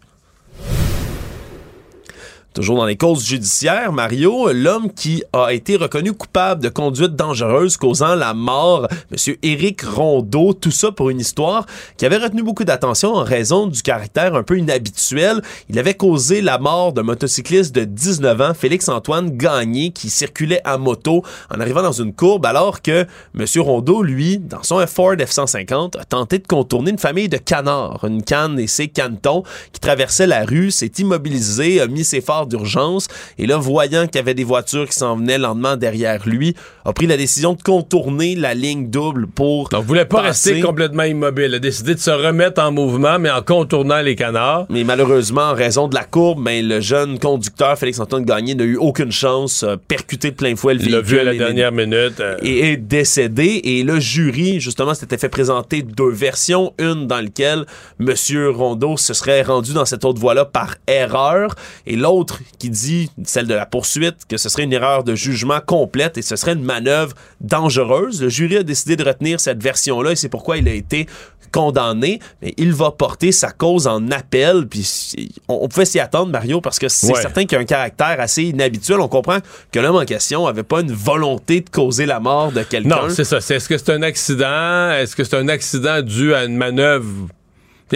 Toujours 2.52 2.78
dans 2.78 2.84
les 2.84 2.96
causes 2.96 3.24
judiciaires, 3.24 3.92
Mario, 3.92 4.52
l'homme 4.52 4.92
qui 4.92 5.22
a 5.32 5.52
été 5.52 5.76
reconnu 5.76 6.12
coupable 6.12 6.60
de 6.60 6.68
conduite 6.68 7.14
dangereuse 7.14 7.76
causant 7.76 8.16
la 8.16 8.34
mort, 8.34 8.88
M. 9.12 9.36
Éric 9.44 9.82
Rondeau, 9.82 10.52
tout 10.52 10.72
ça 10.72 10.90
pour 10.90 11.10
une 11.10 11.20
histoire 11.20 11.64
qui 11.96 12.06
avait 12.06 12.16
retenu 12.16 12.42
beaucoup 12.42 12.64
d'attention 12.64 13.14
en 13.14 13.22
raison 13.22 13.68
du 13.68 13.82
caractère 13.82 14.34
un 14.34 14.42
peu 14.42 14.58
inhabituel. 14.58 15.42
Il 15.68 15.78
avait 15.78 15.94
causé 15.94 16.40
la 16.40 16.58
mort 16.58 16.92
d'un 16.92 17.04
motocycliste 17.04 17.72
de 17.72 17.84
19 17.84 18.40
ans, 18.40 18.52
Félix-Antoine 18.52 19.30
Gagné, 19.30 19.92
qui 19.92 20.10
circulait 20.10 20.60
à 20.64 20.76
moto 20.76 21.22
en 21.54 21.60
arrivant 21.60 21.82
dans 21.82 21.92
une 21.92 22.12
courbe 22.12 22.46
alors 22.46 22.82
que 22.82 23.06
M. 23.38 23.46
Rondeau, 23.58 24.02
lui, 24.02 24.38
dans 24.38 24.64
son 24.64 24.84
Ford 24.88 25.14
F-150, 25.14 26.00
a 26.00 26.04
tenté 26.04 26.40
de 26.40 26.48
contourner 26.48 26.90
une 26.90 26.98
famille 26.98 27.28
de 27.28 27.36
canards, 27.36 28.04
une 28.04 28.24
canne 28.24 28.58
et 28.58 28.66
ses 28.66 28.88
canetons 28.88 29.44
qui 29.72 29.78
traversaient 29.78 30.26
la 30.26 30.44
rue, 30.44 30.72
s'est 30.72 30.90
immobilisé, 30.98 31.80
a 31.80 31.86
mis 31.86 32.02
ses 32.02 32.20
phares 32.20 32.40
d'urgence 32.50 33.08
et 33.38 33.46
là, 33.46 33.56
voyant 33.56 34.06
qu'il 34.06 34.16
y 34.16 34.18
avait 34.18 34.34
des 34.34 34.44
voitures 34.44 34.86
qui 34.86 34.94
s'en 34.96 35.16
venaient 35.16 35.38
lentement 35.38 35.76
derrière 35.76 36.28
lui, 36.28 36.54
a 36.84 36.92
pris 36.92 37.06
la 37.06 37.16
décision 37.16 37.54
de 37.54 37.62
contourner 37.62 38.34
la 38.36 38.52
ligne 38.54 38.90
double 38.90 39.26
pour. 39.26 39.68
Donc, 39.70 39.84
voulait 39.86 40.04
pas 40.04 40.22
passer. 40.22 40.50
rester 40.50 40.66
complètement 40.66 41.04
immobile. 41.04 41.46
Il 41.48 41.54
a 41.54 41.58
décidé 41.58 41.94
de 41.94 42.00
se 42.00 42.10
remettre 42.10 42.60
en 42.60 42.72
mouvement, 42.72 43.18
mais 43.18 43.30
en 43.30 43.40
contournant 43.42 44.00
les 44.02 44.16
canards. 44.16 44.66
Mais 44.68 44.84
malheureusement, 44.84 45.42
en 45.50 45.54
raison 45.54 45.88
de 45.88 45.94
la 45.94 46.04
courbe, 46.04 46.42
ben, 46.44 46.66
le 46.66 46.80
jeune 46.80 47.18
conducteur, 47.18 47.78
Félix-Antoine 47.78 48.24
Gagné, 48.24 48.54
n'a 48.54 48.64
eu 48.64 48.76
aucune 48.76 49.12
chance, 49.12 49.62
a 49.62 49.76
percuté 49.76 50.30
de 50.32 50.36
plein 50.36 50.56
fouet 50.56 50.74
le 50.74 50.80
Il 50.82 50.90
l'a 50.90 50.98
véhicule. 51.00 51.14
vu 51.16 51.20
à 51.20 51.24
la 51.24 51.34
et- 51.34 51.38
dernière 51.38 51.72
minute. 51.72 52.20
euh, 52.20 52.36
et 52.42 52.72
est 52.72 52.76
décédé. 52.76 53.60
Et 53.64 53.82
le 53.82 53.98
jury, 54.00 54.60
justement, 54.60 54.94
s'était 54.94 55.18
fait 55.18 55.28
présenter 55.28 55.82
deux 55.82 56.10
versions. 56.10 56.72
Une 56.78 57.06
dans 57.06 57.20
laquelle 57.20 57.64
Monsieur 57.98 58.50
Rondeau 58.50 58.96
se 58.96 59.14
serait 59.14 59.42
rendu 59.42 59.72
dans 59.72 59.84
cette 59.84 60.04
autre 60.04 60.20
voie-là 60.20 60.44
par 60.44 60.74
erreur. 60.86 61.54
Et 61.86 61.96
l'autre 61.96 62.29
qui 62.58 62.70
dit, 62.70 63.10
celle 63.24 63.46
de 63.46 63.54
la 63.54 63.66
poursuite, 63.66 64.16
que 64.28 64.36
ce 64.36 64.48
serait 64.48 64.64
une 64.64 64.72
erreur 64.72 65.04
de 65.04 65.14
jugement 65.14 65.60
complète 65.64 66.18
et 66.18 66.22
ce 66.22 66.36
serait 66.36 66.52
une 66.54 66.62
manœuvre 66.64 67.14
dangereuse. 67.40 68.22
Le 68.22 68.28
jury 68.28 68.58
a 68.58 68.62
décidé 68.62 68.96
de 68.96 69.04
retenir 69.04 69.40
cette 69.40 69.62
version-là 69.62 70.12
et 70.12 70.16
c'est 70.16 70.28
pourquoi 70.28 70.56
il 70.58 70.68
a 70.68 70.72
été 70.74 71.06
condamné, 71.52 72.20
mais 72.42 72.54
il 72.58 72.72
va 72.72 72.92
porter 72.92 73.32
sa 73.32 73.50
cause 73.50 73.88
en 73.88 74.10
appel. 74.12 74.66
Puis 74.68 75.14
on, 75.48 75.58
on 75.62 75.68
pouvait 75.68 75.84
s'y 75.84 75.98
attendre, 75.98 76.30
Mario, 76.30 76.60
parce 76.60 76.78
que 76.78 76.88
c'est 76.88 77.12
Ouais. 77.12 77.20
certain 77.20 77.44
qu'il 77.44 77.58
a 77.58 77.60
un 77.60 77.64
caractère 77.64 78.20
assez 78.20 78.44
inhabituel. 78.44 79.00
On 79.00 79.08
comprend 79.08 79.38
que 79.72 79.80
l'homme 79.80 79.96
en 79.96 80.04
question 80.04 80.46
avait 80.46 80.62
pas 80.62 80.80
une 80.80 80.92
volonté 80.92 81.60
de 81.60 81.68
causer 81.68 82.06
la 82.06 82.20
mort 82.20 82.52
de 82.52 82.62
quelqu'un. 82.62 82.88
Non, 82.88 83.08
c'est 83.10 83.24
ça. 83.24 83.38
Est-ce 83.38 83.68
que 83.68 83.76
c'est 83.78 83.90
un 83.90 84.02
accident? 84.02 84.92
Est-ce 84.92 85.16
que 85.16 85.24
c'est 85.24 85.36
un 85.36 85.48
accident 85.48 86.02
dû 86.02 86.34
à 86.34 86.44
une 86.44 86.56
manœuvre? 86.56 87.26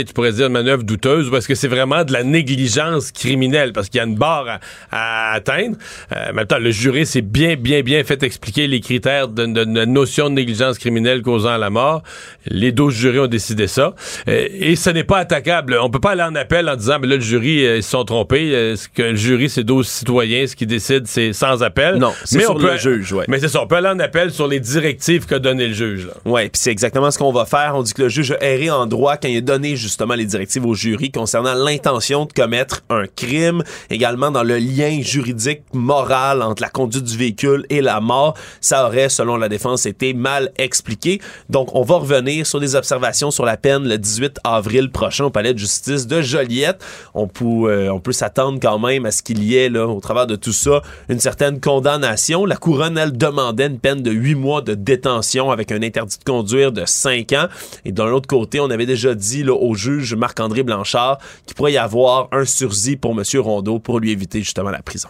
Tu 0.02 0.12
pourrais 0.12 0.32
dire 0.32 0.46
une 0.46 0.52
manœuvre 0.52 0.82
douteuse 0.82 1.28
ou 1.28 1.36
est-ce 1.36 1.46
que 1.48 1.54
c'est 1.54 1.68
vraiment 1.68 2.04
de 2.04 2.12
la 2.12 2.22
négligence 2.24 3.12
criminelle? 3.12 3.72
Parce 3.72 3.88
qu'il 3.88 3.98
y 3.98 4.00
a 4.00 4.04
une 4.06 4.16
barre 4.16 4.58
à, 4.90 5.30
à 5.30 5.34
atteindre. 5.34 5.76
Euh, 6.12 6.30
en 6.30 6.34
même 6.34 6.46
temps, 6.46 6.58
le 6.58 6.70
jury 6.70 7.06
s'est 7.06 7.20
bien, 7.22 7.56
bien, 7.56 7.82
bien 7.82 8.02
fait 8.04 8.22
expliquer 8.22 8.66
les 8.66 8.80
critères 8.80 9.28
de, 9.28 9.46
de- 9.46 9.64
de 9.64 9.84
notion 9.84 10.28
de 10.30 10.34
négligence 10.34 10.78
criminelle 10.78 11.22
causant 11.22 11.56
la 11.56 11.70
mort. 11.70 12.02
Les 12.46 12.72
12 12.72 12.94
jurys 12.94 13.18
ont 13.20 13.26
décidé 13.26 13.66
ça. 13.66 13.94
Euh, 14.28 14.46
et 14.52 14.76
ce 14.76 14.90
n'est 14.90 15.04
pas 15.04 15.18
attaquable. 15.18 15.78
On 15.80 15.90
peut 15.90 16.00
pas 16.00 16.12
aller 16.12 16.22
en 16.22 16.34
appel 16.34 16.68
en 16.68 16.76
disant, 16.76 16.98
mais 17.00 17.06
là, 17.06 17.16
le 17.16 17.20
jury, 17.22 17.64
euh, 17.66 17.76
ils 17.76 17.82
se 17.82 17.90
sont 17.90 18.04
trompés. 18.04 18.54
Euh, 18.54 18.76
ce 18.76 18.88
que 18.88 19.02
le 19.02 19.16
jury, 19.16 19.48
c'est 19.48 19.64
12 19.64 19.86
citoyens. 19.86 20.46
Ce 20.46 20.56
qui 20.56 20.66
décide, 20.66 21.06
c'est 21.06 21.32
sans 21.32 21.62
appel. 21.62 21.96
Non, 21.96 22.12
c'est 22.24 22.38
mais 22.38 22.44
sur 22.44 22.52
on 22.54 22.58
peut, 22.58 22.72
le 22.72 22.78
juge, 22.78 23.12
ouais. 23.12 23.24
Mais 23.28 23.38
c'est 23.40 23.48
ça. 23.48 23.62
On 23.62 23.66
peut 23.66 23.76
aller 23.76 23.88
en 23.88 23.98
appel 23.98 24.30
sur 24.30 24.48
les 24.48 24.60
directives 24.60 25.26
qu'a 25.26 25.38
donné 25.38 25.68
le 25.68 25.74
juge. 25.74 26.06
Là. 26.06 26.12
Ouais, 26.30 26.44
puis 26.48 26.60
c'est 26.60 26.70
exactement 26.70 27.10
ce 27.10 27.18
qu'on 27.18 27.32
va 27.32 27.44
faire. 27.46 27.72
On 27.74 27.82
dit 27.82 27.92
que 27.94 28.02
le 28.02 28.08
juge 28.08 28.32
a 28.32 28.42
erré 28.44 28.70
en 28.70 28.86
droit 28.86 29.16
quand 29.16 29.28
il 29.28 29.38
a 29.38 29.40
donné 29.40 29.76
justement 29.84 30.14
les 30.14 30.24
directives 30.24 30.66
au 30.66 30.74
jury 30.74 31.10
concernant 31.10 31.54
l'intention 31.54 32.24
de 32.24 32.32
commettre 32.32 32.82
un 32.90 33.04
crime, 33.06 33.62
également 33.90 34.30
dans 34.30 34.42
le 34.42 34.56
lien 34.56 35.00
juridique 35.02 35.62
moral 35.72 36.42
entre 36.42 36.62
la 36.62 36.70
conduite 36.70 37.04
du 37.04 37.16
véhicule 37.16 37.66
et 37.70 37.80
la 37.80 38.00
mort. 38.00 38.34
Ça 38.60 38.86
aurait, 38.86 39.08
selon 39.08 39.36
la 39.36 39.48
défense, 39.48 39.86
été 39.86 40.14
mal 40.14 40.50
expliqué. 40.58 41.20
Donc, 41.50 41.74
on 41.74 41.82
va 41.82 41.96
revenir 41.96 42.46
sur 42.46 42.60
des 42.60 42.74
observations 42.74 43.30
sur 43.30 43.44
la 43.44 43.56
peine 43.56 43.86
le 43.86 43.98
18 43.98 44.38
avril 44.44 44.90
prochain 44.90 45.26
au 45.26 45.30
palais 45.30 45.52
de 45.52 45.58
justice 45.58 46.06
de 46.06 46.22
Joliette. 46.22 46.82
On 47.14 47.28
peut, 47.28 47.90
on 47.90 48.00
peut 48.00 48.12
s'attendre 48.12 48.58
quand 48.60 48.78
même 48.78 49.06
à 49.06 49.10
ce 49.10 49.22
qu'il 49.22 49.42
y 49.44 49.56
ait, 49.56 49.68
là, 49.68 49.86
au 49.86 50.00
travers 50.00 50.26
de 50.26 50.36
tout 50.36 50.52
ça, 50.52 50.82
une 51.08 51.20
certaine 51.20 51.60
condamnation. 51.60 52.46
La 52.46 52.56
couronne, 52.56 52.98
elle, 52.98 53.16
demandait 53.16 53.66
une 53.66 53.78
peine 53.78 54.02
de 54.02 54.10
huit 54.10 54.34
mois 54.34 54.62
de 54.62 54.74
détention 54.74 55.50
avec 55.50 55.70
un 55.70 55.82
interdit 55.82 56.18
de 56.18 56.24
conduire 56.24 56.72
de 56.72 56.84
cinq 56.86 57.32
ans. 57.32 57.46
Et 57.84 57.92
d'un 57.92 58.10
autre 58.10 58.26
côté, 58.26 58.60
on 58.60 58.70
avait 58.70 58.86
déjà 58.86 59.14
dit 59.14 59.42
là, 59.42 59.52
au 59.52 59.73
juge 59.74 60.14
Marc-André 60.14 60.62
Blanchard 60.62 61.18
qu'il 61.46 61.54
pourrait 61.54 61.72
y 61.72 61.78
avoir 61.78 62.28
un 62.32 62.44
sursis 62.44 62.96
pour 62.96 63.12
M. 63.12 63.22
Rondeau 63.40 63.78
pour 63.78 64.00
lui 64.00 64.10
éviter 64.10 64.40
justement 64.40 64.70
la 64.70 64.82
prison. 64.82 65.08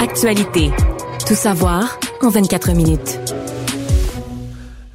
Actualité. 0.00 0.70
Tout 1.26 1.34
savoir 1.34 1.98
en 2.22 2.30
24 2.30 2.72
minutes 2.72 3.18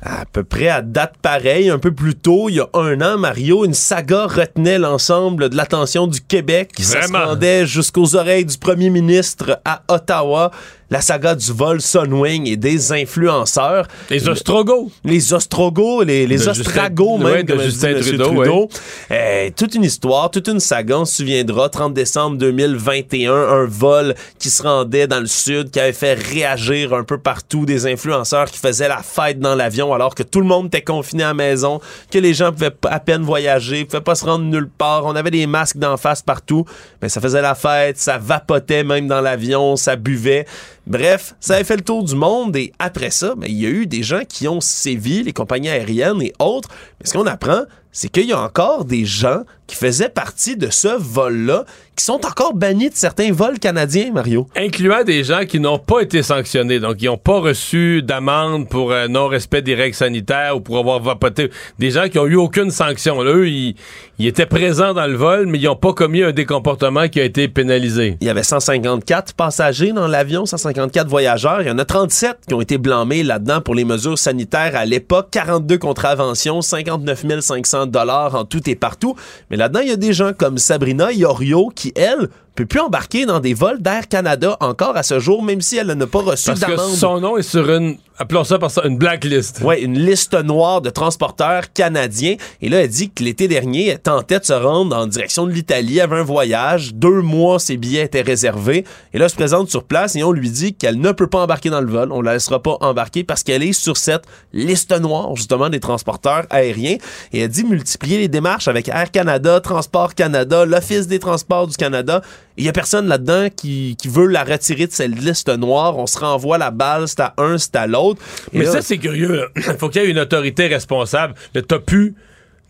à 0.05 0.25
peu 0.25 0.43
près 0.43 0.67
à 0.67 0.81
date 0.81 1.15
pareille, 1.21 1.69
un 1.69 1.79
peu 1.79 1.93
plus 1.93 2.15
tôt, 2.15 2.49
il 2.49 2.55
y 2.55 2.59
a 2.59 2.67
un 2.73 2.99
an, 3.01 3.17
Mario, 3.17 3.63
une 3.63 3.73
saga 3.73 4.27
retenait 4.27 4.77
l'ensemble 4.77 5.49
de 5.49 5.55
l'attention 5.55 6.07
du 6.07 6.19
Québec. 6.19 6.71
Ça 6.79 7.03
se 7.03 7.13
rendait 7.13 7.65
jusqu'aux 7.65 8.15
oreilles 8.15 8.45
du 8.45 8.57
premier 8.57 8.89
ministre 8.89 9.61
à 9.63 9.83
Ottawa 9.87 10.51
la 10.93 11.01
saga 11.01 11.33
du 11.33 11.51
vol 11.51 11.81
Sunwing 11.81 12.47
et 12.47 12.55
des 12.55 12.91
influenceurs. 12.91 13.87
Les 14.11 14.29
Ostrogos. 14.29 14.91
Les 15.03 15.33
Ostrogos, 15.33 16.03
les, 16.03 16.27
les 16.27 16.47
Ostragos 16.47 17.17
même, 17.17 17.41
de 17.41 17.57
Justin 17.57 17.99
Trudeau. 17.99 18.69
Euh, 19.09 19.49
toute 19.57 19.73
une 19.73 19.85
histoire, 19.85 20.29
toute 20.29 20.47
une 20.47 20.59
saga. 20.59 20.99
On 20.99 21.05
se 21.05 21.15
souviendra, 21.15 21.67
30 21.69 21.95
décembre 21.95 22.37
2021, 22.37 23.33
un 23.33 23.65
vol 23.65 24.13
qui 24.37 24.51
se 24.51 24.61
rendait 24.61 25.07
dans 25.07 25.19
le 25.19 25.25
sud, 25.25 25.71
qui 25.71 25.79
avait 25.79 25.93
fait 25.93 26.13
réagir 26.13 26.93
un 26.93 27.03
peu 27.03 27.17
partout 27.17 27.65
des 27.65 27.87
influenceurs 27.87 28.51
qui 28.51 28.59
faisaient 28.59 28.87
la 28.87 29.01
fête 29.01 29.39
dans 29.39 29.55
l'avion 29.55 29.95
alors 29.95 30.13
que 30.13 30.21
tout 30.21 30.41
le 30.41 30.45
monde 30.45 30.67
était 30.67 30.83
confiné 30.83 31.23
à 31.23 31.29
la 31.29 31.33
maison, 31.33 31.81
que 32.11 32.19
les 32.19 32.35
gens 32.35 32.51
pouvaient 32.51 32.75
à 32.83 32.99
peine 32.99 33.23
voyager, 33.23 33.85
pouvaient 33.85 34.01
pas 34.01 34.13
se 34.13 34.25
rendre 34.25 34.45
nulle 34.45 34.69
part. 34.69 35.07
On 35.07 35.15
avait 35.15 35.31
des 35.31 35.47
masques 35.47 35.77
d'en 35.77 35.97
face 35.97 36.21
partout. 36.21 36.65
Mais 37.01 37.09
ça 37.09 37.19
faisait 37.19 37.41
la 37.41 37.55
fête, 37.55 37.97
ça 37.97 38.19
vapotait 38.19 38.83
même 38.83 39.07
dans 39.07 39.21
l'avion, 39.21 39.75
ça 39.75 39.95
buvait. 39.95 40.45
Bref, 40.85 41.35
ça 41.39 41.55
a 41.55 41.63
fait 41.63 41.77
le 41.77 41.81
tour 41.81 42.03
du 42.03 42.15
monde 42.15 42.55
et 42.57 42.73
après 42.77 43.09
ça, 43.09 43.35
ben, 43.35 43.47
il 43.49 43.59
y 43.59 43.65
a 43.65 43.69
eu 43.69 43.87
des 43.87 44.03
gens 44.03 44.21
qui 44.27 44.47
ont 44.47 44.59
sévi, 44.59 45.23
les 45.23 45.31
compagnies 45.31 45.69
aériennes 45.69 46.21
et 46.21 46.33
autres. 46.39 46.69
Mais 46.99 47.07
ce 47.07 47.13
qu'on 47.13 47.25
apprend, 47.25 47.63
c'est 47.93 48.09
qu'il 48.09 48.25
y 48.25 48.33
a 48.33 48.41
encore 48.41 48.83
des 48.83 49.05
gens 49.05 49.43
qui 49.67 49.75
faisaient 49.77 50.09
partie 50.09 50.57
de 50.57 50.69
ce 50.69 50.89
vol-là 50.89 51.63
qui 51.95 52.03
sont 52.03 52.25
encore 52.25 52.55
bannis 52.55 52.89
de 52.89 52.95
certains 52.95 53.31
vols 53.31 53.59
canadiens, 53.59 54.11
Mario. 54.11 54.47
Incluant 54.55 55.03
des 55.03 55.23
gens 55.23 55.45
qui 55.45 55.59
n'ont 55.59 55.77
pas 55.77 56.01
été 56.01 56.23
sanctionnés, 56.23 56.79
donc 56.79 56.97
qui 56.97 57.05
n'ont 57.05 57.17
pas 57.17 57.39
reçu 57.39 58.01
d'amende 58.01 58.67
pour 58.67 58.91
euh, 58.91 59.07
non-respect 59.07 59.61
des 59.61 59.75
règles 59.75 59.95
sanitaires 59.95 60.57
ou 60.57 60.59
pour 60.59 60.79
avoir 60.79 60.99
vapoté. 61.01 61.51
Des 61.77 61.91
gens 61.91 62.09
qui 62.09 62.17
n'ont 62.17 62.25
eu 62.25 62.35
aucune 62.35 62.71
sanction. 62.71 63.21
Là, 63.21 63.31
eux, 63.33 63.47
ils, 63.47 63.75
étaient 64.19 64.47
présents 64.47 64.93
dans 64.93 65.05
le 65.05 65.15
vol, 65.15 65.45
mais 65.45 65.59
ils 65.59 65.65
n'ont 65.65 65.75
pas 65.75 65.93
commis 65.93 66.23
un 66.23 66.31
décomportement 66.31 67.07
qui 67.07 67.19
a 67.19 67.23
été 67.23 67.47
pénalisé. 67.47 68.17
Il 68.21 68.27
y 68.27 68.29
avait 68.29 68.43
154 68.43 69.33
passagers 69.33 69.91
dans 69.91 70.07
l'avion, 70.07 70.47
154 70.47 71.07
voyageurs. 71.07 71.61
Il 71.61 71.67
y 71.67 71.71
en 71.71 71.77
a 71.77 71.85
37 71.85 72.37
qui 72.47 72.53
ont 72.55 72.61
été 72.61 72.79
blâmés 72.79 73.21
là-dedans 73.21 73.61
pour 73.61 73.75
les 73.75 73.85
mesures 73.85 74.17
sanitaires 74.17 74.75
à 74.75 74.85
l'époque. 74.85 75.27
42 75.31 75.77
contraventions, 75.77 76.61
59 76.61 77.41
500 77.41 77.82
dollars 77.85 78.35
en 78.35 78.45
tout 78.45 78.69
et 78.69 78.75
partout. 78.75 79.15
Mais 79.49 79.57
là-dedans, 79.57 79.81
il 79.81 79.89
y 79.89 79.93
a 79.93 79.97
des 79.97 80.13
gens 80.13 80.33
comme 80.33 80.57
Sabrina 80.57 81.11
Iorio 81.11 81.69
qui, 81.73 81.91
elle, 81.95 82.29
peut 82.55 82.65
plus 82.65 82.79
embarquer 82.79 83.25
dans 83.25 83.39
des 83.39 83.53
vols 83.53 83.81
d'Air 83.81 84.07
Canada 84.07 84.57
encore 84.59 84.95
à 84.95 85.03
ce 85.03 85.19
jour, 85.19 85.41
même 85.43 85.61
si 85.61 85.77
elle 85.77 85.87
n'a 85.87 86.07
pas 86.07 86.21
reçu 86.21 86.51
d'amende. 86.53 86.77
Parce 86.77 86.91
que 86.91 86.97
son 86.97 87.19
nom 87.19 87.37
est 87.37 87.41
sur 87.41 87.69
une, 87.69 87.97
appelons 88.17 88.43
ça 88.43 88.59
par 88.59 88.69
ça, 88.69 88.83
une 88.85 88.97
blacklist. 88.97 89.61
Oui, 89.63 89.81
une 89.81 89.97
liste 89.97 90.35
noire 90.35 90.81
de 90.81 90.89
transporteurs 90.89 91.73
canadiens. 91.73 92.35
Et 92.61 92.69
là, 92.69 92.83
elle 92.83 92.89
dit 92.89 93.09
que 93.09 93.23
l'été 93.23 93.47
dernier, 93.47 93.87
elle 93.87 93.99
tentait 93.99 94.39
de 94.39 94.45
se 94.45 94.53
rendre 94.53 94.95
en 94.95 95.07
direction 95.07 95.47
de 95.47 95.51
l'Italie, 95.51 95.99
avait 95.99 96.19
un 96.19 96.23
voyage. 96.23 96.93
Deux 96.93 97.21
mois, 97.21 97.59
ses 97.59 97.77
billets 97.77 98.03
étaient 98.03 98.21
réservés. 98.21 98.85
Et 99.13 99.17
là, 99.17 99.25
elle 99.25 99.31
se 99.31 99.35
présente 99.35 99.69
sur 99.69 99.83
place 99.83 100.15
et 100.15 100.23
on 100.23 100.31
lui 100.31 100.51
dit 100.51 100.75
qu'elle 100.75 100.99
ne 100.99 101.11
peut 101.11 101.27
pas 101.27 101.39
embarquer 101.39 101.71
dans 101.71 101.81
le 101.81 101.91
vol. 101.91 102.11
On 102.11 102.21
la 102.21 102.33
laissera 102.33 102.61
pas 102.61 102.77
embarquer 102.81 103.23
parce 103.23 103.43
qu'elle 103.43 103.63
est 103.63 103.73
sur 103.73 103.97
cette 103.97 104.25
liste 104.53 104.91
noire, 104.99 105.35
justement, 105.35 105.69
des 105.69 105.79
transporteurs 105.79 106.45
aériens. 106.51 106.97
Et 107.31 107.39
elle 107.39 107.49
dit 107.49 107.63
multiplier 107.63 108.19
les 108.19 108.27
démarches 108.27 108.67
avec 108.67 108.89
Air 108.89 109.09
Canada, 109.09 109.59
Transport 109.59 110.13
Canada, 110.13 110.65
l'Office 110.65 111.07
des 111.07 111.19
transports 111.19 111.67
du 111.67 111.75
Canada 111.75 112.21
il 112.57 112.65
y 112.65 112.69
a 112.69 112.71
personne 112.71 113.07
là-dedans 113.07 113.47
qui, 113.55 113.95
qui, 113.99 114.07
veut 114.07 114.27
la 114.27 114.43
retirer 114.43 114.87
de 114.87 114.91
cette 114.91 115.17
liste 115.19 115.49
noire. 115.49 115.97
On 115.97 116.05
se 116.05 116.19
renvoie 116.19 116.57
la 116.57 116.71
balle, 116.71 117.07
c'est 117.07 117.21
à 117.21 117.33
un, 117.37 117.57
c'est 117.57 117.75
à 117.75 117.87
l'autre. 117.87 118.21
Mais 118.51 118.65
ça, 118.65 118.81
c'est 118.81 118.97
curieux. 118.97 119.47
Il 119.55 119.61
faut 119.79 119.89
qu'il 119.89 120.03
y 120.03 120.05
ait 120.05 120.09
une 120.09 120.19
autorité 120.19 120.67
responsable. 120.67 121.33
T'as 121.67 121.79
pu 121.79 122.15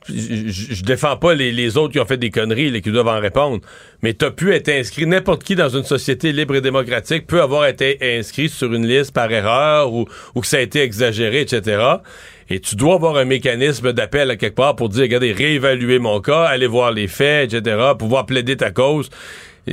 je, 0.09 0.73
je, 0.75 0.83
défends 0.83 1.17
pas 1.17 1.33
les, 1.33 1.51
les, 1.51 1.77
autres 1.77 1.93
qui 1.93 1.99
ont 1.99 2.05
fait 2.05 2.17
des 2.17 2.29
conneries 2.29 2.75
et 2.75 2.81
qui 2.81 2.91
doivent 2.91 3.07
en 3.07 3.19
répondre, 3.19 3.61
mais 4.01 4.13
t'as 4.13 4.31
pu 4.31 4.53
être 4.53 4.69
inscrit, 4.69 5.05
n'importe 5.05 5.43
qui 5.43 5.55
dans 5.55 5.69
une 5.69 5.83
société 5.83 6.31
libre 6.31 6.55
et 6.55 6.61
démocratique 6.61 7.25
peut 7.25 7.41
avoir 7.41 7.65
été 7.67 7.97
inscrit 8.01 8.49
sur 8.49 8.73
une 8.73 8.85
liste 8.85 9.13
par 9.13 9.31
erreur 9.31 9.93
ou, 9.93 10.05
ou 10.35 10.41
que 10.41 10.47
ça 10.47 10.57
a 10.57 10.59
été 10.59 10.81
exagéré, 10.81 11.41
etc. 11.41 11.81
Et 12.49 12.59
tu 12.59 12.75
dois 12.75 12.95
avoir 12.95 13.15
un 13.15 13.25
mécanisme 13.25 13.93
d'appel 13.93 14.29
à 14.29 14.35
quelque 14.35 14.55
part 14.55 14.75
pour 14.75 14.89
dire, 14.89 15.03
regardez, 15.03 15.31
réévaluer 15.31 15.99
mon 15.99 16.19
cas, 16.19 16.43
aller 16.43 16.67
voir 16.67 16.91
les 16.91 17.07
faits, 17.07 17.53
etc., 17.53 17.77
pouvoir 17.97 18.25
plaider 18.25 18.57
ta 18.57 18.71
cause 18.71 19.09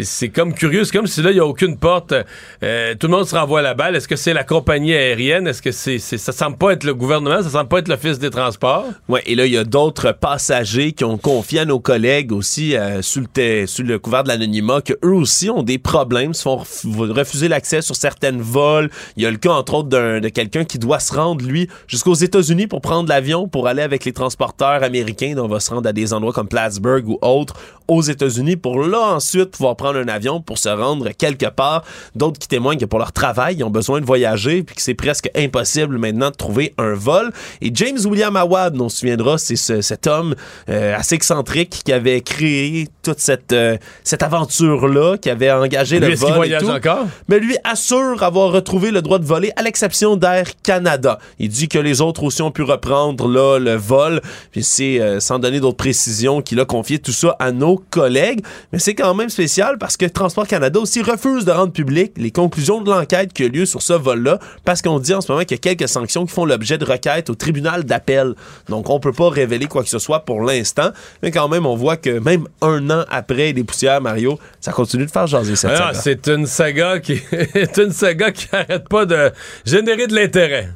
c'est 0.02 0.28
comme 0.28 0.54
curieux, 0.54 0.84
c'est 0.84 0.96
comme 0.96 1.06
si 1.06 1.22
là, 1.22 1.30
il 1.30 1.34
n'y 1.34 1.40
a 1.40 1.46
aucune 1.46 1.76
porte. 1.76 2.14
Euh, 2.62 2.94
tout 2.94 3.08
le 3.08 3.12
monde 3.12 3.26
se 3.26 3.34
renvoie 3.34 3.60
la 3.60 3.74
balle. 3.74 3.96
Est-ce 3.96 4.06
que 4.06 4.16
c'est 4.16 4.32
la 4.32 4.44
compagnie 4.44 4.94
aérienne? 4.94 5.46
Est-ce 5.48 5.62
que 5.62 5.72
c'est, 5.72 5.98
c'est, 5.98 6.18
ça 6.18 6.32
semble 6.32 6.56
pas 6.56 6.72
être 6.72 6.84
le 6.84 6.94
gouvernement? 6.94 7.42
Ça 7.42 7.50
semble 7.50 7.68
pas 7.68 7.78
être 7.80 7.88
l'Office 7.88 8.18
des 8.18 8.30
transports? 8.30 8.84
Oui, 9.08 9.20
et 9.26 9.34
là, 9.34 9.46
il 9.46 9.52
y 9.52 9.58
a 9.58 9.64
d'autres 9.64 10.12
passagers 10.12 10.92
qui 10.92 11.04
ont 11.04 11.18
confié 11.18 11.60
à 11.60 11.64
nos 11.64 11.80
collègues 11.80 12.32
aussi 12.32 12.76
euh, 12.76 13.02
sous, 13.02 13.24
le 13.34 13.96
couvert 13.98 14.22
de 14.22 14.28
l'anonymat 14.28 14.80
qu'eux 14.80 14.98
aussi 15.02 15.50
ont 15.50 15.62
des 15.62 15.78
problèmes, 15.78 16.34
se 16.34 16.42
font 16.42 16.58
refuser 16.58 17.48
l'accès 17.48 17.82
sur 17.82 17.96
certaines 17.96 18.40
vols. 18.40 18.90
Il 19.16 19.24
y 19.24 19.26
a 19.26 19.30
le 19.30 19.38
cas, 19.38 19.50
entre 19.50 19.74
autres, 19.74 19.88
de 19.88 20.28
quelqu'un 20.28 20.64
qui 20.64 20.78
doit 20.78 21.00
se 21.00 21.12
rendre, 21.12 21.44
lui, 21.44 21.68
jusqu'aux 21.88 22.14
États-Unis 22.14 22.68
pour 22.68 22.80
prendre 22.80 23.08
l'avion 23.08 23.48
pour 23.48 23.66
aller 23.66 23.82
avec 23.82 24.04
les 24.04 24.12
transporteurs 24.12 24.82
américains. 24.82 25.34
Donc, 25.34 25.46
on 25.46 25.48
va 25.48 25.60
se 25.60 25.70
rendre 25.70 25.88
à 25.88 25.92
des 25.92 26.12
endroits 26.12 26.32
comme 26.32 26.48
Plattsburgh 26.48 27.08
ou 27.08 27.18
autres 27.22 27.54
aux 27.88 28.02
États-Unis 28.02 28.56
pour 28.56 28.80
là 28.82 29.00
ensuite 29.14 29.50
pouvoir 29.50 29.76
prendre 29.80 29.98
un 29.98 30.08
avion 30.08 30.40
pour 30.40 30.58
se 30.58 30.68
rendre 30.68 31.08
quelque 31.10 31.46
part. 31.46 31.84
D'autres 32.14 32.38
qui 32.38 32.48
témoignent 32.48 32.78
que 32.78 32.84
pour 32.84 32.98
leur 32.98 33.12
travail, 33.12 33.56
ils 33.58 33.64
ont 33.64 33.70
besoin 33.70 34.00
de 34.00 34.06
voyager 34.06 34.62
puis 34.62 34.74
que 34.76 34.82
c'est 34.82 34.94
presque 34.94 35.30
impossible 35.34 35.96
maintenant 35.98 36.30
de 36.30 36.36
trouver 36.36 36.74
un 36.76 36.94
vol. 36.94 37.32
Et 37.62 37.70
James 37.74 37.98
William 38.04 38.36
Awad, 38.36 38.78
on 38.80 38.88
se 38.88 38.98
souviendra, 38.98 39.38
c'est 39.38 39.56
cet 39.56 40.06
homme 40.06 40.34
euh, 40.68 40.96
assez 40.96 41.14
excentrique 41.14 41.80
qui 41.84 41.92
avait 41.92 42.20
créé 42.20 42.88
toute 43.02 43.20
cette, 43.20 43.52
euh, 43.52 43.76
cette 44.04 44.22
aventure-là, 44.22 45.16
qui 45.16 45.30
avait 45.30 45.50
engagé 45.50 45.98
le 45.98 46.14
vol. 46.14 46.32
voyage 46.34 46.64
encore? 46.64 47.06
Mais 47.28 47.38
lui 47.38 47.56
assure 47.64 48.22
avoir 48.22 48.52
retrouvé 48.52 48.90
le 48.90 49.00
droit 49.00 49.18
de 49.18 49.24
voler 49.24 49.52
à 49.56 49.62
l'exception 49.62 50.16
d'Air 50.16 50.46
Canada. 50.62 51.18
Il 51.38 51.48
dit 51.48 51.68
que 51.68 51.78
les 51.78 52.00
autres 52.00 52.22
aussi 52.22 52.42
ont 52.42 52.50
pu 52.50 52.62
reprendre 52.62 53.28
là, 53.28 53.58
le 53.58 53.74
vol. 53.74 54.20
Puis 54.52 54.62
c'est, 54.62 55.00
euh, 55.00 55.20
sans 55.20 55.38
donner 55.38 55.60
d'autres 55.60 55.76
précisions, 55.76 56.42
qu'il 56.42 56.60
a 56.60 56.64
confié 56.64 56.98
tout 56.98 57.12
ça 57.12 57.36
à 57.38 57.52
nos 57.52 57.82
collègues. 57.90 58.42
Mais 58.72 58.78
c'est 58.78 58.94
quand 58.94 59.14
même 59.14 59.30
spécial 59.30 59.69
parce 59.78 59.96
que 59.96 60.06
Transport 60.06 60.46
Canada 60.46 60.80
aussi 60.80 61.02
refuse 61.02 61.44
de 61.44 61.52
rendre 61.52 61.72
public 61.72 62.12
les 62.16 62.30
conclusions 62.30 62.80
de 62.80 62.90
l'enquête 62.90 63.32
qui 63.32 63.44
a 63.44 63.48
lieu 63.48 63.66
sur 63.66 63.82
ce 63.82 63.92
vol-là 63.92 64.38
parce 64.64 64.82
qu'on 64.82 64.98
dit 64.98 65.14
en 65.14 65.20
ce 65.20 65.30
moment 65.30 65.44
qu'il 65.44 65.56
y 65.56 65.60
a 65.60 65.74
quelques 65.74 65.88
sanctions 65.88 66.26
qui 66.26 66.32
font 66.32 66.44
l'objet 66.44 66.78
de 66.78 66.84
requêtes 66.84 67.30
au 67.30 67.34
tribunal 67.34 67.84
d'appel. 67.84 68.34
Donc, 68.68 68.88
on 68.90 69.00
peut 69.00 69.12
pas 69.12 69.28
révéler 69.28 69.66
quoi 69.66 69.82
que 69.82 69.88
ce 69.88 69.98
soit 69.98 70.20
pour 70.20 70.42
l'instant, 70.42 70.90
mais 71.22 71.30
quand 71.30 71.48
même, 71.48 71.66
on 71.66 71.76
voit 71.76 71.96
que 71.96 72.18
même 72.18 72.46
un 72.62 72.90
an 72.90 73.04
après 73.10 73.52
les 73.52 73.64
poussières, 73.64 74.00
Mario, 74.00 74.38
ça 74.60 74.72
continue 74.72 75.06
de 75.06 75.10
faire 75.10 75.26
jaser 75.26 75.56
cette 75.56 75.72
ah, 75.74 75.92
C'est 75.94 76.28
une 76.28 76.46
saga 76.46 77.00
qui 77.00 77.20
est 77.32 77.76
une 77.78 77.92
saga 77.92 78.32
qui 78.32 78.48
arrête 78.52 78.88
pas 78.88 79.06
de 79.06 79.30
générer 79.64 80.06
de 80.06 80.14
l'intérêt. 80.14 80.68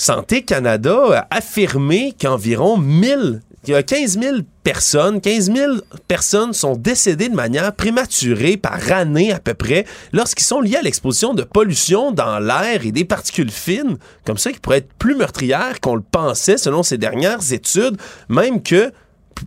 Santé 0.00 0.42
Canada 0.42 1.26
a 1.28 1.36
affirmé 1.36 2.14
qu'environ 2.18 2.78
1000 2.78 3.42
il 3.66 3.70
y 3.70 3.74
a 3.74 3.82
15 3.82 4.18
000 4.20 4.36
personnes, 4.62 5.20
15 5.20 5.52
000 5.52 5.72
personnes 6.06 6.52
sont 6.52 6.76
décédées 6.76 7.28
de 7.28 7.34
manière 7.34 7.74
prématurée 7.74 8.56
par 8.56 8.92
année 8.92 9.32
à 9.32 9.40
peu 9.40 9.54
près 9.54 9.84
lorsqu'ils 10.12 10.44
sont 10.44 10.60
liés 10.60 10.76
à 10.76 10.82
l'exposition 10.82 11.34
de 11.34 11.42
pollution 11.42 12.12
dans 12.12 12.38
l'air 12.38 12.86
et 12.86 12.92
des 12.92 13.04
particules 13.04 13.50
fines, 13.50 13.98
comme 14.24 14.38
ça 14.38 14.52
qui 14.52 14.60
pourraient 14.60 14.78
être 14.78 14.92
plus 14.94 15.16
meurtrières 15.16 15.80
qu'on 15.80 15.96
le 15.96 16.02
pensait 16.02 16.56
selon 16.56 16.82
ces 16.82 16.98
dernières 16.98 17.52
études, 17.52 17.96
même 18.28 18.62
que 18.62 18.92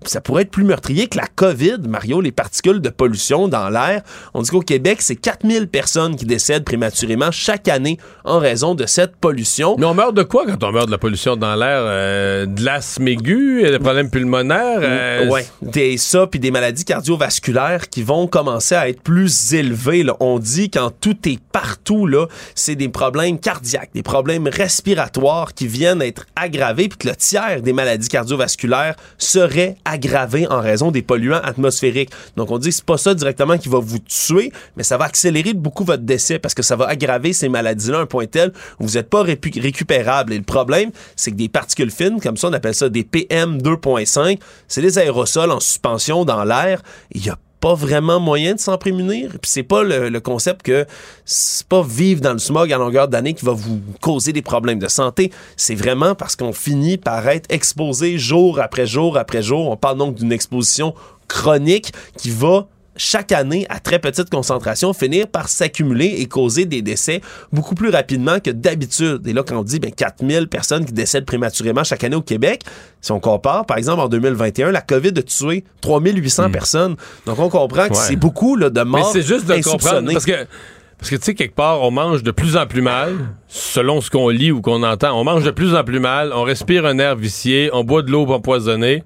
ça 0.05 0.21
pourrait 0.21 0.43
être 0.43 0.51
plus 0.51 0.63
meurtrier 0.63 1.07
que 1.07 1.17
la 1.17 1.27
COVID, 1.27 1.79
Mario, 1.87 2.21
les 2.21 2.31
particules 2.31 2.81
de 2.81 2.89
pollution 2.89 3.47
dans 3.47 3.69
l'air. 3.69 4.01
On 4.33 4.41
dit 4.41 4.49
qu'au 4.49 4.61
Québec, 4.61 5.01
c'est 5.01 5.15
4000 5.15 5.67
personnes 5.67 6.15
qui 6.15 6.25
décèdent 6.25 6.63
prématurément 6.63 7.31
chaque 7.31 7.67
année 7.67 7.97
en 8.23 8.39
raison 8.39 8.75
de 8.75 8.85
cette 8.85 9.15
pollution. 9.15 9.75
Mais 9.77 9.85
on 9.85 9.93
meurt 9.93 10.13
de 10.13 10.23
quoi 10.23 10.45
quand 10.45 10.63
on 10.63 10.71
meurt 10.71 10.87
de 10.87 10.91
la 10.91 10.97
pollution 10.97 11.35
dans 11.35 11.55
l'air? 11.55 11.81
Euh, 11.83 12.45
de 12.45 12.63
l'asthme 12.63 13.07
aigu, 13.07 13.63
des 13.63 13.79
problèmes 13.79 14.09
pulmonaires? 14.09 14.79
Euh, 14.81 15.27
ouais, 15.27 15.45
des 15.61 15.97
ça, 15.97 16.27
puis 16.27 16.39
des 16.39 16.51
maladies 16.51 16.85
cardiovasculaires 16.85 17.89
qui 17.89 18.03
vont 18.03 18.27
commencer 18.27 18.75
à 18.75 18.89
être 18.89 19.01
plus 19.01 19.53
élevées. 19.53 20.03
Là. 20.03 20.15
On 20.19 20.39
dit 20.39 20.69
quand 20.69 20.91
tout 20.99 21.17
est 21.27 21.39
partout, 21.51 22.07
là, 22.07 22.27
c'est 22.55 22.75
des 22.75 22.89
problèmes 22.89 23.39
cardiaques, 23.39 23.91
des 23.93 24.03
problèmes 24.03 24.47
respiratoires 24.47 25.53
qui 25.53 25.67
viennent 25.67 26.01
être 26.01 26.25
aggravés, 26.35 26.87
puis 26.87 26.97
que 26.97 27.07
le 27.07 27.15
tiers 27.15 27.61
des 27.61 27.73
maladies 27.73 28.09
cardiovasculaires 28.09 28.95
seraient 29.17 29.77
aggravé 29.85 30.47
en 30.47 30.59
raison 30.59 30.91
des 30.91 31.01
polluants 31.01 31.41
atmosphériques. 31.43 32.11
Donc 32.37 32.51
on 32.51 32.57
dit 32.57 32.71
c'est 32.71 32.85
pas 32.85 32.97
ça 32.97 33.13
directement 33.13 33.57
qui 33.57 33.69
va 33.69 33.79
vous 33.79 33.99
tuer, 33.99 34.51
mais 34.75 34.83
ça 34.83 34.97
va 34.97 35.05
accélérer 35.05 35.53
beaucoup 35.53 35.83
votre 35.83 36.03
décès 36.03 36.39
parce 36.39 36.53
que 36.53 36.63
ça 36.63 36.75
va 36.75 36.87
aggraver 36.87 37.33
ces 37.33 37.49
maladies-là 37.49 37.99
un 37.99 38.05
point 38.05 38.25
tel 38.25 38.51
où 38.79 38.87
vous 38.87 38.93
n'êtes 38.93 39.09
pas 39.09 39.23
récupérable. 39.23 40.33
Et 40.33 40.37
le 40.37 40.43
problème, 40.43 40.91
c'est 41.15 41.31
que 41.31 41.35
des 41.35 41.49
particules 41.49 41.91
fines, 41.91 42.19
comme 42.19 42.37
ça 42.37 42.47
on 42.47 42.53
appelle 42.53 42.75
ça 42.75 42.89
des 42.89 43.03
PM 43.03 43.57
2.5, 43.57 44.39
c'est 44.67 44.81
des 44.81 44.97
aérosols 44.97 45.51
en 45.51 45.59
suspension 45.59 46.25
dans 46.25 46.43
l'air. 46.43 46.81
Il 47.11 47.25
y 47.25 47.29
a 47.29 47.37
pas 47.61 47.75
vraiment 47.75 48.19
moyen 48.19 48.55
de 48.55 48.59
s'en 48.59 48.77
prémunir. 48.77 49.29
Puis 49.41 49.51
c'est 49.51 49.63
pas 49.63 49.83
le, 49.83 50.19
concept 50.19 50.63
que 50.63 50.85
c'est 51.23 51.65
pas 51.67 51.83
vivre 51.83 52.19
dans 52.19 52.33
le 52.33 52.39
smog 52.39 52.73
à 52.73 52.77
longueur 52.77 53.07
d'année 53.07 53.33
qui 53.33 53.45
va 53.45 53.53
vous 53.53 53.79
causer 54.01 54.33
des 54.33 54.41
problèmes 54.41 54.79
de 54.79 54.87
santé. 54.87 55.31
C'est 55.55 55.75
vraiment 55.75 56.15
parce 56.15 56.35
qu'on 56.35 56.53
finit 56.53 56.97
par 56.97 57.27
être 57.29 57.49
exposé 57.49 58.17
jour 58.17 58.59
après 58.59 58.85
jour 58.85 59.17
après 59.17 59.41
jour. 59.41 59.69
On 59.69 59.77
parle 59.77 59.97
donc 59.97 60.15
d'une 60.15 60.31
exposition 60.31 60.93
chronique 61.27 61.93
qui 62.17 62.31
va 62.31 62.67
chaque 63.01 63.31
année, 63.31 63.65
à 63.69 63.79
très 63.79 63.97
petite 63.97 64.29
concentration, 64.29 64.93
finir 64.93 65.27
par 65.27 65.49
s'accumuler 65.49 66.17
et 66.19 66.27
causer 66.27 66.65
des 66.65 66.83
décès 66.83 67.21
beaucoup 67.51 67.73
plus 67.73 67.89
rapidement 67.89 68.39
que 68.39 68.51
d'habitude. 68.51 69.25
Et 69.25 69.33
là, 69.33 69.41
quand 69.43 69.57
on 69.57 69.63
dit 69.63 69.79
ben, 69.79 69.91
4000 69.91 70.47
personnes 70.47 70.85
qui 70.85 70.93
décèdent 70.93 71.25
prématurément 71.25 71.83
chaque 71.83 72.03
année 72.03 72.15
au 72.15 72.21
Québec, 72.21 72.61
si 73.01 73.11
on 73.11 73.19
compare, 73.19 73.65
par 73.65 73.77
exemple, 73.77 74.01
en 74.01 74.07
2021, 74.07 74.71
la 74.71 74.81
COVID 74.81 75.13
a 75.17 75.23
tué 75.23 75.63
3800 75.81 76.47
hmm. 76.47 76.51
personnes. 76.51 76.95
Donc, 77.25 77.39
on 77.39 77.49
comprend 77.49 77.89
que 77.89 77.95
c'est 77.95 78.15
beaucoup 78.15 78.55
là, 78.55 78.69
de 78.69 78.81
morts 78.81 79.11
Mais 79.13 79.21
c'est 79.21 79.27
juste 79.27 79.47
de 79.47 79.61
comprendre, 79.63 80.11
parce 80.13 80.25
que... 80.25 80.45
Parce 80.99 81.09
que, 81.09 81.15
tu 81.15 81.23
sais, 81.23 81.33
quelque 81.33 81.55
part, 81.55 81.81
on 81.81 81.89
mange 81.89 82.21
de 82.21 82.29
plus 82.29 82.55
en 82.55 82.67
plus 82.67 82.83
mal, 82.83 83.15
selon 83.47 84.01
ce 84.01 84.11
qu'on 84.11 84.29
lit 84.29 84.51
ou 84.51 84.61
qu'on 84.61 84.83
entend. 84.83 85.19
On 85.19 85.23
mange 85.23 85.43
de 85.43 85.49
plus 85.49 85.73
en 85.73 85.83
plus 85.83 85.99
mal, 85.99 86.31
on 86.31 86.43
respire 86.43 86.85
un 86.85 86.99
air 86.99 87.15
vicié, 87.15 87.71
on 87.73 87.83
boit 87.83 88.03
de 88.03 88.11
l'eau 88.11 88.31
empoisonnée, 88.31 89.03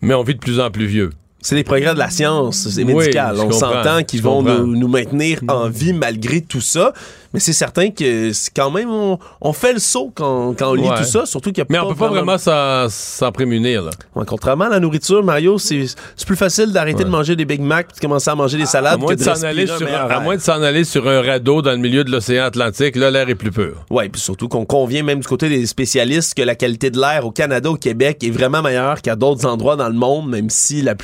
mais 0.00 0.14
on 0.14 0.24
vit 0.24 0.34
de 0.34 0.40
plus 0.40 0.58
en 0.58 0.72
plus 0.72 0.86
vieux. 0.86 1.10
C'est 1.40 1.54
les 1.54 1.64
progrès 1.64 1.94
de 1.94 1.98
la 1.98 2.10
science, 2.10 2.68
c'est 2.68 2.84
médical. 2.84 3.38
on 3.38 3.52
s'entend 3.52 4.02
qu'ils 4.02 4.22
vont 4.22 4.42
nous, 4.42 4.88
maintenir 4.88 5.40
en 5.48 5.68
vie 5.68 5.92
malgré 5.92 6.40
tout 6.40 6.60
ça. 6.60 6.92
Mais 7.34 7.40
c'est 7.40 7.52
certain 7.52 7.90
que 7.90 8.32
quand 8.56 8.70
même, 8.70 8.88
on, 8.90 9.52
fait 9.52 9.74
le 9.74 9.78
saut 9.78 10.10
quand, 10.14 10.54
on 10.62 10.74
lit 10.74 10.88
tout 10.96 11.04
ça, 11.04 11.26
surtout 11.26 11.50
qu'il 11.50 11.58
y 11.58 11.60
a 11.60 11.66
Mais 11.68 11.78
on 11.78 11.88
peut 11.88 11.94
pas 11.94 12.08
vraiment 12.08 12.38
s'en 12.38 13.32
prémunir. 13.32 13.82
Là. 13.82 13.90
contrairement 14.26 14.64
à 14.64 14.70
la 14.70 14.80
nourriture, 14.80 15.22
Mario, 15.22 15.58
c'est 15.58 15.86
plus 16.26 16.36
facile 16.36 16.72
d'arrêter 16.72 17.04
de 17.04 17.08
manger 17.08 17.36
des 17.36 17.44
Big 17.44 17.60
Mac 17.60 17.88
et 17.90 17.94
de 17.94 18.00
commencer 18.00 18.30
à 18.30 18.34
manger 18.34 18.56
des 18.56 18.66
salades. 18.66 18.94
À 18.94 18.96
moins 18.96 19.14
de, 19.14 19.22
s'en 19.22 19.42
aller, 19.42 19.66
sur, 19.66 19.86
à 19.94 20.20
moins 20.20 20.36
de 20.36 20.40
s'en 20.40 20.62
aller 20.62 20.84
sur 20.84 21.06
un 21.06 21.20
radeau 21.20 21.60
dans 21.60 21.72
le 21.72 21.78
milieu 21.78 22.02
de 22.02 22.10
l'océan 22.10 22.44
Atlantique, 22.44 22.96
là, 22.96 23.10
l'air 23.10 23.28
est 23.28 23.34
plus 23.34 23.52
pur. 23.52 23.84
Oui, 23.90 24.08
puis 24.08 24.20
surtout 24.20 24.48
qu'on 24.48 24.64
convient 24.64 25.02
même 25.02 25.20
du 25.20 25.26
côté 25.26 25.50
des 25.50 25.66
spécialistes 25.66 26.34
que 26.34 26.42
la 26.42 26.54
qualité 26.54 26.90
de 26.90 26.98
l'air 26.98 27.26
au 27.26 27.30
Canada, 27.30 27.70
au 27.70 27.76
Québec, 27.76 28.24
est 28.24 28.30
vraiment 28.30 28.62
meilleure 28.62 29.02
qu'à 29.02 29.16
d'autres 29.16 29.46
endroits 29.46 29.76
dans 29.76 29.88
le 29.88 29.94
monde, 29.94 30.30
même 30.30 30.48
si, 30.48 30.80
la, 30.80 30.94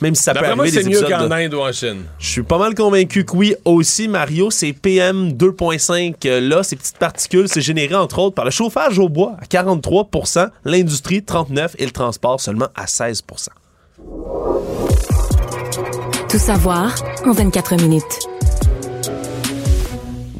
même 0.00 0.14
si 0.14 0.22
ça 0.22 0.34
peut 0.34 0.44
arriver 0.44 0.70
c'est 0.70 0.88
mieux 0.88 1.02
qu'en 1.02 1.30
Inde 1.30 1.54
ou 1.54 1.60
en 1.60 1.72
Chine. 1.72 2.02
Je 2.18 2.26
suis 2.26 2.42
pas 2.42 2.58
mal 2.58 2.74
convaincu 2.74 3.24
que 3.24 3.36
oui. 3.36 3.54
Aussi, 3.64 4.08
Mario, 4.08 4.50
c'est 4.50 4.72
PM 4.72 5.30
2.5 5.32 6.14
euh, 6.24 6.40
là, 6.40 6.62
ces 6.62 6.76
petites 6.76 6.98
particules, 6.98 7.48
c'est 7.48 7.60
généré 7.60 7.94
entre 7.94 8.18
autres 8.18 8.34
par 8.34 8.44
le 8.44 8.50
chauffage 8.50 8.98
au 8.98 9.08
bois 9.08 9.36
à 9.40 9.44
43% 9.44 10.48
l'industrie 10.64 11.20
39% 11.20 11.70
et 11.78 11.84
le 11.84 11.90
transport 11.90 12.40
seulement 12.40 12.68
à 12.74 12.84
16% 12.84 13.48
Tout 16.28 16.38
savoir 16.38 16.94
en 17.26 17.32
24 17.32 17.76
minutes 17.76 18.31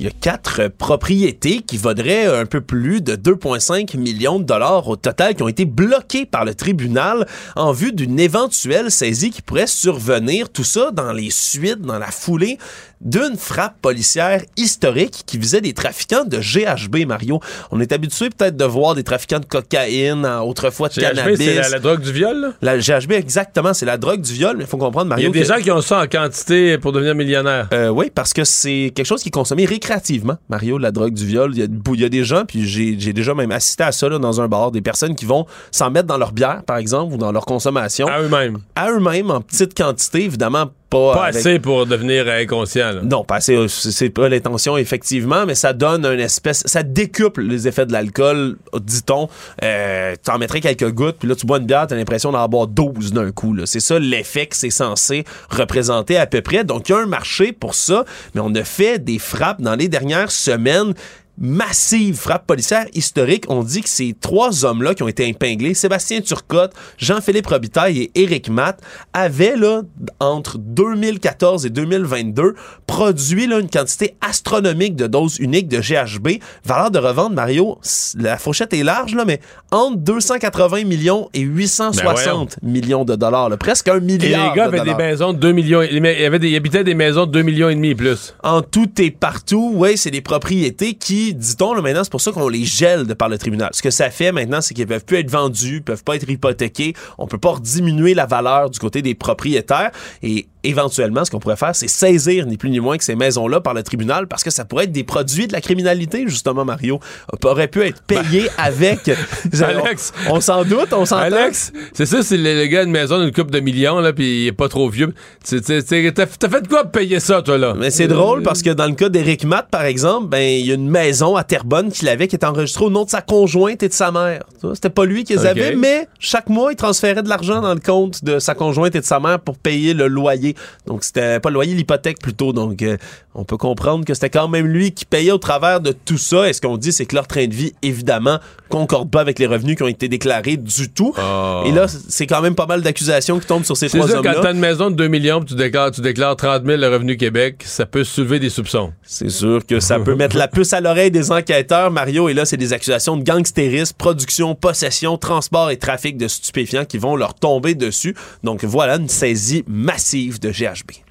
il 0.03 0.07
y 0.07 0.09
a 0.09 0.15
quatre 0.21 0.67
propriétés 0.67 1.61
qui 1.61 1.77
vaudraient 1.77 2.27
un 2.27 2.45
peu 2.45 2.61
plus 2.61 3.03
de 3.03 3.15
2,5 3.15 3.97
millions 3.97 4.41
de 4.41 4.45
dollars 4.45 4.89
au 4.89 4.97
total 4.97 5.37
qui 5.37 5.45
ont 5.45 5.49
été 5.49 5.65
bloquées 5.65 6.27
par 6.27 6.45
le 6.45 6.57
tribunal 6.57 7.25
en 7.55 7.71
vue 7.71 7.93
d'une 7.93 8.19
éventuelle 8.19 8.91
saisie 8.91 9.31
qui 9.31 9.43
pourrait 9.43 9.69
survenir. 9.69 10.51
Tout 10.51 10.65
ça 10.65 10.91
dans 10.91 11.13
les 11.13 11.31
suites, 11.31 11.83
dans 11.83 12.01
la 12.01 12.11
foulée 12.11 12.59
d'une 13.05 13.37
frappe 13.37 13.81
policière 13.81 14.43
historique 14.57 15.25
qui 15.27 15.39
visait 15.39 15.61
des 15.61 15.73
trafiquants 15.73 16.25
de 16.25 16.39
GHB, 16.39 17.07
Mario. 17.07 17.41
On 17.71 17.81
est 17.81 17.93
habitué 17.93 18.31
peut-être 18.31 18.57
de 18.57 18.65
voir 18.65 18.95
des 18.95 19.03
trafiquants 19.03 19.41
de 19.41 19.45
cocaïne, 19.45 20.27
autrefois 20.27 20.89
de 20.89 20.95
cannabis. 20.95 21.39
c'est 21.39 21.71
la, 21.71 21.79
drogue 21.79 22.01
du 22.01 22.13
viol, 22.13 22.41
là? 22.41 22.53
La 22.63 22.79
GHB, 22.79 23.13
exactement, 23.13 23.75
c'est 23.75 23.87
la 23.87 23.99
drogue 23.99 24.21
du 24.21 24.33
viol, 24.33 24.57
mais 24.57 24.65
il 24.65 24.67
faut 24.67 24.77
comprendre, 24.77 25.09
Mario. 25.09 25.31
Il 25.31 25.37
y 25.37 25.41
a 25.41 25.43
des 25.43 25.49
gens 25.49 25.61
qui 25.61 25.71
ont 25.71 25.81
ça 25.81 26.01
en 26.01 26.07
quantité 26.07 26.79
pour 26.79 26.93
devenir 26.93 27.15
millionnaire. 27.15 27.69
Euh, 27.73 27.89
oui, 27.89 28.11
parce 28.15 28.33
que 28.33 28.45
c'est 28.45 28.93
quelque 28.95 29.07
chose 29.07 29.23
qui 29.23 29.29
est 29.29 29.33
consommé 29.33 29.65
récréativement, 29.65 30.37
Mario, 30.49 30.79
la 30.79 30.93
drogue 30.93 31.15
du 31.15 31.27
viol. 31.27 31.53
Il 31.55 32.01
y 32.01 32.05
a, 32.05 32.09
des 32.09 32.25
gens, 32.25 32.45
puis 32.45 32.67
j'ai 32.67 33.13
déjà 33.13 33.35
même 33.35 33.53
assisté 33.53 33.85
à 33.85 33.93
ça 33.93 34.09
là, 34.09 34.19
dans 34.19 34.41
un 34.41 34.49
bar, 34.49 34.71
des 34.71 34.83
personnes 34.83 35.15
qui 35.15 35.25
vont 35.25 35.47
s'en 35.71 35.91
mettre 35.91 36.07
dans 36.07 36.19
leur 36.19 36.33
bière, 36.33 36.63
par 36.65 36.77
exemple, 36.77 37.15
ou 37.15 37.17
dans 37.17 37.33
leur 37.33 37.47
consommation. 37.47 38.07
À 38.07 38.21
eux-mêmes. 38.21 38.59
À 38.75 38.91
eux-mêmes, 38.91 39.31
en 39.31 39.41
petite 39.41 39.77
quantité, 39.77 40.25
évidemment, 40.25 40.71
pas, 40.93 41.27
assez 41.27 41.59
pour 41.59 41.87
devenir 41.87 42.29
inconscient. 42.29 43.03
Non, 43.03 43.25
pas 43.25 43.37
assez. 43.37 43.59
C'est 43.69 44.11
pas 44.11 44.29
l'intention, 44.29 44.77
effectivement, 44.77 45.47
mais 45.47 45.55
ça 45.55 45.73
donne 45.73 46.05
une 46.05 46.21
espèce. 46.21 46.63
Ça 46.67 46.83
décuple 46.83 47.43
les 47.43 47.69
effets 47.69 47.87
de 47.87 47.93
l'alcool, 47.93 48.57
dit-on. 48.81 49.29
Euh, 49.63 50.15
tu 50.23 50.31
en 50.31 50.39
mettrais 50.39 50.61
quelques 50.61 50.91
gouttes, 50.91 51.17
puis 51.19 51.29
là, 51.29 51.35
tu 51.35 51.47
bois 51.47 51.59
une 51.59 51.67
bière, 51.67 51.87
tu 51.87 51.95
as 51.95 51.97
l'impression 51.97 52.33
d'en 52.33 52.47
boire 52.49 52.67
12 52.67 53.13
d'un 53.13 53.31
coup. 53.31 53.57
C'est 53.67 53.81
ça 53.81 53.99
l'effet 53.99 54.47
que 54.47 54.57
c'est 54.57 54.71
censé 54.71 55.25
représenter 55.51 56.17
à 56.17 56.27
peu 56.27 56.41
près. 56.41 56.65
Donc, 56.65 56.89
il 56.89 56.93
y 56.93 56.95
a 56.95 56.99
un 56.99 57.07
marché 57.07 57.53
pour 57.53 57.75
ça, 57.75 58.05
mais 58.35 58.41
on 58.45 58.55
a 58.55 58.65
fait 58.65 58.99
des 58.99 59.19
frappes 59.19 59.61
dans 59.61 59.75
les 59.75 59.89
dernières 59.89 60.31
semaines 60.31 60.95
massive 61.39 62.17
frappe 62.17 62.47
policière 62.47 62.87
historique. 62.95 63.45
On 63.49 63.63
dit 63.63 63.81
que 63.81 63.89
ces 63.89 64.15
trois 64.19 64.65
hommes-là 64.65 64.95
qui 64.95 65.03
ont 65.03 65.09
été 65.09 65.27
épinglés, 65.27 65.75
Sébastien 65.75 66.21
Turcotte, 66.21 66.73
Jean-Philippe 66.99 67.47
Robitaille 67.47 67.99
et 68.03 68.23
Éric 68.23 68.49
Matt, 68.49 68.81
avaient, 69.13 69.57
là, 69.57 69.83
entre 70.21 70.59
2014 70.59 71.67
et 71.67 71.71
2022, 71.71 72.55
produit 72.87 73.47
là, 73.47 73.59
une 73.59 73.71
quantité 73.71 74.17
astronomique 74.21 74.95
de 74.95 75.07
doses 75.07 75.39
uniques 75.39 75.69
de 75.69 75.81
GHB. 75.81 76.43
Valeur 76.65 76.91
de 76.91 76.99
revente, 76.99 77.33
Mario, 77.33 77.79
la 78.19 78.37
fourchette 78.37 78.75
est 78.75 78.85
large, 78.85 79.15
là, 79.15 79.25
mais 79.25 79.41
entre 79.71 79.97
280 79.99 80.85
millions 80.85 81.29
et 81.35 81.41
860 81.41 82.59
ben 82.63 82.69
millions 82.71 83.05
de 83.05 83.17
dollars. 83.17 83.51
presque 83.59 83.89
un 83.89 84.01
milliard 84.01 84.47
Et 84.47 84.51
les 84.51 84.57
gars 84.57 84.65
avaient 84.67 84.81
des 84.81 84.95
maisons 84.95 85.33
de 85.33 85.39
2 85.39 85.53
millions. 85.53 85.83
Ils, 85.83 86.07
avaient 86.07 86.39
ils 86.43 86.57
habitaient 86.57 86.85
des 86.85 86.95
maisons 86.95 87.27
de 87.27 87.33
2 87.33 87.43
millions 87.43 87.69
et 87.69 87.75
demi 87.75 87.91
et 87.91 87.95
plus. 87.95 88.35
En 88.43 88.63
tout 88.63 89.01
et 89.01 89.11
partout, 89.11 89.73
oui, 89.75 89.97
c'est 89.97 90.11
des 90.11 90.21
propriétés 90.21 90.95
qui 90.95 91.22
dit-on, 91.31 91.81
maintenant, 91.81 92.05
c'est 92.05 92.11
pour 92.11 92.21
ça 92.21 92.33
qu'on 92.33 92.49
les 92.49 92.65
gèle 92.65 93.07
de 93.07 93.15
par 93.15 93.29
le 93.29 93.39
tribunal. 93.39 93.71
Ce 93.73 93.83
que 93.83 93.91
ça 93.91 94.11
fait 94.11 94.33
maintenant, 94.33 94.61
c'est 94.61 94.75
qu'ils 94.75 94.87
peuvent 94.87 95.05
plus 95.05 95.19
être 95.19 95.31
vendus, 95.31 95.81
peuvent 95.81 96.05
pas 96.05 96.17
être 96.17 96.29
hypothéqués. 96.29 96.95
On 97.19 97.27
peut 97.27 97.39
pas 97.39 97.57
diminuer 97.61 98.15
la 98.15 98.27
valeur 98.27 98.71
du 98.71 98.79
côté 98.79 99.03
des 99.03 99.15
propriétaires. 99.15 99.91
Et 100.23 100.47
éventuellement, 100.65 101.25
ce 101.25 101.31
qu'on 101.31 101.39
pourrait 101.39 101.57
faire, 101.57 101.75
c'est 101.75 101.89
saisir 101.89 102.47
ni 102.47 102.57
plus 102.57 102.71
ni 102.71 102.81
moins 102.81 102.99
que 102.99 103.05
ces 103.05 103.17
maisons-là 103.17 103.61
par 103.61 103.75
le 103.75 103.83
tribunal 103.83 104.27
parce 104.27 104.45
que 104.45 104.51
ça 104.51 104.65
pourrait 104.65 104.85
être 104.85 104.93
des 104.93 105.05
produits 105.05 105.47
de 105.47 105.53
la 105.53 105.61
criminalité, 105.61 106.25
justement, 106.27 106.65
Mario. 106.65 107.01
On 107.33 107.49
aurait 107.49 107.69
pu 107.69 107.83
être 107.83 108.03
payé 108.03 108.43
ben, 108.43 108.51
avec. 108.59 109.09
Alex. 109.63 110.13
On, 110.29 110.41
s'en 110.41 110.65
doute, 110.65 110.93
on 110.93 111.05
s'en 111.05 111.17
Alex, 111.17 111.73
c'est 111.93 112.07
ça, 112.07 112.23
c'est 112.23 112.37
le, 112.37 112.67
gars 112.67 112.85
d'une 112.85 112.93
maison 112.93 113.21
d'une 113.21 113.33
coupe 113.33 113.51
de 113.51 113.61
millions, 113.61 114.01
là, 114.01 114.13
puis 114.13 114.45
il 114.45 114.47
est 114.49 114.53
pas 114.53 114.69
trop 114.69 114.89
vieux. 114.89 115.15
T'as 115.45 115.57
fait 115.59 116.69
quoi 116.69 116.83
pour 116.83 116.93
payer 116.93 117.21
ça, 117.21 117.43
toi, 117.43 117.59
là? 117.59 117.75
Mais 117.77 117.91
c'est 117.91 118.09
drôle 118.09 118.43
parce 118.43 118.63
que 118.63 118.71
dans 118.71 118.87
le 118.87 118.95
cas 118.95 119.09
d'Éric 119.09 119.45
Matt, 119.45 119.69
par 119.71 119.85
exemple, 119.85 120.29
ben, 120.29 120.43
il 120.43 120.67
y 120.67 120.71
a 120.71 120.75
une 120.75 120.89
maison 120.89 121.37
à 121.37 121.45
Terrebonne 121.45 121.91
qu'il 121.91 122.09
avait 122.09 122.29
qui 122.29 122.37
était 122.37 122.47
enregistrée 122.47 122.85
au 122.85 122.91
nom 122.91 123.05
de 123.05 123.11
sa 123.11 123.23
conjointe 123.23 123.83
et 123.83 123.89
de 123.89 123.95
sa 123.95 124.11
mère. 124.11 124.45
C'était 124.75 124.91
pas 124.91 125.05
lui 125.05 125.25
qui 125.25 125.35
les 125.35 125.47
avait, 125.47 125.75
mais 125.75 126.09
chaque 126.19 126.49
mois, 126.49 126.73
il 126.73 126.77
transférait 126.77 127.23
de 127.23 127.29
l'argent 127.29 127.61
dans 127.61 127.75
le 127.75 127.81
compte 127.81 128.25
de 128.25 128.39
sa 128.39 128.55
conjointe 128.55 128.95
et 128.95 129.01
de 129.01 129.05
sa 129.05 129.21
mère 129.21 129.41
pour 129.41 129.57
payer 129.59 129.95
le 129.95 130.09
loyer 130.09 130.52
loyer. 130.53 130.57
Donc, 130.87 131.05
c'était 131.05 131.41
pas 131.41 131.51
le 131.51 131.55
loyer, 131.55 131.75
l'hypothèque 131.75 132.21
plutôt. 132.21 132.53
Donc, 132.53 132.83
euh, 132.83 132.97
on 133.35 133.45
peut 133.45 133.57
comprendre 133.57 134.05
que 134.05 134.15
c'était 134.15 134.31
quand 134.31 134.49
même 134.49 134.67
lui 134.67 134.93
qui 134.93 135.05
payait 135.05 135.33
au 135.33 135.39
travers 135.39 135.81
de 135.81 135.93
tout 135.93 136.19
ça. 136.19 136.49
Et 136.49 136.53
ce 136.53 136.61
qu'on 136.61 136.77
dit, 136.77 136.93
c'est 136.93 137.07
que 137.07 137.15
leur 137.15 137.27
train 137.27 137.47
de 137.47 137.55
vie, 137.55 137.73
évidemment, 137.83 138.39
concorde 138.69 139.11
pas 139.11 139.21
avec 139.21 139.39
les 139.39 139.47
revenus 139.47 139.77
qui 139.77 139.83
ont 139.83 139.89
été 139.89 140.09
déclarés 140.09 140.57
du 140.57 140.91
tout. 140.91 141.15
Ah. 141.17 141.63
Et 141.67 141.73
là, 141.73 141.87
c'est 141.89 142.27
quand 142.27 142.41
même 142.41 142.55
pas 142.55 142.67
mal 142.67 142.83
d'accusations 142.83 143.39
qui 143.39 143.47
tombent 143.47 143.65
sur 143.65 143.77
ces 143.77 143.89
C'est 143.89 143.99
trois 143.99 144.09
sûr, 144.09 144.23
quand 144.23 144.31
hommes-là. 144.31 144.43
t'as 144.43 144.53
une 144.53 144.59
maison 144.61 144.91
de 144.91 144.97
2 144.97 145.09
millions 145.09 145.43
tu 145.43 145.55
déclares, 145.55 145.91
tu 145.91 146.01
déclares 146.01 146.37
30 146.37 146.65
000 146.65 146.79
le 146.79 146.89
revenu 146.89 147.17
Québec, 147.17 147.63
ça 147.67 147.87
peut 147.87 148.05
soulever 148.05 148.39
des 148.39 148.51
soupçons. 148.51 148.93
C'est 149.03 149.29
sûr 149.29 149.65
que 149.67 149.81
ça 149.81 149.99
peut 149.99 150.15
mettre 150.15 150.37
la 150.37 150.49
puce 150.49 150.73
à 150.73 150.81
l'oreille 150.81 151.11
des 151.11 151.31
enquêteurs, 151.33 151.91
Mario. 151.91 152.29
Et 152.29 152.35
là, 152.35 152.45
c'est 152.45 152.57
des 152.57 152.73
accusations 152.73 153.17
de 153.17 153.23
gangstérisme, 153.23 153.95
production, 153.97 154.55
possession, 154.55 155.19
transport 155.19 155.71
et 155.71 155.77
trafic 155.77 156.17
de 156.17 156.29
stupéfiants 156.29 156.85
qui 156.85 156.99
vont 156.99 157.17
leur 157.17 157.35
tomber 157.35 157.75
dessus. 157.75 158.15
Donc 158.43 158.65
voilà 158.65 158.97
une 158.97 159.09
saisie 159.09 159.65
massive 159.67 160.41
de 160.43 160.53
GHB. 160.53 161.02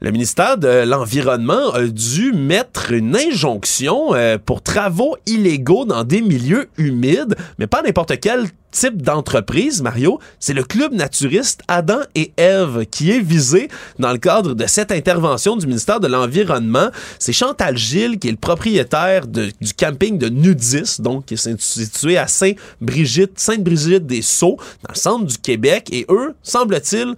Le 0.00 0.10
ministère 0.10 0.58
de 0.58 0.84
l'Environnement 0.84 1.70
a 1.72 1.86
dû 1.86 2.32
mettre 2.32 2.92
une 2.92 3.16
injonction 3.16 4.14
euh, 4.14 4.36
pour 4.36 4.60
travaux 4.60 5.16
illégaux 5.24 5.86
dans 5.86 6.04
des 6.04 6.20
milieux 6.20 6.68
humides, 6.76 7.34
mais 7.58 7.66
pas 7.66 7.80
n'importe 7.80 8.20
quel 8.20 8.44
type 8.72 9.00
d'entreprise, 9.00 9.80
Mario. 9.80 10.20
C'est 10.38 10.52
le 10.52 10.64
club 10.64 10.92
naturiste 10.92 11.62
Adam 11.66 12.00
et 12.14 12.30
Ève 12.36 12.84
qui 12.90 13.10
est 13.10 13.20
visé 13.20 13.68
dans 13.98 14.12
le 14.12 14.18
cadre 14.18 14.52
de 14.52 14.66
cette 14.66 14.92
intervention 14.92 15.56
du 15.56 15.66
ministère 15.66 15.98
de 15.98 16.08
l'Environnement. 16.08 16.90
C'est 17.18 17.32
Chantal 17.32 17.78
Gilles 17.78 18.18
qui 18.18 18.28
est 18.28 18.32
le 18.32 18.36
propriétaire 18.36 19.26
du 19.26 19.50
camping 19.78 20.18
de 20.18 20.28
Nudis, 20.28 20.96
donc 20.98 21.24
qui 21.24 21.34
est 21.34 21.60
situé 21.60 22.18
à 22.18 22.26
Saint-Brigitte, 22.26 23.38
Sainte-Brigitte-des-Sceaux, 23.38 24.58
dans 24.82 24.92
le 24.92 24.98
centre 24.98 25.24
du 25.24 25.38
Québec. 25.38 25.88
Et 25.90 26.04
eux, 26.10 26.34
semble-t-il, 26.42 27.14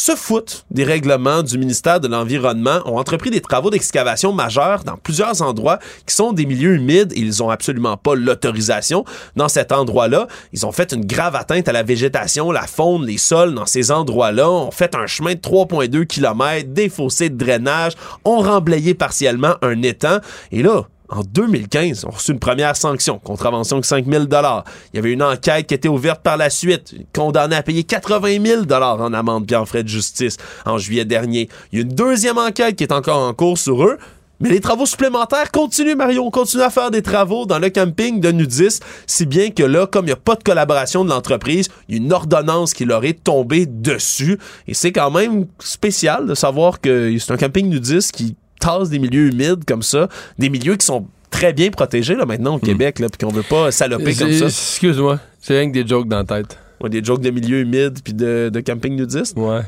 se 0.00 0.16
foutent 0.16 0.64
des 0.70 0.84
règlements 0.84 1.42
du 1.42 1.58
ministère 1.58 2.00
de 2.00 2.08
l'Environnement, 2.08 2.80
ont 2.86 2.96
entrepris 2.96 3.28
des 3.28 3.42
travaux 3.42 3.68
d'excavation 3.68 4.32
majeurs 4.32 4.82
dans 4.82 4.96
plusieurs 4.96 5.42
endroits 5.42 5.78
qui 6.06 6.14
sont 6.14 6.32
des 6.32 6.46
milieux 6.46 6.76
humides 6.76 7.12
et 7.12 7.20
ils 7.20 7.42
ont 7.42 7.50
absolument 7.50 7.98
pas 7.98 8.14
l'autorisation. 8.14 9.04
Dans 9.36 9.50
cet 9.50 9.72
endroit-là, 9.72 10.26
ils 10.54 10.64
ont 10.64 10.72
fait 10.72 10.94
une 10.94 11.04
grave 11.04 11.36
atteinte 11.36 11.68
à 11.68 11.72
la 11.72 11.82
végétation, 11.82 12.50
la 12.50 12.66
faune, 12.66 13.04
les 13.04 13.18
sols. 13.18 13.54
Dans 13.54 13.66
ces 13.66 13.90
endroits-là, 13.90 14.50
ont 14.50 14.70
fait 14.70 14.94
un 14.94 15.06
chemin 15.06 15.34
de 15.34 15.40
3,2 15.40 16.06
km, 16.06 16.70
des 16.72 16.88
fossés 16.88 17.28
de 17.28 17.36
drainage, 17.36 17.92
ont 18.24 18.40
remblayé 18.40 18.94
partiellement 18.94 19.56
un 19.60 19.82
étang. 19.82 20.20
Et 20.50 20.62
là, 20.62 20.86
en 21.10 21.22
2015, 21.22 22.04
on 22.06 22.10
reçu 22.10 22.32
une 22.32 22.38
première 22.38 22.76
sanction, 22.76 23.18
contravention 23.18 23.80
de 23.80 23.84
5 23.84 24.06
000 24.06 24.24
Il 24.24 24.96
y 24.96 24.98
avait 24.98 25.12
une 25.12 25.22
enquête 25.22 25.66
qui 25.66 25.74
été 25.74 25.88
ouverte 25.88 26.22
par 26.22 26.36
la 26.36 26.50
suite, 26.50 26.94
condamné 27.12 27.56
à 27.56 27.62
payer 27.62 27.82
80 27.82 28.44
000 28.44 28.72
en 28.72 29.12
amende 29.12 29.46
puis 29.46 29.56
en 29.56 29.66
frais 29.66 29.82
de 29.82 29.88
justice 29.88 30.36
en 30.64 30.78
juillet 30.78 31.04
dernier. 31.04 31.48
Il 31.72 31.78
y 31.78 31.82
a 31.82 31.84
une 31.84 31.94
deuxième 31.94 32.38
enquête 32.38 32.76
qui 32.76 32.84
est 32.84 32.92
encore 32.92 33.18
en 33.18 33.34
cours 33.34 33.58
sur 33.58 33.84
eux. 33.84 33.98
Mais 34.42 34.48
les 34.48 34.60
travaux 34.60 34.86
supplémentaires 34.86 35.50
continuent, 35.50 35.96
Mario. 35.96 36.24
On 36.24 36.30
continue 36.30 36.62
à 36.62 36.70
faire 36.70 36.90
des 36.90 37.02
travaux 37.02 37.44
dans 37.44 37.58
le 37.58 37.68
camping 37.68 38.20
de 38.20 38.32
Nudis, 38.32 38.80
si 39.06 39.26
bien 39.26 39.50
que 39.50 39.62
là, 39.62 39.86
comme 39.86 40.06
il 40.06 40.08
n'y 40.08 40.12
a 40.12 40.16
pas 40.16 40.34
de 40.34 40.42
collaboration 40.42 41.04
de 41.04 41.10
l'entreprise, 41.10 41.68
il 41.88 41.96
y 41.96 41.98
a 41.98 42.02
une 42.02 42.10
ordonnance 42.10 42.72
qui 42.72 42.86
leur 42.86 43.04
est 43.04 43.22
tombée 43.22 43.66
dessus. 43.66 44.38
Et 44.66 44.72
c'est 44.72 44.92
quand 44.92 45.10
même 45.10 45.44
spécial 45.58 46.26
de 46.26 46.34
savoir 46.34 46.80
que 46.80 47.14
c'est 47.18 47.32
un 47.32 47.36
camping 47.36 47.68
nudiste 47.68 48.12
qui 48.12 48.34
tasse 48.60 48.88
des 48.90 49.00
milieux 49.00 49.26
humides 49.32 49.64
comme 49.66 49.82
ça, 49.82 50.08
des 50.38 50.48
milieux 50.50 50.76
qui 50.76 50.86
sont 50.86 51.06
très 51.30 51.52
bien 51.52 51.70
protégés 51.70 52.14
là, 52.14 52.26
maintenant 52.26 52.54
au 52.56 52.58
Québec, 52.58 52.98
là, 53.00 53.08
puis 53.08 53.26
qu'on 53.26 53.32
veut 53.32 53.42
pas 53.42 53.72
saloper 53.72 54.14
comme 54.14 54.32
ça. 54.32 54.46
Excuse-moi, 54.46 55.18
c'est 55.40 55.58
rien 55.58 55.68
que 55.68 55.74
des 55.74 55.86
jokes 55.86 56.06
dans 56.08 56.18
la 56.18 56.24
tête. 56.24 56.56
Ouais, 56.80 56.88
des 56.90 57.02
jokes 57.04 57.20
de 57.22 57.30
milieux 57.30 57.60
humides 57.60 57.98
puis 58.04 58.14
de, 58.14 58.50
de 58.52 58.60
camping 58.60 58.94
nudiste? 58.96 59.36
Ouais. 59.36 59.60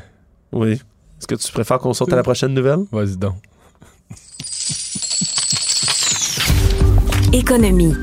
Oui. 0.51 0.71
Est-ce 0.73 1.27
que 1.27 1.35
tu 1.35 1.51
préfères 1.51 1.79
qu'on 1.79 1.93
saute 1.93 2.11
à 2.11 2.15
la 2.15 2.23
prochaine 2.23 2.53
nouvelle? 2.53 2.79
Vas-y 2.91 3.17
donc. 3.17 3.35
Économie. 7.31 7.93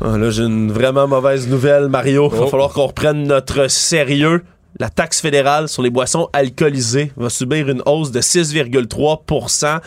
Ah, 0.00 0.16
là, 0.16 0.30
j'ai 0.30 0.44
une 0.44 0.70
vraiment 0.70 1.08
mauvaise 1.08 1.48
nouvelle, 1.48 1.88
Mario. 1.88 2.28
Il 2.32 2.38
va 2.38 2.44
Oh. 2.44 2.48
falloir 2.48 2.72
qu'on 2.72 2.86
reprenne 2.86 3.24
notre 3.26 3.68
sérieux. 3.68 4.44
La 4.80 4.90
taxe 4.90 5.20
fédérale 5.20 5.68
sur 5.68 5.82
les 5.82 5.90
boissons 5.90 6.28
alcoolisées 6.32 7.10
va 7.16 7.30
subir 7.30 7.68
une 7.68 7.82
hausse 7.84 8.12
de 8.12 8.20
6,3 8.20 9.80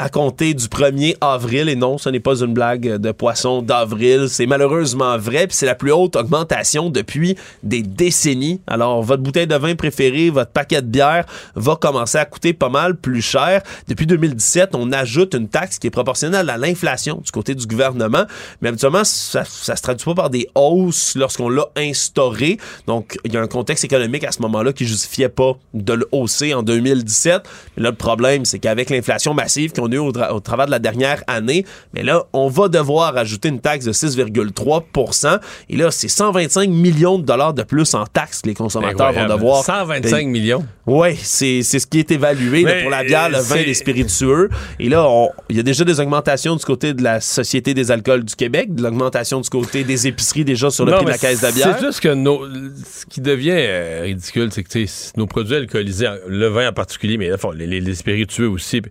à 0.00 0.08
compter 0.08 0.54
du 0.54 0.64
1er 0.64 1.16
avril. 1.20 1.68
Et 1.68 1.76
non, 1.76 1.98
ce 1.98 2.08
n'est 2.08 2.20
pas 2.20 2.40
une 2.40 2.54
blague 2.54 2.96
de 2.96 3.12
poisson 3.12 3.60
d'avril. 3.60 4.28
C'est 4.30 4.46
malheureusement 4.46 5.18
vrai. 5.18 5.46
Puis 5.46 5.58
c'est 5.58 5.66
la 5.66 5.74
plus 5.74 5.92
haute 5.92 6.16
augmentation 6.16 6.88
depuis 6.88 7.36
des 7.62 7.82
décennies. 7.82 8.62
Alors, 8.66 9.02
votre 9.02 9.22
bouteille 9.22 9.46
de 9.46 9.54
vin 9.54 9.74
préférée, 9.74 10.30
votre 10.30 10.52
paquet 10.52 10.80
de 10.80 10.86
bière 10.86 11.26
va 11.54 11.76
commencer 11.76 12.16
à 12.16 12.24
coûter 12.24 12.54
pas 12.54 12.70
mal 12.70 12.96
plus 12.96 13.20
cher. 13.20 13.62
Depuis 13.88 14.06
2017, 14.06 14.70
on 14.72 14.90
ajoute 14.90 15.34
une 15.34 15.48
taxe 15.48 15.78
qui 15.78 15.88
est 15.88 15.90
proportionnelle 15.90 16.48
à 16.48 16.56
l'inflation 16.56 17.20
du 17.22 17.30
côté 17.30 17.54
du 17.54 17.66
gouvernement. 17.66 18.24
Mais 18.62 18.70
habituellement, 18.70 19.04
ça, 19.04 19.44
ça 19.44 19.76
se 19.76 19.82
traduit 19.82 20.06
pas 20.06 20.14
par 20.14 20.30
des 20.30 20.48
hausses 20.54 21.14
lorsqu'on 21.14 21.50
l'a 21.50 21.66
instauré. 21.76 22.56
Donc, 22.86 23.18
il 23.24 23.34
y 23.34 23.36
a 23.36 23.42
un 23.42 23.48
contexte 23.48 23.84
économique 23.84 24.24
à 24.24 24.32
ce 24.32 24.40
moment-là 24.40 24.72
qui 24.72 24.86
justifiait 24.86 25.28
pas 25.28 25.58
de 25.74 25.92
le 25.92 26.08
hausser 26.10 26.54
en 26.54 26.62
2017. 26.62 27.42
Mais 27.76 27.82
là, 27.82 27.90
le 27.90 27.96
problème, 27.96 28.46
c'est 28.46 28.58
qu'avec 28.58 28.88
l'inflation 28.88 29.34
massive 29.34 29.72
qu'on 29.72 29.89
a 29.92 29.96
eu 29.96 29.98
au, 29.98 30.12
tra- 30.12 30.32
au 30.32 30.40
travers 30.40 30.66
de 30.66 30.70
la 30.70 30.78
dernière 30.78 31.22
année, 31.26 31.64
mais 31.94 32.02
là, 32.02 32.24
on 32.32 32.48
va 32.48 32.68
devoir 32.68 33.16
ajouter 33.16 33.48
une 33.48 33.60
taxe 33.60 33.84
de 33.84 33.92
6,3% 33.92 35.38
Et 35.68 35.76
là, 35.76 35.90
c'est 35.90 36.08
125 36.08 36.68
millions 36.70 37.18
de 37.18 37.24
dollars 37.24 37.54
de 37.54 37.62
plus 37.62 37.94
en 37.94 38.04
taxes 38.06 38.42
que 38.42 38.48
les 38.48 38.54
consommateurs 38.54 39.08
Incroyable. 39.08 39.30
vont 39.32 39.36
devoir. 39.38 39.64
125 39.64 40.10
payer. 40.10 40.24
millions? 40.26 40.64
Oui, 40.86 41.16
c'est 41.22 41.62
ce 41.62 41.86
qui 41.86 41.98
est 42.00 42.10
évalué 42.10 42.62
là, 42.62 42.80
pour 42.82 42.90
la 42.90 43.04
bière, 43.04 43.28
le 43.30 43.38
vin, 43.38 43.56
les 43.56 43.74
spiritueux. 43.74 44.48
Et 44.78 44.88
là, 44.88 45.06
il 45.48 45.56
y 45.56 45.60
a 45.60 45.62
déjà 45.62 45.84
des 45.84 46.00
augmentations 46.00 46.56
du 46.56 46.64
côté 46.64 46.94
de 46.94 47.02
la 47.02 47.20
Société 47.20 47.74
des 47.74 47.90
alcools 47.90 48.24
du 48.24 48.34
Québec, 48.34 48.74
de 48.74 48.82
l'augmentation 48.82 49.40
du 49.40 49.48
côté 49.48 49.84
des 49.84 50.06
épiceries 50.06 50.44
déjà 50.44 50.70
sur 50.70 50.84
le 50.84 50.90
Non, 50.92 50.96
prix 50.98 51.06
de 51.06 51.10
la 51.10 51.18
caisse 51.18 51.40
de 51.40 51.50
bière. 51.52 51.76
C'est 51.78 51.86
juste 51.86 52.00
que 52.00 52.08
nos- 52.14 52.44
ce 52.46 53.06
qui 53.06 53.20
devient 53.20 53.54
euh, 53.54 54.00
ridicule, 54.04 54.48
c'est 54.52 54.62
que 54.64 54.70
nos 55.16 55.26
produits 55.26 55.56
alcoolisés, 55.56 56.08
le 56.26 56.48
vin 56.48 56.68
en 56.68 56.72
particulier, 56.72 57.16
mais 57.18 57.32
enfin, 57.32 57.50
les, 57.54 57.66
les- 57.66 57.80
les 57.80 57.94
spiritueux 57.94 58.48
aussi. 58.48 58.82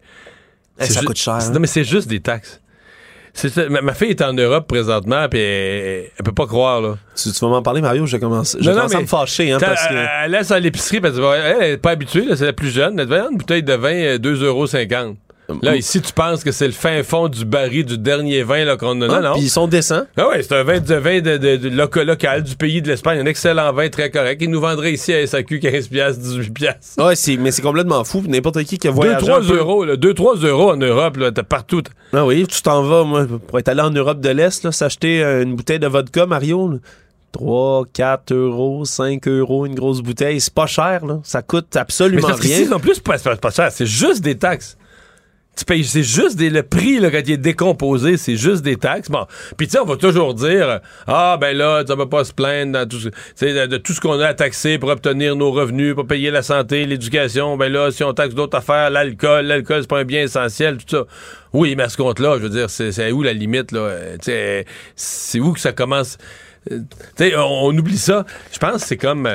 Eh, 0.80 0.85
ça 0.85 1.01
coûte 1.01 1.18
cher, 1.18 1.35
hein. 1.35 1.51
Non, 1.51 1.60
mais 1.60 1.68
c'est 1.68 1.84
juste 1.84 2.07
des 2.07 2.19
taxes. 2.19 2.61
Ça. 3.34 3.69
Ma, 3.69 3.81
ma 3.81 3.93
fille 3.93 4.10
est 4.10 4.22
en 4.22 4.34
Europe 4.34 4.68
présentement, 4.68 5.27
puis 5.30 5.39
elle, 5.39 6.06
elle 6.18 6.23
peut 6.26 6.34
pas 6.34 6.47
croire, 6.47 6.81
là. 6.81 6.97
Tu, 7.15 7.31
tu 7.31 7.39
vas 7.39 7.47
m'en 7.47 7.61
parler, 7.61 7.81
Mario? 7.81 8.06
Je 8.06 8.18
commence, 8.18 8.57
je 8.60 8.65
Non, 8.65 8.72
non, 8.72 8.77
commence 8.77 8.93
à 8.93 8.97
mais 8.97 9.03
me 9.03 9.07
fâcher. 9.07 9.51
Hein, 9.51 9.57
parce 9.60 9.88
que... 9.88 9.93
elle, 9.93 10.10
elle 10.26 10.31
laisse 10.31 10.51
à 10.51 10.60
l'épicerie, 10.60 10.99
parce 10.99 11.15
qu'elle 11.15 11.56
elle 11.61 11.72
est 11.73 11.77
pas 11.77 11.91
habituée, 11.91 12.26
c'est 12.35 12.45
la 12.45 12.53
plus 12.53 12.69
jeune. 12.69 12.99
Elle 12.99 13.07
Voyons, 13.07 13.30
une 13.31 13.38
bouteille 13.38 13.64
de 13.64 13.73
vin, 13.73 13.93
euh, 13.93 14.18
2,50 14.18 15.15
Là, 15.62 15.76
ici, 15.76 16.02
tu 16.02 16.14
penses 16.14 16.44
que 16.44 16.52
c'est 16.52 16.68
le 16.68 16.74
fin 16.74 17.02
fond 17.04 17.28
du 17.28 17.44
baril 17.46 17.86
du 17.86 17.98
dernier 17.98 18.44
vin 18.44 18.66
là, 18.66 18.78
qu'on 18.78 19.02
a? 19.02 19.06
Ah, 19.06 19.22
non, 19.22 19.30
non. 19.30 19.34
Puis 19.34 19.44
ils 19.44 19.50
sont 19.50 19.68
décents. 19.68 20.04
Ah 20.18 20.28
ouais, 20.30 20.44
c'est 20.44 20.54
un 20.56 20.64
vin 20.64 20.80
de 20.80 20.96
vin 20.96 21.22
de, 21.22 21.38
de- 21.38 21.56
de 21.58 21.70
loca- 21.70 22.04
local 22.04 22.44
du 22.44 22.56
pays 22.56 22.82
de 22.82 22.88
l'Espagne, 22.88 23.20
un 23.20 23.26
excellent 23.26 23.72
vin 23.74 23.90
très 23.90 24.12
correct. 24.12 24.42
Ils 24.42 24.50
nous 24.50 24.62
vendraient 24.62 24.94
ici 24.94 25.14
à 25.14 25.26
SAQ 25.26 25.60
15 25.60 25.88
piastres, 25.88 26.22
18 26.22 26.54
piastres. 26.54 27.04
Ouais, 27.06 27.16
c'est, 27.16 27.38
mais 27.38 27.52
c'est 27.52 27.62
complètement 27.62 28.04
fou. 28.04 28.24
N'importe 28.28 28.64
qui 28.64 28.78
qui 28.78 28.88
a 28.88 28.92
2 28.92 28.96
voyagé 28.96 29.26
3 29.26 29.38
un 29.40 29.42
peu- 29.48 29.58
euros, 29.58 29.86
là, 29.86 29.96
2 29.96 30.14
3 30.14 30.36
euros 30.38 30.72
en 30.72 30.78
Europe, 30.78 31.18
là, 31.18 31.32
t'as 31.32 31.44
partout. 31.44 31.82
Ah 32.14 32.26
oui, 32.26 32.46
tu 32.48 32.62
t'en 32.62 32.84
vas, 32.84 33.04
moi, 33.04 33.26
pour 33.48 33.58
être 33.60 33.70
allé 33.70 33.82
en 33.82 33.92
Europe 33.92 34.20
de 34.22 34.30
l'Est, 34.30 34.64
là, 34.64 34.72
s'acheter 34.72 35.24
euh, 35.24 35.44
une 35.44 35.56
bouteille 35.56 35.80
de 35.80 35.88
vodka, 35.88 36.26
Mario. 36.26 36.70
là. 36.70 36.78
3, 37.32 37.86
4 37.94 38.34
euros, 38.34 38.86
5 38.86 39.28
euros, 39.28 39.66
une 39.68 39.76
grosse 39.76 40.02
bouteille. 40.02 40.42
C'est 40.42 40.54
pas 40.54 40.66
cher, 40.66 41.06
là. 41.06 41.20
Ça 41.24 41.42
coûte 41.44 41.68
Mais 41.76 41.82
absolument 41.82 42.28
qu'ici, 42.40 42.62
rien. 42.64 42.70
non 42.70 42.80
plus, 42.80 43.00
pas, 43.00 43.18
c'est 43.20 43.40
pas 43.40 43.52
cher, 43.52 43.72
c'est 43.72 43.86
juste 43.86 44.22
des 44.24 44.36
taxes. 44.36 44.78
C'est 45.68 46.03
juste 46.03 46.38
des, 46.38 46.49
le 46.49 46.64
prix 46.64 46.99
là, 46.99 47.11
quand 47.11 47.22
il 47.26 47.31
est 47.31 47.38
décomposé, 47.38 48.18
c'est 48.18 48.36
juste 48.36 48.64
des 48.64 48.76
taxes. 48.76 49.10
Bon, 49.10 49.26
puis 49.57 49.68
tu 49.68 49.73
sais, 49.73 49.80
on 49.80 49.86
va 49.86 49.98
toujours 49.98 50.34
dire, 50.34 50.80
ah 51.07 51.38
ben 51.40 51.56
là, 51.56 51.84
ça 51.88 51.95
va 51.95 52.06
pas 52.06 52.23
se 52.23 52.34
plaindre 52.34 52.86
de, 52.86 53.77
tout 53.77 53.94
ce 53.94 53.99
qu'on 54.02 54.19
a 54.19 54.27
à 54.27 54.34
taxer 54.34 54.77
pour 54.77 54.90
obtenir 54.90 55.36
nos 55.36 55.52
revenus, 55.52 55.95
pour 55.95 56.07
payer 56.07 56.31
la 56.31 56.41
santé, 56.41 56.86
l'éducation. 56.86 57.57
Ben 57.57 57.72
là, 57.72 57.91
si 57.91 58.03
on 58.03 58.14
taxe 58.14 58.36
d'autres 58.36 58.57
affaires, 58.57 58.90
l'alcool, 58.90 59.45
l'alcool 59.45 59.81
c'est 59.81 59.90
pas 59.90 59.99
un 59.99 60.06
bien 60.06 60.22
essentiel, 60.23 60.77
tout 60.77 60.98
ça. 60.98 61.06
Oui, 61.53 61.76
mais 61.76 61.84
à 61.84 61.90
ce 61.90 61.98
compte-là, 61.98 62.38
je 62.38 62.44
veux 62.44 62.49
dire, 62.49 62.69
c'est, 62.69 63.11
où 63.11 63.23
la 63.23 63.34
limite 63.34 63.72
là? 63.72 63.80
Euh, 64.27 64.64
c'est 64.95 65.40
où 65.40 65.53
que 65.53 65.60
ça 65.60 65.72
commence? 65.72 66.18
Euh, 66.72 66.80
Tu 67.18 67.30
sais, 67.30 67.36
on, 67.36 67.65
on 67.65 67.77
oublie 67.77 67.98
ça. 67.98 68.26
Je 68.52 68.60
pense 68.60 68.81
que 68.81 68.88
c'est 68.88 68.98
comme. 68.98 69.27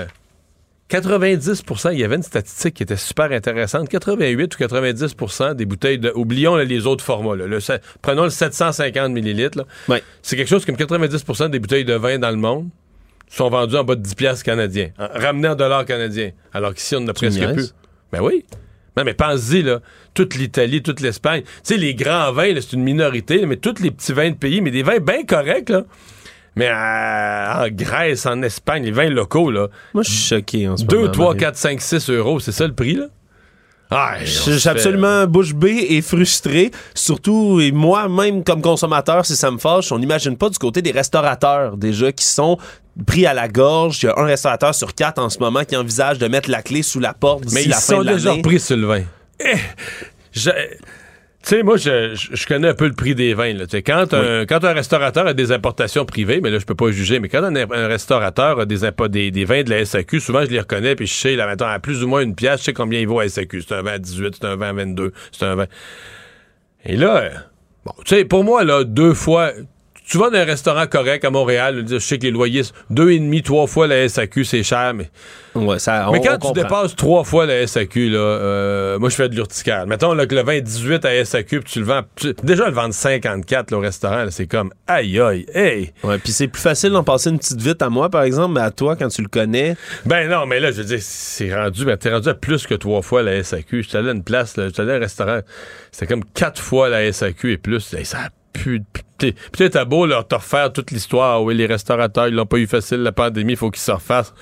Euh, 0.93 1.01
90% 1.01 1.93
il 1.93 1.99
y 1.99 2.05
avait 2.05 2.17
une 2.17 2.23
statistique 2.23 2.75
qui 2.75 2.83
était 2.83 2.97
super 2.97 3.33
intéressante. 3.33 3.89
88 3.89 4.55
ou 4.55 4.59
90% 4.63 5.55
des 5.55 5.65
bouteilles 5.65 5.99
de. 5.99 6.13
Oublions 6.15 6.57
là, 6.57 6.65
les 6.65 6.87
autres 6.87 7.05
formats. 7.05 7.37
là. 7.37 7.47
Le 7.47 7.59
prenons 8.03 8.25
le 8.25 8.31
750 8.31 9.13
millilitres. 9.13 9.65
C'est 10.23 10.37
quelque 10.37 10.49
chose 10.49 10.65
comme 10.65 10.77
90% 10.77 11.51
des 11.51 11.59
bouteilles 11.59 11.85
de 11.85 11.95
vin 11.95 12.19
dans 12.19 12.31
le 12.31 12.37
monde 12.37 12.69
sont 13.29 13.49
vendues 13.51 13.77
en 13.77 13.85
bas 13.85 13.97
de 13.97 14.03
10 14.03 14.15
piastres 14.15 14.45
canadiens, 14.45 14.91
hein, 14.99 15.09
ramenées 15.13 15.49
en 15.49 15.55
dollars 15.55 15.85
canadiens. 15.85 16.31
Alors 16.53 16.75
qu'ici, 16.75 16.95
on 16.95 17.01
en 17.01 17.09
a 17.09 17.13
presque 17.13 17.39
niaises? 17.39 17.53
plus. 17.53 17.75
Ben 18.13 18.21
oui. 18.23 18.45
Non, 18.97 19.03
mais 19.03 19.15
pense-y, 19.15 19.63
là. 19.63 19.81
Toute 20.15 20.37
l'Italie, 20.37 20.83
toute 20.83 21.01
l'Espagne. 21.01 21.43
Tu 21.43 21.51
sais, 21.65 21.77
les 21.77 21.95
grands 21.95 22.31
vins, 22.33 22.55
c'est 22.55 22.75
une 22.75 22.85
minorité, 22.85 23.39
là, 23.41 23.47
mais 23.47 23.57
tous 23.57 23.81
les 23.83 23.91
petits 23.91 24.13
vins 24.13 24.31
de 24.31 24.37
pays, 24.37 24.61
mais 24.61 24.71
des 24.71 24.85
vins 24.85 25.01
bien 25.01 25.25
corrects, 25.25 25.71
là. 25.71 25.85
Mais 26.57 26.71
en 26.71 27.67
Grèce, 27.71 28.27
en 28.27 28.41
Espagne, 28.43 28.85
les 28.85 28.91
vins 28.93 29.09
locaux, 29.11 29.51
là. 29.51 29.69
Moi, 29.93 30.03
je 30.05 30.11
suis 30.11 30.29
choqué 30.37 30.69
en 30.69 30.77
ce 30.77 30.85
2, 30.85 30.97
moment. 30.99 31.11
3, 31.13 31.25
Mario. 31.27 31.41
4, 31.41 31.57
5, 31.57 31.81
6 31.81 32.11
euros, 32.11 32.39
c'est 32.41 32.53
ça 32.53 32.67
le 32.67 32.75
prix, 32.75 32.95
là? 32.95 33.07
Ah, 33.91 34.15
Je 34.25 34.53
suis 34.53 34.69
absolument 34.69 35.27
bouche 35.27 35.55
bée 35.55 35.87
et 35.91 36.03
frustré. 36.03 36.71
Surtout, 36.95 37.61
et 37.61 37.71
moi-même, 37.71 38.43
comme 38.43 38.63
consommateur, 38.63 39.25
si 39.27 39.37
ça 39.37 39.51
me 39.51 39.59
fâche, 39.59 39.93
on 39.93 39.99
n'imagine 39.99 40.37
pas 40.37 40.49
du 40.49 40.59
côté 40.59 40.81
des 40.83 40.91
restaurateurs, 40.91 41.77
déjà, 41.77 42.11
qui 42.11 42.25
sont 42.25 42.57
pris 43.07 43.27
à 43.27 43.35
la 43.35 43.47
gorge. 43.49 44.03
Il 44.03 44.07
y 44.07 44.09
a 44.09 44.15
un 44.19 44.25
restaurateur 44.25 44.75
sur 44.75 44.95
quatre 44.95 45.21
en 45.21 45.29
ce 45.29 45.39
moment 45.39 45.65
qui 45.65 45.77
envisage 45.77 46.19
de 46.19 46.27
mettre 46.29 46.51
la 46.51 46.63
clé 46.63 46.83
sous 46.83 46.99
la 46.99 47.13
porte 47.15 47.43
d'ici 47.43 47.55
Mais 47.55 47.63
ils 47.65 47.69
la 47.71 47.77
fin 47.77 47.97
sont 47.97 48.03
de 48.03 48.13
déjà 48.15 48.29
l'année. 48.31 48.39
repris 48.43 48.59
sur 48.61 48.77
le 48.77 48.87
vin. 48.87 49.03
Eh, 49.41 49.57
je- 50.33 50.51
Tu 51.45 51.51
sais, 51.51 51.63
moi, 51.63 51.77
je, 51.77 52.15
je- 52.15 52.35
je 52.35 52.47
connais 52.47 52.69
un 52.69 52.75
peu 52.75 52.87
le 52.87 52.95
prix 52.95 53.15
des 53.15 53.35
vins. 53.35 53.53
Là. 53.53 53.67
Tu 53.67 53.73
sais, 53.73 53.83
Quand, 53.83 54.15
un, 54.15 54.47
quand 54.47 54.65
un 54.65 54.73
restaurateur 54.73 55.27
a 55.27 55.35
des 55.35 55.53
importations 55.53 56.07
privées, 56.07 56.41
mais 56.43 56.49
là, 56.51 56.59
je 56.59 56.65
peux 56.65 56.75
pas 56.75 56.91
juger, 56.91 57.21
mais 57.21 57.29
quand 57.29 57.43
un, 57.45 57.55
un 57.55 57.87
restaurateur 57.87 58.61
a 58.61 58.65
des, 58.67 58.79
des, 59.11 59.31
des 59.31 59.45
vins 59.45 59.63
de 59.63 59.69
la 59.71 59.85
SAQ, 59.85 60.21
souvent, 60.21 60.41
je 60.45 60.51
les 60.51 60.61
reconnais, 60.61 60.95
puis 60.97 61.07
je 61.07 61.13
sais, 61.13 61.37
là, 61.37 61.47
maintenant, 61.47 61.67
à 61.69 61.79
plus 61.81 62.03
ou 62.03 62.09
moins 62.09 62.23
une 62.23 62.35
pièce, 62.35 62.61
je 62.61 62.65
sais 62.65 62.73
combien 62.73 62.99
il 63.01 63.07
vaut 63.07 63.21
à 63.21 63.29
SAQ. 63.29 63.61
C'est 63.61 63.75
un 63.75 63.83
vin 63.83 63.93
à 63.93 63.99
18, 63.99 64.37
c'est 64.41 64.47
un 64.47 64.57
vin 64.57 64.69
à 64.71 64.73
22, 64.73 65.13
c'est 65.33 65.45
un 65.45 65.55
vin... 65.55 65.67
Et 66.87 66.97
là, 66.97 67.31
bon, 67.85 67.93
tu 68.07 68.15
sais, 68.17 68.25
pour 68.25 68.43
moi, 68.43 68.65
là, 68.65 68.83
deux 68.85 69.13
fois... 69.15 69.53
Tu 70.07 70.19
vas 70.19 70.29
dans 70.29 70.37
un 70.39 70.45
restaurant 70.45 70.87
correct 70.87 71.25
à 71.25 71.31
Montréal, 71.31 71.83
je 71.89 71.99
sais 71.99 72.19
que 72.19 72.25
les 72.25 72.31
loyers, 72.31 72.61
deux 72.91 73.11
et 73.13 73.19
demi, 73.19 73.43
trois 73.43 73.67
fois 73.67 73.87
la 73.87 74.07
SAQ, 74.07 74.45
c'est 74.45 74.63
cher, 74.63 74.93
mais 74.93 75.11
Ouais, 75.55 75.79
ça, 75.79 76.09
mais 76.13 76.19
on- 76.19 76.23
quand 76.23 76.31
on 76.33 76.35
tu 76.35 76.39
comprend. 76.41 76.53
dépasses 76.53 76.97
trois 76.97 77.25
fois 77.25 77.47
la 77.47 77.63
SAQ, 77.67 78.11
là, 78.11 78.19
euh, 78.19 78.99
moi 78.99 79.09
je 79.09 79.15
fais 79.15 79.31
de 79.31 79.35
l'urticaire. 79.35 79.87
Mettons 79.87 80.13
là, 80.13 80.27
que 80.27 80.35
le 80.35 80.43
vin 80.43 80.53
est 80.53 80.61
18 80.61 81.05
à 81.07 81.15
SAQ, 81.25 81.61
puis 81.61 81.73
tu 81.73 81.79
le 81.79 81.87
vends. 81.87 82.03
tu- 82.17 82.35
déjà, 82.43 82.67
le 82.67 82.75
vendre 82.75 82.93
54 82.93 83.71
là, 83.71 83.79
au 83.79 83.81
restaurant, 83.81 84.27
c'est 84.31 84.47
comme 84.47 84.73
aïe 84.87 85.19
aïe, 85.21 85.47
hey! 85.55 85.93
Ouais, 86.03 86.19
puis 86.19 86.33
c'est 86.33 86.49
plus 86.49 86.61
facile 86.61 86.91
d'en 86.91 87.03
passer 87.05 87.31
une 87.31 87.39
petite 87.39 87.63
vite 87.63 87.81
à 87.81 87.89
moi, 87.89 88.11
par 88.11 88.25
exemple, 88.25 88.55
mais 88.57 88.61
à 88.61 88.71
toi, 88.71 88.97
quand 88.97 89.09
tu 89.09 89.23
le 89.23 89.29
connais. 89.29 89.75
Ben 90.05 90.29
non, 90.29 90.45
mais 90.45 90.61
là, 90.61 90.71
je 90.71 90.79
veux 90.83 90.85
dire, 90.85 90.99
c'est 91.01 91.55
rendu, 91.55 91.87
ben, 91.87 91.97
t'es 91.97 92.11
rendu 92.13 92.29
à 92.29 92.35
plus 92.35 92.67
que 92.67 92.75
trois 92.75 93.01
fois 93.01 93.23
la 93.23 93.43
SAQ. 93.43 93.83
J'étais 93.85 93.97
allé 93.99 94.11
à 94.11 94.13
une 94.13 94.23
place, 94.25 94.59
là, 94.59 94.67
j'étais 94.67 94.83
allé 94.83 94.93
à 94.93 94.97
un 94.97 95.01
restaurant, 95.01 95.41
c'était 95.93 96.07
comme 96.09 96.25
quatre 96.35 96.61
fois 96.61 96.91
la 96.91 97.11
SAQ 97.11 97.53
et 97.53 97.57
plus. 97.57 97.81
Ça 98.05 98.19
a 98.19 98.29
tu 98.55 98.83
sais, 99.57 99.71
t'as 99.71 99.85
beau 99.85 100.07
leur 100.07 100.27
te 100.27 100.35
refaire 100.35 100.73
toute 100.73 100.91
l'histoire. 100.91 101.43
Oui, 101.43 101.55
les 101.55 101.67
restaurateurs, 101.67 102.29
ils 102.29 102.35
l'ont 102.35 102.47
pas 102.47 102.57
eu 102.57 102.67
facile, 102.67 102.99
la 102.99 103.13
pandémie, 103.13 103.53
il 103.53 103.57
faut 103.57 103.71
qu'ils 103.71 103.83
se 103.83 103.93
refassent. 103.93 104.35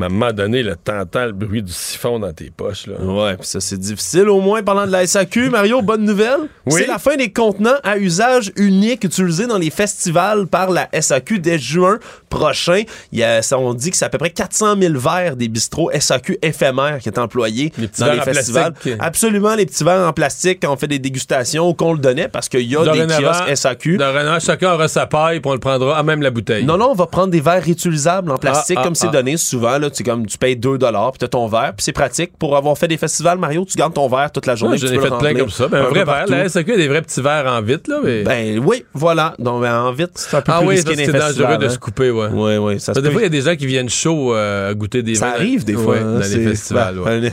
Mais 0.00 0.06
à 0.06 0.08
un 0.08 0.12
moment 0.12 0.32
donné, 0.32 0.62
là, 0.62 0.76
t'entends 0.82 1.26
le 1.26 1.32
bruit 1.32 1.62
du 1.62 1.72
siphon 1.72 2.18
dans 2.18 2.32
tes 2.32 2.50
poches. 2.50 2.86
Là. 2.86 2.94
Ouais, 3.00 3.36
puis 3.36 3.46
ça 3.46 3.60
c'est 3.60 3.78
difficile 3.78 4.30
au 4.30 4.40
moins 4.40 4.62
parlant 4.62 4.86
de 4.86 4.92
la 4.92 5.06
SAQ. 5.06 5.50
Mario, 5.50 5.82
bonne 5.82 6.04
nouvelle. 6.04 6.48
Oui. 6.64 6.80
C'est 6.80 6.86
la 6.86 6.98
fin 6.98 7.16
des 7.16 7.30
contenants 7.30 7.76
à 7.82 7.98
usage 7.98 8.50
unique 8.56 9.04
utilisés 9.04 9.46
dans 9.46 9.58
les 9.58 9.68
festivals 9.68 10.46
par 10.46 10.70
la 10.70 10.88
SAQ 10.98 11.38
dès 11.38 11.58
juin 11.58 11.98
prochain. 12.30 12.82
Il 13.12 13.18
y 13.18 13.24
a, 13.24 13.42
ça, 13.42 13.58
on 13.58 13.74
dit 13.74 13.90
que 13.90 13.96
c'est 13.98 14.06
à 14.06 14.08
peu 14.08 14.16
près 14.16 14.30
400 14.30 14.76
000 14.80 14.94
verres 14.98 15.36
des 15.36 15.48
bistrots 15.48 15.90
SAQ 15.92 16.38
éphémères 16.40 17.00
qui 17.00 17.10
est 17.10 17.18
employés 17.18 17.70
Les 17.76 17.90
dans 17.98 18.12
les 18.12 18.20
festivals. 18.20 18.72
Absolument, 19.00 19.54
les 19.54 19.66
petits 19.66 19.84
verres 19.84 20.08
en 20.08 20.14
plastique 20.14 20.60
quand 20.62 20.72
on 20.72 20.76
fait 20.78 20.88
des 20.88 20.98
dégustations 20.98 21.68
ou 21.68 21.74
qu'on 21.74 21.92
le 21.92 21.98
donnait 21.98 22.28
parce 22.28 22.48
qu'il 22.48 22.62
y 22.62 22.74
a 22.74 22.84
des 22.84 23.06
kiosques 23.06 23.54
SAQ. 23.54 23.98
Dorénavant, 23.98 24.40
chacun 24.40 24.72
aura 24.72 24.88
sa 24.88 25.06
paille, 25.06 25.40
puis 25.40 25.50
on 25.50 25.54
le 25.54 25.60
prendra 25.60 25.98
à 25.98 26.02
même 26.02 26.22
la 26.22 26.30
bouteille. 26.30 26.64
Non, 26.64 26.78
non, 26.78 26.92
on 26.92 26.94
va 26.94 27.06
prendre 27.06 27.28
des 27.28 27.40
verres 27.42 27.62
réutilisables 27.62 28.30
en 28.30 28.38
plastique 28.38 28.76
Ah, 28.78 28.80
ah, 28.82 28.84
comme 28.84 28.94
c'est 28.94 29.08
ah. 29.08 29.12
donné 29.12 29.36
souvent. 29.36 29.76
Là, 29.76 29.89
tu, 29.90 30.02
comme, 30.02 30.26
tu 30.26 30.38
payes 30.38 30.56
2 30.56 30.78
puis 30.78 30.88
t'as 31.18 31.28
ton 31.28 31.46
verre, 31.46 31.72
puis 31.76 31.84
c'est 31.84 31.92
pratique. 31.92 32.32
Pour 32.38 32.56
avoir 32.56 32.76
fait 32.76 32.88
des 32.88 32.96
festivals, 32.96 33.38
Mario, 33.38 33.64
tu 33.64 33.76
gardes 33.76 33.94
ton 33.94 34.08
verre 34.08 34.30
toute 34.32 34.46
la 34.46 34.54
journée. 34.54 34.78
J'en 34.78 34.86
tu 34.88 34.94
ai 34.94 34.98
fait 34.98 35.10
le 35.10 35.18
plein 35.18 35.34
comme 35.34 35.50
ça. 35.50 35.68
Ben, 35.68 35.78
un 35.78 35.88
vrai 35.88 36.04
verre. 36.04 36.06
partout. 36.06 36.32
La 36.32 36.48
SAQ 36.48 36.72
a 36.72 36.76
des 36.76 36.88
vrais 36.88 37.02
petits 37.02 37.20
verres 37.20 37.46
en 37.46 37.60
vitre, 37.62 37.90
là. 37.90 37.98
Mais... 38.02 38.22
Ben 38.22 38.58
oui, 38.64 38.84
voilà. 38.94 39.34
Donc, 39.38 39.62
ben, 39.62 39.74
en 39.74 39.92
vite, 39.92 40.12
c'est 40.14 40.36
un 40.36 40.40
peu 40.40 40.52
ah 40.52 40.58
plus 40.58 40.68
oui, 40.68 40.74
risqué 40.76 40.94
ça, 40.96 41.04
c'est 41.04 41.12
dangereux 41.12 41.58
de 41.58 41.66
hein. 41.66 41.70
se 41.70 41.78
couper, 41.78 42.10
ouais. 42.10 42.28
Oui, 42.32 42.56
oui. 42.56 42.80
Ça 42.80 42.94
se 42.94 43.00
des 43.00 43.10
fois, 43.10 43.20
il 43.20 43.24
y 43.24 43.26
a 43.26 43.30
des 43.30 43.42
gens 43.42 43.56
qui 43.56 43.66
viennent 43.66 43.88
chaud 43.90 44.34
euh, 44.34 44.70
à 44.70 44.74
goûter 44.74 45.02
des 45.02 45.14
ça 45.16 45.26
vins. 45.26 45.32
arrive 45.32 45.64
des 45.64 45.74
fois 45.74 45.94
Ouais, 45.96 45.98
hein, 46.00 46.12
dans 46.14 46.18
les 46.20 46.48
festivals. 46.48 46.94
ben, 46.96 47.20
ouais. 47.22 47.28
un- 47.28 47.32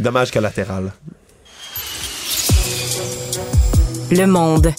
Dommage 0.00 0.30
collatéral. 0.30 0.92
Le 4.10 4.26
monde. 4.26 4.72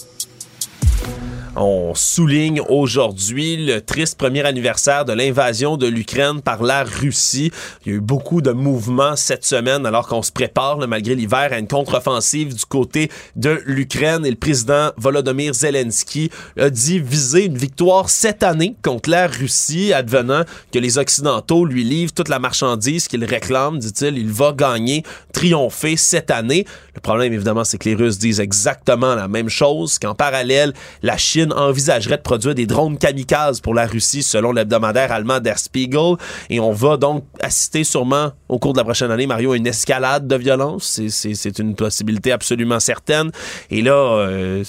On 1.58 1.94
souligne 1.94 2.60
aujourd'hui 2.68 3.56
le 3.56 3.80
triste 3.80 4.18
premier 4.18 4.44
anniversaire 4.44 5.06
de 5.06 5.14
l'invasion 5.14 5.78
de 5.78 5.86
l'Ukraine 5.86 6.42
par 6.42 6.62
la 6.62 6.84
Russie. 6.84 7.50
Il 7.84 7.92
y 7.92 7.94
a 7.94 7.96
eu 7.96 8.00
beaucoup 8.02 8.42
de 8.42 8.52
mouvements 8.52 9.16
cette 9.16 9.46
semaine 9.46 9.86
alors 9.86 10.06
qu'on 10.06 10.20
se 10.20 10.30
prépare, 10.30 10.76
malgré 10.86 11.14
l'hiver, 11.14 11.48
à 11.52 11.58
une 11.58 11.66
contre-offensive 11.66 12.54
du 12.54 12.66
côté 12.66 13.10
de 13.36 13.62
l'Ukraine. 13.64 14.26
Et 14.26 14.30
le 14.30 14.36
président 14.36 14.90
Volodymyr 14.98 15.54
Zelensky 15.54 16.30
a 16.58 16.68
dit 16.68 16.98
viser 16.98 17.46
une 17.46 17.56
victoire 17.56 18.10
cette 18.10 18.42
année 18.42 18.76
contre 18.82 19.08
la 19.08 19.26
Russie, 19.26 19.94
advenant 19.94 20.42
que 20.74 20.78
les 20.78 20.98
Occidentaux 20.98 21.64
lui 21.64 21.84
livrent 21.84 22.12
toute 22.12 22.28
la 22.28 22.38
marchandise 22.38 23.08
qu'il 23.08 23.24
réclame, 23.24 23.78
dit-il. 23.78 24.18
Il 24.18 24.30
va 24.30 24.52
gagner, 24.52 25.04
triompher 25.32 25.96
cette 25.96 26.30
année. 26.30 26.66
Le 26.94 27.00
problème, 27.00 27.32
évidemment, 27.32 27.64
c'est 27.64 27.78
que 27.78 27.88
les 27.88 27.94
Russes 27.94 28.18
disent 28.18 28.40
exactement 28.40 29.14
la 29.14 29.26
même 29.26 29.48
chose, 29.48 29.98
qu'en 29.98 30.14
parallèle, 30.14 30.74
la 31.02 31.16
Chine 31.16 31.45
envisagerait 31.52 32.16
de 32.16 32.22
produire 32.22 32.54
des 32.54 32.66
drones 32.66 32.98
kamikazes 32.98 33.60
pour 33.60 33.74
la 33.74 33.86
Russie, 33.86 34.22
selon 34.22 34.52
l'hebdomadaire 34.52 35.12
allemand 35.12 35.40
Der 35.40 35.58
Spiegel. 35.58 36.14
Et 36.50 36.60
on 36.60 36.72
va 36.72 36.96
donc 36.96 37.24
assister 37.40 37.84
sûrement, 37.84 38.32
au 38.48 38.58
cours 38.58 38.72
de 38.72 38.78
la 38.78 38.84
prochaine 38.84 39.10
année, 39.10 39.26
Mario, 39.26 39.52
à 39.52 39.56
une 39.56 39.66
escalade 39.66 40.26
de 40.26 40.36
violence. 40.36 41.00
C'est- 41.08 41.58
une 41.58 41.74
possibilité 41.74 42.32
absolument 42.32 42.80
certaine. 42.80 43.30
Et 43.70 43.82
là... 43.82 43.92
euh, 43.92 44.64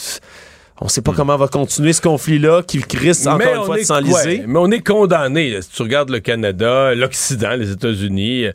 on 0.80 0.88
sait 0.88 1.02
pas 1.02 1.12
comment 1.12 1.36
va 1.38 1.48
continuer 1.48 1.92
ce 1.92 2.02
conflit-là, 2.02 2.62
qui 2.62 2.80
risque 2.96 3.26
encore 3.26 3.40
Mais 3.40 3.56
une 3.56 3.64
fois 3.64 3.78
de 3.78 3.82
s'enliser. 3.82 4.14
ouais, 4.14 4.44
mais 4.46 4.60
on 4.60 4.70
est 4.70 4.86
condamné. 4.86 5.60
Si 5.64 5.70
tu 5.72 5.82
regardes 5.82 6.12
le 6.12 6.20
Canada, 6.20 6.94
l'Occident, 6.94 7.56
les 7.58 7.72
États-Unis, 7.72 8.46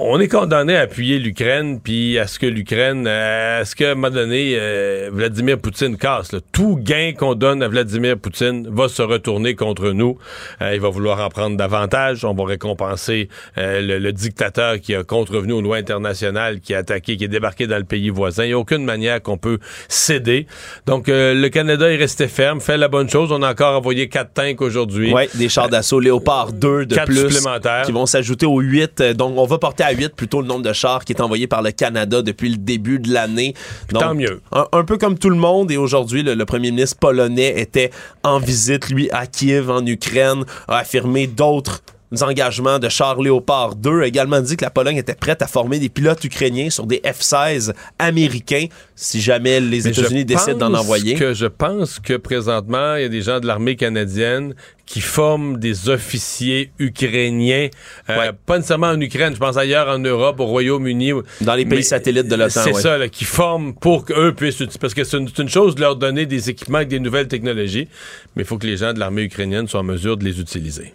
on 0.00 0.20
est 0.20 0.28
condamné 0.28 0.76
à 0.76 0.82
appuyer 0.82 1.18
l'Ukraine, 1.18 1.80
puis 1.82 2.18
à 2.18 2.26
ce 2.28 2.38
que 2.38 2.46
l'Ukraine, 2.46 3.06
euh, 3.08 3.62
à 3.62 3.64
ce 3.64 3.74
qu'à 3.74 3.90
un 3.90 3.94
moment 3.96 4.10
donné, 4.10 4.52
euh, 4.56 5.10
Vladimir 5.12 5.58
Poutine 5.58 5.96
casse. 5.96 6.30
là. 6.32 6.38
Tout 6.52 6.76
gain 6.80 7.12
qu'on 7.18 7.34
donne 7.34 7.62
à 7.64 7.68
Vladimir 7.68 8.16
Poutine 8.16 8.68
va 8.70 8.88
se 8.88 9.02
retourner 9.02 9.56
contre 9.56 9.90
nous. 9.90 10.16
Euh, 10.62 10.72
il 10.74 10.80
va 10.80 10.88
vouloir 10.88 11.20
en 11.24 11.28
prendre 11.30 11.56
davantage. 11.56 12.24
On 12.24 12.32
va 12.32 12.44
récompenser 12.44 13.28
euh, 13.58 13.80
le, 13.80 13.98
le 13.98 14.12
dictateur 14.12 14.78
qui 14.80 14.94
a 14.94 15.02
contrevenu 15.02 15.52
aux 15.54 15.62
lois 15.62 15.78
internationales, 15.78 16.60
qui 16.60 16.74
a 16.74 16.78
attaqué, 16.78 17.16
qui 17.16 17.24
est 17.24 17.28
débarqué 17.28 17.66
dans 17.66 17.78
le 17.78 17.84
pays 17.84 18.10
voisin. 18.10 18.44
Il 18.44 18.48
n'y 18.48 18.52
a 18.54 18.58
aucune 18.58 18.84
manière 18.84 19.20
qu'on 19.20 19.36
peut 19.38 19.58
céder. 19.88 20.46
Donc, 20.86 21.06
le 21.08 21.48
Canada 21.48 21.90
est 21.90 21.96
resté 21.96 22.28
ferme, 22.28 22.60
fait 22.60 22.76
la 22.76 22.86
bonne 22.88 23.10
chose. 23.10 23.32
On 23.32 23.42
a 23.42 23.50
encore 23.50 23.76
envoyé 23.76 24.08
quatre 24.08 24.32
tanks 24.32 24.60
aujourd'hui. 24.62 25.12
Oui, 25.12 25.24
des 25.34 25.48
chars 25.48 25.68
d'assaut 25.68 25.98
Léopard 25.98 26.52
2 26.52 26.86
de 26.86 26.94
Quatre 26.94 27.06
plus 27.06 27.28
supplémentaires. 27.32 27.82
qui 27.84 27.90
vont 27.92 28.06
s'ajouter 28.06 28.46
aux 28.46 28.60
8. 28.60 29.00
Euh, 29.00 29.14
Donc, 29.14 29.36
on 29.36 29.44
va 29.46 29.58
porter 29.58 29.82
à 29.82 29.87
8 29.90 30.14
plutôt 30.14 30.40
le 30.40 30.46
nombre 30.46 30.62
de 30.62 30.72
chars 30.72 31.04
qui 31.04 31.12
est 31.12 31.20
envoyé 31.20 31.46
par 31.46 31.62
le 31.62 31.70
Canada 31.70 32.22
depuis 32.22 32.50
le 32.50 32.56
début 32.56 32.98
de 32.98 33.12
l'année. 33.12 33.54
Donc, 33.90 34.02
tant 34.02 34.14
mieux. 34.14 34.40
Un, 34.52 34.66
un 34.72 34.84
peu 34.84 34.98
comme 34.98 35.18
tout 35.18 35.30
le 35.30 35.36
monde. 35.36 35.70
Et 35.70 35.76
aujourd'hui, 35.76 36.22
le, 36.22 36.34
le 36.34 36.44
premier 36.44 36.70
ministre 36.70 36.98
polonais 36.98 37.60
était 37.60 37.90
en 38.22 38.38
visite, 38.38 38.90
lui, 38.90 39.10
à 39.10 39.26
Kiev, 39.26 39.70
en 39.70 39.84
Ukraine, 39.86 40.44
a 40.66 40.78
affirmé 40.78 41.26
d'autres 41.26 41.82
engagements 42.22 42.78
de 42.78 42.88
chars 42.88 43.20
Léopard 43.20 43.74
2 43.76 44.02
a 44.02 44.06
également 44.06 44.40
dit 44.40 44.56
que 44.56 44.64
la 44.64 44.70
Pologne 44.70 44.96
était 44.96 45.14
prête 45.14 45.42
à 45.42 45.46
former 45.46 45.78
des 45.78 45.88
pilotes 45.88 46.24
ukrainiens 46.24 46.70
sur 46.70 46.86
des 46.86 47.00
F-16 47.04 47.72
américains 47.98 48.66
si 48.94 49.20
jamais 49.20 49.60
les 49.60 49.86
États-Unis 49.86 50.24
décident 50.24 50.70
d'en 50.70 50.74
envoyer. 50.74 51.14
Que 51.14 51.34
je 51.34 51.46
pense 51.46 51.98
que 52.00 52.14
présentement, 52.14 52.96
il 52.96 53.02
y 53.02 53.04
a 53.04 53.08
des 53.08 53.22
gens 53.22 53.40
de 53.40 53.46
l'armée 53.46 53.76
canadienne 53.76 54.54
qui 54.86 55.00
forment 55.02 55.58
des 55.58 55.90
officiers 55.90 56.72
ukrainiens, 56.78 57.68
euh, 58.08 58.32
pas 58.46 58.56
nécessairement 58.56 58.88
en 58.88 59.00
Ukraine, 59.00 59.34
je 59.34 59.38
pense 59.38 59.58
ailleurs 59.58 59.86
en 59.88 59.98
Europe, 59.98 60.40
au 60.40 60.46
Royaume-Uni. 60.46 61.12
Dans 61.42 61.54
les 61.54 61.66
pays 61.66 61.84
satellites 61.84 62.26
de 62.26 62.34
l'OTAN, 62.36 62.62
C'est 62.64 62.72
ouais. 62.72 62.80
ça, 62.80 62.96
là, 62.96 63.08
qui 63.08 63.24
forment 63.24 63.74
pour 63.74 64.06
qu'eux 64.06 64.32
puissent 64.32 64.60
utiliser. 64.60 64.78
Parce 64.78 64.94
que 64.94 65.04
c'est 65.04 65.18
une, 65.18 65.28
c'est 65.28 65.42
une 65.42 65.50
chose 65.50 65.74
de 65.74 65.82
leur 65.82 65.96
donner 65.96 66.24
des 66.24 66.48
équipements 66.48 66.78
avec 66.78 66.88
des 66.88 67.00
nouvelles 67.00 67.28
technologies, 67.28 67.86
mais 68.34 68.44
il 68.44 68.46
faut 68.46 68.56
que 68.56 68.66
les 68.66 68.78
gens 68.78 68.94
de 68.94 68.98
l'armée 68.98 69.24
ukrainienne 69.24 69.68
soient 69.68 69.80
en 69.80 69.84
mesure 69.84 70.16
de 70.16 70.24
les 70.24 70.40
utiliser. 70.40 70.94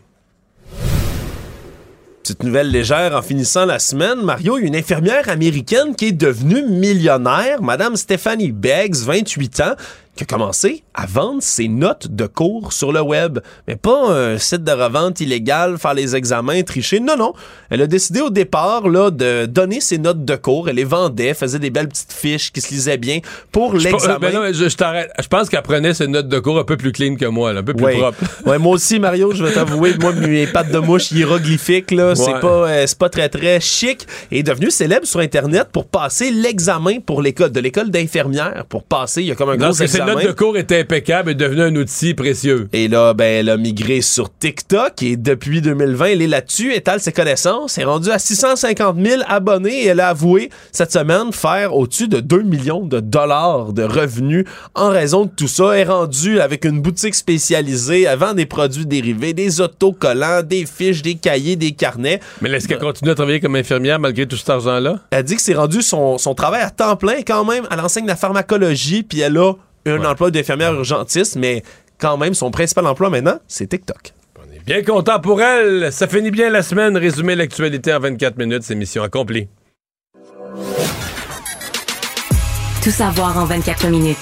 Petite 2.23 2.43
nouvelle 2.43 2.71
légère 2.71 3.17
en 3.17 3.21
finissant 3.21 3.65
la 3.65 3.79
semaine, 3.79 4.21
Mario, 4.21 4.57
une 4.57 4.77
infirmière 4.77 5.27
américaine 5.27 5.93
qui 5.93 6.05
est 6.05 6.11
devenue 6.13 6.63
millionnaire, 6.63 7.61
Madame 7.61 7.97
Stephanie 7.97 8.53
Beggs, 8.53 8.95
28 8.95 9.59
ans, 9.59 9.75
qui 10.15 10.23
a 10.23 10.27
commencé 10.27 10.83
à 10.93 11.05
vendre 11.07 11.41
ses 11.41 11.67
notes 11.67 12.07
de 12.09 12.27
cours 12.27 12.71
sur 12.71 12.91
le 12.91 13.01
web. 13.01 13.39
Mais 13.67 13.75
pas 13.75 14.11
un 14.11 14.37
site 14.37 14.63
de 14.63 14.71
revente 14.71 15.19
illégal, 15.21 15.77
faire 15.79 15.95
les 15.95 16.15
examens, 16.15 16.61
tricher. 16.61 16.99
Non, 16.99 17.17
non. 17.17 17.33
Elle 17.71 17.81
a 17.81 17.87
décidé 17.87 18.21
au 18.21 18.29
départ 18.29 18.87
là, 18.89 19.09
de 19.09 19.47
donner 19.47 19.81
ses 19.81 19.97
notes 19.97 20.23
de 20.23 20.35
cours. 20.35 20.69
Elle 20.69 20.75
les 20.75 20.83
vendait, 20.83 21.33
faisait 21.33 21.57
des 21.57 21.71
belles 21.71 21.87
petites 21.89 22.13
fiches 22.13 22.51
qui 22.51 22.61
se 22.61 22.69
lisaient 22.71 22.97
bien 22.97 23.19
pour 23.51 23.79
Je, 23.79 23.87
l'examen. 23.89 24.19
ben 24.19 24.53
je, 24.53 24.69
je 24.69 24.75
t'arrête. 24.77 25.09
Je 25.19 25.27
pense 25.27 25.49
qu'elle 25.49 25.61
prenait 25.63 25.93
ses 25.95 26.07
notes 26.07 26.27
de 26.27 26.39
cours 26.39 26.59
un 26.59 26.63
peu 26.63 26.77
plus 26.77 26.91
clean 26.91 27.15
que 27.15 27.25
moi, 27.25 27.51
là, 27.53 27.61
un 27.61 27.63
peu 27.63 27.73
plus 27.73 27.83
Ouais. 27.85 27.97
propre. 27.97 28.17
Ouais, 28.45 28.59
moi 28.59 28.73
aussi, 28.73 28.99
Mario, 28.99 29.31
je 29.33 29.43
vais 29.43 29.51
t'avouer, 29.53 29.93
moi, 29.99 30.11
mes 30.13 30.45
pattes 30.47 30.69
de 30.71 30.77
mouche 30.77 31.11
hiéroglyphiques, 31.11 31.91
là, 31.91 32.13
c'est 32.13 32.39
pas, 32.39 32.67
euh, 32.69 32.83
c'est 32.85 32.97
pas 32.97 33.09
très, 33.09 33.29
très 33.29 33.59
chic. 33.59 34.05
Et 34.31 34.39
est 34.39 34.43
devenu 34.43 34.69
célèbre 34.69 35.07
sur 35.07 35.21
Internet 35.21 35.69
pour 35.71 35.85
passer 35.87 36.29
l'examen 36.29 36.99
pour 36.99 37.21
l'école, 37.21 37.51
de 37.51 37.59
l'école 37.59 37.89
d'infirmière, 37.89 38.65
pour 38.69 38.83
passer, 38.83 39.21
il 39.21 39.27
y 39.27 39.31
a 39.31 39.35
comme 39.35 39.49
un 39.49 39.57
gros 39.57 39.71
examens. 40.03 40.21
notes 40.21 40.31
de 40.31 40.37
cours 40.37 40.57
étaient 40.57 40.79
impeccables 40.79 41.31
et 41.31 41.35
devenu 41.35 41.61
un 41.61 41.75
outil 41.75 42.13
précieux. 42.13 42.67
Et 42.73 42.87
là, 42.87 43.13
ben, 43.13 43.25
elle 43.25 43.49
a 43.49 43.57
migré 43.57 44.01
sur 44.01 44.35
TikTok 44.35 45.01
et 45.01 45.17
depuis 45.17 45.61
2020, 45.61 46.05
elle 46.05 46.21
est 46.21 46.27
là-dessus, 46.27 46.73
étale 46.73 46.99
ses 46.99 47.11
connaissances, 47.11 47.77
est 47.77 47.83
rendue 47.83 48.11
à 48.11 48.19
650 48.19 48.97
000 48.99 49.21
abonnés 49.27 49.83
et 49.83 49.87
elle 49.87 49.99
a 49.99 50.09
avoué 50.09 50.49
cette 50.71 50.91
semaine 50.91 51.31
faire 51.31 51.75
au-dessus 51.75 52.07
de 52.07 52.19
2 52.19 52.43
millions 52.43 52.85
de 52.85 52.99
dollars 52.99 53.73
de 53.73 53.83
revenus 53.83 54.45
en 54.75 54.89
raison 54.89 55.25
de 55.25 55.31
tout 55.35 55.47
ça. 55.47 55.73
Elle 55.73 55.81
est 55.81 55.91
rendue 55.91 56.39
avec 56.39 56.65
une 56.65 56.81
boutique 56.81 57.15
spécialisée, 57.15 58.03
elle 58.03 58.19
vend 58.19 58.33
des 58.33 58.45
produits 58.45 58.85
dérivés, 58.85 59.33
des 59.33 59.61
autocollants, 59.61 60.43
des 60.43 60.65
fiches, 60.65 61.01
des 61.01 61.15
cahiers, 61.15 61.55
des 61.55 61.71
carnets. 61.71 62.19
Mais 62.41 62.49
est-ce 62.51 62.67
qu'elle 62.67 62.79
continue 62.79 63.11
à 63.11 63.15
travailler 63.15 63.39
comme 63.39 63.55
infirmière 63.55 63.99
malgré 63.99 64.27
tout 64.27 64.37
cet 64.37 64.49
argent-là? 64.49 64.99
Elle 65.11 65.23
dit 65.23 65.35
que 65.35 65.41
c'est 65.41 65.53
rendu 65.53 65.81
son, 65.81 66.17
son 66.17 66.35
travail 66.35 66.61
à 66.61 66.69
temps 66.69 66.95
plein 66.95 67.21
quand 67.25 67.45
même. 67.45 67.65
Elle 67.71 67.79
enseigne 67.79 68.05
la 68.05 68.15
pharmacologie, 68.15 69.03
puis 69.03 69.19
elle 69.19 69.37
a 69.37 69.53
un 69.85 70.03
emploi 70.05 70.31
d'infirmière 70.31 70.73
urgentiste, 70.73 71.35
mais 71.35 71.63
quand 71.97 72.17
même, 72.17 72.33
son 72.33 72.51
principal 72.51 72.87
emploi 72.87 73.09
maintenant, 73.09 73.39
c'est 73.47 73.67
TikTok. 73.67 74.13
Bien 74.65 74.81
content 74.81 75.19
pour 75.19 75.41
elle. 75.41 75.91
Ça 75.91 76.07
finit 76.07 76.31
bien 76.31 76.49
la 76.49 76.63
semaine. 76.63 76.95
Résumer 76.95 77.35
l'actualité 77.35 77.93
en 77.93 77.99
24 77.99 78.37
minutes. 78.37 78.63
C'est 78.63 78.75
mission 78.75 79.03
accomplie. 79.03 79.49
Tout 82.81 82.91
savoir 82.91 83.37
en 83.37 83.45
24 83.45 83.87
minutes. 83.87 84.17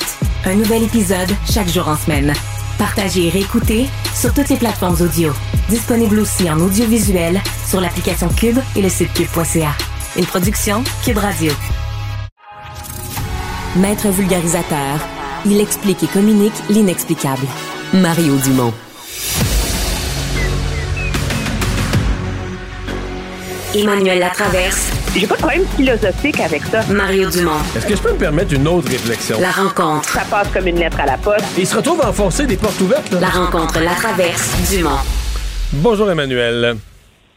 Un 0.45 0.55
nouvel 0.55 0.83
épisode 0.83 1.29
chaque 1.51 1.67
jour 1.67 1.87
en 1.87 1.95
semaine. 1.95 2.33
Partagez 2.79 3.27
et 3.27 3.29
réécoutez 3.29 3.85
sur 4.15 4.33
toutes 4.33 4.49
les 4.49 4.57
plateformes 4.57 4.99
audio. 4.99 5.31
Disponible 5.69 6.19
aussi 6.19 6.49
en 6.49 6.59
audiovisuel 6.59 7.39
sur 7.67 7.79
l'application 7.79 8.27
Cube 8.29 8.57
et 8.75 8.81
le 8.81 8.89
site 8.89 9.13
cube.ca. 9.13 9.73
Une 10.17 10.25
production 10.25 10.83
Cube 11.05 11.19
Radio. 11.19 11.51
Maître 13.77 14.09
vulgarisateur, 14.09 14.99
il 15.45 15.59
explique 15.59 16.03
et 16.03 16.07
communique 16.07 16.53
l'inexplicable. 16.69 17.45
Mario 17.93 18.35
Dumont. 18.37 18.73
Emmanuel 23.73 24.19
Latraverse. 24.19 24.91
J'ai 25.15 25.27
pas 25.27 25.35
de 25.35 25.39
problème 25.39 25.65
philosophique 25.75 26.39
avec 26.39 26.61
ça. 26.65 26.83
Mario 26.89 27.29
Dumont. 27.29 27.59
Est-ce 27.75 27.85
que 27.85 27.95
je 27.95 28.01
peux 28.01 28.11
me 28.11 28.17
permettre 28.17 28.53
une 28.53 28.67
autre 28.67 28.89
réflexion? 28.89 29.39
La 29.39 29.51
rencontre. 29.51 30.09
Ça 30.09 30.23
passe 30.29 30.47
comme 30.53 30.67
une 30.67 30.77
lettre 30.79 30.99
à 30.99 31.05
la 31.05 31.17
poste. 31.17 31.45
Il 31.57 31.65
se 31.65 31.75
retrouve 31.75 32.01
à 32.01 32.09
enfoncer 32.09 32.45
des 32.45 32.57
portes 32.57 32.79
ouvertes. 32.81 33.11
Là. 33.13 33.19
La 33.21 33.29
rencontre 33.29 33.79
La 33.79 33.95
Traverse 33.95 34.69
Dumont. 34.69 34.99
Bonjour 35.73 36.11
Emmanuel. 36.11 36.75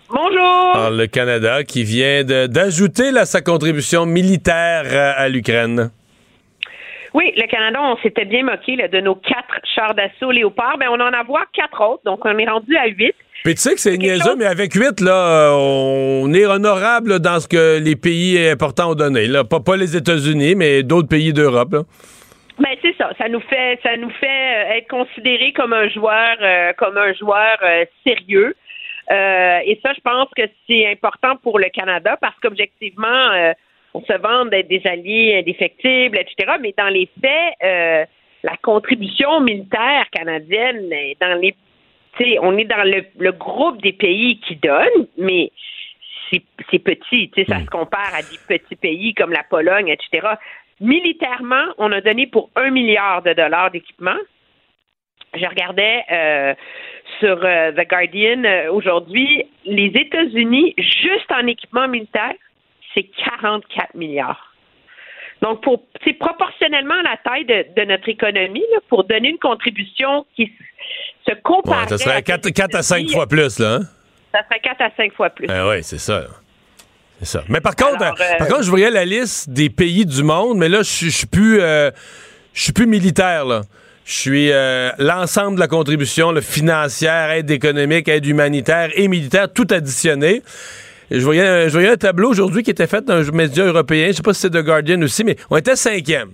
Bonjour. 0.09 0.71
Alors, 0.75 0.91
le 0.91 1.07
Canada 1.07 1.65
qui 1.65 1.85
vient 1.85 2.25
d'ajouter 2.25 3.11
là, 3.11 3.27
sa 3.27 3.41
contribution 3.41 4.07
militaire 4.07 4.85
à, 4.93 5.21
à 5.23 5.29
l'Ukraine. 5.29 5.91
Oui, 7.15 7.33
le 7.37 7.47
Canada, 7.47 7.79
on 7.81 7.97
s'était 7.99 8.25
bien 8.25 8.43
moqué 8.43 8.75
là, 8.75 8.89
de 8.89 9.01
nos 9.01 9.15
quatre 9.15 9.61
chars 9.75 9.95
d'assaut 9.95 10.33
Léopard. 10.33 10.79
Ben, 10.79 10.89
on 10.91 11.01
en 11.01 11.13
a 11.13 11.23
voir 11.23 11.45
quatre 11.53 11.81
autres, 11.81 12.03
donc 12.05 12.25
on 12.25 12.37
est 12.37 12.49
rendu 12.49 12.77
à 12.77 12.89
huit. 12.89 13.15
Puis 13.45 13.55
tu 13.55 13.61
sais 13.61 13.75
que 13.75 13.81
c'est 13.81 13.97
niaiseux, 13.97 14.35
mais 14.37 14.47
avec 14.47 14.75
8, 14.75 15.01
là, 15.01 15.53
on 15.55 16.33
est 16.35 16.45
honorable 16.45 17.21
dans 17.21 17.39
ce 17.39 17.47
que 17.47 17.79
les 17.79 17.95
pays 17.95 18.49
importants 18.49 18.91
ont 18.91 18.95
donné. 18.95 19.27
Là. 19.29 19.45
Pas, 19.45 19.61
pas 19.61 19.77
les 19.77 19.97
États-Unis, 19.97 20.57
mais 20.57 20.83
d'autres 20.83 21.09
pays 21.09 21.33
d'Europe. 21.33 21.87
Ben 22.59 22.71
c'est 22.83 22.97
ça, 22.97 23.11
ça 23.19 23.29
nous 23.29 23.41
fait 23.41 23.81
ça 23.83 23.97
nous 23.97 24.11
fait 24.11 24.27
euh, 24.27 24.77
être 24.77 24.89
considéré 24.89 25.53
comme 25.53 25.73
un 25.73 25.89
joueur 25.89 26.37
euh, 26.41 26.73
comme 26.79 26.97
un 26.97 27.13
joueur 27.13 27.59
euh, 27.63 27.85
sérieux. 28.05 28.55
Euh, 29.11 29.59
et 29.67 29.79
ça, 29.83 29.93
je 29.93 30.01
pense 30.01 30.29
que 30.37 30.43
c'est 30.69 30.87
important 30.87 31.37
pour 31.37 31.59
le 31.59 31.69
Canada 31.69 32.17
parce 32.21 32.39
qu'objectivement, 32.41 33.53
on 33.95 34.03
se 34.03 34.19
vante 34.19 34.51
d'être 34.51 34.69
des 34.69 34.83
alliés 34.85 35.39
indéfectibles, 35.39 36.19
etc. 36.19 36.57
Mais 36.61 36.75
dans 36.77 36.89
les 36.89 37.09
faits, 37.21 37.55
euh, 37.63 38.05
la 38.43 38.57
contribution 38.63 39.41
militaire 39.41 40.07
canadienne, 40.11 40.93
est 40.93 41.17
dans 41.21 41.41
les, 41.41 41.55
tu 42.19 42.25
sais, 42.25 42.39
on 42.43 42.59
est 42.59 42.65
dans 42.65 42.85
le, 42.85 43.05
le 43.19 43.33
groupe 43.33 43.81
des 43.83 43.93
pays 43.93 44.41
qui 44.41 44.57
donnent, 44.57 45.07
mais 45.17 45.51
c'est 46.71 46.79
petit, 46.79 47.31
tu 47.31 47.45
sais, 47.45 47.45
ça 47.49 47.61
se 47.61 47.67
compare 47.67 48.13
à 48.15 48.23
des 48.23 48.39
petits 48.49 48.77
pays 48.77 49.15
comme 49.15 49.31
la 49.31 49.45
Pologne, 49.45 49.89
etc. 49.89 50.27
Militairement, 50.81 51.67
on 51.79 51.93
a 51.93 52.01
donné 52.01 52.27
pour 52.27 52.51
un 52.57 52.71
milliard 52.71 53.23
de 53.23 53.33
dollars 53.33 53.71
d'équipement. 53.71 54.17
Je 55.35 55.47
regardais 55.47 56.05
euh, 56.11 56.55
sur 57.21 57.39
euh, 57.45 57.73
The 57.73 57.89
Guardian 57.89 58.45
euh, 58.45 58.73
aujourd'hui, 58.73 59.45
les 59.65 59.87
États-Unis, 59.87 60.75
juste 60.79 61.31
en 61.31 61.47
équipement 61.47 61.89
militaire, 61.89 62.35
c'est 62.95 63.05
44 63.25 63.95
milliards. 63.95 64.55
Donc, 65.43 65.63
pour 65.63 65.83
c'est 66.05 66.15
proportionnellement 66.15 66.95
à 66.95 67.03
la 67.03 67.17
taille 67.25 67.45
de, 67.45 67.67
de 67.81 67.87
notre 67.87 68.09
économie, 68.09 68.65
là, 68.73 68.79
pour 68.89 69.05
donner 69.05 69.29
une 69.31 69.39
contribution 69.39 70.25
qui 70.37 70.51
se 71.29 71.35
compare. 71.43 71.83
Ouais, 71.83 71.89
ça 71.89 71.99
serait 71.99 72.23
4, 72.23 72.75
à 72.75 72.83
5 72.83 73.11
fois 73.11 73.27
plus, 73.27 73.59
là. 73.59 73.75
Hein? 73.75 73.81
Ça 74.33 74.41
serait 74.49 74.61
4 74.61 74.81
à 74.81 74.91
5 74.97 75.13
fois 75.15 75.31
plus. 75.31 75.47
Ah 75.51 75.69
oui, 75.69 75.83
c'est 75.83 75.99
ça. 75.99 76.21
là. 76.21 76.27
C'est 77.19 77.27
ça. 77.27 77.45
Mais 77.49 77.61
par 77.61 77.77
contre, 77.77 78.03
Alors, 78.03 78.17
euh, 78.21 78.39
par 78.39 78.47
euh, 78.47 78.51
contre, 78.51 78.63
je 78.65 78.71
voyais 78.71 78.91
la 78.91 79.05
liste 79.05 79.51
des 79.51 79.71
pays 79.71 80.05
du 80.07 80.23
monde, 80.23 80.59
mais 80.59 80.69
là, 80.69 80.79
je 80.79 81.09
suis- 81.09 81.27
plus, 81.27 81.61
euh, 81.61 81.91
je 82.53 82.63
suis 82.63 82.73
plus 82.73 82.87
militaire, 82.87 83.45
là. 83.45 83.63
Je 84.07 84.13
suis 84.13 84.51
euh, 84.53 84.91
l'ensemble 84.99 85.55
de 85.57 85.61
la 85.61 85.69
contribution 85.69 86.31
là, 86.31 86.43
financière, 86.43 87.31
aide 87.31 87.51
économique, 87.51 88.07
aide 88.09 88.27
humanitaire 88.27 88.91
et 88.95 89.09
militaire, 89.09 89.51
tout 89.53 89.67
additionné. 89.71 90.43
Je 91.11 91.21
voyais, 91.25 91.47
un- 91.47 91.69
je 91.69 91.73
voyais 91.73 91.91
un 91.91 91.97
tableau 91.97 92.31
aujourd'hui 92.31 92.63
qui 92.63 92.71
était 92.71 92.87
fait 92.87 93.05
dans 93.05 93.15
un 93.29 93.33
média 93.37 93.65
européen, 93.65 94.07
je 94.09 94.13
sais 94.13 94.23
pas 94.23 94.33
si 94.35 94.41
c'est 94.43 94.51
The 94.51 94.65
Guardian 94.65 95.01
aussi, 95.03 95.25
mais 95.25 95.37
on 95.51 95.57
était 95.57 95.77
cinquième. 95.77 96.31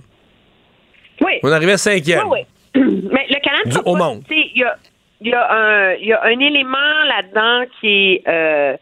Oui. 1.20 1.32
On 1.42 1.52
arrivait 1.52 1.76
cinquième. 1.76 2.26
Oui, 2.28 2.40
oui. 2.74 2.82
Mais 3.12 3.26
le 3.28 3.40
Canada, 3.42 3.64
Du- 3.70 3.78
au 3.84 3.96
monde. 3.96 4.22
Il 4.30 4.52
y 4.54 4.62
a, 4.64 4.76
y, 5.20 5.32
a 5.34 5.96
y 5.98 6.12
a 6.12 6.22
un 6.24 6.38
élément 6.38 7.04
là-dedans 7.08 7.64
qui 7.80 8.14
est, 8.14 8.22
euh, 8.28 8.76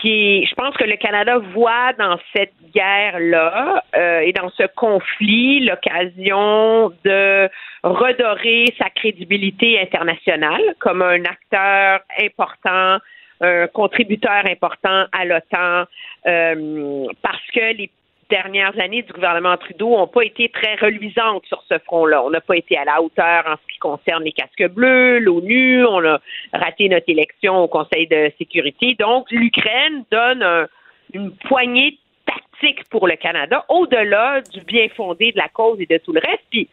qui 0.00 0.44
je 0.46 0.54
pense 0.54 0.74
que 0.76 0.84
le 0.84 0.96
Canada 0.96 1.38
voit 1.54 1.92
dans 1.98 2.18
cette 2.34 2.54
guerre-là 2.74 3.84
euh, 3.94 4.20
et 4.20 4.32
dans 4.32 4.48
ce 4.56 4.64
conflit 4.74 5.60
l'occasion 5.66 6.90
de 7.04 7.48
redorer 7.84 8.64
sa 8.78 8.88
crédibilité 8.90 9.78
internationale 9.80 10.62
comme 10.80 11.02
un 11.02 11.22
acteur 11.24 12.00
important, 12.20 12.98
un 13.42 13.66
contributeur 13.66 14.46
important 14.46 15.04
à 15.12 15.24
l'OTAN, 15.24 15.84
euh, 16.26 17.06
parce 17.22 17.46
que 17.52 17.76
les 17.76 17.90
dernières 18.30 18.78
années 18.80 19.02
du 19.02 19.12
gouvernement 19.12 19.56
Trudeau 19.58 19.90
n'ont 19.90 20.06
pas 20.06 20.22
été 20.24 20.48
très 20.48 20.76
reluisantes 20.76 21.44
sur 21.46 21.62
ce 21.68 21.78
front-là. 21.80 22.24
On 22.24 22.30
n'a 22.30 22.40
pas 22.40 22.56
été 22.56 22.78
à 22.78 22.84
la 22.84 23.02
hauteur 23.02 23.44
en 23.46 23.56
ce 23.56 23.72
qui 23.72 23.78
concerne 23.78 24.24
les 24.24 24.32
casques 24.32 24.68
bleus, 24.68 25.18
l'ONU, 25.18 25.84
on 25.84 26.02
a 26.06 26.18
raté 26.54 26.88
notre 26.88 27.10
élection 27.10 27.58
au 27.58 27.68
Conseil 27.68 28.06
de 28.06 28.32
sécurité. 28.38 28.94
Donc, 28.98 29.30
l'Ukraine 29.30 30.04
donne 30.10 30.42
un- 30.42 30.66
une 31.12 31.32
poignée 31.32 31.98
tactique 32.24 32.88
pour 32.88 33.06
le 33.06 33.16
Canada, 33.16 33.66
au-delà 33.68 34.40
du 34.40 34.60
bien 34.62 34.88
fondé 34.96 35.32
de 35.32 35.38
la 35.38 35.48
cause 35.48 35.78
et 35.80 35.86
de 35.86 35.98
tout 35.98 36.12
le 36.12 36.20
reste. 36.24 36.44
Puis, 36.48 36.68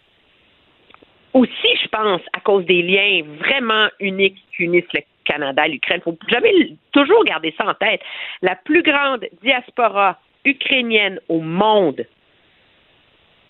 aussi, 1.33 1.77
je 1.83 1.87
pense, 1.89 2.21
à 2.31 2.39
cause 2.39 2.65
des 2.65 2.81
liens 2.81 3.21
vraiment 3.37 3.87
uniques 3.99 4.37
qui 4.55 4.63
unissent 4.63 4.93
le 4.93 5.01
Canada 5.30 5.68
l'Ukraine. 5.68 6.01
Il 6.06 6.11
faut 6.11 6.18
jamais 6.27 6.51
toujours 6.91 7.23
garder 7.23 7.53
ça 7.57 7.68
en 7.68 7.73
tête. 7.76 8.01
La 8.41 8.56
plus 8.56 8.84
grande 8.84 9.26
diaspora 9.43 10.19
ukrainienne 10.45 11.19
au 11.30 11.39
monde, 11.39 12.06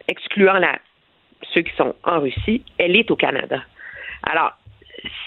excluant 0.08 0.60
ceux 1.54 1.62
qui 1.62 1.76
sont 1.76 1.96
en 2.04 2.20
Russie, 2.20 2.64
elle 2.78 2.96
est 2.96 3.10
au 3.10 3.16
Canada. 3.16 3.62
Alors, 4.24 4.54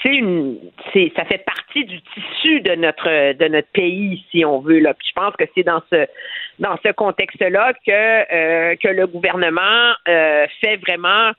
ça 0.02 1.24
fait 1.24 1.44
partie 1.46 1.84
du 1.84 2.00
tissu 2.02 2.60
de 2.60 2.74
notre 2.74 3.72
pays, 3.72 4.24
si 4.30 4.44
on 4.44 4.60
veut. 4.60 4.80
Là. 4.80 4.94
Je 5.04 5.12
pense 5.12 5.34
que 5.36 5.44
c'est 5.54 5.62
dans 5.62 5.80
ce 5.88 6.92
contexte-là 6.92 7.72
que 7.86 7.90
euh, 7.90 8.76
que 8.76 8.88
le 8.88 9.06
gouvernement 9.06 9.94
euh, 10.08 10.46
fait 10.60 10.76
vraiment 10.76 11.32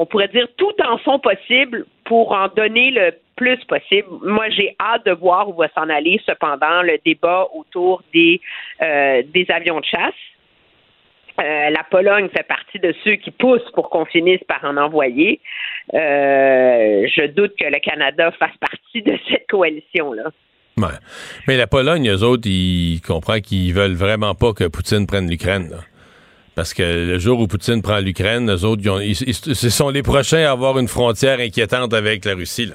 on 0.00 0.06
pourrait 0.06 0.28
dire 0.28 0.48
tout 0.56 0.74
en 0.82 0.98
son 0.98 1.18
possible 1.18 1.84
pour 2.04 2.32
en 2.32 2.48
donner 2.48 2.90
le 2.90 3.12
plus 3.40 3.64
possible. 3.64 4.06
Moi, 4.22 4.50
j'ai 4.50 4.76
hâte 4.78 5.06
de 5.06 5.12
voir 5.12 5.48
où 5.48 5.54
va 5.54 5.68
s'en 5.74 5.88
aller, 5.88 6.20
cependant, 6.26 6.82
le 6.82 6.98
débat 7.06 7.48
autour 7.54 8.02
des, 8.12 8.38
euh, 8.82 9.22
avions 9.48 9.80
de 9.80 9.84
chasse. 9.86 10.12
Euh, 11.40 11.70
la 11.70 11.82
Pologne 11.90 12.28
fait 12.28 12.46
partie 12.46 12.78
de 12.78 12.94
ceux 13.02 13.14
qui 13.14 13.30
poussent 13.30 13.70
pour 13.72 13.88
qu'on 13.88 14.04
finisse 14.04 14.44
par 14.46 14.62
en 14.62 14.76
envoyer. 14.76 15.40
Euh, 15.94 17.06
je 17.16 17.28
doute 17.28 17.54
que 17.58 17.64
le 17.64 17.80
Canada 17.80 18.30
fasse 18.32 18.56
partie 18.60 19.00
de 19.00 19.18
cette 19.30 19.46
coalition-là. 19.48 20.30
Mais 21.48 21.56
la 21.56 21.66
Pologne, 21.66 22.10
eux 22.10 22.22
autres, 22.22 22.46
ils 22.46 23.00
comprennent 23.00 23.40
qu'ils 23.40 23.72
veulent 23.72 23.94
vraiment 23.94 24.34
pas 24.34 24.52
que 24.52 24.64
Poutine 24.64 25.06
prenne 25.06 25.30
l'Ukraine. 25.30 25.70
Parce 26.54 26.74
que 26.74 26.82
le 26.82 27.18
jour 27.18 27.40
où 27.40 27.46
Poutine 27.46 27.80
prend 27.80 28.00
l'Ukraine, 28.00 28.50
eux 28.50 28.64
autres, 28.66 28.82
ce 28.82 29.70
sont 29.70 29.88
les 29.88 30.02
prochains 30.02 30.44
à 30.44 30.50
avoir 30.50 30.78
une 30.78 30.88
frontière 30.88 31.40
inquiétante 31.40 31.94
avec 31.94 32.26
la 32.26 32.34
Russie. 32.34 32.66
Là. 32.66 32.74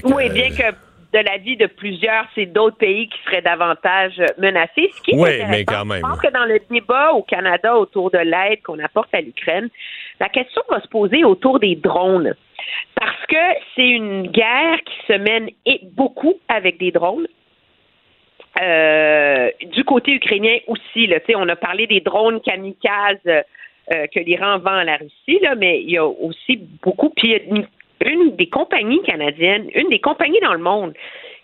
Que, 0.00 0.14
Oui, 0.14 0.28
euh, 0.28 0.32
bien 0.32 0.50
que 0.50 0.74
de 1.12 1.18
la 1.18 1.36
vie 1.38 1.56
de 1.56 1.66
plusieurs, 1.66 2.24
c'est 2.34 2.46
d'autres 2.46 2.78
pays 2.78 3.08
qui 3.08 3.18
seraient 3.24 3.42
davantage 3.42 4.14
menacés. 4.38 4.90
Ce 4.96 5.02
qui 5.02 5.12
est 5.12 5.18
Oui, 5.18 5.30
mais 5.50 5.64
quand 5.64 5.84
même. 5.84 5.98
Je 5.98 6.08
pense 6.08 6.20
que 6.20 6.32
dans 6.32 6.46
le 6.46 6.58
débat 6.70 7.12
au 7.12 7.22
Canada 7.22 7.76
autour 7.76 8.10
de 8.10 8.18
l'aide 8.18 8.62
qu'on 8.62 8.78
apporte 8.78 9.14
à 9.14 9.20
l'Ukraine, 9.20 9.68
la 10.20 10.28
question 10.28 10.62
va 10.70 10.80
se 10.80 10.88
poser 10.88 11.24
autour 11.24 11.58
des 11.58 11.76
drones. 11.76 12.34
Parce 12.94 13.26
que 13.28 13.60
c'est 13.74 13.88
une 13.88 14.28
guerre 14.28 14.78
qui 14.84 15.12
se 15.12 15.18
mène 15.18 15.50
et 15.66 15.80
beaucoup 15.82 16.34
avec 16.48 16.78
des 16.78 16.92
drones. 16.92 17.26
Euh, 18.60 19.50
du 19.72 19.82
côté 19.84 20.12
ukrainien 20.12 20.58
aussi, 20.66 21.06
là, 21.06 21.18
on 21.36 21.48
a 21.48 21.56
parlé 21.56 21.86
des 21.86 22.00
drones 22.00 22.40
kamikazes 22.40 23.18
euh, 23.26 24.06
que 24.14 24.20
l'Iran 24.20 24.58
vend 24.58 24.76
à 24.76 24.84
la 24.84 24.96
Russie, 24.96 25.38
là, 25.40 25.54
mais 25.54 25.82
il 25.82 25.90
y 25.90 25.98
a 25.98 26.06
aussi 26.06 26.60
beaucoup. 26.82 27.10
Puis 27.10 27.28
il 27.28 27.30
y 27.30 27.34
a 27.34 27.42
une, 27.44 27.66
une 28.06 28.36
des 28.36 28.48
compagnies 28.48 29.02
canadiennes, 29.02 29.68
une 29.74 29.88
des 29.88 30.00
compagnies 30.00 30.40
dans 30.40 30.54
le 30.54 30.60
monde 30.60 30.94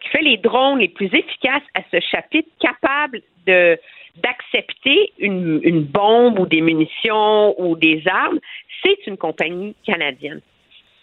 qui 0.01 0.09
fait 0.11 0.23
les 0.23 0.37
drones 0.37 0.79
les 0.79 0.89
plus 0.89 1.07
efficaces 1.07 1.63
à 1.75 1.81
ce 1.91 2.01
chapitre, 2.01 2.49
capable 2.61 3.21
de 3.47 3.79
d'accepter 4.23 5.13
une, 5.19 5.83
bombe 5.83 6.41
ou 6.41 6.47
des 6.47 6.61
munitions 6.61 7.55
ou 7.61 7.77
des 7.77 8.03
armes, 8.07 8.41
c'est 8.83 9.07
une 9.07 9.17
compagnie 9.17 9.77
canadienne. 9.87 10.41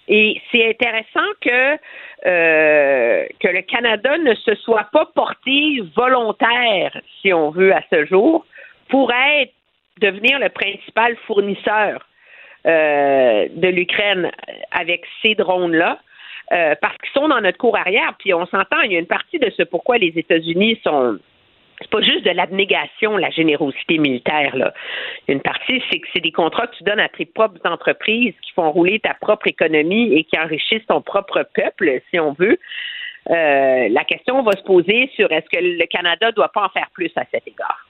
Et 0.10 0.42
c'est 0.52 0.70
intéressant 0.70 1.26
que 1.40 1.78
euh, 2.26 3.26
que 3.40 3.48
le 3.48 3.62
Canada 3.62 4.18
ne 4.18 4.36
se 4.36 4.54
soit 4.56 4.88
pas 4.92 5.06
porté 5.16 5.82
volontaire, 5.96 7.00
si 7.22 7.34
on 7.34 7.52
veut, 7.52 7.74
à 7.74 7.82
ce 7.90 8.06
jour, 8.06 8.46
pour 8.90 9.12
être 9.12 9.54
devenir 10.02 10.38
le 10.40 10.50
principal 10.50 11.16
fournisseur 11.26 12.06
euh, 12.66 13.48
de 13.52 13.68
l'Ukraine 13.68 14.32
avec 14.72 15.04
ces 15.22 15.36
drones-là. 15.36 16.00
Euh, 16.52 16.76
parce 16.80 16.96
qu'ils 16.98 17.12
sont 17.20 17.28
dans 17.28 17.42
notre 17.42 17.58
cour 17.58 17.76
arrière, 17.76 18.14
puis 18.20 18.32
on 18.34 18.46
s'entend, 18.46 18.80
il 18.82 18.92
y 18.92 18.96
a 18.96 19.00
une 19.00 19.08
partie 19.08 19.40
de 19.40 19.50
ce 19.58 19.64
pourquoi 19.64 19.98
les 19.98 20.14
États-Unis 20.16 20.80
sont 20.84 21.18
c'est 21.82 21.90
pas 21.90 22.02
juste 22.02 22.24
de 22.24 22.32
l'abnégation, 22.32 23.18
la 23.18 23.30
générosité 23.30 23.98
militaire. 23.98 24.56
Là. 24.56 24.74
Une 25.28 25.42
partie, 25.42 25.82
c'est 25.92 26.00
que 26.00 26.08
c'est 26.14 26.22
des 26.22 26.32
contrats 26.32 26.68
que 26.68 26.76
tu 26.78 26.84
donnes 26.84 27.00
à 27.00 27.10
tes 27.10 27.26
propres 27.26 27.60
entreprises 27.66 28.34
qui 28.42 28.52
font 28.54 28.72
rouler 28.72 29.00
ta 29.00 29.14
propre 29.14 29.48
économie 29.48 30.14
et 30.14 30.24
qui 30.24 30.40
enrichissent 30.40 30.86
ton 30.88 31.02
propre 31.02 31.46
peuple, 31.54 32.00
si 32.10 32.20
on 32.20 32.34
veut. 32.34 32.58
Euh, 33.30 33.90
la 33.90 34.04
question 34.04 34.42
va 34.44 34.52
se 34.52 34.64
poser 34.64 35.10
sur 35.16 35.32
est-ce 35.32 35.50
que 35.50 35.62
le 35.62 35.86
Canada 35.88 36.32
doit 36.32 36.50
pas 36.50 36.66
en 36.66 36.70
faire 36.70 36.88
plus 36.94 37.12
à 37.16 37.24
cet 37.32 37.48
égard? 37.48 37.86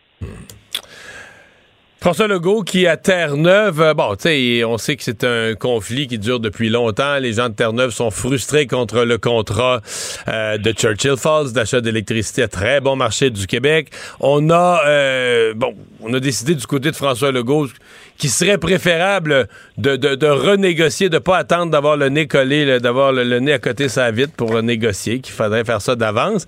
François 2.05 2.27
Legault 2.27 2.61
qui 2.61 2.85
à 2.85 2.97
Terre-Neuve, 2.97 3.81
euh, 3.81 3.93
bon, 3.95 4.15
tu 4.15 4.29
sais, 4.29 4.63
on 4.63 4.77
sait 4.77 4.95
que 4.95 5.01
c'est 5.01 5.23
un 5.23 5.55
conflit 5.55 6.05
qui 6.05 6.19
dure 6.19 6.39
depuis 6.39 6.69
longtemps. 6.69 7.17
Les 7.17 7.33
gens 7.33 7.49
de 7.49 7.55
Terre-Neuve 7.55 7.89
sont 7.89 8.11
frustrés 8.11 8.67
contre 8.67 9.05
le 9.05 9.17
contrat 9.17 9.81
euh, 10.27 10.59
de 10.59 10.71
Churchill 10.71 11.17
Falls 11.17 11.51
d'achat 11.51 11.81
d'électricité 11.81 12.43
à 12.43 12.47
très 12.47 12.79
bon 12.79 12.95
marché 12.95 13.31
du 13.31 13.47
Québec. 13.47 13.89
On 14.19 14.51
a, 14.51 14.83
euh, 14.85 15.55
bon, 15.55 15.73
on 15.99 16.13
a 16.13 16.19
décidé 16.19 16.53
du 16.53 16.67
côté 16.67 16.91
de 16.91 16.95
François 16.95 17.31
Legault 17.31 17.69
qu'il 18.17 18.29
serait 18.29 18.57
préférable 18.57 19.47
de, 19.77 19.95
de, 19.95 20.15
de 20.15 20.27
renégocier, 20.27 21.09
de 21.09 21.17
pas 21.17 21.37
attendre 21.37 21.71
d'avoir 21.71 21.97
le 21.97 22.09
nez 22.09 22.27
collé, 22.27 22.79
d'avoir 22.79 23.11
le, 23.11 23.23
le, 23.23 23.39
nez 23.39 23.53
à 23.53 23.59
côté 23.59 23.89
sa 23.89 24.11
vitre 24.11 24.33
pour 24.35 24.61
négocier, 24.61 25.19
qu'il 25.19 25.33
faudrait 25.33 25.63
faire 25.65 25.81
ça 25.81 25.95
d'avance. 25.95 26.47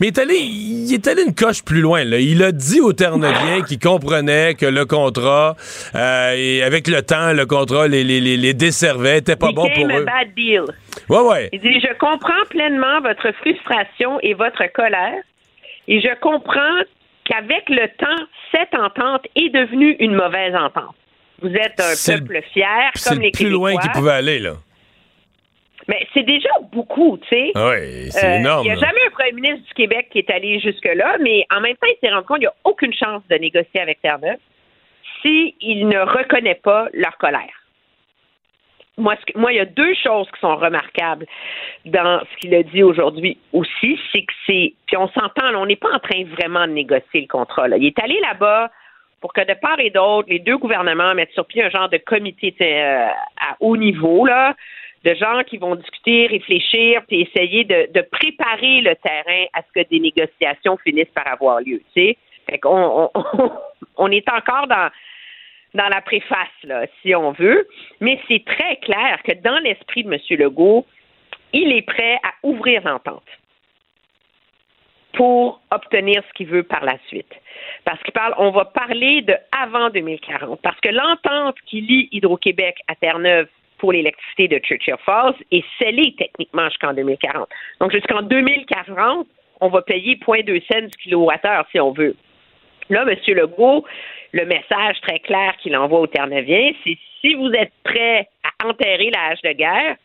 Mais 0.00 0.08
il 0.08 0.10
est 0.10 0.18
allé, 0.18 0.34
il 0.36 0.94
est 0.94 1.06
allé 1.06 1.22
une 1.24 1.34
coche 1.34 1.64
plus 1.64 1.80
loin. 1.80 2.04
Là. 2.04 2.18
Il 2.18 2.42
a 2.42 2.52
dit 2.52 2.80
aux 2.80 2.92
Terneviens 2.92 3.62
qu'il 3.62 3.78
comprenait 3.78 4.54
que 4.54 4.66
le 4.66 4.84
contrat, 4.84 5.56
euh, 5.94 6.34
et 6.36 6.62
avec 6.62 6.88
le 6.88 7.02
temps, 7.02 7.32
le 7.32 7.46
contrat 7.46 7.88
les, 7.88 8.04
les, 8.04 8.20
les, 8.20 8.36
les 8.36 8.54
desservait, 8.54 9.18
était 9.18 9.36
pas 9.36 9.52
bon 9.52 9.68
pour 9.68 9.90
a 9.90 9.98
eux. 9.98 10.04
bad 10.04 10.34
deal. 10.36 10.62
Ouais, 11.08 11.20
ouais. 11.20 11.48
Il 11.52 11.60
dit, 11.60 11.80
je 11.80 11.92
comprends 11.98 12.44
pleinement 12.50 13.00
votre 13.00 13.32
frustration 13.38 14.18
et 14.22 14.34
votre 14.34 14.64
colère, 14.72 15.22
et 15.88 16.00
je 16.00 16.14
comprends 16.20 16.84
qu'avec 17.24 17.68
le 17.68 17.86
temps, 17.98 18.24
cette 18.52 18.74
entente 18.74 19.26
est 19.36 19.50
devenue 19.50 19.96
une 20.00 20.14
mauvaise 20.14 20.54
entente. 20.54 20.94
Vous 21.40 21.54
êtes 21.54 21.78
un 21.80 21.94
C'est 21.94 22.16
le- 22.16 22.20
peuple 22.24 22.42
fier, 22.52 22.90
C'est 22.94 23.10
comme 23.10 23.18
le 23.18 23.24
les 23.26 23.30
plus 23.30 23.48
loin 23.50 23.70
qu'il 23.72 23.80
Québécois. 23.80 24.00
pouvait 24.00 24.12
aller, 24.12 24.38
là. 24.40 24.54
Mais 25.86 26.06
c'est 26.12 26.24
déjà 26.24 26.50
beaucoup, 26.72 27.16
tu 27.18 27.28
sais. 27.28 27.52
Ah 27.54 27.68
ouais, 27.68 28.06
c'est 28.10 28.26
Euh, 28.26 28.38
énorme. 28.40 28.64
Il 28.66 28.72
n'y 28.72 28.72
a 28.72 28.74
là. 28.74 28.86
jamais 28.88 29.00
un 29.06 29.10
premier 29.10 29.32
ministre 29.32 29.66
du 29.68 29.74
Québec 29.74 30.08
qui 30.10 30.18
est 30.18 30.30
allé 30.30 30.60
jusque-là, 30.60 31.16
mais 31.20 31.46
en 31.54 31.60
même 31.60 31.76
temps, 31.76 31.86
il 31.88 31.96
s'est 32.00 32.12
rendu 32.12 32.26
compte 32.26 32.38
qu'il 32.38 32.48
n'y 32.48 32.52
a 32.52 32.54
aucune 32.64 32.92
chance 32.92 33.22
de 33.30 33.36
négocier 33.36 33.80
avec 33.80 34.00
Terre-Neuve 34.02 34.36
s'il 35.22 35.88
ne 35.88 35.98
reconnaît 36.00 36.56
pas 36.62 36.88
leur 36.92 37.16
colère. 37.16 37.54
Moi, 38.98 39.14
ce 39.20 39.32
que- 39.32 39.38
moi, 39.38 39.52
il 39.52 39.56
y 39.56 39.60
a 39.60 39.64
deux 39.64 39.94
choses 39.94 40.26
qui 40.32 40.40
sont 40.40 40.56
remarquables 40.56 41.24
dans 41.86 42.20
ce 42.20 42.36
qu'il 42.40 42.54
a 42.54 42.62
dit 42.64 42.82
aujourd'hui 42.82 43.38
aussi, 43.52 43.98
c'est 44.12 44.22
que 44.22 44.32
c'est, 44.46 44.74
puis 44.86 44.96
on 44.96 45.08
s'entend, 45.08 45.50
là, 45.52 45.58
on 45.58 45.66
n'est 45.66 45.76
pas 45.76 45.92
en 45.94 46.00
train 46.00 46.24
vraiment 46.24 46.66
de 46.66 46.72
négocier 46.72 47.20
le 47.22 47.28
contrat. 47.28 47.68
Là. 47.68 47.76
Il 47.78 47.86
est 47.86 47.98
allé 48.02 48.18
là-bas 48.20 48.70
pour 49.20 49.32
que 49.32 49.40
de 49.40 49.54
part 49.54 49.80
et 49.80 49.90
d'autre, 49.90 50.28
les 50.28 50.38
deux 50.38 50.56
gouvernements 50.56 51.14
mettent 51.14 51.32
sur 51.32 51.46
pied 51.46 51.62
un 51.62 51.70
genre 51.70 51.88
de 51.88 51.98
comité 51.98 52.54
euh, 52.60 53.06
à 53.06 53.56
haut 53.60 53.76
niveau, 53.76 54.26
là, 54.26 54.54
de 55.04 55.14
gens 55.14 55.42
qui 55.44 55.58
vont 55.58 55.74
discuter, 55.76 56.26
réfléchir, 56.26 57.02
puis 57.06 57.22
essayer 57.22 57.64
de, 57.64 57.88
de 57.92 58.00
préparer 58.02 58.80
le 58.80 58.94
terrain 58.96 59.44
à 59.52 59.62
ce 59.62 59.80
que 59.80 59.88
des 59.88 60.00
négociations 60.00 60.76
finissent 60.78 61.12
par 61.14 61.26
avoir 61.28 61.60
lieu. 61.60 61.80
Tu 61.94 62.00
sais, 62.00 62.16
fait 62.48 62.58
qu'on 62.58 63.10
on, 63.14 63.20
on, 63.38 63.52
on 63.96 64.10
est 64.10 64.28
encore 64.28 64.66
dans 64.66 64.90
dans 65.74 65.88
la 65.88 66.00
préface, 66.00 66.48
là, 66.64 66.86
si 67.02 67.14
on 67.14 67.32
veut, 67.32 67.68
mais 68.00 68.18
c'est 68.26 68.42
très 68.44 68.76
clair 68.76 69.18
que 69.22 69.32
dans 69.32 69.58
l'esprit 69.58 70.02
de 70.02 70.12
M. 70.12 70.18
Legault, 70.38 70.86
il 71.52 71.72
est 71.72 71.82
prêt 71.82 72.18
à 72.24 72.32
ouvrir 72.42 72.82
l'entente 72.86 73.22
pour 75.18 75.60
obtenir 75.72 76.22
ce 76.28 76.32
qu'il 76.34 76.46
veut 76.46 76.62
par 76.62 76.84
la 76.84 76.96
suite. 77.08 77.34
Parce 77.84 78.00
qu'il 78.04 78.12
parle, 78.12 78.34
on 78.38 78.50
va 78.50 78.66
parler 78.66 79.20
de 79.22 79.34
avant 79.50 79.90
2040, 79.90 80.60
parce 80.62 80.78
que 80.78 80.90
l'entente 80.90 81.56
qui 81.66 81.80
lie 81.80 82.08
Hydro-Québec 82.12 82.76
à 82.86 82.94
Terre-Neuve 82.94 83.48
pour 83.78 83.90
l'électricité 83.90 84.46
de 84.46 84.58
Churchill 84.58 84.94
Falls 85.04 85.34
est 85.50 85.64
scellée 85.76 86.14
techniquement 86.16 86.68
jusqu'en 86.68 86.94
2040. 86.94 87.48
Donc 87.80 87.90
jusqu'en 87.90 88.22
2040, 88.22 89.26
on 89.60 89.68
va 89.68 89.82
payer 89.82 90.14
0.2 90.24 90.62
cents 90.70 90.86
du 90.86 90.96
kilowattheure 91.02 91.66
si 91.72 91.80
on 91.80 91.90
veut. 91.90 92.14
Là, 92.88 93.02
M. 93.02 93.16
Legault, 93.34 93.84
le 94.30 94.44
message 94.44 95.00
très 95.02 95.18
clair 95.18 95.56
qu'il 95.60 95.76
envoie 95.76 95.98
aux 95.98 96.06
Terre-Neuviens, 96.06 96.70
c'est 96.84 96.96
si 97.20 97.34
vous 97.34 97.50
êtes 97.50 97.72
prêts 97.82 98.28
à 98.44 98.68
enterrer 98.68 99.10
la 99.10 99.30
hache 99.30 99.42
de 99.42 99.50
guerre, 99.50 99.96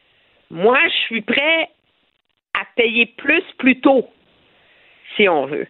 moi, 0.50 0.80
je 0.88 0.98
suis 1.06 1.22
prêt 1.22 1.70
à 2.60 2.66
payer 2.76 3.06
plus 3.06 3.44
plus 3.60 3.80
tôt, 3.80 4.08
si 5.16 5.28
on 5.30 5.46
veut. 5.46 5.68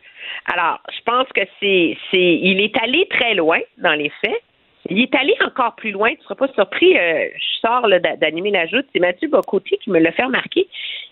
Alors, 0.54 0.80
je 0.90 1.02
pense 1.06 1.28
que 1.36 1.42
c'est, 1.60 1.98
c'est, 2.12 2.18
il 2.42 2.60
est 2.62 2.76
allé 2.82 3.08
très 3.10 3.34
loin 3.36 3.60
dans 3.78 3.94
les 3.94 4.12
faits. 4.24 4.42
Il 4.90 5.00
est 5.02 5.16
allé 5.16 5.34
encore 5.46 5.76
plus 5.76 5.92
loin. 5.92 6.10
Tu 6.12 6.18
ne 6.20 6.24
seras 6.24 6.36
pas 6.36 6.54
surpris. 6.54 6.98
euh, 6.98 7.28
je 7.36 7.60
sors 7.66 7.88
là, 7.88 8.00
d'animer 8.00 8.52
la 8.52 8.66
joute. 8.68 8.86
C'est 8.94 9.00
Mathieu 9.00 9.30
Bocoté 9.30 9.78
qui 9.82 9.90
me 9.92 10.00
l'a 10.00 10.12
fait 10.12 10.24
remarquer. 10.26 10.68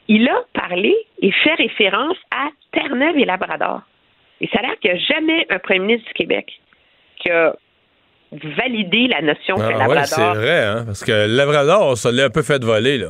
Il 0.10 0.28
a 0.28 0.42
parlé 0.54 0.94
et 1.22 1.32
fait 1.32 1.54
référence 1.54 2.18
à 2.32 2.50
Terre-Neuve 2.74 3.18
et 3.18 3.24
Labrador. 3.26 3.82
Et 4.42 4.48
ça 4.48 4.60
a 4.60 4.64
l'air 4.64 4.80
qu'il 4.80 4.92
n'y 4.92 4.98
a 4.98 5.02
jamais 5.02 5.46
un 5.50 5.60
premier 5.60 5.80
ministre 5.80 6.08
du 6.08 6.14
Québec 6.16 6.52
qui 7.22 7.30
a 7.30 7.56
validé 8.32 9.08
la 9.08 9.22
notion 9.22 9.56
que 9.56 9.62
Ah, 9.62 9.68
ouais, 9.68 9.74
Labrador 9.78 10.06
c'est 10.06 10.34
vrai, 10.40 10.60
hein, 10.66 10.84
parce 10.86 11.04
que 11.04 11.28
Labrador, 11.28 11.88
on 11.92 11.96
se 11.96 12.10
l'est 12.10 12.24
un 12.24 12.30
peu 12.30 12.42
fait 12.44 12.64
voler, 12.64 12.98
là. 12.98 13.10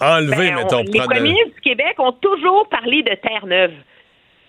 Enlevé, 0.00 0.48
Ben, 0.48 0.54
on- 0.54 0.56
mettons. 0.62 0.78
les 0.82 0.98
prendre 0.98 1.10
premiers 1.14 1.30
ministres 1.32 1.54
du 1.56 1.60
Québec 1.60 1.94
ont 1.98 2.12
toujours 2.12 2.68
parlé 2.70 3.02
de 3.02 3.14
Terre-Neuve. 3.16 3.72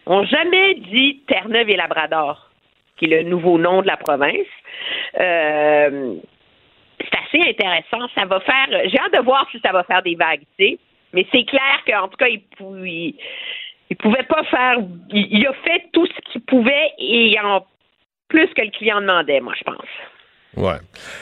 N'ont 0.07 0.25
jamais 0.25 0.75
dit 0.75 1.21
Terre-Neuve 1.27 1.69
et 1.69 1.75
Labrador, 1.75 2.49
qui 2.97 3.05
est 3.05 3.23
le 3.23 3.29
nouveau 3.29 3.57
nom 3.57 3.81
de 3.81 3.87
la 3.87 3.97
province. 3.97 4.47
Euh, 5.19 6.15
c'est 6.99 7.39
assez 7.39 7.49
intéressant. 7.49 8.07
Ça 8.15 8.25
va 8.25 8.39
faire. 8.39 8.67
J'ai 8.85 8.99
hâte 8.99 9.13
de 9.13 9.23
voir 9.23 9.47
si 9.51 9.59
ça 9.59 9.71
va 9.71 9.83
faire 9.83 10.01
des 10.01 10.15
vagues, 10.15 10.43
tu 10.57 10.65
sais. 10.65 10.79
Mais 11.13 11.25
c'est 11.31 11.43
clair 11.43 11.83
qu'en 11.85 12.07
tout 12.07 12.17
cas, 12.17 12.27
il, 12.27 12.41
il, 12.59 13.15
il 13.89 13.97
pouvait 13.97 14.23
pas 14.23 14.43
faire. 14.45 14.77
Il, 15.09 15.27
il 15.31 15.47
a 15.47 15.53
fait 15.53 15.85
tout 15.93 16.05
ce 16.05 16.31
qu'il 16.31 16.41
pouvait 16.41 16.91
et 16.97 17.37
en 17.39 17.65
plus 18.27 18.47
que 18.53 18.61
le 18.61 18.71
client 18.71 19.01
demandait, 19.01 19.41
moi, 19.41 19.53
je 19.57 19.63
pense. 19.63 19.85
Ouais. 20.57 20.79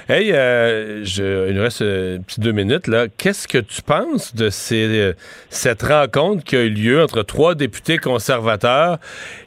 Hey, 0.08 0.32
euh, 0.32 1.04
je, 1.06 1.50
il 1.50 1.56
nous 1.56 1.62
reste 1.62 1.84
euh, 1.84 2.18
un 2.18 2.22
petit 2.22 2.40
deux 2.42 2.52
minutes, 2.52 2.88
là. 2.88 3.08
Qu'est-ce 3.08 3.48
que 3.48 3.60
tu 3.60 3.84
penses 3.84 4.36
de 4.36 4.50
ces, 4.50 5.00
euh, 5.00 5.14
cette 5.50 5.84
rencontre 5.84 6.44
qui 6.44 6.56
a 6.56 6.64
eu 6.64 6.70
lieu 6.70 7.04
entre 7.04 7.22
trois 7.22 7.54
députés 7.54 7.98
conservateurs 7.98 8.98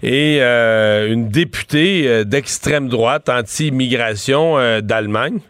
et 0.02 0.40
une 0.40 1.28
députée 1.28 2.24
d'extrême 2.24 2.88
droite 2.88 3.28
anti-immigration 3.28 4.80
d'Allemagne? 4.80 5.40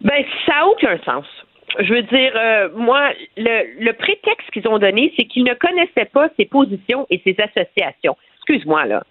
Ben, 0.00 0.24
ça 0.46 0.54
n'a 0.54 0.66
aucun 0.66 0.98
sens. 1.04 1.24
Je 1.80 1.92
veux 1.92 2.02
dire, 2.02 2.32
euh, 2.34 2.68
moi, 2.74 3.10
le, 3.36 3.84
le 3.84 3.92
prétexte 3.92 4.50
qu'ils 4.52 4.66
ont 4.68 4.78
donné, 4.78 5.12
c'est 5.16 5.24
qu'ils 5.24 5.44
ne 5.44 5.54
connaissaient 5.54 6.10
pas 6.12 6.28
ses 6.36 6.46
positions 6.46 7.06
et 7.10 7.20
ses 7.24 7.36
associations. 7.38 8.16
Excuse-moi, 8.38 8.86
là. 8.86 9.04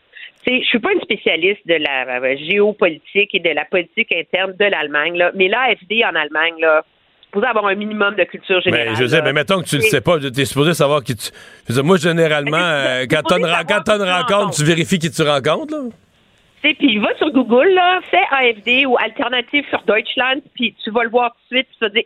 Sais, 0.47 0.61
je 0.61 0.67
suis 0.67 0.79
pas 0.79 0.93
une 0.93 1.01
spécialiste 1.01 1.67
de 1.67 1.73
la 1.73 2.19
euh, 2.19 2.37
géopolitique 2.37 3.35
et 3.35 3.39
de 3.39 3.49
la 3.49 3.65
politique 3.65 4.13
interne 4.13 4.53
de 4.57 4.65
l'Allemagne, 4.65 5.17
là, 5.17 5.31
mais 5.35 5.49
l'AFD 5.49 6.05
en 6.05 6.15
Allemagne, 6.15 6.55
là, 6.59 6.85
supposé 7.23 7.47
avoir 7.47 7.65
un 7.65 7.75
minimum 7.75 8.15
de 8.15 8.23
culture 8.23 8.61
générale. 8.61 8.89
Mais 8.91 8.95
je 8.95 9.07
sais, 9.07 9.21
mais 9.21 9.33
mettons 9.33 9.61
que 9.61 9.67
tu 9.67 9.75
le 9.75 9.81
sais 9.81 9.99
pas, 9.99 10.17
tu 10.19 10.27
es 10.27 10.45
supposé 10.45 10.73
savoir 10.73 11.03
qui 11.03 11.15
tu. 11.15 11.31
Je 11.67 11.73
veux 11.73 11.81
dire, 11.81 11.83
moi, 11.83 11.97
généralement, 11.97 12.57
euh, 12.57 13.05
quand 13.09 13.23
tu 13.23 13.35
une 13.35 13.45
rencontre, 13.45 14.55
tu 14.55 14.63
vérifies 14.63 14.99
qui 14.99 15.11
tu 15.11 15.21
rencontres, 15.21 15.73
là. 15.73 15.83
Tu 16.61 16.69
sais, 16.69 16.75
puis 16.75 16.97
va 16.97 17.15
sur 17.17 17.29
Google, 17.31 17.67
là, 17.73 17.99
fais 18.09 18.23
AFD 18.31 18.85
ou 18.85 18.97
Alternative 18.97 19.65
für 19.69 19.83
Deutschland, 19.85 20.41
puis 20.55 20.73
tu 20.81 20.91
vas 20.91 21.03
le 21.03 21.09
voir 21.09 21.31
tout 21.31 21.55
de 21.55 21.57
suite, 21.57 21.67
puis 21.67 21.77
tu 21.77 21.85
vas 21.85 21.89
dire, 21.89 22.03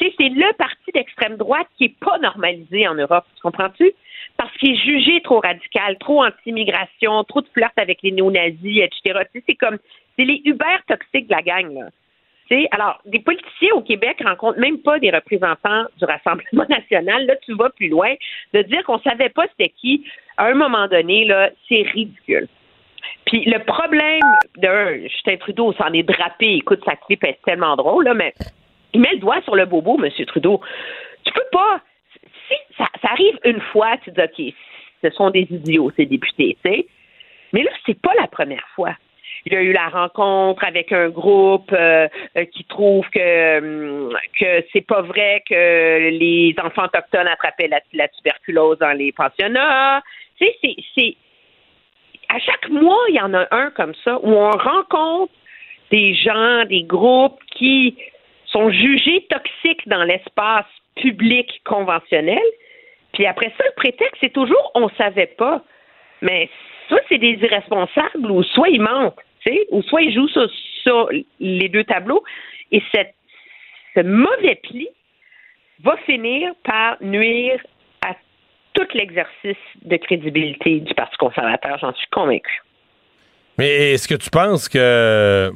sais, 0.00 0.14
c'est 0.18 0.28
le 0.28 0.56
parti 0.56 0.90
d'extrême 0.94 1.36
droite 1.36 1.66
qui 1.76 1.84
est 1.84 1.96
pas 2.00 2.18
normalisé 2.18 2.86
en 2.86 2.94
Europe, 2.94 3.24
tu 3.34 3.42
comprends-tu? 3.42 3.92
Parce 4.36 4.52
qu'il 4.58 4.72
est 4.72 4.84
jugé 4.84 5.20
trop 5.22 5.40
radical, 5.40 5.96
trop 5.98 6.24
anti-immigration, 6.24 7.24
trop 7.24 7.40
de 7.40 7.48
flirt 7.48 7.72
avec 7.76 8.02
les 8.02 8.12
néo-nazis, 8.12 8.82
etc. 8.82 9.20
C'est 9.46 9.54
comme, 9.54 9.78
c'est 10.16 10.24
les 10.24 10.42
Uber 10.44 10.76
toxiques 10.86 11.28
de 11.28 11.34
la 11.34 11.42
gang, 11.42 11.72
là. 11.72 11.88
alors, 12.72 13.00
des 13.06 13.20
politiciens 13.20 13.74
au 13.74 13.80
Québec 13.80 14.18
rencontrent 14.24 14.58
même 14.58 14.78
pas 14.78 14.98
des 14.98 15.10
représentants 15.10 15.84
du 15.98 16.04
Rassemblement 16.04 16.66
national. 16.68 17.26
Là, 17.26 17.36
tu 17.44 17.54
vas 17.54 17.70
plus 17.70 17.88
loin. 17.88 18.14
De 18.52 18.62
dire 18.62 18.84
qu'on 18.84 18.98
savait 19.00 19.30
pas 19.30 19.46
c'était 19.48 19.72
qui, 19.80 20.04
à 20.36 20.46
un 20.46 20.54
moment 20.54 20.86
donné, 20.88 21.24
là, 21.24 21.50
c'est 21.68 21.82
ridicule. 21.82 22.48
Puis 23.26 23.44
le 23.44 23.58
problème 23.64 24.22
d'un 24.56 25.02
Justin 25.02 25.36
Trudeau 25.36 25.72
s'en 25.72 25.92
est 25.92 26.04
drapé. 26.04 26.54
Écoute, 26.54 26.82
sa 26.84 26.94
clip 26.94 27.24
est 27.24 27.38
tellement 27.44 27.76
drôle, 27.76 28.04
là, 28.04 28.14
mais 28.14 28.32
il 28.92 29.00
met 29.00 29.12
le 29.12 29.18
doigt 29.18 29.42
sur 29.42 29.56
le 29.56 29.66
bobo, 29.66 29.98
M. 30.02 30.10
Trudeau. 30.26 30.60
Tu 31.24 31.32
peux 31.32 31.46
pas. 31.52 31.80
Ça, 32.78 32.86
arrive 33.02 33.38
une 33.44 33.60
fois, 33.60 33.96
tu 33.98 34.10
dis 34.10 34.20
OK, 34.20 34.54
ce 35.02 35.10
sont 35.10 35.30
des 35.30 35.46
idiots, 35.50 35.92
ces 35.96 36.06
députés, 36.06 36.56
tu 36.64 36.70
sais. 36.70 36.86
Mais 37.52 37.62
là, 37.62 37.70
c'est 37.84 38.00
pas 38.00 38.12
la 38.18 38.26
première 38.26 38.66
fois. 38.74 38.94
Il 39.44 39.52
y 39.52 39.56
a 39.56 39.62
eu 39.62 39.72
la 39.72 39.88
rencontre 39.88 40.64
avec 40.64 40.90
un 40.92 41.08
groupe 41.08 41.72
euh, 41.72 42.08
euh, 42.36 42.44
qui 42.46 42.64
trouve 42.64 43.08
que 43.10 43.58
hum, 43.58 44.16
que 44.38 44.64
c'est 44.72 44.84
pas 44.84 45.02
vrai 45.02 45.42
que 45.48 46.10
les 46.10 46.54
enfants 46.62 46.84
autochtones 46.86 47.28
attrapaient 47.28 47.68
la, 47.68 47.80
la 47.92 48.08
tuberculose 48.08 48.78
dans 48.78 48.92
les 48.92 49.12
pensionnats. 49.12 50.02
Tu 50.38 50.46
sais, 50.60 50.76
c'est 50.94 51.16
à 52.28 52.38
chaque 52.40 52.68
mois, 52.68 53.04
il 53.08 53.16
y 53.16 53.20
en 53.20 53.34
a 53.34 53.46
un 53.50 53.70
comme 53.70 53.94
ça, 54.04 54.18
où 54.22 54.30
on 54.30 54.50
rencontre 54.50 55.32
des 55.90 56.14
gens, 56.14 56.64
des 56.64 56.82
groupes 56.82 57.38
qui 57.52 57.96
sont 58.46 58.70
jugés 58.70 59.26
toxiques 59.30 59.86
dans 59.86 60.02
l'espace 60.02 60.66
public 60.96 61.62
conventionnel. 61.64 62.42
Puis 63.12 63.26
après 63.26 63.52
ça, 63.56 63.64
le 63.64 63.74
prétexte, 63.76 64.16
c'est 64.22 64.32
toujours 64.32 64.70
on 64.74 64.88
savait 64.90 65.34
pas. 65.38 65.62
Mais 66.22 66.48
soit 66.88 67.02
c'est 67.08 67.18
des 67.18 67.38
irresponsables, 67.42 68.30
ou 68.30 68.42
soit 68.42 68.68
ils 68.68 68.80
mentent, 68.80 69.18
ou 69.70 69.82
soit 69.82 70.02
ils 70.02 70.14
jouent 70.14 70.28
sur, 70.28 71.10
les 71.40 71.68
deux 71.68 71.84
tableaux. 71.84 72.22
Et 72.72 72.82
ce 72.92 74.02
mauvais 74.02 74.56
pli 74.62 74.88
va 75.82 75.96
finir 76.06 76.52
par 76.64 76.96
nuire 77.00 77.60
tout 78.76 78.86
l'exercice 78.94 79.56
de 79.82 79.96
crédibilité 79.96 80.80
du 80.80 80.94
Parti 80.94 81.16
conservateur, 81.16 81.78
j'en 81.78 81.94
suis 81.94 82.06
convaincu. 82.08 82.62
Mais 83.58 83.92
est-ce 83.92 84.06
que 84.06 84.14
tu 84.14 84.30
penses 84.30 84.68
que. 84.68 85.50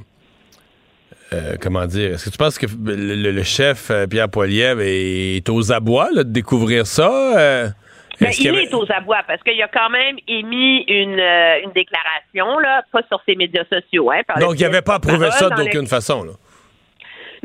Euh, 1.32 1.54
comment 1.60 1.86
dire? 1.86 2.14
Est-ce 2.14 2.24
que 2.24 2.30
tu 2.30 2.38
penses 2.38 2.58
que 2.58 2.66
le, 2.66 3.42
chef 3.44 3.90
euh, 3.90 4.06
Pierre 4.06 4.28
Poilievre 4.28 4.80
est 4.82 5.48
aux 5.48 5.72
abois 5.72 6.08
de 6.12 6.22
découvrir 6.24 6.86
ça? 6.86 7.08
Euh, 7.38 7.68
ben, 8.20 8.30
il 8.36 8.46
est 8.48 8.74
aux 8.74 8.86
abois 8.90 9.22
parce 9.26 9.40
qu'il 9.42 9.60
a 9.62 9.68
quand 9.68 9.90
même 9.90 10.16
émis 10.26 10.84
une, 10.88 11.72
déclaration, 11.72 12.58
là, 12.58 12.82
pas 12.92 13.02
sur 13.08 13.22
ses 13.26 13.36
médias 13.36 13.64
sociaux. 13.72 14.10
Hein, 14.10 14.22
Donc, 14.40 14.58
il 14.58 14.62
n'avait 14.62 14.82
pas 14.82 14.96
approuvé 14.96 15.30
ça 15.30 15.50
d'aucune 15.50 15.86
façon. 15.86 16.24
Là. 16.24 16.32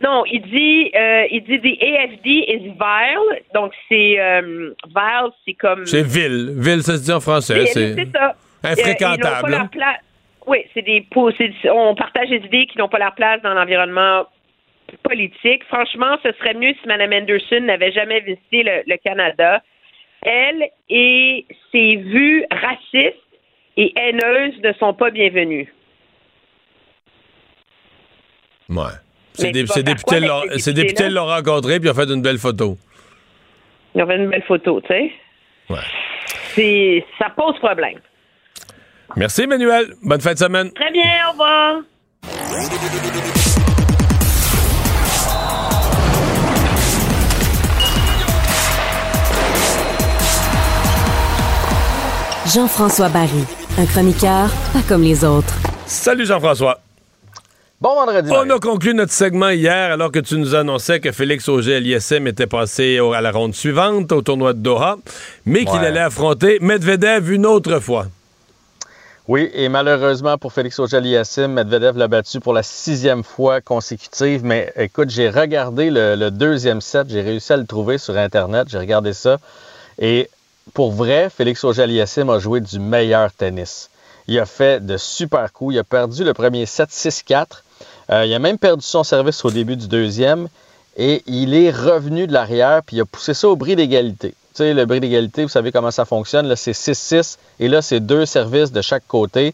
Non, 0.04 0.24
il 0.26 0.42
dit, 0.42 0.92
il 1.32 1.44
dit 1.44 1.62
the 1.62 1.82
AFD 1.82 2.28
is 2.28 2.74
vile. 2.74 3.44
Donc 3.54 3.72
c'est 3.88 4.18
vile, 4.18 5.32
c'est 5.46 5.54
comme. 5.54 5.86
C'est 5.86 6.04
vil. 6.04 6.54
Vil, 6.58 6.84
ça 6.84 6.98
se 6.98 7.04
dit 7.04 7.14
en 7.14 7.22
français. 7.22 7.68
C'est 7.68 7.96
ça. 8.12 8.36
Infréquentable. 8.64 9.70
Oui, 10.48 10.66
c'est 10.74 10.82
des. 10.82 11.06
On 11.72 11.96
partage 11.96 12.30
des 12.30 12.38
idées 12.38 12.68
qui 12.68 12.78
n'ont 12.78 12.90
pas 12.90 13.00
leur 13.00 13.16
place 13.16 13.42
dans 13.42 13.54
l'environnement 13.54 14.26
politique. 15.04 15.64
Franchement, 15.66 16.18
ce 16.24 16.32
serait 16.34 16.54
mieux 16.54 16.74
si 16.74 16.88
Mme 16.88 17.14
Anderson 17.14 17.62
n'avait 17.62 17.92
jamais 17.92 18.22
visité 18.22 18.64
le, 18.64 18.98
Canada. 18.98 19.62
Elle 20.22 20.70
et 20.90 21.46
ses 21.72 21.98
vues 21.98 22.46
racistes 22.52 23.16
et 23.78 23.94
haineuses 23.96 24.60
ne 24.64 24.74
sont 24.74 24.94
pas 24.94 25.12
bienvenues. 25.12 25.72
Ouais. 28.70 28.84
Ces, 29.34 29.52
députés 29.52 31.10
l'ont 31.10 31.26
rencontré 31.26 31.80
puis 31.80 31.90
ils 31.90 31.92
ont 31.92 31.96
fait 31.96 32.10
une 32.10 32.22
belle 32.22 32.38
photo. 32.38 32.78
Ils 33.94 34.02
ont 34.02 34.08
fait 34.08 34.16
une 34.16 34.30
belle 34.30 34.44
photo, 34.44 34.82
tu 34.82 34.88
sais. 34.88 35.12
Ouais. 35.70 37.04
Ça 37.20 37.30
pose 37.36 37.58
problème. 37.60 38.00
Merci, 39.16 39.44
Emmanuel. 39.44 39.96
Bonne 40.02 40.22
fin 40.22 40.34
de 40.34 40.40
semaine. 40.40 40.72
Très 40.72 40.92
bien, 40.92 41.04
au 41.28 41.32
revoir. 41.32 41.82
Jean-François 52.54 53.10
Barry, 53.10 53.44
un 53.78 53.86
chroniqueur 53.86 54.50
pas 54.72 54.82
comme 54.88 55.02
les 55.02 55.26
autres. 55.26 55.54
Salut 55.88 56.26
Jean-François. 56.26 56.80
Bon 57.82 57.94
vendredi. 57.94 58.30
On 58.32 58.50
a 58.50 58.60
conclu 58.60 58.94
notre 58.94 59.12
segment 59.12 59.50
hier 59.50 59.92
alors 59.92 60.12
que 60.12 60.20
tu 60.20 60.38
nous 60.38 60.56
annonçais 60.56 61.00
que 61.00 61.12
Félix 61.12 61.50
Auger 61.50 61.80
l'ISM 61.80 62.28
était 62.28 62.48
passé 62.48 63.00
à 63.14 63.20
la 63.20 63.32
ronde 63.32 63.54
suivante 63.54 64.12
au 64.12 64.22
tournoi 64.22 64.54
de 64.54 64.60
Doha, 64.60 64.98
mais 65.46 65.66
qu'il 65.66 65.80
allait 65.80 66.00
affronter 66.00 66.60
Medvedev 66.62 67.32
une 67.32 67.46
autre 67.46 67.80
fois. 67.80 68.08
Oui, 69.28 69.50
et 69.56 69.70
malheureusement 69.70 70.38
pour 70.38 70.54
Félix 70.54 70.78
Auger 70.78 70.98
aliassime 70.98 71.48
Medvedev 71.48 71.98
l'a 71.98 72.08
battu 72.08 72.40
pour 72.40 72.54
la 72.54 72.62
sixième 72.62 73.24
fois 73.24 73.60
consécutive. 73.60 74.46
Mais 74.46 74.72
écoute, 74.76 75.10
j'ai 75.10 75.32
regardé 75.32 75.90
le, 75.90 76.30
deuxième 76.30 76.80
set, 76.80 77.10
j'ai 77.10 77.22
réussi 77.22 77.52
à 77.52 77.58
le 77.58 77.66
trouver 77.66 77.98
sur 77.98 78.16
Internet, 78.16 78.68
j'ai 78.70 78.78
regardé 78.78 79.14
ça. 79.14 79.40
Et 79.98 80.30
pour 80.76 80.92
vrai, 80.92 81.32
Félix 81.36 81.64
Auger 81.64 81.82
aliassime 81.82 82.30
a 82.30 82.38
joué 82.38 82.62
du 82.62 82.78
meilleur 82.78 83.34
tennis. 83.34 83.90
Il 84.28 84.38
a 84.38 84.46
fait 84.46 84.86
de 84.86 84.96
super 84.96 85.52
coups. 85.52 85.74
Il 85.74 85.80
a 85.80 85.84
perdu 85.84 86.24
le 86.24 86.36
premier 86.36 86.68
set 86.68 86.90
6-4. 86.90 87.64
Euh, 88.12 88.26
il 88.28 88.34
a 88.34 88.38
même 88.38 88.60
perdu 88.60 88.86
son 88.86 89.04
service 89.04 89.44
au 89.44 89.50
début 89.50 89.76
du 89.76 89.88
deuxième 89.88 90.50
et 90.98 91.24
il 91.28 91.54
est 91.54 91.72
revenu 91.72 92.28
de 92.28 92.34
l'arrière 92.34 92.82
puis 92.86 92.98
il 92.98 93.02
a 93.02 93.06
poussé 93.06 93.34
ça 93.34 93.48
au 93.50 93.56
bris 93.56 93.76
d'égalité. 93.76 94.30
Tu 94.30 94.64
sais, 94.64 94.74
le 94.74 94.86
bris 94.86 95.02
d'égalité, 95.02 95.44
vous 95.44 95.50
savez 95.50 95.72
comment 95.72 95.92
ça 95.92 96.06
fonctionne. 96.06 96.48
Là, 96.48 96.56
c'est 96.56 96.72
6-6 96.72 97.38
et 97.60 97.68
là, 97.68 97.82
c'est 97.82 98.00
deux 98.00 98.26
services 98.26 98.72
de 98.72 98.82
chaque 98.82 99.06
côté. 99.08 99.54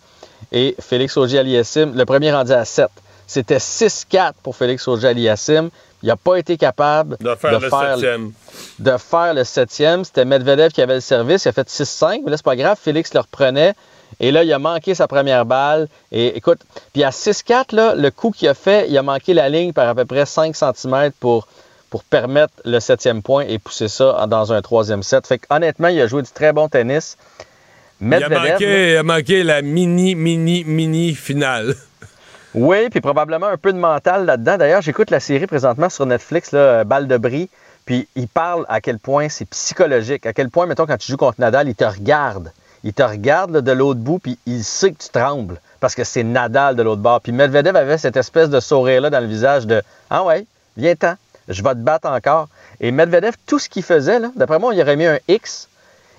Et 0.51 0.75
Félix 0.79 1.17
Auger-Aliassime, 1.17 1.95
le 1.95 2.05
premier 2.05 2.31
rendu 2.31 2.51
à 2.51 2.65
7. 2.65 2.87
C'était 3.25 3.57
6-4 3.57 4.33
pour 4.43 4.55
Félix 4.55 4.87
Auger-Aliassime. 4.87 5.69
Il 6.03 6.07
n'a 6.07 6.15
pas 6.15 6.37
été 6.37 6.57
capable 6.57 7.17
de 7.19 7.35
faire, 7.35 7.59
le, 7.59 7.69
septième. 7.69 8.31
De 8.79 8.97
faire 8.97 9.33
le 9.33 9.43
septième. 9.43 10.03
C'était 10.03 10.25
Medvedev 10.25 10.71
qui 10.71 10.81
avait 10.81 10.95
le 10.95 11.01
service. 11.01 11.45
Il 11.45 11.49
a 11.49 11.51
fait 11.51 11.67
6-5. 11.67 12.21
Mais 12.25 12.31
là, 12.31 12.37
c'est 12.37 12.45
pas 12.45 12.55
grave. 12.55 12.77
Félix 12.81 13.13
le 13.13 13.19
reprenait. 13.21 13.73
Et 14.19 14.31
là, 14.31 14.43
il 14.43 14.53
a 14.53 14.59
manqué 14.59 14.93
sa 14.93 15.07
première 15.07 15.45
balle. 15.45 15.87
Et 16.11 16.37
écoute, 16.37 16.61
puis 16.93 17.03
à 17.03 17.09
6-4, 17.09 17.75
là, 17.75 17.95
le 17.95 18.11
coup 18.11 18.31
qu'il 18.31 18.47
a 18.47 18.53
fait, 18.53 18.87
il 18.89 18.97
a 18.97 19.03
manqué 19.03 19.33
la 19.33 19.49
ligne 19.49 19.73
par 19.73 19.87
à 19.87 19.95
peu 19.95 20.05
près 20.05 20.25
5 20.25 20.55
cm 20.55 21.11
pour, 21.19 21.47
pour 21.89 22.03
permettre 22.03 22.53
le 22.65 22.79
septième 22.79 23.21
point 23.21 23.45
et 23.47 23.59
pousser 23.59 23.87
ça 23.87 24.25
dans 24.27 24.53
un 24.53 24.61
troisième 24.61 25.03
set. 25.03 25.25
Fait 25.27 25.41
honnêtement, 25.49 25.87
il 25.87 25.99
a 26.01 26.07
joué 26.07 26.21
du 26.21 26.31
très 26.31 26.53
bon 26.53 26.67
tennis. 26.67 27.17
il, 28.01 28.13
a 28.13 28.29
manqué, 28.29 28.91
il 28.91 28.97
a 28.97 29.03
manqué 29.03 29.43
la 29.43 29.61
mini, 29.61 30.15
mini, 30.15 30.63
mini 30.65 31.13
finale. 31.15 31.75
Oui, 32.53 32.89
puis 32.89 32.99
probablement 32.99 33.45
un 33.47 33.55
peu 33.55 33.71
de 33.71 33.77
mental 33.77 34.25
là-dedans. 34.25 34.57
D'ailleurs, 34.57 34.81
j'écoute 34.81 35.09
la 35.09 35.21
série 35.21 35.47
présentement 35.47 35.87
sur 35.87 36.05
Netflix, 36.05 36.51
là, 36.51 36.83
Balle 36.83 37.07
de 37.07 37.15
bris, 37.15 37.49
puis 37.85 38.09
il 38.17 38.27
parle 38.27 38.65
à 38.67 38.81
quel 38.81 38.99
point 38.99 39.29
c'est 39.29 39.45
psychologique, 39.45 40.25
à 40.25 40.33
quel 40.33 40.49
point, 40.49 40.65
mettons, 40.65 40.85
quand 40.85 40.97
tu 40.97 41.09
joues 41.09 41.17
contre 41.17 41.39
Nadal, 41.39 41.69
il 41.69 41.75
te 41.75 41.85
regarde 41.85 42.51
il 42.83 42.93
te 42.93 43.03
regarde 43.03 43.57
de 43.57 43.71
l'autre 43.71 43.99
bout, 43.99 44.19
puis 44.19 44.37
il 44.45 44.63
sait 44.63 44.91
que 44.91 45.03
tu 45.03 45.09
trembles 45.09 45.59
parce 45.79 45.95
que 45.95 46.03
c'est 46.03 46.23
Nadal 46.23 46.75
de 46.75 46.83
l'autre 46.83 47.01
bord. 47.01 47.21
Puis 47.21 47.31
Medvedev 47.31 47.75
avait 47.75 47.97
cette 47.97 48.17
espèce 48.17 48.49
de 48.49 48.59
sourire-là 48.59 49.09
dans 49.09 49.19
le 49.19 49.27
visage 49.27 49.65
de 49.65 49.81
Ah 50.09 50.23
ouais, 50.23 50.45
viens-t'en, 50.77 51.15
je 51.47 51.61
vais 51.61 51.71
te 51.71 51.79
battre 51.79 52.07
encore. 52.07 52.47
Et 52.79 52.91
Medvedev, 52.91 53.33
tout 53.45 53.59
ce 53.59 53.67
qu'il 53.67 53.83
faisait, 53.83 54.19
d'après 54.35 54.59
moi, 54.59 54.73
il 54.73 54.81
aurait 54.81 54.95
mis 54.95 55.05
un 55.05 55.19
X. 55.27 55.67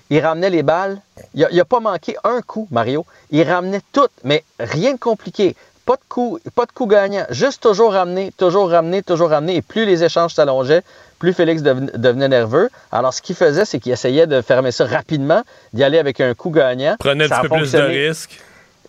Il 0.09 0.19
ramenait 0.19 0.49
les 0.49 0.63
balles. 0.63 0.99
Il 1.33 1.47
n'a 1.51 1.65
pas 1.65 1.79
manqué 1.79 2.15
un 2.23 2.41
coup, 2.41 2.67
Mario. 2.71 3.05
Il 3.31 3.49
ramenait 3.49 3.81
tout, 3.93 4.07
mais 4.23 4.43
rien 4.59 4.93
de 4.93 4.99
compliqué. 4.99 5.55
Pas 5.85 5.95
de 5.95 6.01
coup, 6.07 6.39
pas 6.55 6.65
de 6.65 6.71
coup 6.71 6.85
gagnant. 6.85 7.25
Juste 7.29 7.63
toujours 7.63 7.93
ramener, 7.93 8.31
toujours 8.37 8.69
ramener, 8.69 9.01
toujours 9.01 9.29
ramener. 9.29 9.55
Et 9.55 9.61
plus 9.61 9.85
les 9.85 10.03
échanges 10.03 10.33
s'allongeaient, 10.33 10.83
plus 11.23 11.31
Félix 11.31 11.61
devenait 11.61 12.27
nerveux. 12.27 12.69
Alors, 12.91 13.13
ce 13.13 13.21
qu'il 13.21 13.37
faisait, 13.37 13.63
c'est 13.63 13.79
qu'il 13.79 13.93
essayait 13.93 14.27
de 14.27 14.41
fermer 14.41 14.73
ça 14.73 14.85
rapidement, 14.85 15.41
d'y 15.71 15.81
aller 15.81 15.97
avec 15.97 16.19
un 16.19 16.33
coup 16.33 16.49
gagnant. 16.49 16.97
Prenait 16.99 17.31
un 17.31 17.39
peu 17.39 17.47
plus 17.47 17.71
de 17.71 17.79
risques. 17.79 18.41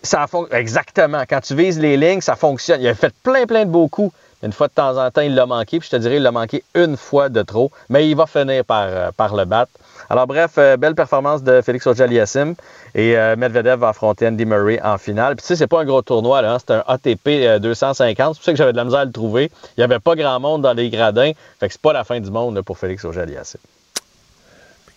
Ça 0.02 0.26
Exactement. 0.50 1.22
Quand 1.30 1.40
tu 1.40 1.54
vises 1.54 1.78
les 1.78 1.96
lignes, 1.96 2.20
ça 2.20 2.34
fonctionne. 2.34 2.80
Il 2.82 2.88
a 2.88 2.94
fait 2.96 3.14
plein, 3.22 3.46
plein 3.46 3.64
de 3.64 3.70
beaux 3.70 3.86
coups. 3.86 4.12
Une 4.42 4.52
fois 4.52 4.66
de 4.66 4.72
temps 4.72 4.98
en 4.98 5.08
temps, 5.12 5.20
il 5.20 5.36
l'a 5.36 5.46
manqué, 5.46 5.78
puis 5.78 5.88
je 5.90 5.96
te 5.96 6.02
dirais, 6.02 6.16
il 6.16 6.22
l'a 6.24 6.32
manqué 6.32 6.64
une 6.74 6.96
fois 6.96 7.28
de 7.28 7.40
trop, 7.42 7.70
mais 7.88 8.08
il 8.08 8.16
va 8.16 8.26
finir 8.26 8.64
par, 8.64 8.86
euh, 8.88 9.10
par 9.16 9.36
le 9.36 9.44
battre. 9.44 9.70
Alors 10.10 10.26
bref, 10.26 10.52
euh, 10.58 10.76
belle 10.76 10.94
performance 10.94 11.42
de 11.42 11.60
Félix 11.60 11.86
Ojaliassim 11.86 12.54
et 12.94 13.16
euh, 13.16 13.36
Medvedev 13.36 13.80
va 13.80 13.88
affronter 13.88 14.28
Andy 14.28 14.44
Murray 14.44 14.80
en 14.82 14.98
finale. 14.98 15.36
Puis 15.36 15.42
tu 15.42 15.48
sais, 15.48 15.56
c'est 15.56 15.66
pas 15.66 15.80
un 15.80 15.84
gros 15.84 16.02
tournoi, 16.02 16.42
là, 16.42 16.54
hein, 16.54 16.58
c'est 16.58 16.74
un 16.74 16.84
ATP 16.86 17.60
250. 17.60 18.34
C'est 18.34 18.38
pour 18.38 18.44
ça 18.44 18.52
que 18.52 18.58
j'avais 18.58 18.72
de 18.72 18.76
la 18.76 18.84
misère 18.84 19.00
à 19.00 19.04
le 19.04 19.12
trouver. 19.12 19.50
Il 19.76 19.80
n'y 19.80 19.84
avait 19.84 20.00
pas 20.00 20.14
grand 20.14 20.40
monde 20.40 20.62
dans 20.62 20.74
les 20.74 20.90
gradins. 20.90 21.32
Fait 21.58 21.68
que 21.68 21.72
c'est 21.72 21.82
pas 21.82 21.92
la 21.92 22.04
fin 22.04 22.20
du 22.20 22.30
monde 22.30 22.54
là, 22.54 22.62
pour 22.62 22.78
Félix 22.78 23.04
Ojaliassim. 23.04 23.58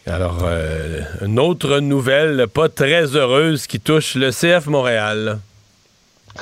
Alors, 0.07 0.39
euh, 0.43 1.01
une 1.25 1.37
autre 1.37 1.79
nouvelle 1.79 2.47
pas 2.47 2.69
très 2.69 3.15
heureuse 3.15 3.67
qui 3.67 3.81
touche 3.81 4.15
le 4.15 4.31
CF 4.31 4.67
Montréal. 4.67 5.39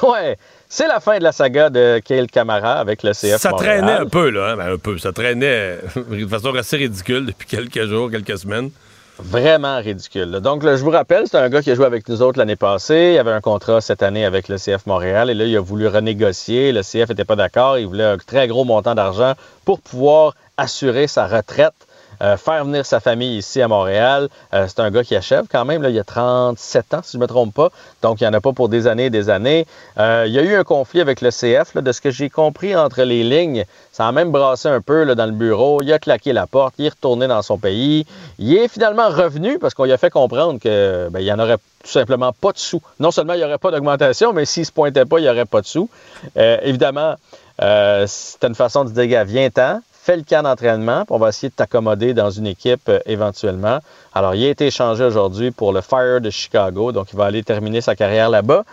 Ouais, 0.04 0.38
c'est 0.70 0.88
la 0.88 1.00
fin 1.00 1.18
de 1.18 1.24
la 1.24 1.32
saga 1.32 1.70
de 1.70 2.00
Kale 2.04 2.28
Camara 2.28 2.74
avec 2.74 3.04
le 3.04 3.12
CF 3.12 3.38
Ça 3.38 3.52
Montréal. 3.52 3.82
traînait 3.82 4.00
un 4.02 4.06
peu, 4.08 4.30
là. 4.30 4.50
hein, 4.52 4.58
ben, 4.58 4.74
un 4.74 4.78
peu. 4.78 4.98
Ça 4.98 5.12
traînait 5.14 5.78
de 5.96 6.28
façon 6.28 6.54
assez 6.56 6.78
ridicule 6.78 7.26
depuis 7.28 7.48
quelques 7.48 7.86
jours, 7.86 8.10
quelques 8.12 8.38
semaines. 8.38 8.72
Vraiment 9.18 9.78
ridicule. 9.78 10.26
là. 10.30 10.40
Donc, 10.42 10.64
là, 10.64 10.76
je 10.76 10.84
vous 10.84 10.90
rappelle, 10.90 11.24
c'est 11.32 11.38
un 11.38 11.48
gars 11.48 11.62
qui 11.62 11.72
a 11.72 11.76
joué 11.76 11.86
avec 11.86 12.10
nous 12.10 12.22
autres 12.22 12.38
l'année 12.38 12.58
passée. 12.58 13.12
Il 13.16 13.18
avait 13.20 13.32
un 13.32 13.40
contrat 13.40 13.80
cette 13.80 14.04
année 14.04 14.26
avec 14.26 14.50
le 14.50 14.58
CF 14.58 14.86
Montréal 14.88 15.30
et 15.30 15.34
là, 15.34 15.46
il 15.46 15.56
a 15.56 15.62
voulu 15.62 15.88
renégocier. 15.88 16.74
Le 16.74 16.82
CF 16.82 17.08
n'était 17.10 17.24
pas 17.24 17.38
d'accord. 17.38 17.78
Il 17.78 17.88
voulait 17.88 18.04
un 18.04 18.18
très 18.18 18.48
gros 18.50 18.66
montant 18.66 18.94
d'argent 18.94 19.34
pour 19.64 19.80
pouvoir 19.80 20.36
assurer 20.58 21.08
sa 21.08 21.28
retraite. 21.28 21.74
Euh, 22.22 22.38
faire 22.38 22.66
venir 22.66 22.86
sa 22.86 23.00
famille 23.00 23.38
ici 23.38 23.62
à 23.62 23.68
Montréal. 23.68 24.30
Euh, 24.54 24.66
c'est 24.68 24.80
un 24.80 24.92
gars 24.92 25.04
qui 25.04 25.16
achève 25.16 25.46
quand 25.50 25.66
même. 25.66 25.84
Il 25.88 26.00
a 26.00 26.04
37 26.04 26.94
ans, 26.94 27.00
si 27.04 27.14
je 27.14 27.18
ne 27.18 27.22
me 27.22 27.28
trompe 27.28 27.54
pas. 27.54 27.70
Donc, 28.02 28.22
il 28.22 28.24
n'y 28.24 28.28
en 28.28 28.34
a 28.34 28.42
pas 28.42 28.54
pour 28.54 28.70
des 28.70 28.88
années 28.88 29.06
et 29.06 29.10
des 29.10 29.30
années. 29.30 29.66
Euh, 29.98 30.26
il 30.28 30.34
y 30.34 30.40
a 30.40 30.42
eu 30.42 30.56
un 30.56 30.64
conflit 30.64 31.02
avec 31.02 31.22
le 31.22 31.30
CF. 31.30 31.76
de 31.76 31.92
ce 31.92 32.02
que 32.02 32.12
j'ai 32.12 32.30
compris 32.30 32.76
entre 32.76 33.04
les 33.04 33.24
lignes, 33.24 33.66
ça 33.92 34.08
a 34.08 34.12
même 34.12 34.32
brassé 34.32 34.68
un 34.70 34.82
peu 34.82 35.16
dans 35.16 35.26
le 35.26 35.32
bureau. 35.32 35.82
Il 35.82 35.92
a 35.92 36.00
claqué 36.00 36.34
la 36.34 36.48
porte. 36.48 36.76
Il 36.78 36.86
est 36.86 36.90
retourné 36.90 37.28
dans 37.28 37.42
son 37.42 37.58
pays. 37.58 38.06
Il 38.40 38.56
est 38.56 38.68
finalement 38.68 39.10
revenu 39.10 39.60
parce 39.60 39.74
qu'on 39.74 39.86
lui 39.86 39.94
a 39.94 39.98
fait 39.98 40.10
comprendre 40.10 40.60
que 40.60 41.10
ben, 41.12 41.22
n'y 41.22 41.32
en 41.32 41.40
aurait 41.40 41.58
tout 41.58 41.92
simplement 41.92 42.34
pas 42.34 42.52
de 42.52 42.58
sous. 42.58 42.82
Non 43.00 43.12
seulement 43.12 43.34
il 43.34 43.38
n'y 43.38 43.44
aurait 43.44 43.60
pas 43.60 43.72
d'augmentation, 43.72 44.34
mais 44.34 44.46
s'il 44.46 44.62
ne 44.62 44.66
se 44.66 44.72
pointait 44.72 45.06
pas, 45.06 45.20
il 45.20 45.24
n'y 45.24 45.30
aurait 45.30 45.46
pas 45.46 45.62
de 45.62 45.68
sous. 45.68 45.90
Évidemment, 46.36 47.16
euh, 47.62 48.06
c'était 48.08 48.48
une 48.48 48.56
façon 48.56 48.84
de 48.86 48.90
dire, 48.90 49.24
viens-t'en, 49.26 49.80
fais 50.06 50.18
le 50.18 50.24
camp 50.24 50.44
d'entraînement, 50.44 51.06
puis 51.06 51.16
on 51.16 51.18
va 51.18 51.30
essayer 51.30 51.50
de 51.50 51.56
t'accommoder 51.56 52.14
dans 52.14 52.30
une 52.30 52.46
équipe 52.48 52.88
euh, 52.90 53.00
éventuellement. 53.08 53.80
Alors, 54.14 54.36
il 54.36 54.46
a 54.46 54.50
été 54.50 54.68
échangé 54.68 55.04
aujourd'hui 55.04 55.52
pour 55.52 55.74
le 55.74 55.82
Fire 55.82 56.22
de 56.22 56.30
Chicago, 56.30 56.92
donc 56.92 57.08
il 57.12 57.18
va 57.18 57.26
aller 57.26 57.44
terminer 57.44 57.82
sa 57.82 57.96
carrière 57.96 58.30
là-bas. 58.30 58.64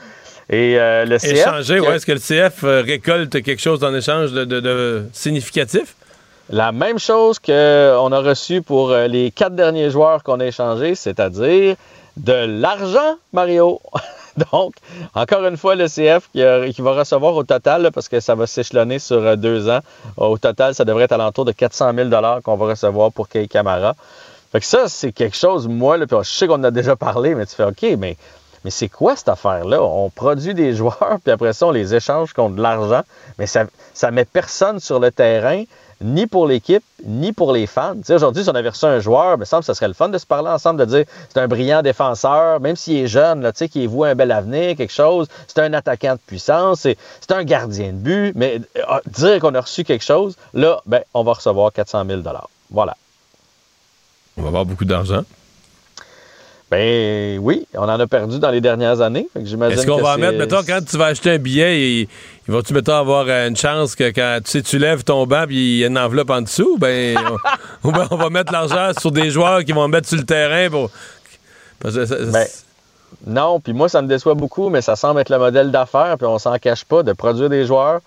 Et 0.51 0.79
euh, 0.79 1.05
le 1.07 1.17
CF... 1.19 1.33
Échanger, 1.33 1.81
ouais, 1.81 1.97
est-ce 1.97 2.05
que 2.07 2.13
le 2.13 2.19
CF 2.19 2.65
euh, 2.65 2.83
récolte 2.83 3.43
quelque 3.43 3.61
chose 3.63 3.83
en 3.83 3.95
échange 3.95 4.33
de, 4.33 4.45
de- 4.45 4.61
de 4.61 5.05
significatif? 5.13 5.95
La 6.51 6.71
même 6.73 6.99
chose 6.99 7.39
qu'on 7.39 7.53
a 8.13 8.19
reçu 8.19 8.61
pour 8.61 8.93
les 8.95 9.31
quatre 9.31 9.55
derniers 9.55 9.89
joueurs 9.91 10.23
qu'on 10.23 10.41
a 10.41 10.45
échangés, 10.47 10.95
c'est-à-dire 10.95 11.77
de 12.19 12.61
l'argent, 12.61 13.17
Mario. 13.33 13.81
Donc, 14.53 14.75
encore 15.15 15.45
une 15.47 15.57
fois, 15.57 15.75
le 15.75 15.87
CF 15.89 16.29
qui, 16.33 16.43
a- 16.43 16.69
qui 16.71 16.81
va 16.83 16.93
recevoir 16.93 17.35
au 17.35 17.45
total, 17.45 17.91
parce 17.93 18.09
que 18.09 18.21
ça 18.21 18.35
va 18.35 18.47
s'échelonner 18.47 18.99
sur 18.99 19.19
euh, 19.19 19.37
deux 19.37 19.69
ans, 19.69 19.81
au 20.17 20.39
total, 20.39 20.75
ça 20.75 20.85
devrait 20.85 21.05
être 21.05 21.13
alentour 21.13 21.45
de 21.45 21.53
400 21.53 21.93
000 21.95 22.11
qu'on 22.43 22.57
va 22.57 22.67
recevoir 22.67 23.13
pour 23.13 23.29
Kay 23.29 23.49
Camara. 23.49 23.95
Fait 24.53 24.61
que 24.61 24.67
ça, 24.67 24.89
c'est 24.89 25.13
quelque 25.13 25.37
chose, 25.37 25.67
moi, 25.69 25.97
je 25.99 26.23
sais 26.29 26.47
qu'on 26.47 26.55
en 26.55 26.65
a 26.65 26.71
déjà 26.71 26.95
parlé, 26.97 27.35
mais 27.35 27.47
tu 27.47 27.55
fais 27.55 27.65
OK, 27.65 27.83
mais, 27.99 28.17
mais 28.65 28.71
c'est 28.71 28.89
quoi 28.89 29.17
cette 29.17 29.29
affaire-là? 29.31 29.83
On 29.83 30.11
produit 30.11 30.55
des 30.55 30.75
joueurs, 30.75 31.19
puis 31.25 31.33
après 31.33 31.53
ça, 31.53 31.67
on 31.67 31.71
les 31.71 31.95
échange 31.95 32.33
contre 32.33 32.57
de 32.57 32.63
l'argent, 32.63 33.03
mais 33.39 33.47
ça 33.47 33.65
ne 34.05 34.11
met 34.11 34.25
personne 34.25 34.79
sur 34.79 35.01
le 35.01 35.11
terrain, 35.11 35.65
ni 36.03 36.27
pour 36.27 36.47
l'équipe, 36.47 36.83
ni 37.05 37.33
pour 37.33 37.53
les 37.53 37.67
fans. 37.67 37.97
Aujourd'hui, 38.09 38.45
si 38.45 38.51
on 38.51 38.55
avait 38.55 38.69
reçu 38.69 38.85
un 38.85 39.01
joueur, 39.01 39.39
me 39.39 39.45
semble 39.45 39.63
que 39.63 39.67
ce 39.67 39.75
serait 39.75 39.89
le 39.89 39.95
fun 39.95 40.09
de 40.09 40.19
se 40.19 40.27
parler 40.27 40.49
ensemble, 40.51 40.81
de 40.81 40.85
dire 40.85 41.05
c'est 41.29 41.41
un 41.41 41.49
brillant 41.49 41.83
défenseur, 41.83 42.61
même 42.61 42.77
s'il 42.77 42.97
est 42.99 43.07
jeune, 43.07 43.51
qu'il 43.53 43.89
voit 43.89 44.09
un 44.09 44.15
bel 44.15 44.31
avenir, 44.33 44.77
quelque 44.77 44.93
chose, 44.93 45.29
c'est 45.47 45.61
un 45.61 45.73
attaquant 45.73 46.15
de 46.15 46.21
puissance, 46.27 46.81
c'est 46.81 47.33
un 47.33 47.45
gardien 47.45 47.89
de 47.89 47.99
but, 47.99 48.33
mais 48.35 48.61
euh, 48.77 48.99
dire 49.07 49.41
qu'on 49.41 49.55
a 49.55 49.61
reçu 49.61 49.85
quelque 49.85 50.05
chose, 50.05 50.37
là, 50.55 50.81
ben, 50.87 51.03
on 51.15 51.23
va 51.23 51.33
recevoir 51.33 51.73
400 51.73 52.05
000 52.07 52.23
Voilà. 52.71 52.97
On 54.37 54.43
va 54.43 54.49
avoir 54.49 54.65
beaucoup 54.65 54.85
d'argent. 54.85 55.23
Ben 56.73 57.39
oui, 57.39 57.67
on 57.75 57.83
en 57.83 58.01
a 58.01 58.07
perdu 58.07 58.39
dans 58.39 58.51
les 58.51 58.63
dernières 58.63 59.03
années. 59.03 59.29
Est-ce 59.37 59.87
qu'on 59.87 59.99
va 60.01 60.15
en 60.15 60.19
mettre, 60.19 60.39
mettons, 60.39 60.63
quand 60.67 60.81
tu 60.83 60.97
vas 60.97 61.05
acheter 61.07 61.33
un 61.33 61.37
billet, 61.39 61.79
il, 61.79 62.09
il 62.49 62.55
va-tu, 62.55 62.73
mettons, 62.73 62.95
avoir 62.95 63.29
une 63.29 63.55
chance 63.57 63.95
que 63.95 64.05
quand 64.11 64.39
tu 64.43 64.53
sais, 64.53 64.63
tu 64.63 64.79
lèves 64.79 65.05
ton 65.05 65.27
banc 65.27 65.45
puis 65.47 65.57
il 65.57 65.79
y 65.81 65.85
a 65.85 65.89
une 65.89 65.99
enveloppe 65.99 66.31
en 66.31 66.41
dessous? 66.41 66.79
Ben, 66.79 67.15
on, 67.85 67.89
ou 67.89 67.93
ben, 67.93 68.09
on 68.11 68.17
va 68.17 68.31
mettre 68.31 68.55
l'argent 68.55 68.93
sur 68.99 69.13
des 69.13 69.29
joueurs 69.31 69.65
qui 69.65 69.73
vont 69.73 69.87
mettre 69.87 70.09
sur 70.09 70.17
le 70.17 70.25
terrain 70.25 70.71
pour. 70.71 70.91
Parce 71.79 71.95
que 71.95 72.07
ça- 72.07 72.17
ça- 72.17 72.33
Ben, 72.33 72.47
non, 73.27 73.61
puis 73.61 73.75
moi, 73.75 73.91
ça 73.91 74.01
me 74.01 74.09
déçoit 74.09 74.33
beaucoup, 74.35 74.71
mais 74.71 74.81
ça 74.81 74.97
semble 74.97 75.21
être 75.21 75.29
le 75.29 75.39
modèle 75.39 75.71
d'affaires, 75.71 76.17
puis 76.17 76.27
on 76.27 76.39
s'en 76.39 76.57
cache 76.59 76.87
pas, 76.87 77.03
de 77.03 77.13
produire 77.13 77.51
des 77.51 77.67
joueurs 77.67 78.01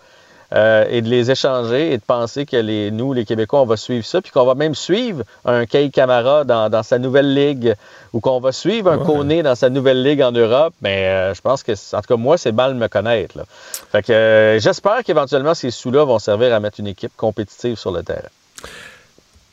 euh, 0.53 0.85
et 0.89 1.01
de 1.01 1.09
les 1.09 1.31
échanger 1.31 1.93
et 1.93 1.97
de 1.97 2.03
penser 2.03 2.45
que 2.45 2.57
les, 2.57 2.91
nous, 2.91 3.13
les 3.13 3.25
Québécois, 3.25 3.61
on 3.61 3.65
va 3.65 3.77
suivre 3.77 4.05
ça, 4.05 4.21
puis 4.21 4.31
qu'on 4.31 4.45
va 4.45 4.55
même 4.55 4.75
suivre 4.75 5.23
un 5.45 5.65
Kay 5.65 5.89
Camara 5.89 6.43
dans, 6.43 6.69
dans 6.69 6.83
sa 6.83 6.99
nouvelle 6.99 7.33
ligue 7.33 7.75
ou 8.13 8.19
qu'on 8.19 8.39
va 8.39 8.51
suivre 8.51 8.91
un 8.91 8.95
Ouais. 8.97 9.05
Koné 9.05 9.43
dans 9.43 9.55
sa 9.55 9.69
nouvelle 9.69 10.03
ligue 10.03 10.21
en 10.21 10.31
Europe, 10.31 10.73
mais 10.81 11.07
euh, 11.07 11.33
je 11.33 11.41
pense 11.41 11.63
que, 11.63 11.73
en 11.73 12.01
tout 12.01 12.07
cas, 12.07 12.15
moi, 12.15 12.37
c'est 12.37 12.51
mal 12.51 12.73
de 12.73 12.79
me 12.79 12.87
connaître. 12.87 13.37
Là. 13.37 13.43
Fait 13.91 14.03
que 14.03 14.13
euh, 14.13 14.59
j'espère 14.59 15.03
qu'éventuellement, 15.03 15.53
ces 15.53 15.71
sous-là 15.71 16.05
vont 16.05 16.19
servir 16.19 16.53
à 16.53 16.59
mettre 16.59 16.79
une 16.79 16.87
équipe 16.87 17.11
compétitive 17.15 17.75
sur 17.75 17.91
le 17.91 18.03
terrain. 18.03 18.29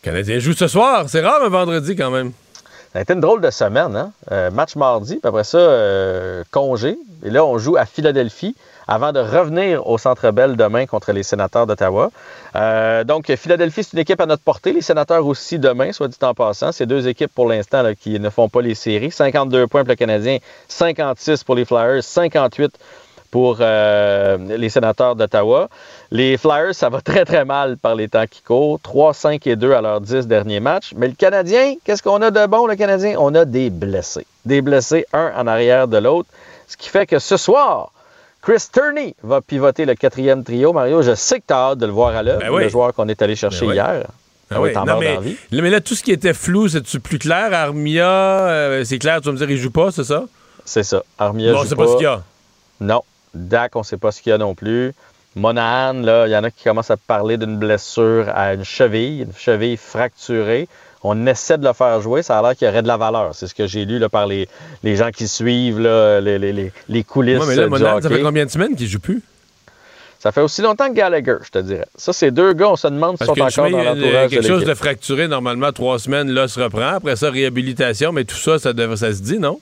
Canadien 0.02 0.38
joue 0.38 0.52
ce 0.52 0.68
soir. 0.68 1.04
C'est 1.08 1.20
rare 1.20 1.42
un 1.42 1.48
vendredi 1.48 1.94
quand 1.96 2.10
même. 2.10 2.32
Ça 2.92 2.98
a 2.98 3.02
été 3.02 3.14
une 3.14 3.20
drôle 3.20 3.40
de 3.40 3.50
semaine, 3.50 3.96
hein? 3.96 4.12
Euh, 4.32 4.50
match 4.50 4.76
mardi, 4.76 5.14
puis 5.14 5.26
après 5.26 5.44
ça, 5.44 5.56
euh, 5.56 6.44
congé. 6.50 6.98
Et 7.24 7.30
là, 7.30 7.42
on 7.42 7.56
joue 7.56 7.78
à 7.78 7.86
Philadelphie 7.86 8.54
avant 8.86 9.12
de 9.12 9.18
revenir 9.18 9.86
au 9.86 9.96
Centre 9.96 10.30
Bell 10.30 10.56
demain 10.56 10.84
contre 10.84 11.12
les 11.12 11.22
sénateurs 11.22 11.66
d'Ottawa. 11.66 12.10
Euh, 12.54 13.02
donc, 13.04 13.34
Philadelphie, 13.34 13.82
c'est 13.82 13.94
une 13.94 14.00
équipe 14.00 14.20
à 14.20 14.26
notre 14.26 14.42
portée. 14.42 14.74
Les 14.74 14.82
sénateurs 14.82 15.24
aussi 15.24 15.58
demain, 15.58 15.92
soit 15.92 16.08
dit 16.08 16.18
en 16.20 16.34
passant. 16.34 16.70
C'est 16.70 16.84
deux 16.84 17.08
équipes 17.08 17.32
pour 17.34 17.48
l'instant 17.48 17.82
qui 17.98 18.20
ne 18.20 18.28
font 18.28 18.50
pas 18.50 18.60
les 18.60 18.74
séries. 18.74 19.10
52 19.10 19.68
points 19.68 19.84
pour 19.84 19.88
le 19.88 19.96
Canadien, 19.96 20.36
56 20.68 21.44
pour 21.44 21.54
les 21.54 21.64
Flyers, 21.64 22.02
58 22.02 22.78
pour 23.32 23.56
euh, 23.60 24.36
les 24.56 24.68
sénateurs 24.68 25.16
d'Ottawa. 25.16 25.68
Les 26.12 26.36
Flyers, 26.36 26.74
ça 26.74 26.88
va 26.90 27.00
très 27.00 27.24
très 27.24 27.44
mal 27.44 27.78
par 27.78 27.94
les 27.96 28.08
temps 28.08 28.26
qui 28.30 28.42
courent. 28.42 28.78
3, 28.80 29.14
5 29.14 29.44
et 29.46 29.56
2 29.56 29.72
à 29.72 29.80
leurs 29.80 30.00
10 30.02 30.28
derniers 30.28 30.60
matchs. 30.60 30.92
Mais 30.96 31.08
le 31.08 31.14
Canadien, 31.14 31.74
qu'est-ce 31.84 32.02
qu'on 32.02 32.20
a 32.22 32.30
de 32.30 32.46
bon, 32.46 32.66
le 32.66 32.76
Canadien? 32.76 33.16
On 33.18 33.34
a 33.34 33.44
des 33.46 33.70
blessés. 33.70 34.26
Des 34.44 34.60
blessés, 34.60 35.06
un 35.14 35.32
en 35.36 35.46
arrière 35.46 35.88
de 35.88 35.96
l'autre. 35.96 36.28
Ce 36.68 36.76
qui 36.76 36.90
fait 36.90 37.06
que 37.06 37.18
ce 37.18 37.36
soir, 37.38 37.90
Chris 38.42 38.62
Turney 38.70 39.14
va 39.22 39.40
pivoter 39.40 39.86
le 39.86 39.94
quatrième 39.94 40.44
trio. 40.44 40.72
Mario, 40.74 41.00
je 41.02 41.14
sais 41.14 41.40
que 41.40 41.44
tu 41.48 41.54
as 41.54 41.70
hâte 41.70 41.78
de 41.78 41.86
le 41.86 41.92
voir 41.92 42.14
à 42.14 42.22
l'œuvre, 42.22 42.40
Ben 42.40 42.50
oui. 42.50 42.64
le 42.64 42.68
joueur 42.68 42.92
qu'on 42.92 43.08
est 43.08 43.22
allé 43.22 43.34
chercher 43.34 43.60
Ben 43.66 43.68
oui. 43.70 43.74
hier. 43.76 44.04
Ah 44.50 44.54
Ah 44.56 44.60
oui, 44.60 44.72
non, 44.74 44.98
mais, 45.00 45.18
mais 45.50 45.70
là, 45.70 45.80
tout 45.80 45.94
ce 45.94 46.02
qui 46.02 46.12
était 46.12 46.34
flou, 46.34 46.68
c'est-tu 46.68 47.00
plus 47.00 47.18
clair? 47.18 47.54
Armia, 47.54 48.06
euh, 48.06 48.84
c'est 48.84 48.98
clair, 48.98 49.20
tu 49.22 49.26
vas 49.28 49.32
me 49.32 49.38
dire, 49.38 49.50
il 49.50 49.56
joue 49.56 49.70
pas, 49.70 49.90
c'est 49.90 50.04
ça? 50.04 50.24
C'est 50.66 50.82
ça. 50.82 51.02
Armia 51.18 51.52
Bon, 51.54 51.62
joue 51.62 51.68
c'est 51.68 51.76
pas 51.76 51.86
ce 51.86 51.94
qu'il 51.94 52.02
y 52.04 52.06
a. 52.06 52.20
Non. 52.80 53.02
Dak, 53.34 53.76
on 53.76 53.80
ne 53.80 53.84
sait 53.84 53.96
pas 53.96 54.12
ce 54.12 54.20
qu'il 54.22 54.30
y 54.30 54.32
a 54.32 54.38
non 54.38 54.54
plus. 54.54 54.92
Monahan, 55.34 55.94
là, 55.94 56.26
il 56.26 56.30
y 56.30 56.36
en 56.36 56.44
a 56.44 56.50
qui 56.50 56.62
commencent 56.64 56.90
à 56.90 56.96
parler 56.98 57.38
d'une 57.38 57.56
blessure 57.56 58.26
à 58.34 58.52
une 58.54 58.64
cheville, 58.64 59.22
une 59.22 59.32
cheville 59.36 59.76
fracturée. 59.78 60.68
On 61.02 61.26
essaie 61.26 61.56
de 61.58 61.64
le 61.66 61.72
faire 61.72 62.00
jouer. 62.00 62.22
Ça 62.22 62.38
a 62.38 62.42
l'air 62.42 62.54
qu'il 62.54 62.66
y 62.68 62.70
aurait 62.70 62.82
de 62.82 62.86
la 62.86 62.96
valeur. 62.98 63.34
C'est 63.34 63.46
ce 63.46 63.54
que 63.54 63.66
j'ai 63.66 63.84
lu 63.86 63.98
là, 63.98 64.08
par 64.08 64.26
les, 64.26 64.48
les 64.84 64.94
gens 64.96 65.10
qui 65.10 65.26
suivent 65.26 65.80
là, 65.80 66.20
les, 66.20 66.38
les- 66.38 66.52
les- 66.52 66.72
les 66.88 67.02
coulisses 67.04 67.40
Ouais, 67.40 67.46
mais 67.48 67.56
là, 67.56 67.64
du 67.64 67.70
Monahan, 67.70 68.00
ça 68.02 68.08
fait 68.10 68.22
combien 68.22 68.44
de 68.44 68.50
semaines 68.50 68.76
qu'il 68.76 68.86
joue 68.86 69.00
plus? 69.00 69.22
Ça 70.20 70.30
fait 70.30 70.40
aussi 70.42 70.62
longtemps 70.62 70.88
que 70.88 70.94
Gallagher, 70.94 71.36
je 71.42 71.50
te 71.50 71.58
dirais. 71.58 71.86
Ça, 71.96 72.12
c'est 72.12 72.30
deux 72.30 72.52
gars, 72.52 72.68
on 72.70 72.76
se 72.76 72.86
demande 72.86 73.16
s'ils 73.16 73.26
sont 73.26 73.32
encore 73.32 73.50
chemin, 73.50 73.70
dans 73.70 73.82
l'entourage 73.82 74.30
de 74.30 74.36
quelque 74.36 74.46
chose 74.46 74.60
de 74.64 74.74
fracturé, 74.74 75.26
normalement, 75.26 75.72
trois 75.72 75.98
semaines, 75.98 76.30
là, 76.30 76.46
se 76.46 76.60
reprend. 76.60 76.94
Après 76.94 77.16
ça, 77.16 77.28
réhabilitation, 77.30 78.12
mais 78.12 78.24
tout 78.24 78.36
ça, 78.36 78.60
ça, 78.60 78.72
devrait- 78.72 78.96
ça 78.98 79.12
se 79.12 79.20
dit, 79.22 79.40
non? 79.40 79.58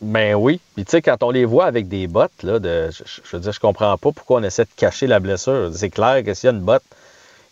Ben 0.00 0.34
oui. 0.34 0.60
Puis 0.74 0.84
tu 0.84 0.90
sais, 0.90 1.02
quand 1.02 1.22
on 1.22 1.30
les 1.30 1.44
voit 1.44 1.66
avec 1.66 1.88
des 1.88 2.06
bottes, 2.06 2.42
là, 2.42 2.58
je, 2.60 3.02
veux 3.32 3.40
dire, 3.40 3.52
je 3.52 3.60
comprends 3.60 3.96
pas 3.96 4.12
pourquoi 4.12 4.40
on 4.40 4.42
essaie 4.42 4.64
de 4.64 4.70
cacher 4.76 5.06
la 5.06 5.20
blessure. 5.20 5.70
C'est 5.72 5.90
clair 5.90 6.24
que 6.24 6.34
s'il 6.34 6.48
y 6.48 6.50
a 6.50 6.56
une 6.56 6.62
botte, 6.62 6.82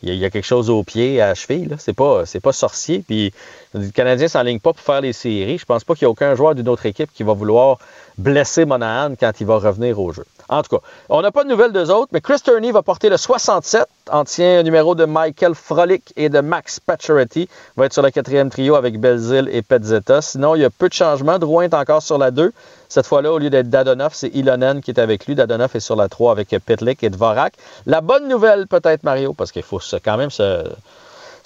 il 0.02 0.14
y, 0.14 0.24
a, 0.24 0.30
quelque 0.30 0.44
chose 0.44 0.68
au 0.68 0.82
pied, 0.82 1.20
à 1.20 1.28
la 1.28 1.34
cheville. 1.34 1.74
C'est 1.78 1.94
pas, 1.94 2.26
c'est 2.26 2.40
pas 2.40 2.52
sorcier. 2.52 3.02
Puis 3.06 3.32
le 3.74 3.88
Canadien 3.90 4.28
s'enligne 4.28 4.60
pas 4.60 4.72
pour 4.72 4.82
faire 4.82 5.00
les 5.00 5.12
séries. 5.12 5.58
Je 5.58 5.64
pense 5.64 5.84
pas 5.84 5.94
qu'il 5.94 6.02
y 6.02 6.06
a 6.06 6.10
aucun 6.10 6.34
joueur 6.34 6.54
d'une 6.54 6.68
autre 6.68 6.86
équipe 6.86 7.10
qui 7.12 7.22
va 7.22 7.32
vouloir 7.32 7.78
blesser 8.18 8.64
Monahan 8.64 9.14
quand 9.18 9.32
il 9.40 9.46
va 9.46 9.58
revenir 9.58 10.00
au 10.00 10.12
jeu. 10.12 10.24
En 10.48 10.62
tout 10.62 10.76
cas, 10.76 10.82
on 11.08 11.22
n'a 11.22 11.32
pas 11.32 11.42
de 11.42 11.48
nouvelles 11.48 11.72
d'eux 11.72 11.90
autres, 11.90 12.08
mais 12.12 12.20
Chris 12.20 12.40
Turney 12.42 12.70
va 12.70 12.82
porter 12.82 13.08
le 13.08 13.16
67, 13.16 13.84
ancien 14.10 14.62
numéro 14.62 14.94
de 14.94 15.04
Michael 15.04 15.54
Frolic 15.54 16.12
et 16.14 16.28
de 16.28 16.40
Max 16.40 16.78
Pacioretty, 16.78 17.48
va 17.76 17.86
être 17.86 17.92
sur 17.92 18.02
le 18.02 18.10
quatrième 18.10 18.48
trio 18.48 18.76
avec 18.76 19.00
Belzil 19.00 19.48
et 19.50 19.62
Petzetta. 19.62 20.22
Sinon, 20.22 20.54
il 20.54 20.62
y 20.62 20.64
a 20.64 20.70
peu 20.70 20.88
de 20.88 20.94
changements. 20.94 21.38
Drouin 21.38 21.64
est 21.64 21.74
encore 21.74 22.02
sur 22.02 22.16
la 22.16 22.30
2. 22.30 22.52
Cette 22.88 23.06
fois-là, 23.06 23.32
au 23.32 23.38
lieu 23.38 23.50
d'être 23.50 23.68
Dadonov, 23.68 24.12
c'est 24.14 24.28
Ilonen 24.28 24.80
qui 24.80 24.92
est 24.92 25.00
avec 25.00 25.26
lui. 25.26 25.34
Dadonov 25.34 25.74
est 25.74 25.80
sur 25.80 25.96
la 25.96 26.08
3 26.08 26.30
avec 26.30 26.54
Pitlick 26.64 27.02
et 27.02 27.10
Dvorak. 27.10 27.54
La 27.86 28.00
bonne 28.00 28.28
nouvelle, 28.28 28.68
peut-être, 28.68 29.02
Mario, 29.02 29.32
parce 29.32 29.50
qu'il 29.50 29.64
faut 29.64 29.80
quand 30.04 30.16
même 30.16 30.30
se, 30.30 30.62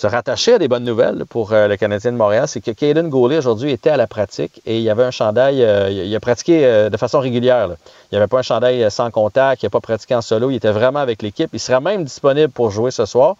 se 0.00 0.06
rattacher 0.06 0.54
à 0.54 0.58
des 0.58 0.66
bonnes 0.66 0.84
nouvelles 0.84 1.26
pour 1.28 1.52
euh, 1.52 1.68
le 1.68 1.76
Canadien 1.76 2.10
de 2.12 2.16
Montréal, 2.16 2.48
c'est 2.48 2.62
que 2.62 2.70
Caden 2.70 3.10
Goulet 3.10 3.36
aujourd'hui 3.36 3.70
était 3.70 3.90
à 3.90 3.98
la 3.98 4.06
pratique 4.06 4.62
et 4.64 4.78
il 4.78 4.82
y 4.82 4.88
avait 4.88 5.04
un 5.04 5.10
chandail, 5.10 5.62
euh, 5.62 5.90
il 5.90 6.16
a 6.16 6.20
pratiqué 6.20 6.64
euh, 6.64 6.88
de 6.88 6.96
façon 6.96 7.20
régulière. 7.20 7.68
Il 7.68 8.14
n'y 8.14 8.16
avait 8.16 8.26
pas 8.26 8.38
un 8.38 8.42
chandail 8.42 8.90
sans 8.90 9.10
contact, 9.10 9.62
il 9.62 9.66
n'a 9.66 9.70
pas 9.70 9.80
pratiqué 9.80 10.14
en 10.14 10.22
solo, 10.22 10.48
il 10.50 10.56
était 10.56 10.70
vraiment 10.70 11.00
avec 11.00 11.20
l'équipe. 11.20 11.50
Il 11.52 11.60
sera 11.60 11.80
même 11.80 12.04
disponible 12.04 12.50
pour 12.50 12.70
jouer 12.70 12.90
ce 12.90 13.04
soir. 13.04 13.36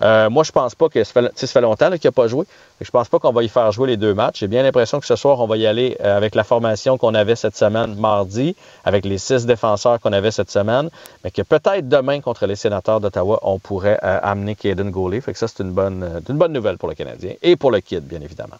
Euh, 0.00 0.30
moi, 0.30 0.44
je 0.44 0.52
pense 0.52 0.74
pas 0.74 0.88
que 0.88 1.02
ça 1.04 1.12
fait, 1.12 1.30
ça 1.34 1.46
fait 1.46 1.60
longtemps 1.60 1.90
qu'il 1.90 2.08
n'a 2.08 2.12
pas 2.12 2.26
joué. 2.26 2.46
Je 2.80 2.90
pense 2.90 3.08
pas 3.08 3.18
qu'on 3.18 3.32
va 3.32 3.42
y 3.42 3.48
faire 3.48 3.70
jouer 3.72 3.88
les 3.88 3.96
deux 3.96 4.14
matchs. 4.14 4.40
J'ai 4.40 4.48
bien 4.48 4.62
l'impression 4.62 5.00
que 5.00 5.06
ce 5.06 5.16
soir, 5.16 5.40
on 5.40 5.46
va 5.46 5.56
y 5.56 5.66
aller 5.66 5.96
euh, 6.00 6.16
avec 6.16 6.34
la 6.34 6.44
formation 6.44 6.98
qu'on 6.98 7.14
avait 7.14 7.36
cette 7.36 7.56
semaine 7.56 7.94
mardi, 7.94 8.56
avec 8.84 9.04
les 9.04 9.18
six 9.18 9.46
défenseurs 9.46 10.00
qu'on 10.00 10.12
avait 10.12 10.30
cette 10.30 10.50
semaine, 10.50 10.90
mais 11.22 11.30
que 11.30 11.42
peut-être 11.42 11.88
demain 11.88 12.20
contre 12.20 12.46
les 12.46 12.56
sénateurs 12.56 13.00
d'Ottawa, 13.00 13.38
on 13.42 13.58
pourrait 13.58 13.98
euh, 14.02 14.18
amener 14.22 14.54
Kaden 14.54 14.90
Goulet. 14.90 15.20
Fait 15.20 15.32
que 15.32 15.38
ça, 15.38 15.48
c'est 15.48 15.62
une 15.62 15.72
bonne, 15.72 16.22
une 16.28 16.38
bonne 16.38 16.52
nouvelle 16.52 16.78
pour 16.78 16.88
le 16.88 16.94
Canadien 16.94 17.34
et 17.42 17.56
pour 17.56 17.70
le 17.70 17.80
Kid, 17.80 18.04
bien 18.04 18.20
évidemment. 18.20 18.58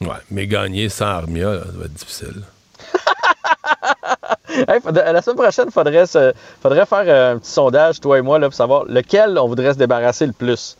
Ouais, 0.00 0.08
mais 0.30 0.46
gagner 0.46 0.88
sans 0.88 1.06
Armia, 1.06 1.60
ça 1.60 1.78
va 1.78 1.84
être 1.84 1.94
difficile. 1.94 2.42
hey, 4.48 4.80
la 4.92 5.22
semaine 5.22 5.36
prochaine, 5.36 5.66
il 5.68 5.72
faudrait, 5.72 6.04
faudrait, 6.60 6.86
faire 6.86 7.32
un 7.32 7.38
petit 7.38 7.50
sondage, 7.50 8.00
toi 8.00 8.18
et 8.18 8.22
moi, 8.22 8.38
là, 8.38 8.48
pour 8.48 8.54
savoir 8.54 8.84
lequel 8.84 9.38
on 9.38 9.48
voudrait 9.48 9.72
se 9.72 9.78
débarrasser 9.78 10.26
le 10.26 10.32
plus. 10.32 10.76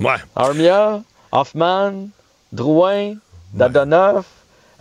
Ouais. 0.00 0.16
Armia, 0.34 1.00
Hoffman, 1.30 2.08
Drouin, 2.52 3.14
Dadonov, 3.54 4.24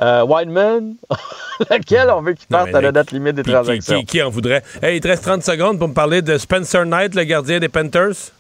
euh, 0.02 0.24
Wideman. 0.26 0.96
lequel 1.70 2.10
on 2.10 2.22
veut 2.22 2.34
qu'il 2.34 2.48
parte 2.48 2.74
à 2.74 2.82
la 2.82 2.92
date 2.92 3.12
limite 3.12 3.36
des 3.36 3.44
transactions? 3.44 4.00
Qui, 4.00 4.06
qui, 4.06 4.22
en 4.22 4.30
voudrait? 4.30 4.64
Hey, 4.82 4.98
il 4.98 5.02
te 5.02 5.08
reste 5.08 5.24
30 5.24 5.44
secondes 5.44 5.78
pour 5.78 5.88
me 5.88 5.94
parler 5.94 6.22
de 6.22 6.38
Spencer 6.38 6.86
Knight, 6.86 7.16
le 7.16 7.24
gardien 7.24 7.60
des 7.60 7.70
Panthers. 7.70 8.32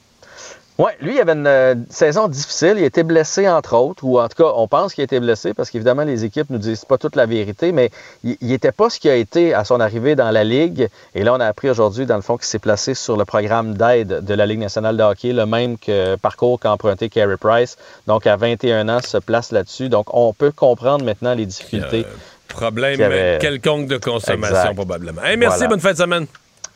Oui, 0.82 0.90
lui, 1.00 1.14
il 1.14 1.20
avait 1.20 1.34
une 1.34 1.46
euh, 1.46 1.76
saison 1.92 2.28
difficile. 2.28 2.74
Il 2.78 2.84
a 2.84 2.88
été 2.88 3.04
blessé, 3.04 3.48
entre 3.48 3.76
autres, 3.76 4.04
ou 4.04 4.20
en 4.20 4.28
tout 4.28 4.44
cas, 4.44 4.50
on 4.56 4.68
pense 4.68 4.96
qu'il 4.96 5.04
a 5.04 5.06
été 5.06 5.20
blessé 5.20 5.54
parce 5.54 5.70
qu'évidemment, 5.70 6.02
les 6.02 6.26
équipes 6.26 6.50
nous 6.50 6.58
disent 6.58 6.86
pas 6.86 6.98
toute 6.98 7.16
la 7.16 7.28
vérité, 7.28 7.72
mais 7.72 7.92
il 8.24 8.36
n'était 8.42 8.72
pas 8.72 8.90
ce 8.90 9.00
qu'il 9.00 9.12
a 9.12 9.16
été 9.16 9.54
à 9.54 9.64
son 9.64 9.80
arrivée 9.80 10.16
dans 10.16 10.32
la 10.32 10.44
Ligue. 10.44 10.90
Et 11.14 11.24
là, 11.24 11.36
on 11.36 11.40
a 11.40 11.46
appris 11.46 11.70
aujourd'hui, 11.70 12.08
dans 12.08 12.16
le 12.16 12.24
fond, 12.24 12.36
qu'il 12.36 12.48
s'est 12.48 12.58
placé 12.58 12.96
sur 12.96 13.16
le 13.16 13.26
programme 13.26 13.76
d'aide 13.76 14.26
de 14.26 14.34
la 14.34 14.48
Ligue 14.48 14.58
nationale 14.58 14.98
de 14.98 15.04
hockey, 15.04 15.34
le 15.34 15.46
même 15.46 15.78
que 15.78 16.16
parcours 16.16 16.60
qu'a 16.60 16.72
emprunté 16.72 17.10
Carey 17.10 17.38
Price. 17.38 17.78
Donc, 18.08 18.26
à 18.26 18.36
21 18.36 18.90
ans, 18.90 19.02
se 19.04 19.18
place 19.18 19.52
là-dessus. 19.52 19.88
Donc, 19.88 20.08
on 20.16 20.34
peut 20.34 20.52
comprendre 20.52 21.06
maintenant 21.06 21.36
les 21.36 21.46
difficultés. 21.46 22.08
Euh, 22.08 22.16
problème 22.48 22.98
quelconque 23.40 23.86
de 23.86 23.98
consommation, 23.98 24.74
probablement. 24.74 25.22
merci, 25.38 25.68
bonne 25.68 25.80
fin 25.80 25.92
de 25.92 25.98
semaine. 25.98 26.26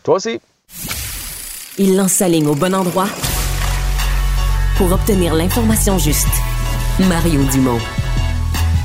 Toi 0.04 0.18
aussi. 0.18 0.40
Il 1.80 1.98
lance 1.98 2.12
sa 2.12 2.28
ligne 2.28 2.46
au 2.46 2.54
bon 2.54 2.74
endroit 2.76 3.08
pour 4.78 4.92
obtenir 4.92 5.34
l'information 5.34 5.98
juste. 5.98 6.28
Mario 7.10 7.44
Dumont. 7.46 7.80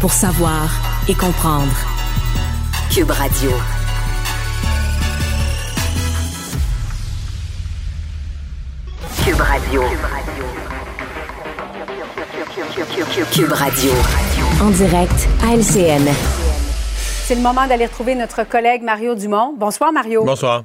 Pour 0.00 0.12
savoir 0.12 0.70
et 1.08 1.14
comprendre. 1.14 1.72
Cube 2.92 3.10
Radio. 3.10 3.50
Cube 9.24 9.40
Radio. 9.40 9.82
Cube 13.32 13.52
Radio. 13.52 13.92
En 14.62 14.70
direct 14.70 15.28
à 15.44 15.54
LCN. 15.54 16.08
C'est 17.24 17.34
le 17.34 17.42
moment 17.42 17.66
d'aller 17.66 17.86
retrouver 17.86 18.14
notre 18.14 18.44
collègue 18.44 18.82
Mario 18.82 19.14
Dumont. 19.14 19.54
Bonsoir 19.56 19.92
Mario. 19.92 20.24
Bonsoir. 20.24 20.64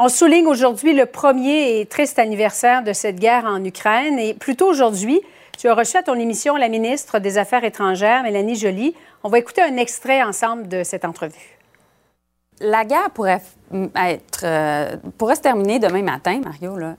On 0.00 0.08
souligne 0.08 0.46
aujourd'hui 0.46 0.94
le 0.94 1.06
premier 1.06 1.80
et 1.80 1.86
triste 1.86 2.20
anniversaire 2.20 2.84
de 2.84 2.92
cette 2.92 3.18
guerre 3.18 3.46
en 3.46 3.64
Ukraine. 3.64 4.16
Et 4.20 4.32
plus 4.32 4.54
tôt 4.54 4.68
aujourd'hui, 4.68 5.20
tu 5.58 5.66
as 5.66 5.74
reçu 5.74 5.96
à 5.96 6.04
ton 6.04 6.14
émission 6.14 6.54
la 6.54 6.68
ministre 6.68 7.18
des 7.18 7.36
Affaires 7.36 7.64
étrangères, 7.64 8.22
Mélanie 8.22 8.54
Joly. 8.54 8.94
On 9.24 9.28
va 9.28 9.40
écouter 9.40 9.60
un 9.60 9.76
extrait 9.76 10.22
ensemble 10.22 10.68
de 10.68 10.84
cette 10.84 11.04
entrevue. 11.04 11.58
La 12.60 12.84
guerre 12.84 13.10
pourrait, 13.10 13.42
être, 13.96 14.44
euh, 14.44 14.96
pourrait 15.18 15.34
se 15.34 15.40
terminer 15.40 15.80
demain 15.80 16.02
matin, 16.02 16.40
Mario. 16.44 16.76
Là. 16.76 16.94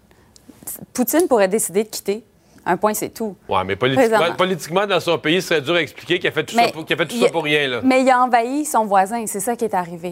Poutine 0.94 1.30
pourrait 1.30 1.48
décider 1.48 1.86
de 1.86 1.90
quitter. 1.90 2.26
Un 2.66 2.76
point, 2.76 2.94
c'est 2.94 3.14
tout. 3.14 3.34
Oui, 3.48 3.60
mais 3.66 3.78
politiquement, 3.78 4.36
politiquement, 4.38 4.86
dans 4.86 5.00
son 5.00 5.18
pays, 5.18 5.42
ce 5.42 5.48
serait 5.48 5.62
dur 5.62 5.76
à 5.76 5.82
expliquer 5.82 6.20
qu'il 6.20 6.28
a 6.28 6.34
fait 6.34 6.44
tout, 6.44 6.56
ça, 6.56 6.68
pour, 6.74 6.84
a 6.84 6.86
fait 6.86 7.06
tout 7.08 7.18
ça 7.18 7.30
pour 7.30 7.46
rien. 7.46 7.66
Là. 7.66 7.80
Mais 7.82 8.02
il 8.02 8.10
a 8.10 8.22
envahi 8.22 8.66
son 8.66 8.84
voisin, 8.84 9.26
c'est 9.26 9.40
ça 9.40 9.56
qui 9.56 9.64
est 9.64 9.74
arrivé. 9.74 10.12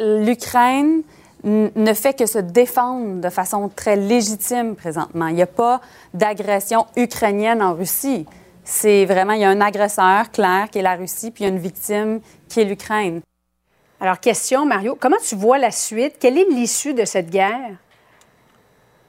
L'Ukraine 0.00 1.02
ne 1.44 1.94
fait 1.94 2.18
que 2.18 2.26
se 2.26 2.38
défendre 2.38 3.20
de 3.20 3.28
façon 3.28 3.68
très 3.68 3.96
légitime 3.96 4.74
présentement. 4.74 5.28
Il 5.28 5.34
n'y 5.34 5.42
a 5.42 5.46
pas 5.46 5.80
d'agression 6.14 6.86
ukrainienne 6.96 7.62
en 7.62 7.74
Russie. 7.74 8.26
C'est 8.64 9.04
vraiment, 9.04 9.34
il 9.34 9.40
y 9.40 9.44
a 9.44 9.50
un 9.50 9.60
agresseur 9.60 10.30
clair 10.30 10.68
qui 10.70 10.78
est 10.78 10.82
la 10.82 10.96
Russie, 10.96 11.30
puis 11.30 11.44
il 11.44 11.46
y 11.48 11.50
a 11.50 11.52
une 11.52 11.60
victime 11.60 12.20
qui 12.48 12.60
est 12.60 12.64
l'Ukraine. 12.64 13.20
Alors, 14.00 14.18
question, 14.20 14.66
Mario, 14.66 14.96
comment 14.98 15.18
tu 15.22 15.34
vois 15.34 15.58
la 15.58 15.70
suite? 15.70 16.16
Quelle 16.18 16.38
est 16.38 16.48
l'issue 16.50 16.94
de 16.94 17.04
cette 17.04 17.30
guerre? 17.30 17.76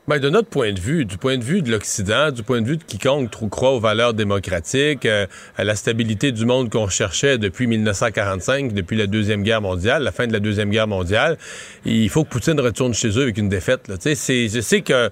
Bien, 0.08 0.20
de 0.20 0.30
notre 0.30 0.50
point 0.50 0.72
de 0.72 0.80
vue, 0.80 1.04
du 1.04 1.18
point 1.18 1.36
de 1.36 1.44
vue 1.44 1.64
de 1.64 1.72
l'Occident, 1.72 2.30
du 2.30 2.44
point 2.44 2.62
de 2.62 2.68
vue 2.68 2.78
de 2.78 2.84
quiconque 2.84 3.32
croit 3.50 3.72
aux 3.72 3.80
valeurs 3.80 4.14
démocratiques, 4.14 5.08
euh, 5.08 5.26
à 5.58 5.64
la 5.64 5.76
stabilité 5.76 6.32
du 6.32 6.46
monde 6.46 6.70
qu'on 6.70 6.88
cherchait 6.90 7.40
depuis 7.40 7.66
1945, 7.66 8.72
depuis 8.72 8.98
la 8.98 9.08
Deuxième 9.08 9.42
Guerre 9.42 9.62
mondiale, 9.62 10.04
la 10.04 10.12
fin 10.12 10.28
de 10.28 10.34
la 10.34 10.40
Deuxième 10.40 10.70
Guerre 10.70 10.86
mondiale, 10.88 11.40
il 11.86 12.08
faut 12.10 12.24
que 12.24 12.30
Poutine 12.30 12.60
retourne 12.60 12.94
chez 12.94 13.18
eux 13.18 13.24
avec 13.24 13.40
une 13.40 13.50
défaite. 13.50 13.88
Là. 13.88 13.96
Je 14.06 14.60
sais 14.62 14.82
que 14.82 15.10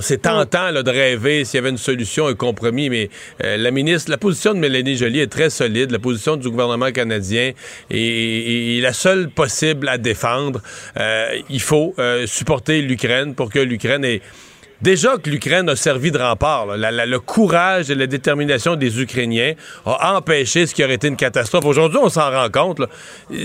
c'est 0.00 0.22
tentant 0.22 0.72
là, 0.72 0.82
de 0.82 0.90
rêver 0.90 1.44
s'il 1.44 1.58
y 1.58 1.60
avait 1.60 1.70
une 1.70 1.78
solution, 1.78 2.26
un 2.26 2.34
compromis, 2.34 2.90
mais 2.90 3.10
euh, 3.44 3.56
la 3.56 3.70
ministre, 3.70 4.10
la 4.10 4.18
position 4.18 4.54
de 4.54 4.58
Mélanie 4.58 4.96
Joly 4.96 5.20
est 5.20 5.28
très 5.28 5.50
solide, 5.50 5.92
la 5.92 6.00
position 6.00 6.34
du 6.34 6.50
gouvernement 6.50 6.90
canadien 6.90 7.52
est, 7.90 8.82
la 8.82 8.92
seule 8.92 9.30
possible 9.30 9.88
à 9.88 9.98
défendre. 9.98 10.62
Euh, 10.96 11.28
il 11.48 11.60
faut 11.60 11.94
supporter 12.26 12.82
l'Ukraine 12.82 13.36
pour 13.36 13.50
que 13.50 13.60
l'Ukraine 13.60 14.04
ait 14.04 14.15
way 14.20 14.45
Déjà 14.82 15.16
que 15.16 15.30
l'Ukraine 15.30 15.70
a 15.70 15.76
servi 15.76 16.10
de 16.10 16.18
rempart, 16.18 16.66
le 16.76 17.16
courage 17.18 17.90
et 17.90 17.94
la 17.94 18.06
détermination 18.06 18.76
des 18.76 19.00
Ukrainiens 19.00 19.54
a 19.86 20.16
empêché 20.16 20.66
ce 20.66 20.74
qui 20.74 20.84
aurait 20.84 20.94
été 20.94 21.08
une 21.08 21.16
catastrophe. 21.16 21.64
Aujourd'hui, 21.64 21.98
on 22.02 22.10
s'en 22.10 22.30
rend 22.30 22.50
compte. 22.50 22.82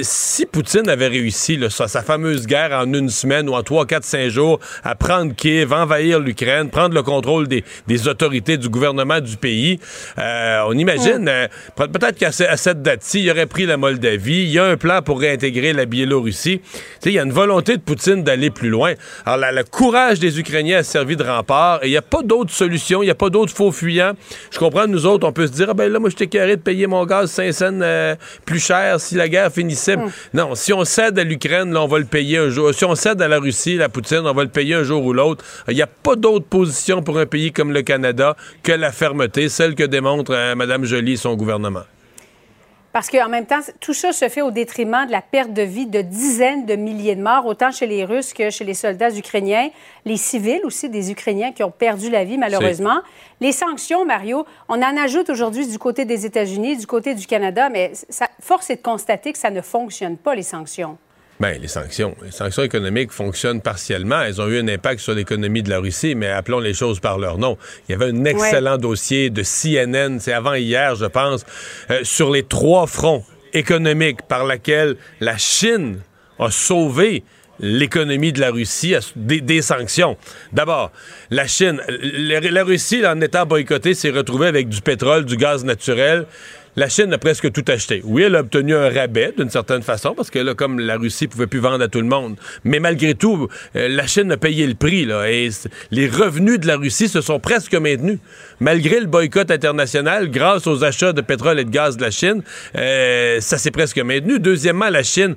Si 0.01 0.45
Poutine 0.45 0.89
avait 0.89 1.07
réussi 1.07 1.57
sa, 1.69 1.87
fameuse 1.87 2.45
guerre 2.47 2.71
en 2.73 2.93
une 2.93 3.09
semaine 3.09 3.47
ou 3.47 3.53
en 3.53 3.63
trois, 3.63 3.85
quatre, 3.85 4.03
cinq 4.03 4.27
jours 4.27 4.59
à 4.83 4.95
prendre 4.95 5.33
Kiev, 5.33 5.71
envahir 5.71 6.19
l'Ukraine, 6.19 6.69
prendre 6.69 6.93
le 6.93 7.01
contrôle 7.01 7.47
des, 7.47 7.63
autorités 8.07 8.57
du 8.57 8.67
gouvernement 8.67 9.21
du 9.21 9.37
pays, 9.37 9.79
euh, 10.17 10.63
on 10.67 10.73
imagine, 10.73 11.27
euh, 11.29 11.47
peut-être 11.75 12.17
qu'à 12.17 12.31
cette 12.31 12.81
date-ci, 12.81 13.21
il 13.21 13.29
aurait 13.31 13.45
pris 13.45 13.65
la 13.65 13.77
Moldavie. 13.77 14.43
Il 14.43 14.49
y 14.49 14.59
a 14.59 14.65
un 14.65 14.75
plan 14.75 15.01
pour 15.01 15.21
réintégrer 15.21 15.71
la 15.71 15.85
Biélorussie. 15.85 16.61
Il 17.05 17.11
y 17.11 17.19
a 17.19 17.23
une 17.23 17.31
volonté 17.31 17.77
de 17.77 17.81
Poutine 17.81 18.23
d'aller 18.23 18.49
plus 18.49 18.69
loin. 18.69 18.93
Alors, 19.25 19.51
le 19.51 19.63
courage 19.63 20.19
des 20.19 20.39
Ukrainiens 20.39 20.79
a 20.79 20.83
servi 20.83 21.15
de 21.15 21.20
rempart 21.21 21.83
et 21.83 21.87
il 21.87 21.91
n'y 21.91 21.97
a 21.97 22.01
pas 22.01 22.21
d'autre 22.23 22.51
solution, 22.51 23.03
il 23.03 23.05
n'y 23.05 23.11
a 23.11 23.15
pas 23.15 23.29
d'autres 23.29 23.53
faux 23.53 23.71
fuyants. 23.71 24.13
Je 24.51 24.59
comprends, 24.59 24.87
nous 24.87 25.05
autres, 25.05 25.27
on 25.27 25.31
peut 25.31 25.47
se 25.47 25.51
dire, 25.51 25.67
ah 25.69 25.73
ben 25.73 25.91
là, 25.91 25.99
moi, 25.99 26.09
je 26.09 26.15
carré 26.25 26.55
de 26.55 26.61
payer 26.61 26.87
mon 26.87 27.05
gaz 27.05 27.31
5 27.31 27.51
cents 27.51 27.81
euh, 27.81 28.15
plus 28.45 28.59
cher 28.59 28.99
si 28.99 29.15
la 29.15 29.27
guerre 29.27 29.51
finissait. 29.51 29.97
Hmm. 29.97 30.09
Non, 30.33 30.55
si 30.55 30.73
on 30.73 30.85
cède 30.85 31.17
à 31.19 31.23
l'Ukraine, 31.23 31.73
là, 31.73 31.81
on 31.81 31.87
va 31.87 31.99
le 31.99 32.05
payer 32.05 32.37
un 32.37 32.49
jour. 32.49 32.73
Si 32.73 32.85
on 32.85 32.95
cède 32.95 33.21
à 33.21 33.27
la 33.27 33.39
Russie, 33.39 33.77
la 33.77 33.89
Poutine, 33.89 34.21
on 34.25 34.33
va 34.33 34.43
le 34.43 34.49
payer 34.49 34.75
un 34.75 34.83
jour 34.83 35.03
ou 35.03 35.13
l'autre. 35.13 35.43
Il 35.67 35.75
n'y 35.75 35.81
a 35.81 35.87
pas 35.87 36.15
d'autre 36.15 36.45
position 36.45 37.01
pour 37.01 37.19
un 37.19 37.25
pays 37.25 37.51
comme 37.51 37.71
le 37.71 37.81
Canada 37.81 38.35
que 38.63 38.71
la 38.71 38.91
fermeté, 38.91 39.49
celle 39.49 39.75
que 39.75 39.83
démontre 39.83 40.33
euh, 40.33 40.55
Mme 40.55 40.85
Joly 40.85 41.13
et 41.13 41.17
son 41.17 41.35
gouvernement. 41.35 41.83
Parce 42.93 43.09
qu'en 43.09 43.29
même 43.29 43.45
temps, 43.45 43.59
tout 43.79 43.93
ça 43.93 44.11
se 44.11 44.27
fait 44.27 44.41
au 44.41 44.51
détriment 44.51 45.05
de 45.05 45.11
la 45.11 45.21
perte 45.21 45.53
de 45.53 45.61
vie 45.61 45.85
de 45.85 46.01
dizaines 46.01 46.65
de 46.65 46.75
milliers 46.75 47.15
de 47.15 47.21
morts, 47.21 47.45
autant 47.45 47.71
chez 47.71 47.87
les 47.87 48.03
Russes 48.03 48.33
que 48.33 48.49
chez 48.49 48.65
les 48.65 48.73
soldats 48.73 49.15
ukrainiens, 49.15 49.69
les 50.03 50.17
civils 50.17 50.61
aussi 50.65 50.89
des 50.89 51.11
Ukrainiens 51.11 51.53
qui 51.53 51.63
ont 51.63 51.71
perdu 51.71 52.09
la 52.09 52.25
vie 52.25 52.37
malheureusement. 52.37 52.99
Les 53.39 53.53
sanctions, 53.53 54.05
Mario, 54.05 54.45
on 54.67 54.81
en 54.81 54.97
ajoute 54.97 55.29
aujourd'hui 55.29 55.67
du 55.67 55.79
côté 55.79 56.03
des 56.03 56.25
États-Unis, 56.25 56.77
du 56.77 56.87
côté 56.87 57.15
du 57.15 57.25
Canada, 57.25 57.69
mais 57.69 57.93
ça, 58.09 58.27
force 58.41 58.69
est 58.69 58.77
de 58.77 58.81
constater 58.81 59.31
que 59.31 59.39
ça 59.39 59.51
ne 59.51 59.61
fonctionne 59.61 60.17
pas, 60.17 60.35
les 60.35 60.43
sanctions. 60.43 60.97
Bien, 61.41 61.53
les 61.59 61.67
sanctions. 61.67 62.15
Les 62.23 62.29
sanctions 62.29 62.61
économiques 62.61 63.11
fonctionnent 63.11 63.61
partiellement. 63.61 64.21
Elles 64.21 64.39
ont 64.39 64.47
eu 64.47 64.59
un 64.59 64.67
impact 64.67 64.99
sur 64.99 65.15
l'économie 65.15 65.63
de 65.63 65.71
la 65.71 65.79
Russie, 65.79 66.13
mais 66.13 66.27
appelons 66.27 66.59
les 66.59 66.75
choses 66.75 66.99
par 66.99 67.17
leur 67.17 67.39
nom. 67.39 67.57
Il 67.89 67.93
y 67.93 67.95
avait 67.95 68.11
un 68.11 68.25
excellent 68.25 68.77
dossier 68.77 69.31
de 69.31 69.41
CNN, 69.41 70.19
c'est 70.19 70.33
avant 70.33 70.53
hier, 70.53 70.93
je 70.93 71.07
pense, 71.07 71.43
euh, 71.89 72.01
sur 72.03 72.29
les 72.29 72.43
trois 72.43 72.85
fronts 72.85 73.23
économique 73.53 74.21
par 74.27 74.45
laquelle 74.45 74.97
la 75.19 75.35
Chine 75.39 76.01
a 76.37 76.51
sauvé 76.51 77.23
l'économie 77.59 78.33
de 78.33 78.39
la 78.39 78.51
Russie 78.51 78.93
des, 79.15 79.41
des 79.41 79.63
sanctions. 79.63 80.17
D'abord, 80.53 80.91
la 81.31 81.47
Chine, 81.47 81.81
la, 81.87 82.63
Russie, 82.63 83.03
en 83.05 83.19
étant 83.19 83.47
boycottée, 83.47 83.95
s'est 83.95 84.11
retrouvée 84.11 84.47
avec 84.47 84.69
du 84.69 84.81
pétrole, 84.81 85.25
du 85.25 85.37
gaz 85.37 85.65
naturel 85.65 86.27
la 86.75 86.89
Chine 86.89 87.11
a 87.13 87.17
presque 87.17 87.51
tout 87.51 87.65
acheté. 87.67 88.01
Oui, 88.03 88.23
elle 88.23 88.35
a 88.35 88.41
obtenu 88.41 88.75
un 88.75 88.89
rabais 88.89 89.33
d'une 89.37 89.49
certaine 89.49 89.81
façon 89.81 90.13
parce 90.15 90.29
que 90.29 90.39
là, 90.39 90.53
comme 90.53 90.79
la 90.79 90.97
Russie 90.97 91.27
pouvait 91.27 91.47
plus 91.47 91.59
vendre 91.59 91.83
à 91.83 91.87
tout 91.87 92.01
le 92.01 92.07
monde, 92.07 92.37
mais 92.63 92.79
malgré 92.79 93.15
tout, 93.15 93.47
euh, 93.75 93.87
la 93.89 94.07
Chine 94.07 94.31
a 94.31 94.37
payé 94.37 94.65
le 94.67 94.75
prix 94.75 95.05
là, 95.05 95.25
les 95.91 96.07
revenus 96.07 96.59
de 96.59 96.67
la 96.67 96.77
Russie 96.77 97.07
se 97.07 97.21
sont 97.21 97.39
presque 97.39 97.75
maintenus 97.75 98.19
malgré 98.61 98.99
le 98.99 99.07
boycott 99.07 99.51
international, 99.51 100.29
grâce 100.29 100.67
aux 100.67 100.83
achats 100.83 101.11
de 101.11 101.21
pétrole 101.21 101.59
et 101.59 101.65
de 101.65 101.69
gaz 101.69 101.97
de 101.97 102.03
la 102.03 102.11
Chine, 102.11 102.43
euh, 102.77 103.41
ça 103.41 103.57
s'est 103.57 103.71
presque 103.71 103.97
maintenu. 103.97 104.39
Deuxièmement, 104.39 104.89
la 104.89 105.03
Chine 105.03 105.35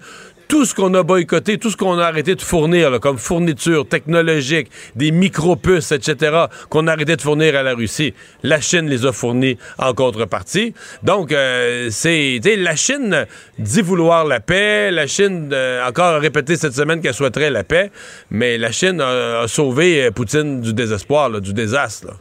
tout 0.49 0.65
ce 0.65 0.75
qu'on 0.75 0.95
a 0.95 1.03
boycotté, 1.03 1.59
tout 1.59 1.71
ce 1.71 1.77
qu'on 1.77 1.99
a 1.99 2.05
arrêté 2.05 2.35
de 2.35 2.43
fournir, 2.43 3.01
comme 3.01 3.19
fourniture 3.19 3.87
technologique, 3.87 4.71
des 4.97 5.11
micro-puces, 5.11 5.93
etc., 5.93 6.47
qu'on 6.69 6.87
a 6.87 6.93
arrêté 6.93 7.17
de 7.17 7.23
fournir 7.23 7.57
à 7.57 7.63
la 7.63 7.75
Russie, 7.75 8.15
la 8.43 8.61
Chine 8.61 8.89
les 8.89 9.07
a 9.07 9.13
fournis 9.13 9.57
en 9.79 9.93
contrepartie. 9.95 10.75
Donc, 11.03 11.33
euh, 11.33 11.89
c'est, 11.91 12.41
la 12.57 12.77
Chine 12.77 13.27
dit 13.59 13.83
vouloir 13.83 14.25
la 14.25 14.41
paix, 14.41 14.91
la 14.91 15.07
Chine 15.07 15.51
euh, 15.53 15.87
encore 15.87 16.21
répété 16.21 16.57
cette 16.57 16.75
semaine 16.75 17.01
qu'elle 17.01 17.15
souhaiterait 17.15 17.51
la 17.51 17.65
paix, 17.65 17.91
mais 18.31 18.59
la 18.59 18.73
Chine 18.73 19.01
a, 19.01 19.47
sauvé 19.49 20.11
Poutine 20.11 20.61
du 20.61 20.73
désespoir, 20.73 21.41
du 21.41 21.53
désastre. 21.53 22.15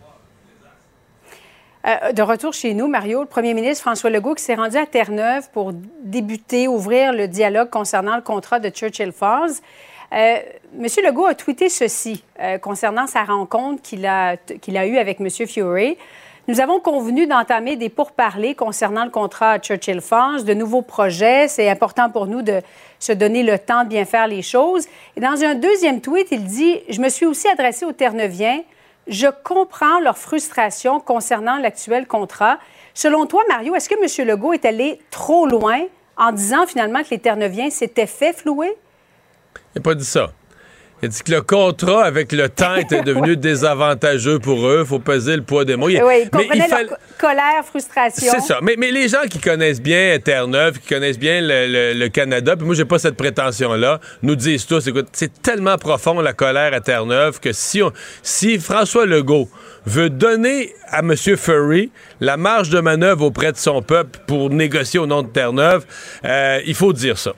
Euh, 1.86 2.14
de 2.14 2.22
retour 2.22 2.54
chez 2.54 2.74
nous, 2.74 2.88
Mario, 2.88 3.22
le 3.22 3.28
premier 3.28 3.54
ministre 3.54 3.82
François 3.82 4.10
Legault 4.10 4.36
qui 4.36 4.44
s'est 4.44 4.56
rendu 4.56 4.78
à 4.78 4.86
Terre-Neuve 4.86 5.50
pour 5.52 5.74
débuter, 6.04 6.70
ouvrir 6.70 7.12
le 7.12 7.28
dialogue 7.28 7.70
concernant 7.70 8.16
le 8.16 8.22
contrat 8.22 8.60
de 8.60 8.70
Churchill 8.70 9.12
Falls. 9.12 9.56
Euh, 10.14 10.38
Monsieur 10.78 11.04
Legault 11.04 11.26
a 11.26 11.36
tweeté 11.36 11.68
ceci 11.68 12.24
euh, 12.40 12.58
concernant 12.58 13.06
sa 13.06 13.24
rencontre 13.24 13.82
qu'il 13.82 14.06
a, 14.06 14.38
a 14.38 14.86
eue 14.86 14.98
avec 14.98 15.20
M. 15.20 15.30
Fury. 15.30 15.98
Nous 16.48 16.62
avons 16.62 16.80
convenu 16.80 17.28
d'entamer 17.28 17.76
des 17.76 17.90
pourparlers 17.90 18.56
concernant 18.56 19.04
le 19.04 19.12
contrat 19.12 19.60
Churchill 19.60 20.00
Falls, 20.00 20.46
de 20.46 20.54
nouveaux 20.54 20.82
projets. 20.82 21.50
C'est 21.50 21.70
important 21.70 22.10
pour 22.10 22.28
nous 22.28 22.42
de 22.42 22.62
se 23.00 23.12
donner 23.12 23.44
le 23.44 23.60
temps 23.60 23.84
de 23.84 23.90
bien 23.90 24.06
faire 24.06 24.28
les 24.28 24.42
choses. 24.42 24.86
Et 25.18 25.22
dans 25.22 25.44
un 25.44 25.56
deuxième 25.56 26.00
tweet, 26.00 26.28
il 26.32 26.46
dit 26.46 26.80
Je 26.88 27.02
me 27.02 27.10
suis 27.10 27.26
aussi 27.26 27.50
adressé 27.50 27.86
aux 27.86 27.92
Terre-Neuviens 27.92 28.62
je 29.08 29.28
comprends 29.44 30.00
leur 30.00 30.18
frustration 30.18 31.00
concernant 31.00 31.58
l'actuel 31.58 32.08
contrat. 32.08 32.58
Selon 32.94 33.26
toi, 33.26 33.42
Mario, 33.50 33.76
est-ce 33.76 33.90
que 33.90 33.96
M. 33.96 34.28
Legault 34.28 34.54
est 34.54 34.66
allé 34.66 35.00
trop 35.12 35.46
loin 35.46 35.82
en 36.18 36.32
disant 36.32 36.66
finalement 36.68 37.04
que 37.04 37.10
les 37.12 37.20
Terre-Neuviens 37.20 37.70
s'étaient 37.70 38.08
fait 38.08 38.34
flouer? 38.34 38.78
Il 39.76 39.80
n'a 39.80 39.82
pas 39.82 39.96
dit 39.96 40.06
ça. 40.06 40.32
Il 41.04 41.10
dit 41.10 41.22
que 41.22 41.32
le 41.32 41.42
contrat 41.42 42.06
avec 42.06 42.32
le 42.32 42.48
temps 42.48 42.76
était 42.76 43.02
devenu 43.02 43.36
désavantageux 43.38 44.40
pour 44.40 44.66
eux. 44.66 44.84
Il 44.84 44.88
faut 44.88 45.00
peser 45.00 45.36
le 45.36 45.42
poids 45.42 45.66
des 45.66 45.76
mots. 45.76 45.88
Oui, 45.88 46.00
il 46.24 46.30
comprenait 46.30 46.66
leur 46.66 46.98
colère, 47.18 47.66
frustration. 47.66 48.32
C'est 48.34 48.40
ça. 48.40 48.60
Mais, 48.62 48.76
mais, 48.78 48.90
les 48.90 49.10
gens 49.10 49.24
qui 49.30 49.40
connaissent 49.40 49.82
bien 49.82 50.18
Terre-Neuve, 50.24 50.80
qui 50.80 50.88
connaissent 50.88 51.20
bien 51.20 51.42
le, 51.44 52.08
Canada, 52.08 52.56
puis 52.56 52.66
moi, 52.66 52.74
j'ai 52.74 52.86
pas 52.86 53.00
cette 53.00 53.18
prétention-là, 53.18 54.00
nous 54.22 54.38
disent 54.38 54.66
tous, 54.66 54.88
écoute, 54.88 55.10
c'est 55.12 55.42
tellement 55.42 55.78
profond 55.78 56.22
la 56.22 56.32
colère 56.32 56.74
à 56.74 56.80
Terre-Neuve 56.80 57.42
que 57.42 57.52
si, 57.52 57.82
si 58.22 58.58
François 58.58 59.06
Legault 59.06 59.50
veut 59.86 60.10
donner 60.10 60.74
à 60.88 61.00
M. 61.00 61.14
Furry 61.18 61.92
la 62.22 62.38
marge 62.38 62.70
de 62.70 62.80
manœuvre 62.80 63.26
auprès 63.26 63.52
de 63.52 63.58
son 63.58 63.82
peuple 63.82 64.20
pour 64.26 64.50
négocier 64.50 65.02
au 65.02 65.06
nom 65.06 65.22
de 65.22 65.28
Terre-Neuve, 65.28 65.84
euh, 66.24 66.62
il 66.66 66.76
faut 66.76 66.94
dire 66.94 67.18
ça. 67.18 67.34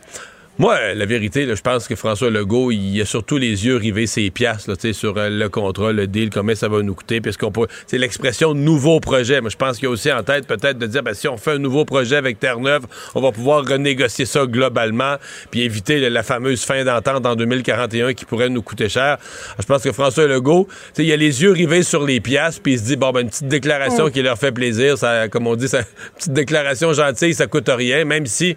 Moi, 0.57 0.93
la 0.93 1.05
vérité, 1.05 1.45
je 1.53 1.61
pense 1.61 1.85
que 1.85 1.95
François 1.95 2.29
Legault, 2.29 2.71
il 2.71 3.01
a 3.01 3.05
surtout 3.05 3.37
les 3.37 3.65
yeux 3.65 3.75
rivés 3.75 4.07
ses 4.07 4.31
piastres 4.31 4.69
là, 4.69 4.93
sur 4.93 5.17
euh, 5.17 5.27
le 5.29 5.49
contrat, 5.49 5.91
le 5.91 6.07
deal, 6.07 6.29
combien 6.29 6.55
ça 6.55 6.69
va 6.69 6.81
nous 6.81 6.95
coûter. 6.95 7.19
Parce 7.19 7.35
qu'on 7.35 7.51
peut. 7.51 7.67
C'est 7.87 7.97
l'expression 7.97 8.53
nouveau 8.53 9.01
projet. 9.01 9.41
Mais 9.41 9.49
je 9.49 9.57
pense 9.57 9.75
qu'il 9.75 9.83
y 9.83 9.87
a 9.87 9.89
aussi 9.89 10.09
en 10.13 10.23
tête 10.23 10.47
peut-être 10.47 10.77
de 10.77 10.87
dire 10.87 11.03
ben, 11.03 11.13
si 11.13 11.27
on 11.27 11.35
fait 11.35 11.51
un 11.51 11.57
nouveau 11.57 11.83
projet 11.83 12.15
avec 12.15 12.39
Terre-Neuve, 12.39 12.85
on 13.15 13.21
va 13.21 13.33
pouvoir 13.33 13.65
renégocier 13.65 14.25
ça 14.25 14.45
globalement, 14.45 15.17
puis 15.51 15.63
éviter 15.63 16.09
la 16.09 16.23
fameuse 16.23 16.63
fin 16.63 16.85
d'entente 16.85 17.25
en 17.25 17.35
2041 17.35 18.13
qui 18.13 18.23
pourrait 18.23 18.47
nous 18.47 18.61
coûter 18.61 18.87
cher. 18.87 19.17
Je 19.59 19.65
pense 19.65 19.83
que 19.83 19.91
François 19.91 20.25
Legault, 20.25 20.69
il 20.97 21.11
a 21.11 21.17
les 21.17 21.43
yeux 21.43 21.51
rivés 21.51 21.83
sur 21.83 22.05
les 22.05 22.21
piastres, 22.21 22.61
puis 22.61 22.73
il 22.73 22.79
se 22.79 22.85
dit 22.85 22.95
bon 22.95 23.11
ben 23.11 23.23
une 23.23 23.29
petite 23.29 23.49
déclaration 23.49 24.09
qui 24.09 24.21
leur 24.21 24.37
fait 24.37 24.53
plaisir, 24.53 24.97
ça, 24.97 25.27
comme 25.27 25.47
on 25.47 25.57
dit, 25.57 25.67
ça, 25.67 25.79
une 25.79 25.85
petite 26.15 26.33
déclaration 26.33 26.93
gentille, 26.93 27.33
ça 27.33 27.47
coûte 27.47 27.67
rien, 27.67 28.05
même 28.05 28.25
si 28.25 28.55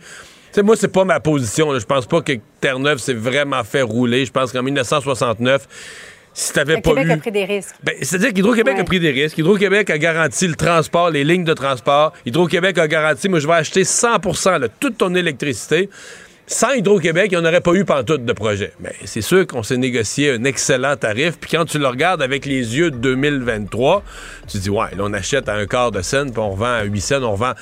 sais, 0.53 0.63
moi, 0.63 0.77
c'est 0.77 0.89
pas 0.89 1.05
ma 1.05 1.21
position. 1.21 1.79
Je 1.79 1.85
pense 1.87 2.07
pas 2.07 2.21
que 2.21 2.33
Terre-Neuve 2.61 2.99
s'est 2.99 3.15
vraiment 3.15 3.63
fait 3.65 3.83
rouler. 3.83 4.25
Je 4.25 4.33
pense 4.33 4.53
qu'en 4.53 4.63
1969, 4.63 5.67
si 6.39 6.53
t'avais 6.53 6.81
pas 6.81 6.91
Québec 6.91 7.11
a 7.11 7.17
pris 7.17 7.33
des 7.33 7.45
risques. 7.45 7.75
Ben, 7.83 7.95
c'est-à-dire 8.01 8.33
qu'Hydro-Québec 8.33 8.79
a 8.79 8.85
pris 8.85 9.01
des 9.01 9.11
risques. 9.11 9.39
Hydro-Québec 9.39 9.91
a 9.91 9.99
garanti 9.99 10.47
le 10.47 10.55
transport, 10.55 11.11
les 11.11 11.25
lignes 11.25 11.45
de 11.45 11.55
transport. 11.55 12.13
Hydro-Québec 12.27 12.79
a 12.79 12.87
garanti, 12.87 13.29
moi, 13.29 13.41
je 13.41 13.47
vais 13.47 13.55
acheter 13.55 13.85
100 13.85 14.19
de 14.61 14.71
toute 14.79 14.99
ton 14.99 15.15
électricité. 15.15 15.89
Sans 16.51 16.73
Hydro-Québec, 16.73 17.29
il 17.31 17.39
n'y 17.39 17.45
en 17.45 17.47
aurait 17.47 17.61
pas 17.61 17.75
eu 17.75 17.85
pantoute 17.85 18.25
de 18.25 18.33
projet. 18.33 18.73
Mais 18.81 18.95
c'est 19.05 19.21
sûr 19.21 19.47
qu'on 19.47 19.63
s'est 19.63 19.77
négocié 19.77 20.33
un 20.33 20.45
excellent 20.45 20.97
tarif. 20.97 21.37
Puis 21.39 21.51
quand 21.51 21.67
tu 21.67 21.79
le 21.79 21.87
regardes 21.87 22.23
avec 22.23 22.47
les 22.47 22.75
yeux 22.75 22.91
de 22.91 22.97
2023, 22.97 24.03
tu 24.47 24.57
dis, 24.57 24.71
ouais, 24.71 24.95
là, 24.97 25.03
on 25.03 25.13
achète 25.13 25.51
à 25.51 25.55
un 25.55 25.67
quart 25.67 25.91
de 25.91 26.01
scène, 26.01 26.31
puis 26.31 26.41
on 26.41 26.53
revend 26.53 26.73
à 26.73 26.85
8 26.85 27.01
cents, 27.03 27.23
on 27.23 27.33
revend. 27.33 27.53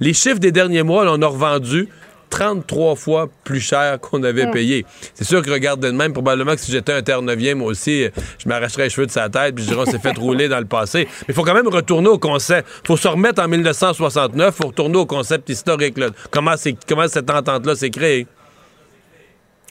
les 0.00 0.14
chiffres 0.14 0.38
des 0.38 0.52
derniers 0.52 0.84
mois, 0.84 1.04
là, 1.04 1.12
on 1.12 1.20
a 1.20 1.26
revendu 1.26 1.90
33 2.30 2.96
fois 2.96 3.28
plus 3.44 3.60
cher 3.60 4.00
qu'on 4.00 4.22
avait 4.22 4.46
mm. 4.46 4.50
payé. 4.50 4.86
C'est 5.14 5.24
sûr 5.24 5.42
que 5.42 5.50
regarde 5.50 5.80
de 5.80 5.90
même, 5.90 6.12
probablement 6.12 6.54
que 6.54 6.60
si 6.60 6.72
j'étais 6.72 6.92
un 6.92 7.02
terre 7.02 7.22
moi 7.22 7.68
aussi, 7.68 8.06
je 8.38 8.48
m'arracherais 8.48 8.84
les 8.84 8.90
cheveux 8.90 9.06
de 9.06 9.10
sa 9.10 9.28
tête 9.28 9.54
puis 9.54 9.64
je 9.64 9.70
dirais 9.70 9.84
on 9.86 9.90
s'est 9.90 9.98
fait 9.98 10.16
rouler 10.16 10.48
dans 10.48 10.58
le 10.58 10.66
passé. 10.66 11.06
Mais 11.20 11.26
il 11.28 11.34
faut 11.34 11.44
quand 11.44 11.54
même 11.54 11.68
retourner 11.68 12.08
au 12.08 12.18
concept. 12.18 12.68
Il 12.84 12.86
faut 12.86 12.96
se 12.96 13.08
remettre 13.08 13.42
en 13.42 13.48
1969, 13.48 14.54
il 14.54 14.62
faut 14.62 14.68
retourner 14.68 14.96
au 14.96 15.06
concept 15.06 15.48
historique. 15.48 15.96
Comment, 16.30 16.54
comment 16.86 17.08
cette 17.08 17.30
entente-là 17.30 17.74
s'est 17.74 17.90
créée? 17.90 18.26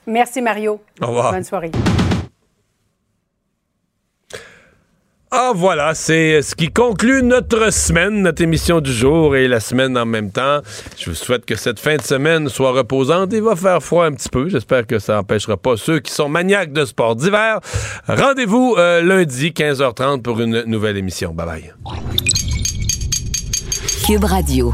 Merci 0.08 0.42
Mario. 0.42 0.82
Au 1.02 1.08
revoir. 1.08 1.34
Bonne 1.34 1.44
soirée. 1.44 1.72
Ah 5.38 5.52
voilà, 5.54 5.94
c'est 5.94 6.42
ce 6.42 6.56
qui 6.56 6.70
conclut 6.70 7.22
notre 7.22 7.70
semaine, 7.70 8.22
notre 8.22 8.42
émission 8.42 8.80
du 8.80 8.94
jour 8.94 9.36
et 9.36 9.50
la 9.50 9.60
semaine 9.60 9.98
en 9.98 10.06
même 10.06 10.32
temps. 10.32 10.62
Je 10.98 11.10
vous 11.10 11.16
souhaite 11.16 11.46
que 11.46 11.58
cette 11.58 11.78
fin 11.78 11.98
de 11.98 12.02
semaine 12.02 12.48
soit 12.48 12.72
reposante. 12.72 13.34
Il 13.34 13.42
va 13.42 13.58
faire 13.58 13.84
froid 13.84 14.06
un 14.06 14.14
petit 14.14 14.30
peu. 14.30 14.48
J'espère 14.48 14.88
que 14.88 14.98
ça 14.98 15.16
n'empêchera 15.16 15.58
pas 15.58 15.76
ceux 15.76 16.00
qui 16.00 16.14
sont 16.14 16.30
maniaques 16.30 16.72
de 16.72 16.86
sport 16.86 17.18
d'hiver. 17.18 17.60
Rendez-vous 18.08 18.76
euh, 18.78 19.02
lundi 19.02 19.50
15h30 19.50 20.22
pour 20.22 20.40
une 20.40 20.64
nouvelle 20.68 20.96
émission. 20.96 21.34
Bye 21.34 21.46
bye. 21.46 21.74
Cube 24.08 24.24
Radio. 24.24 24.74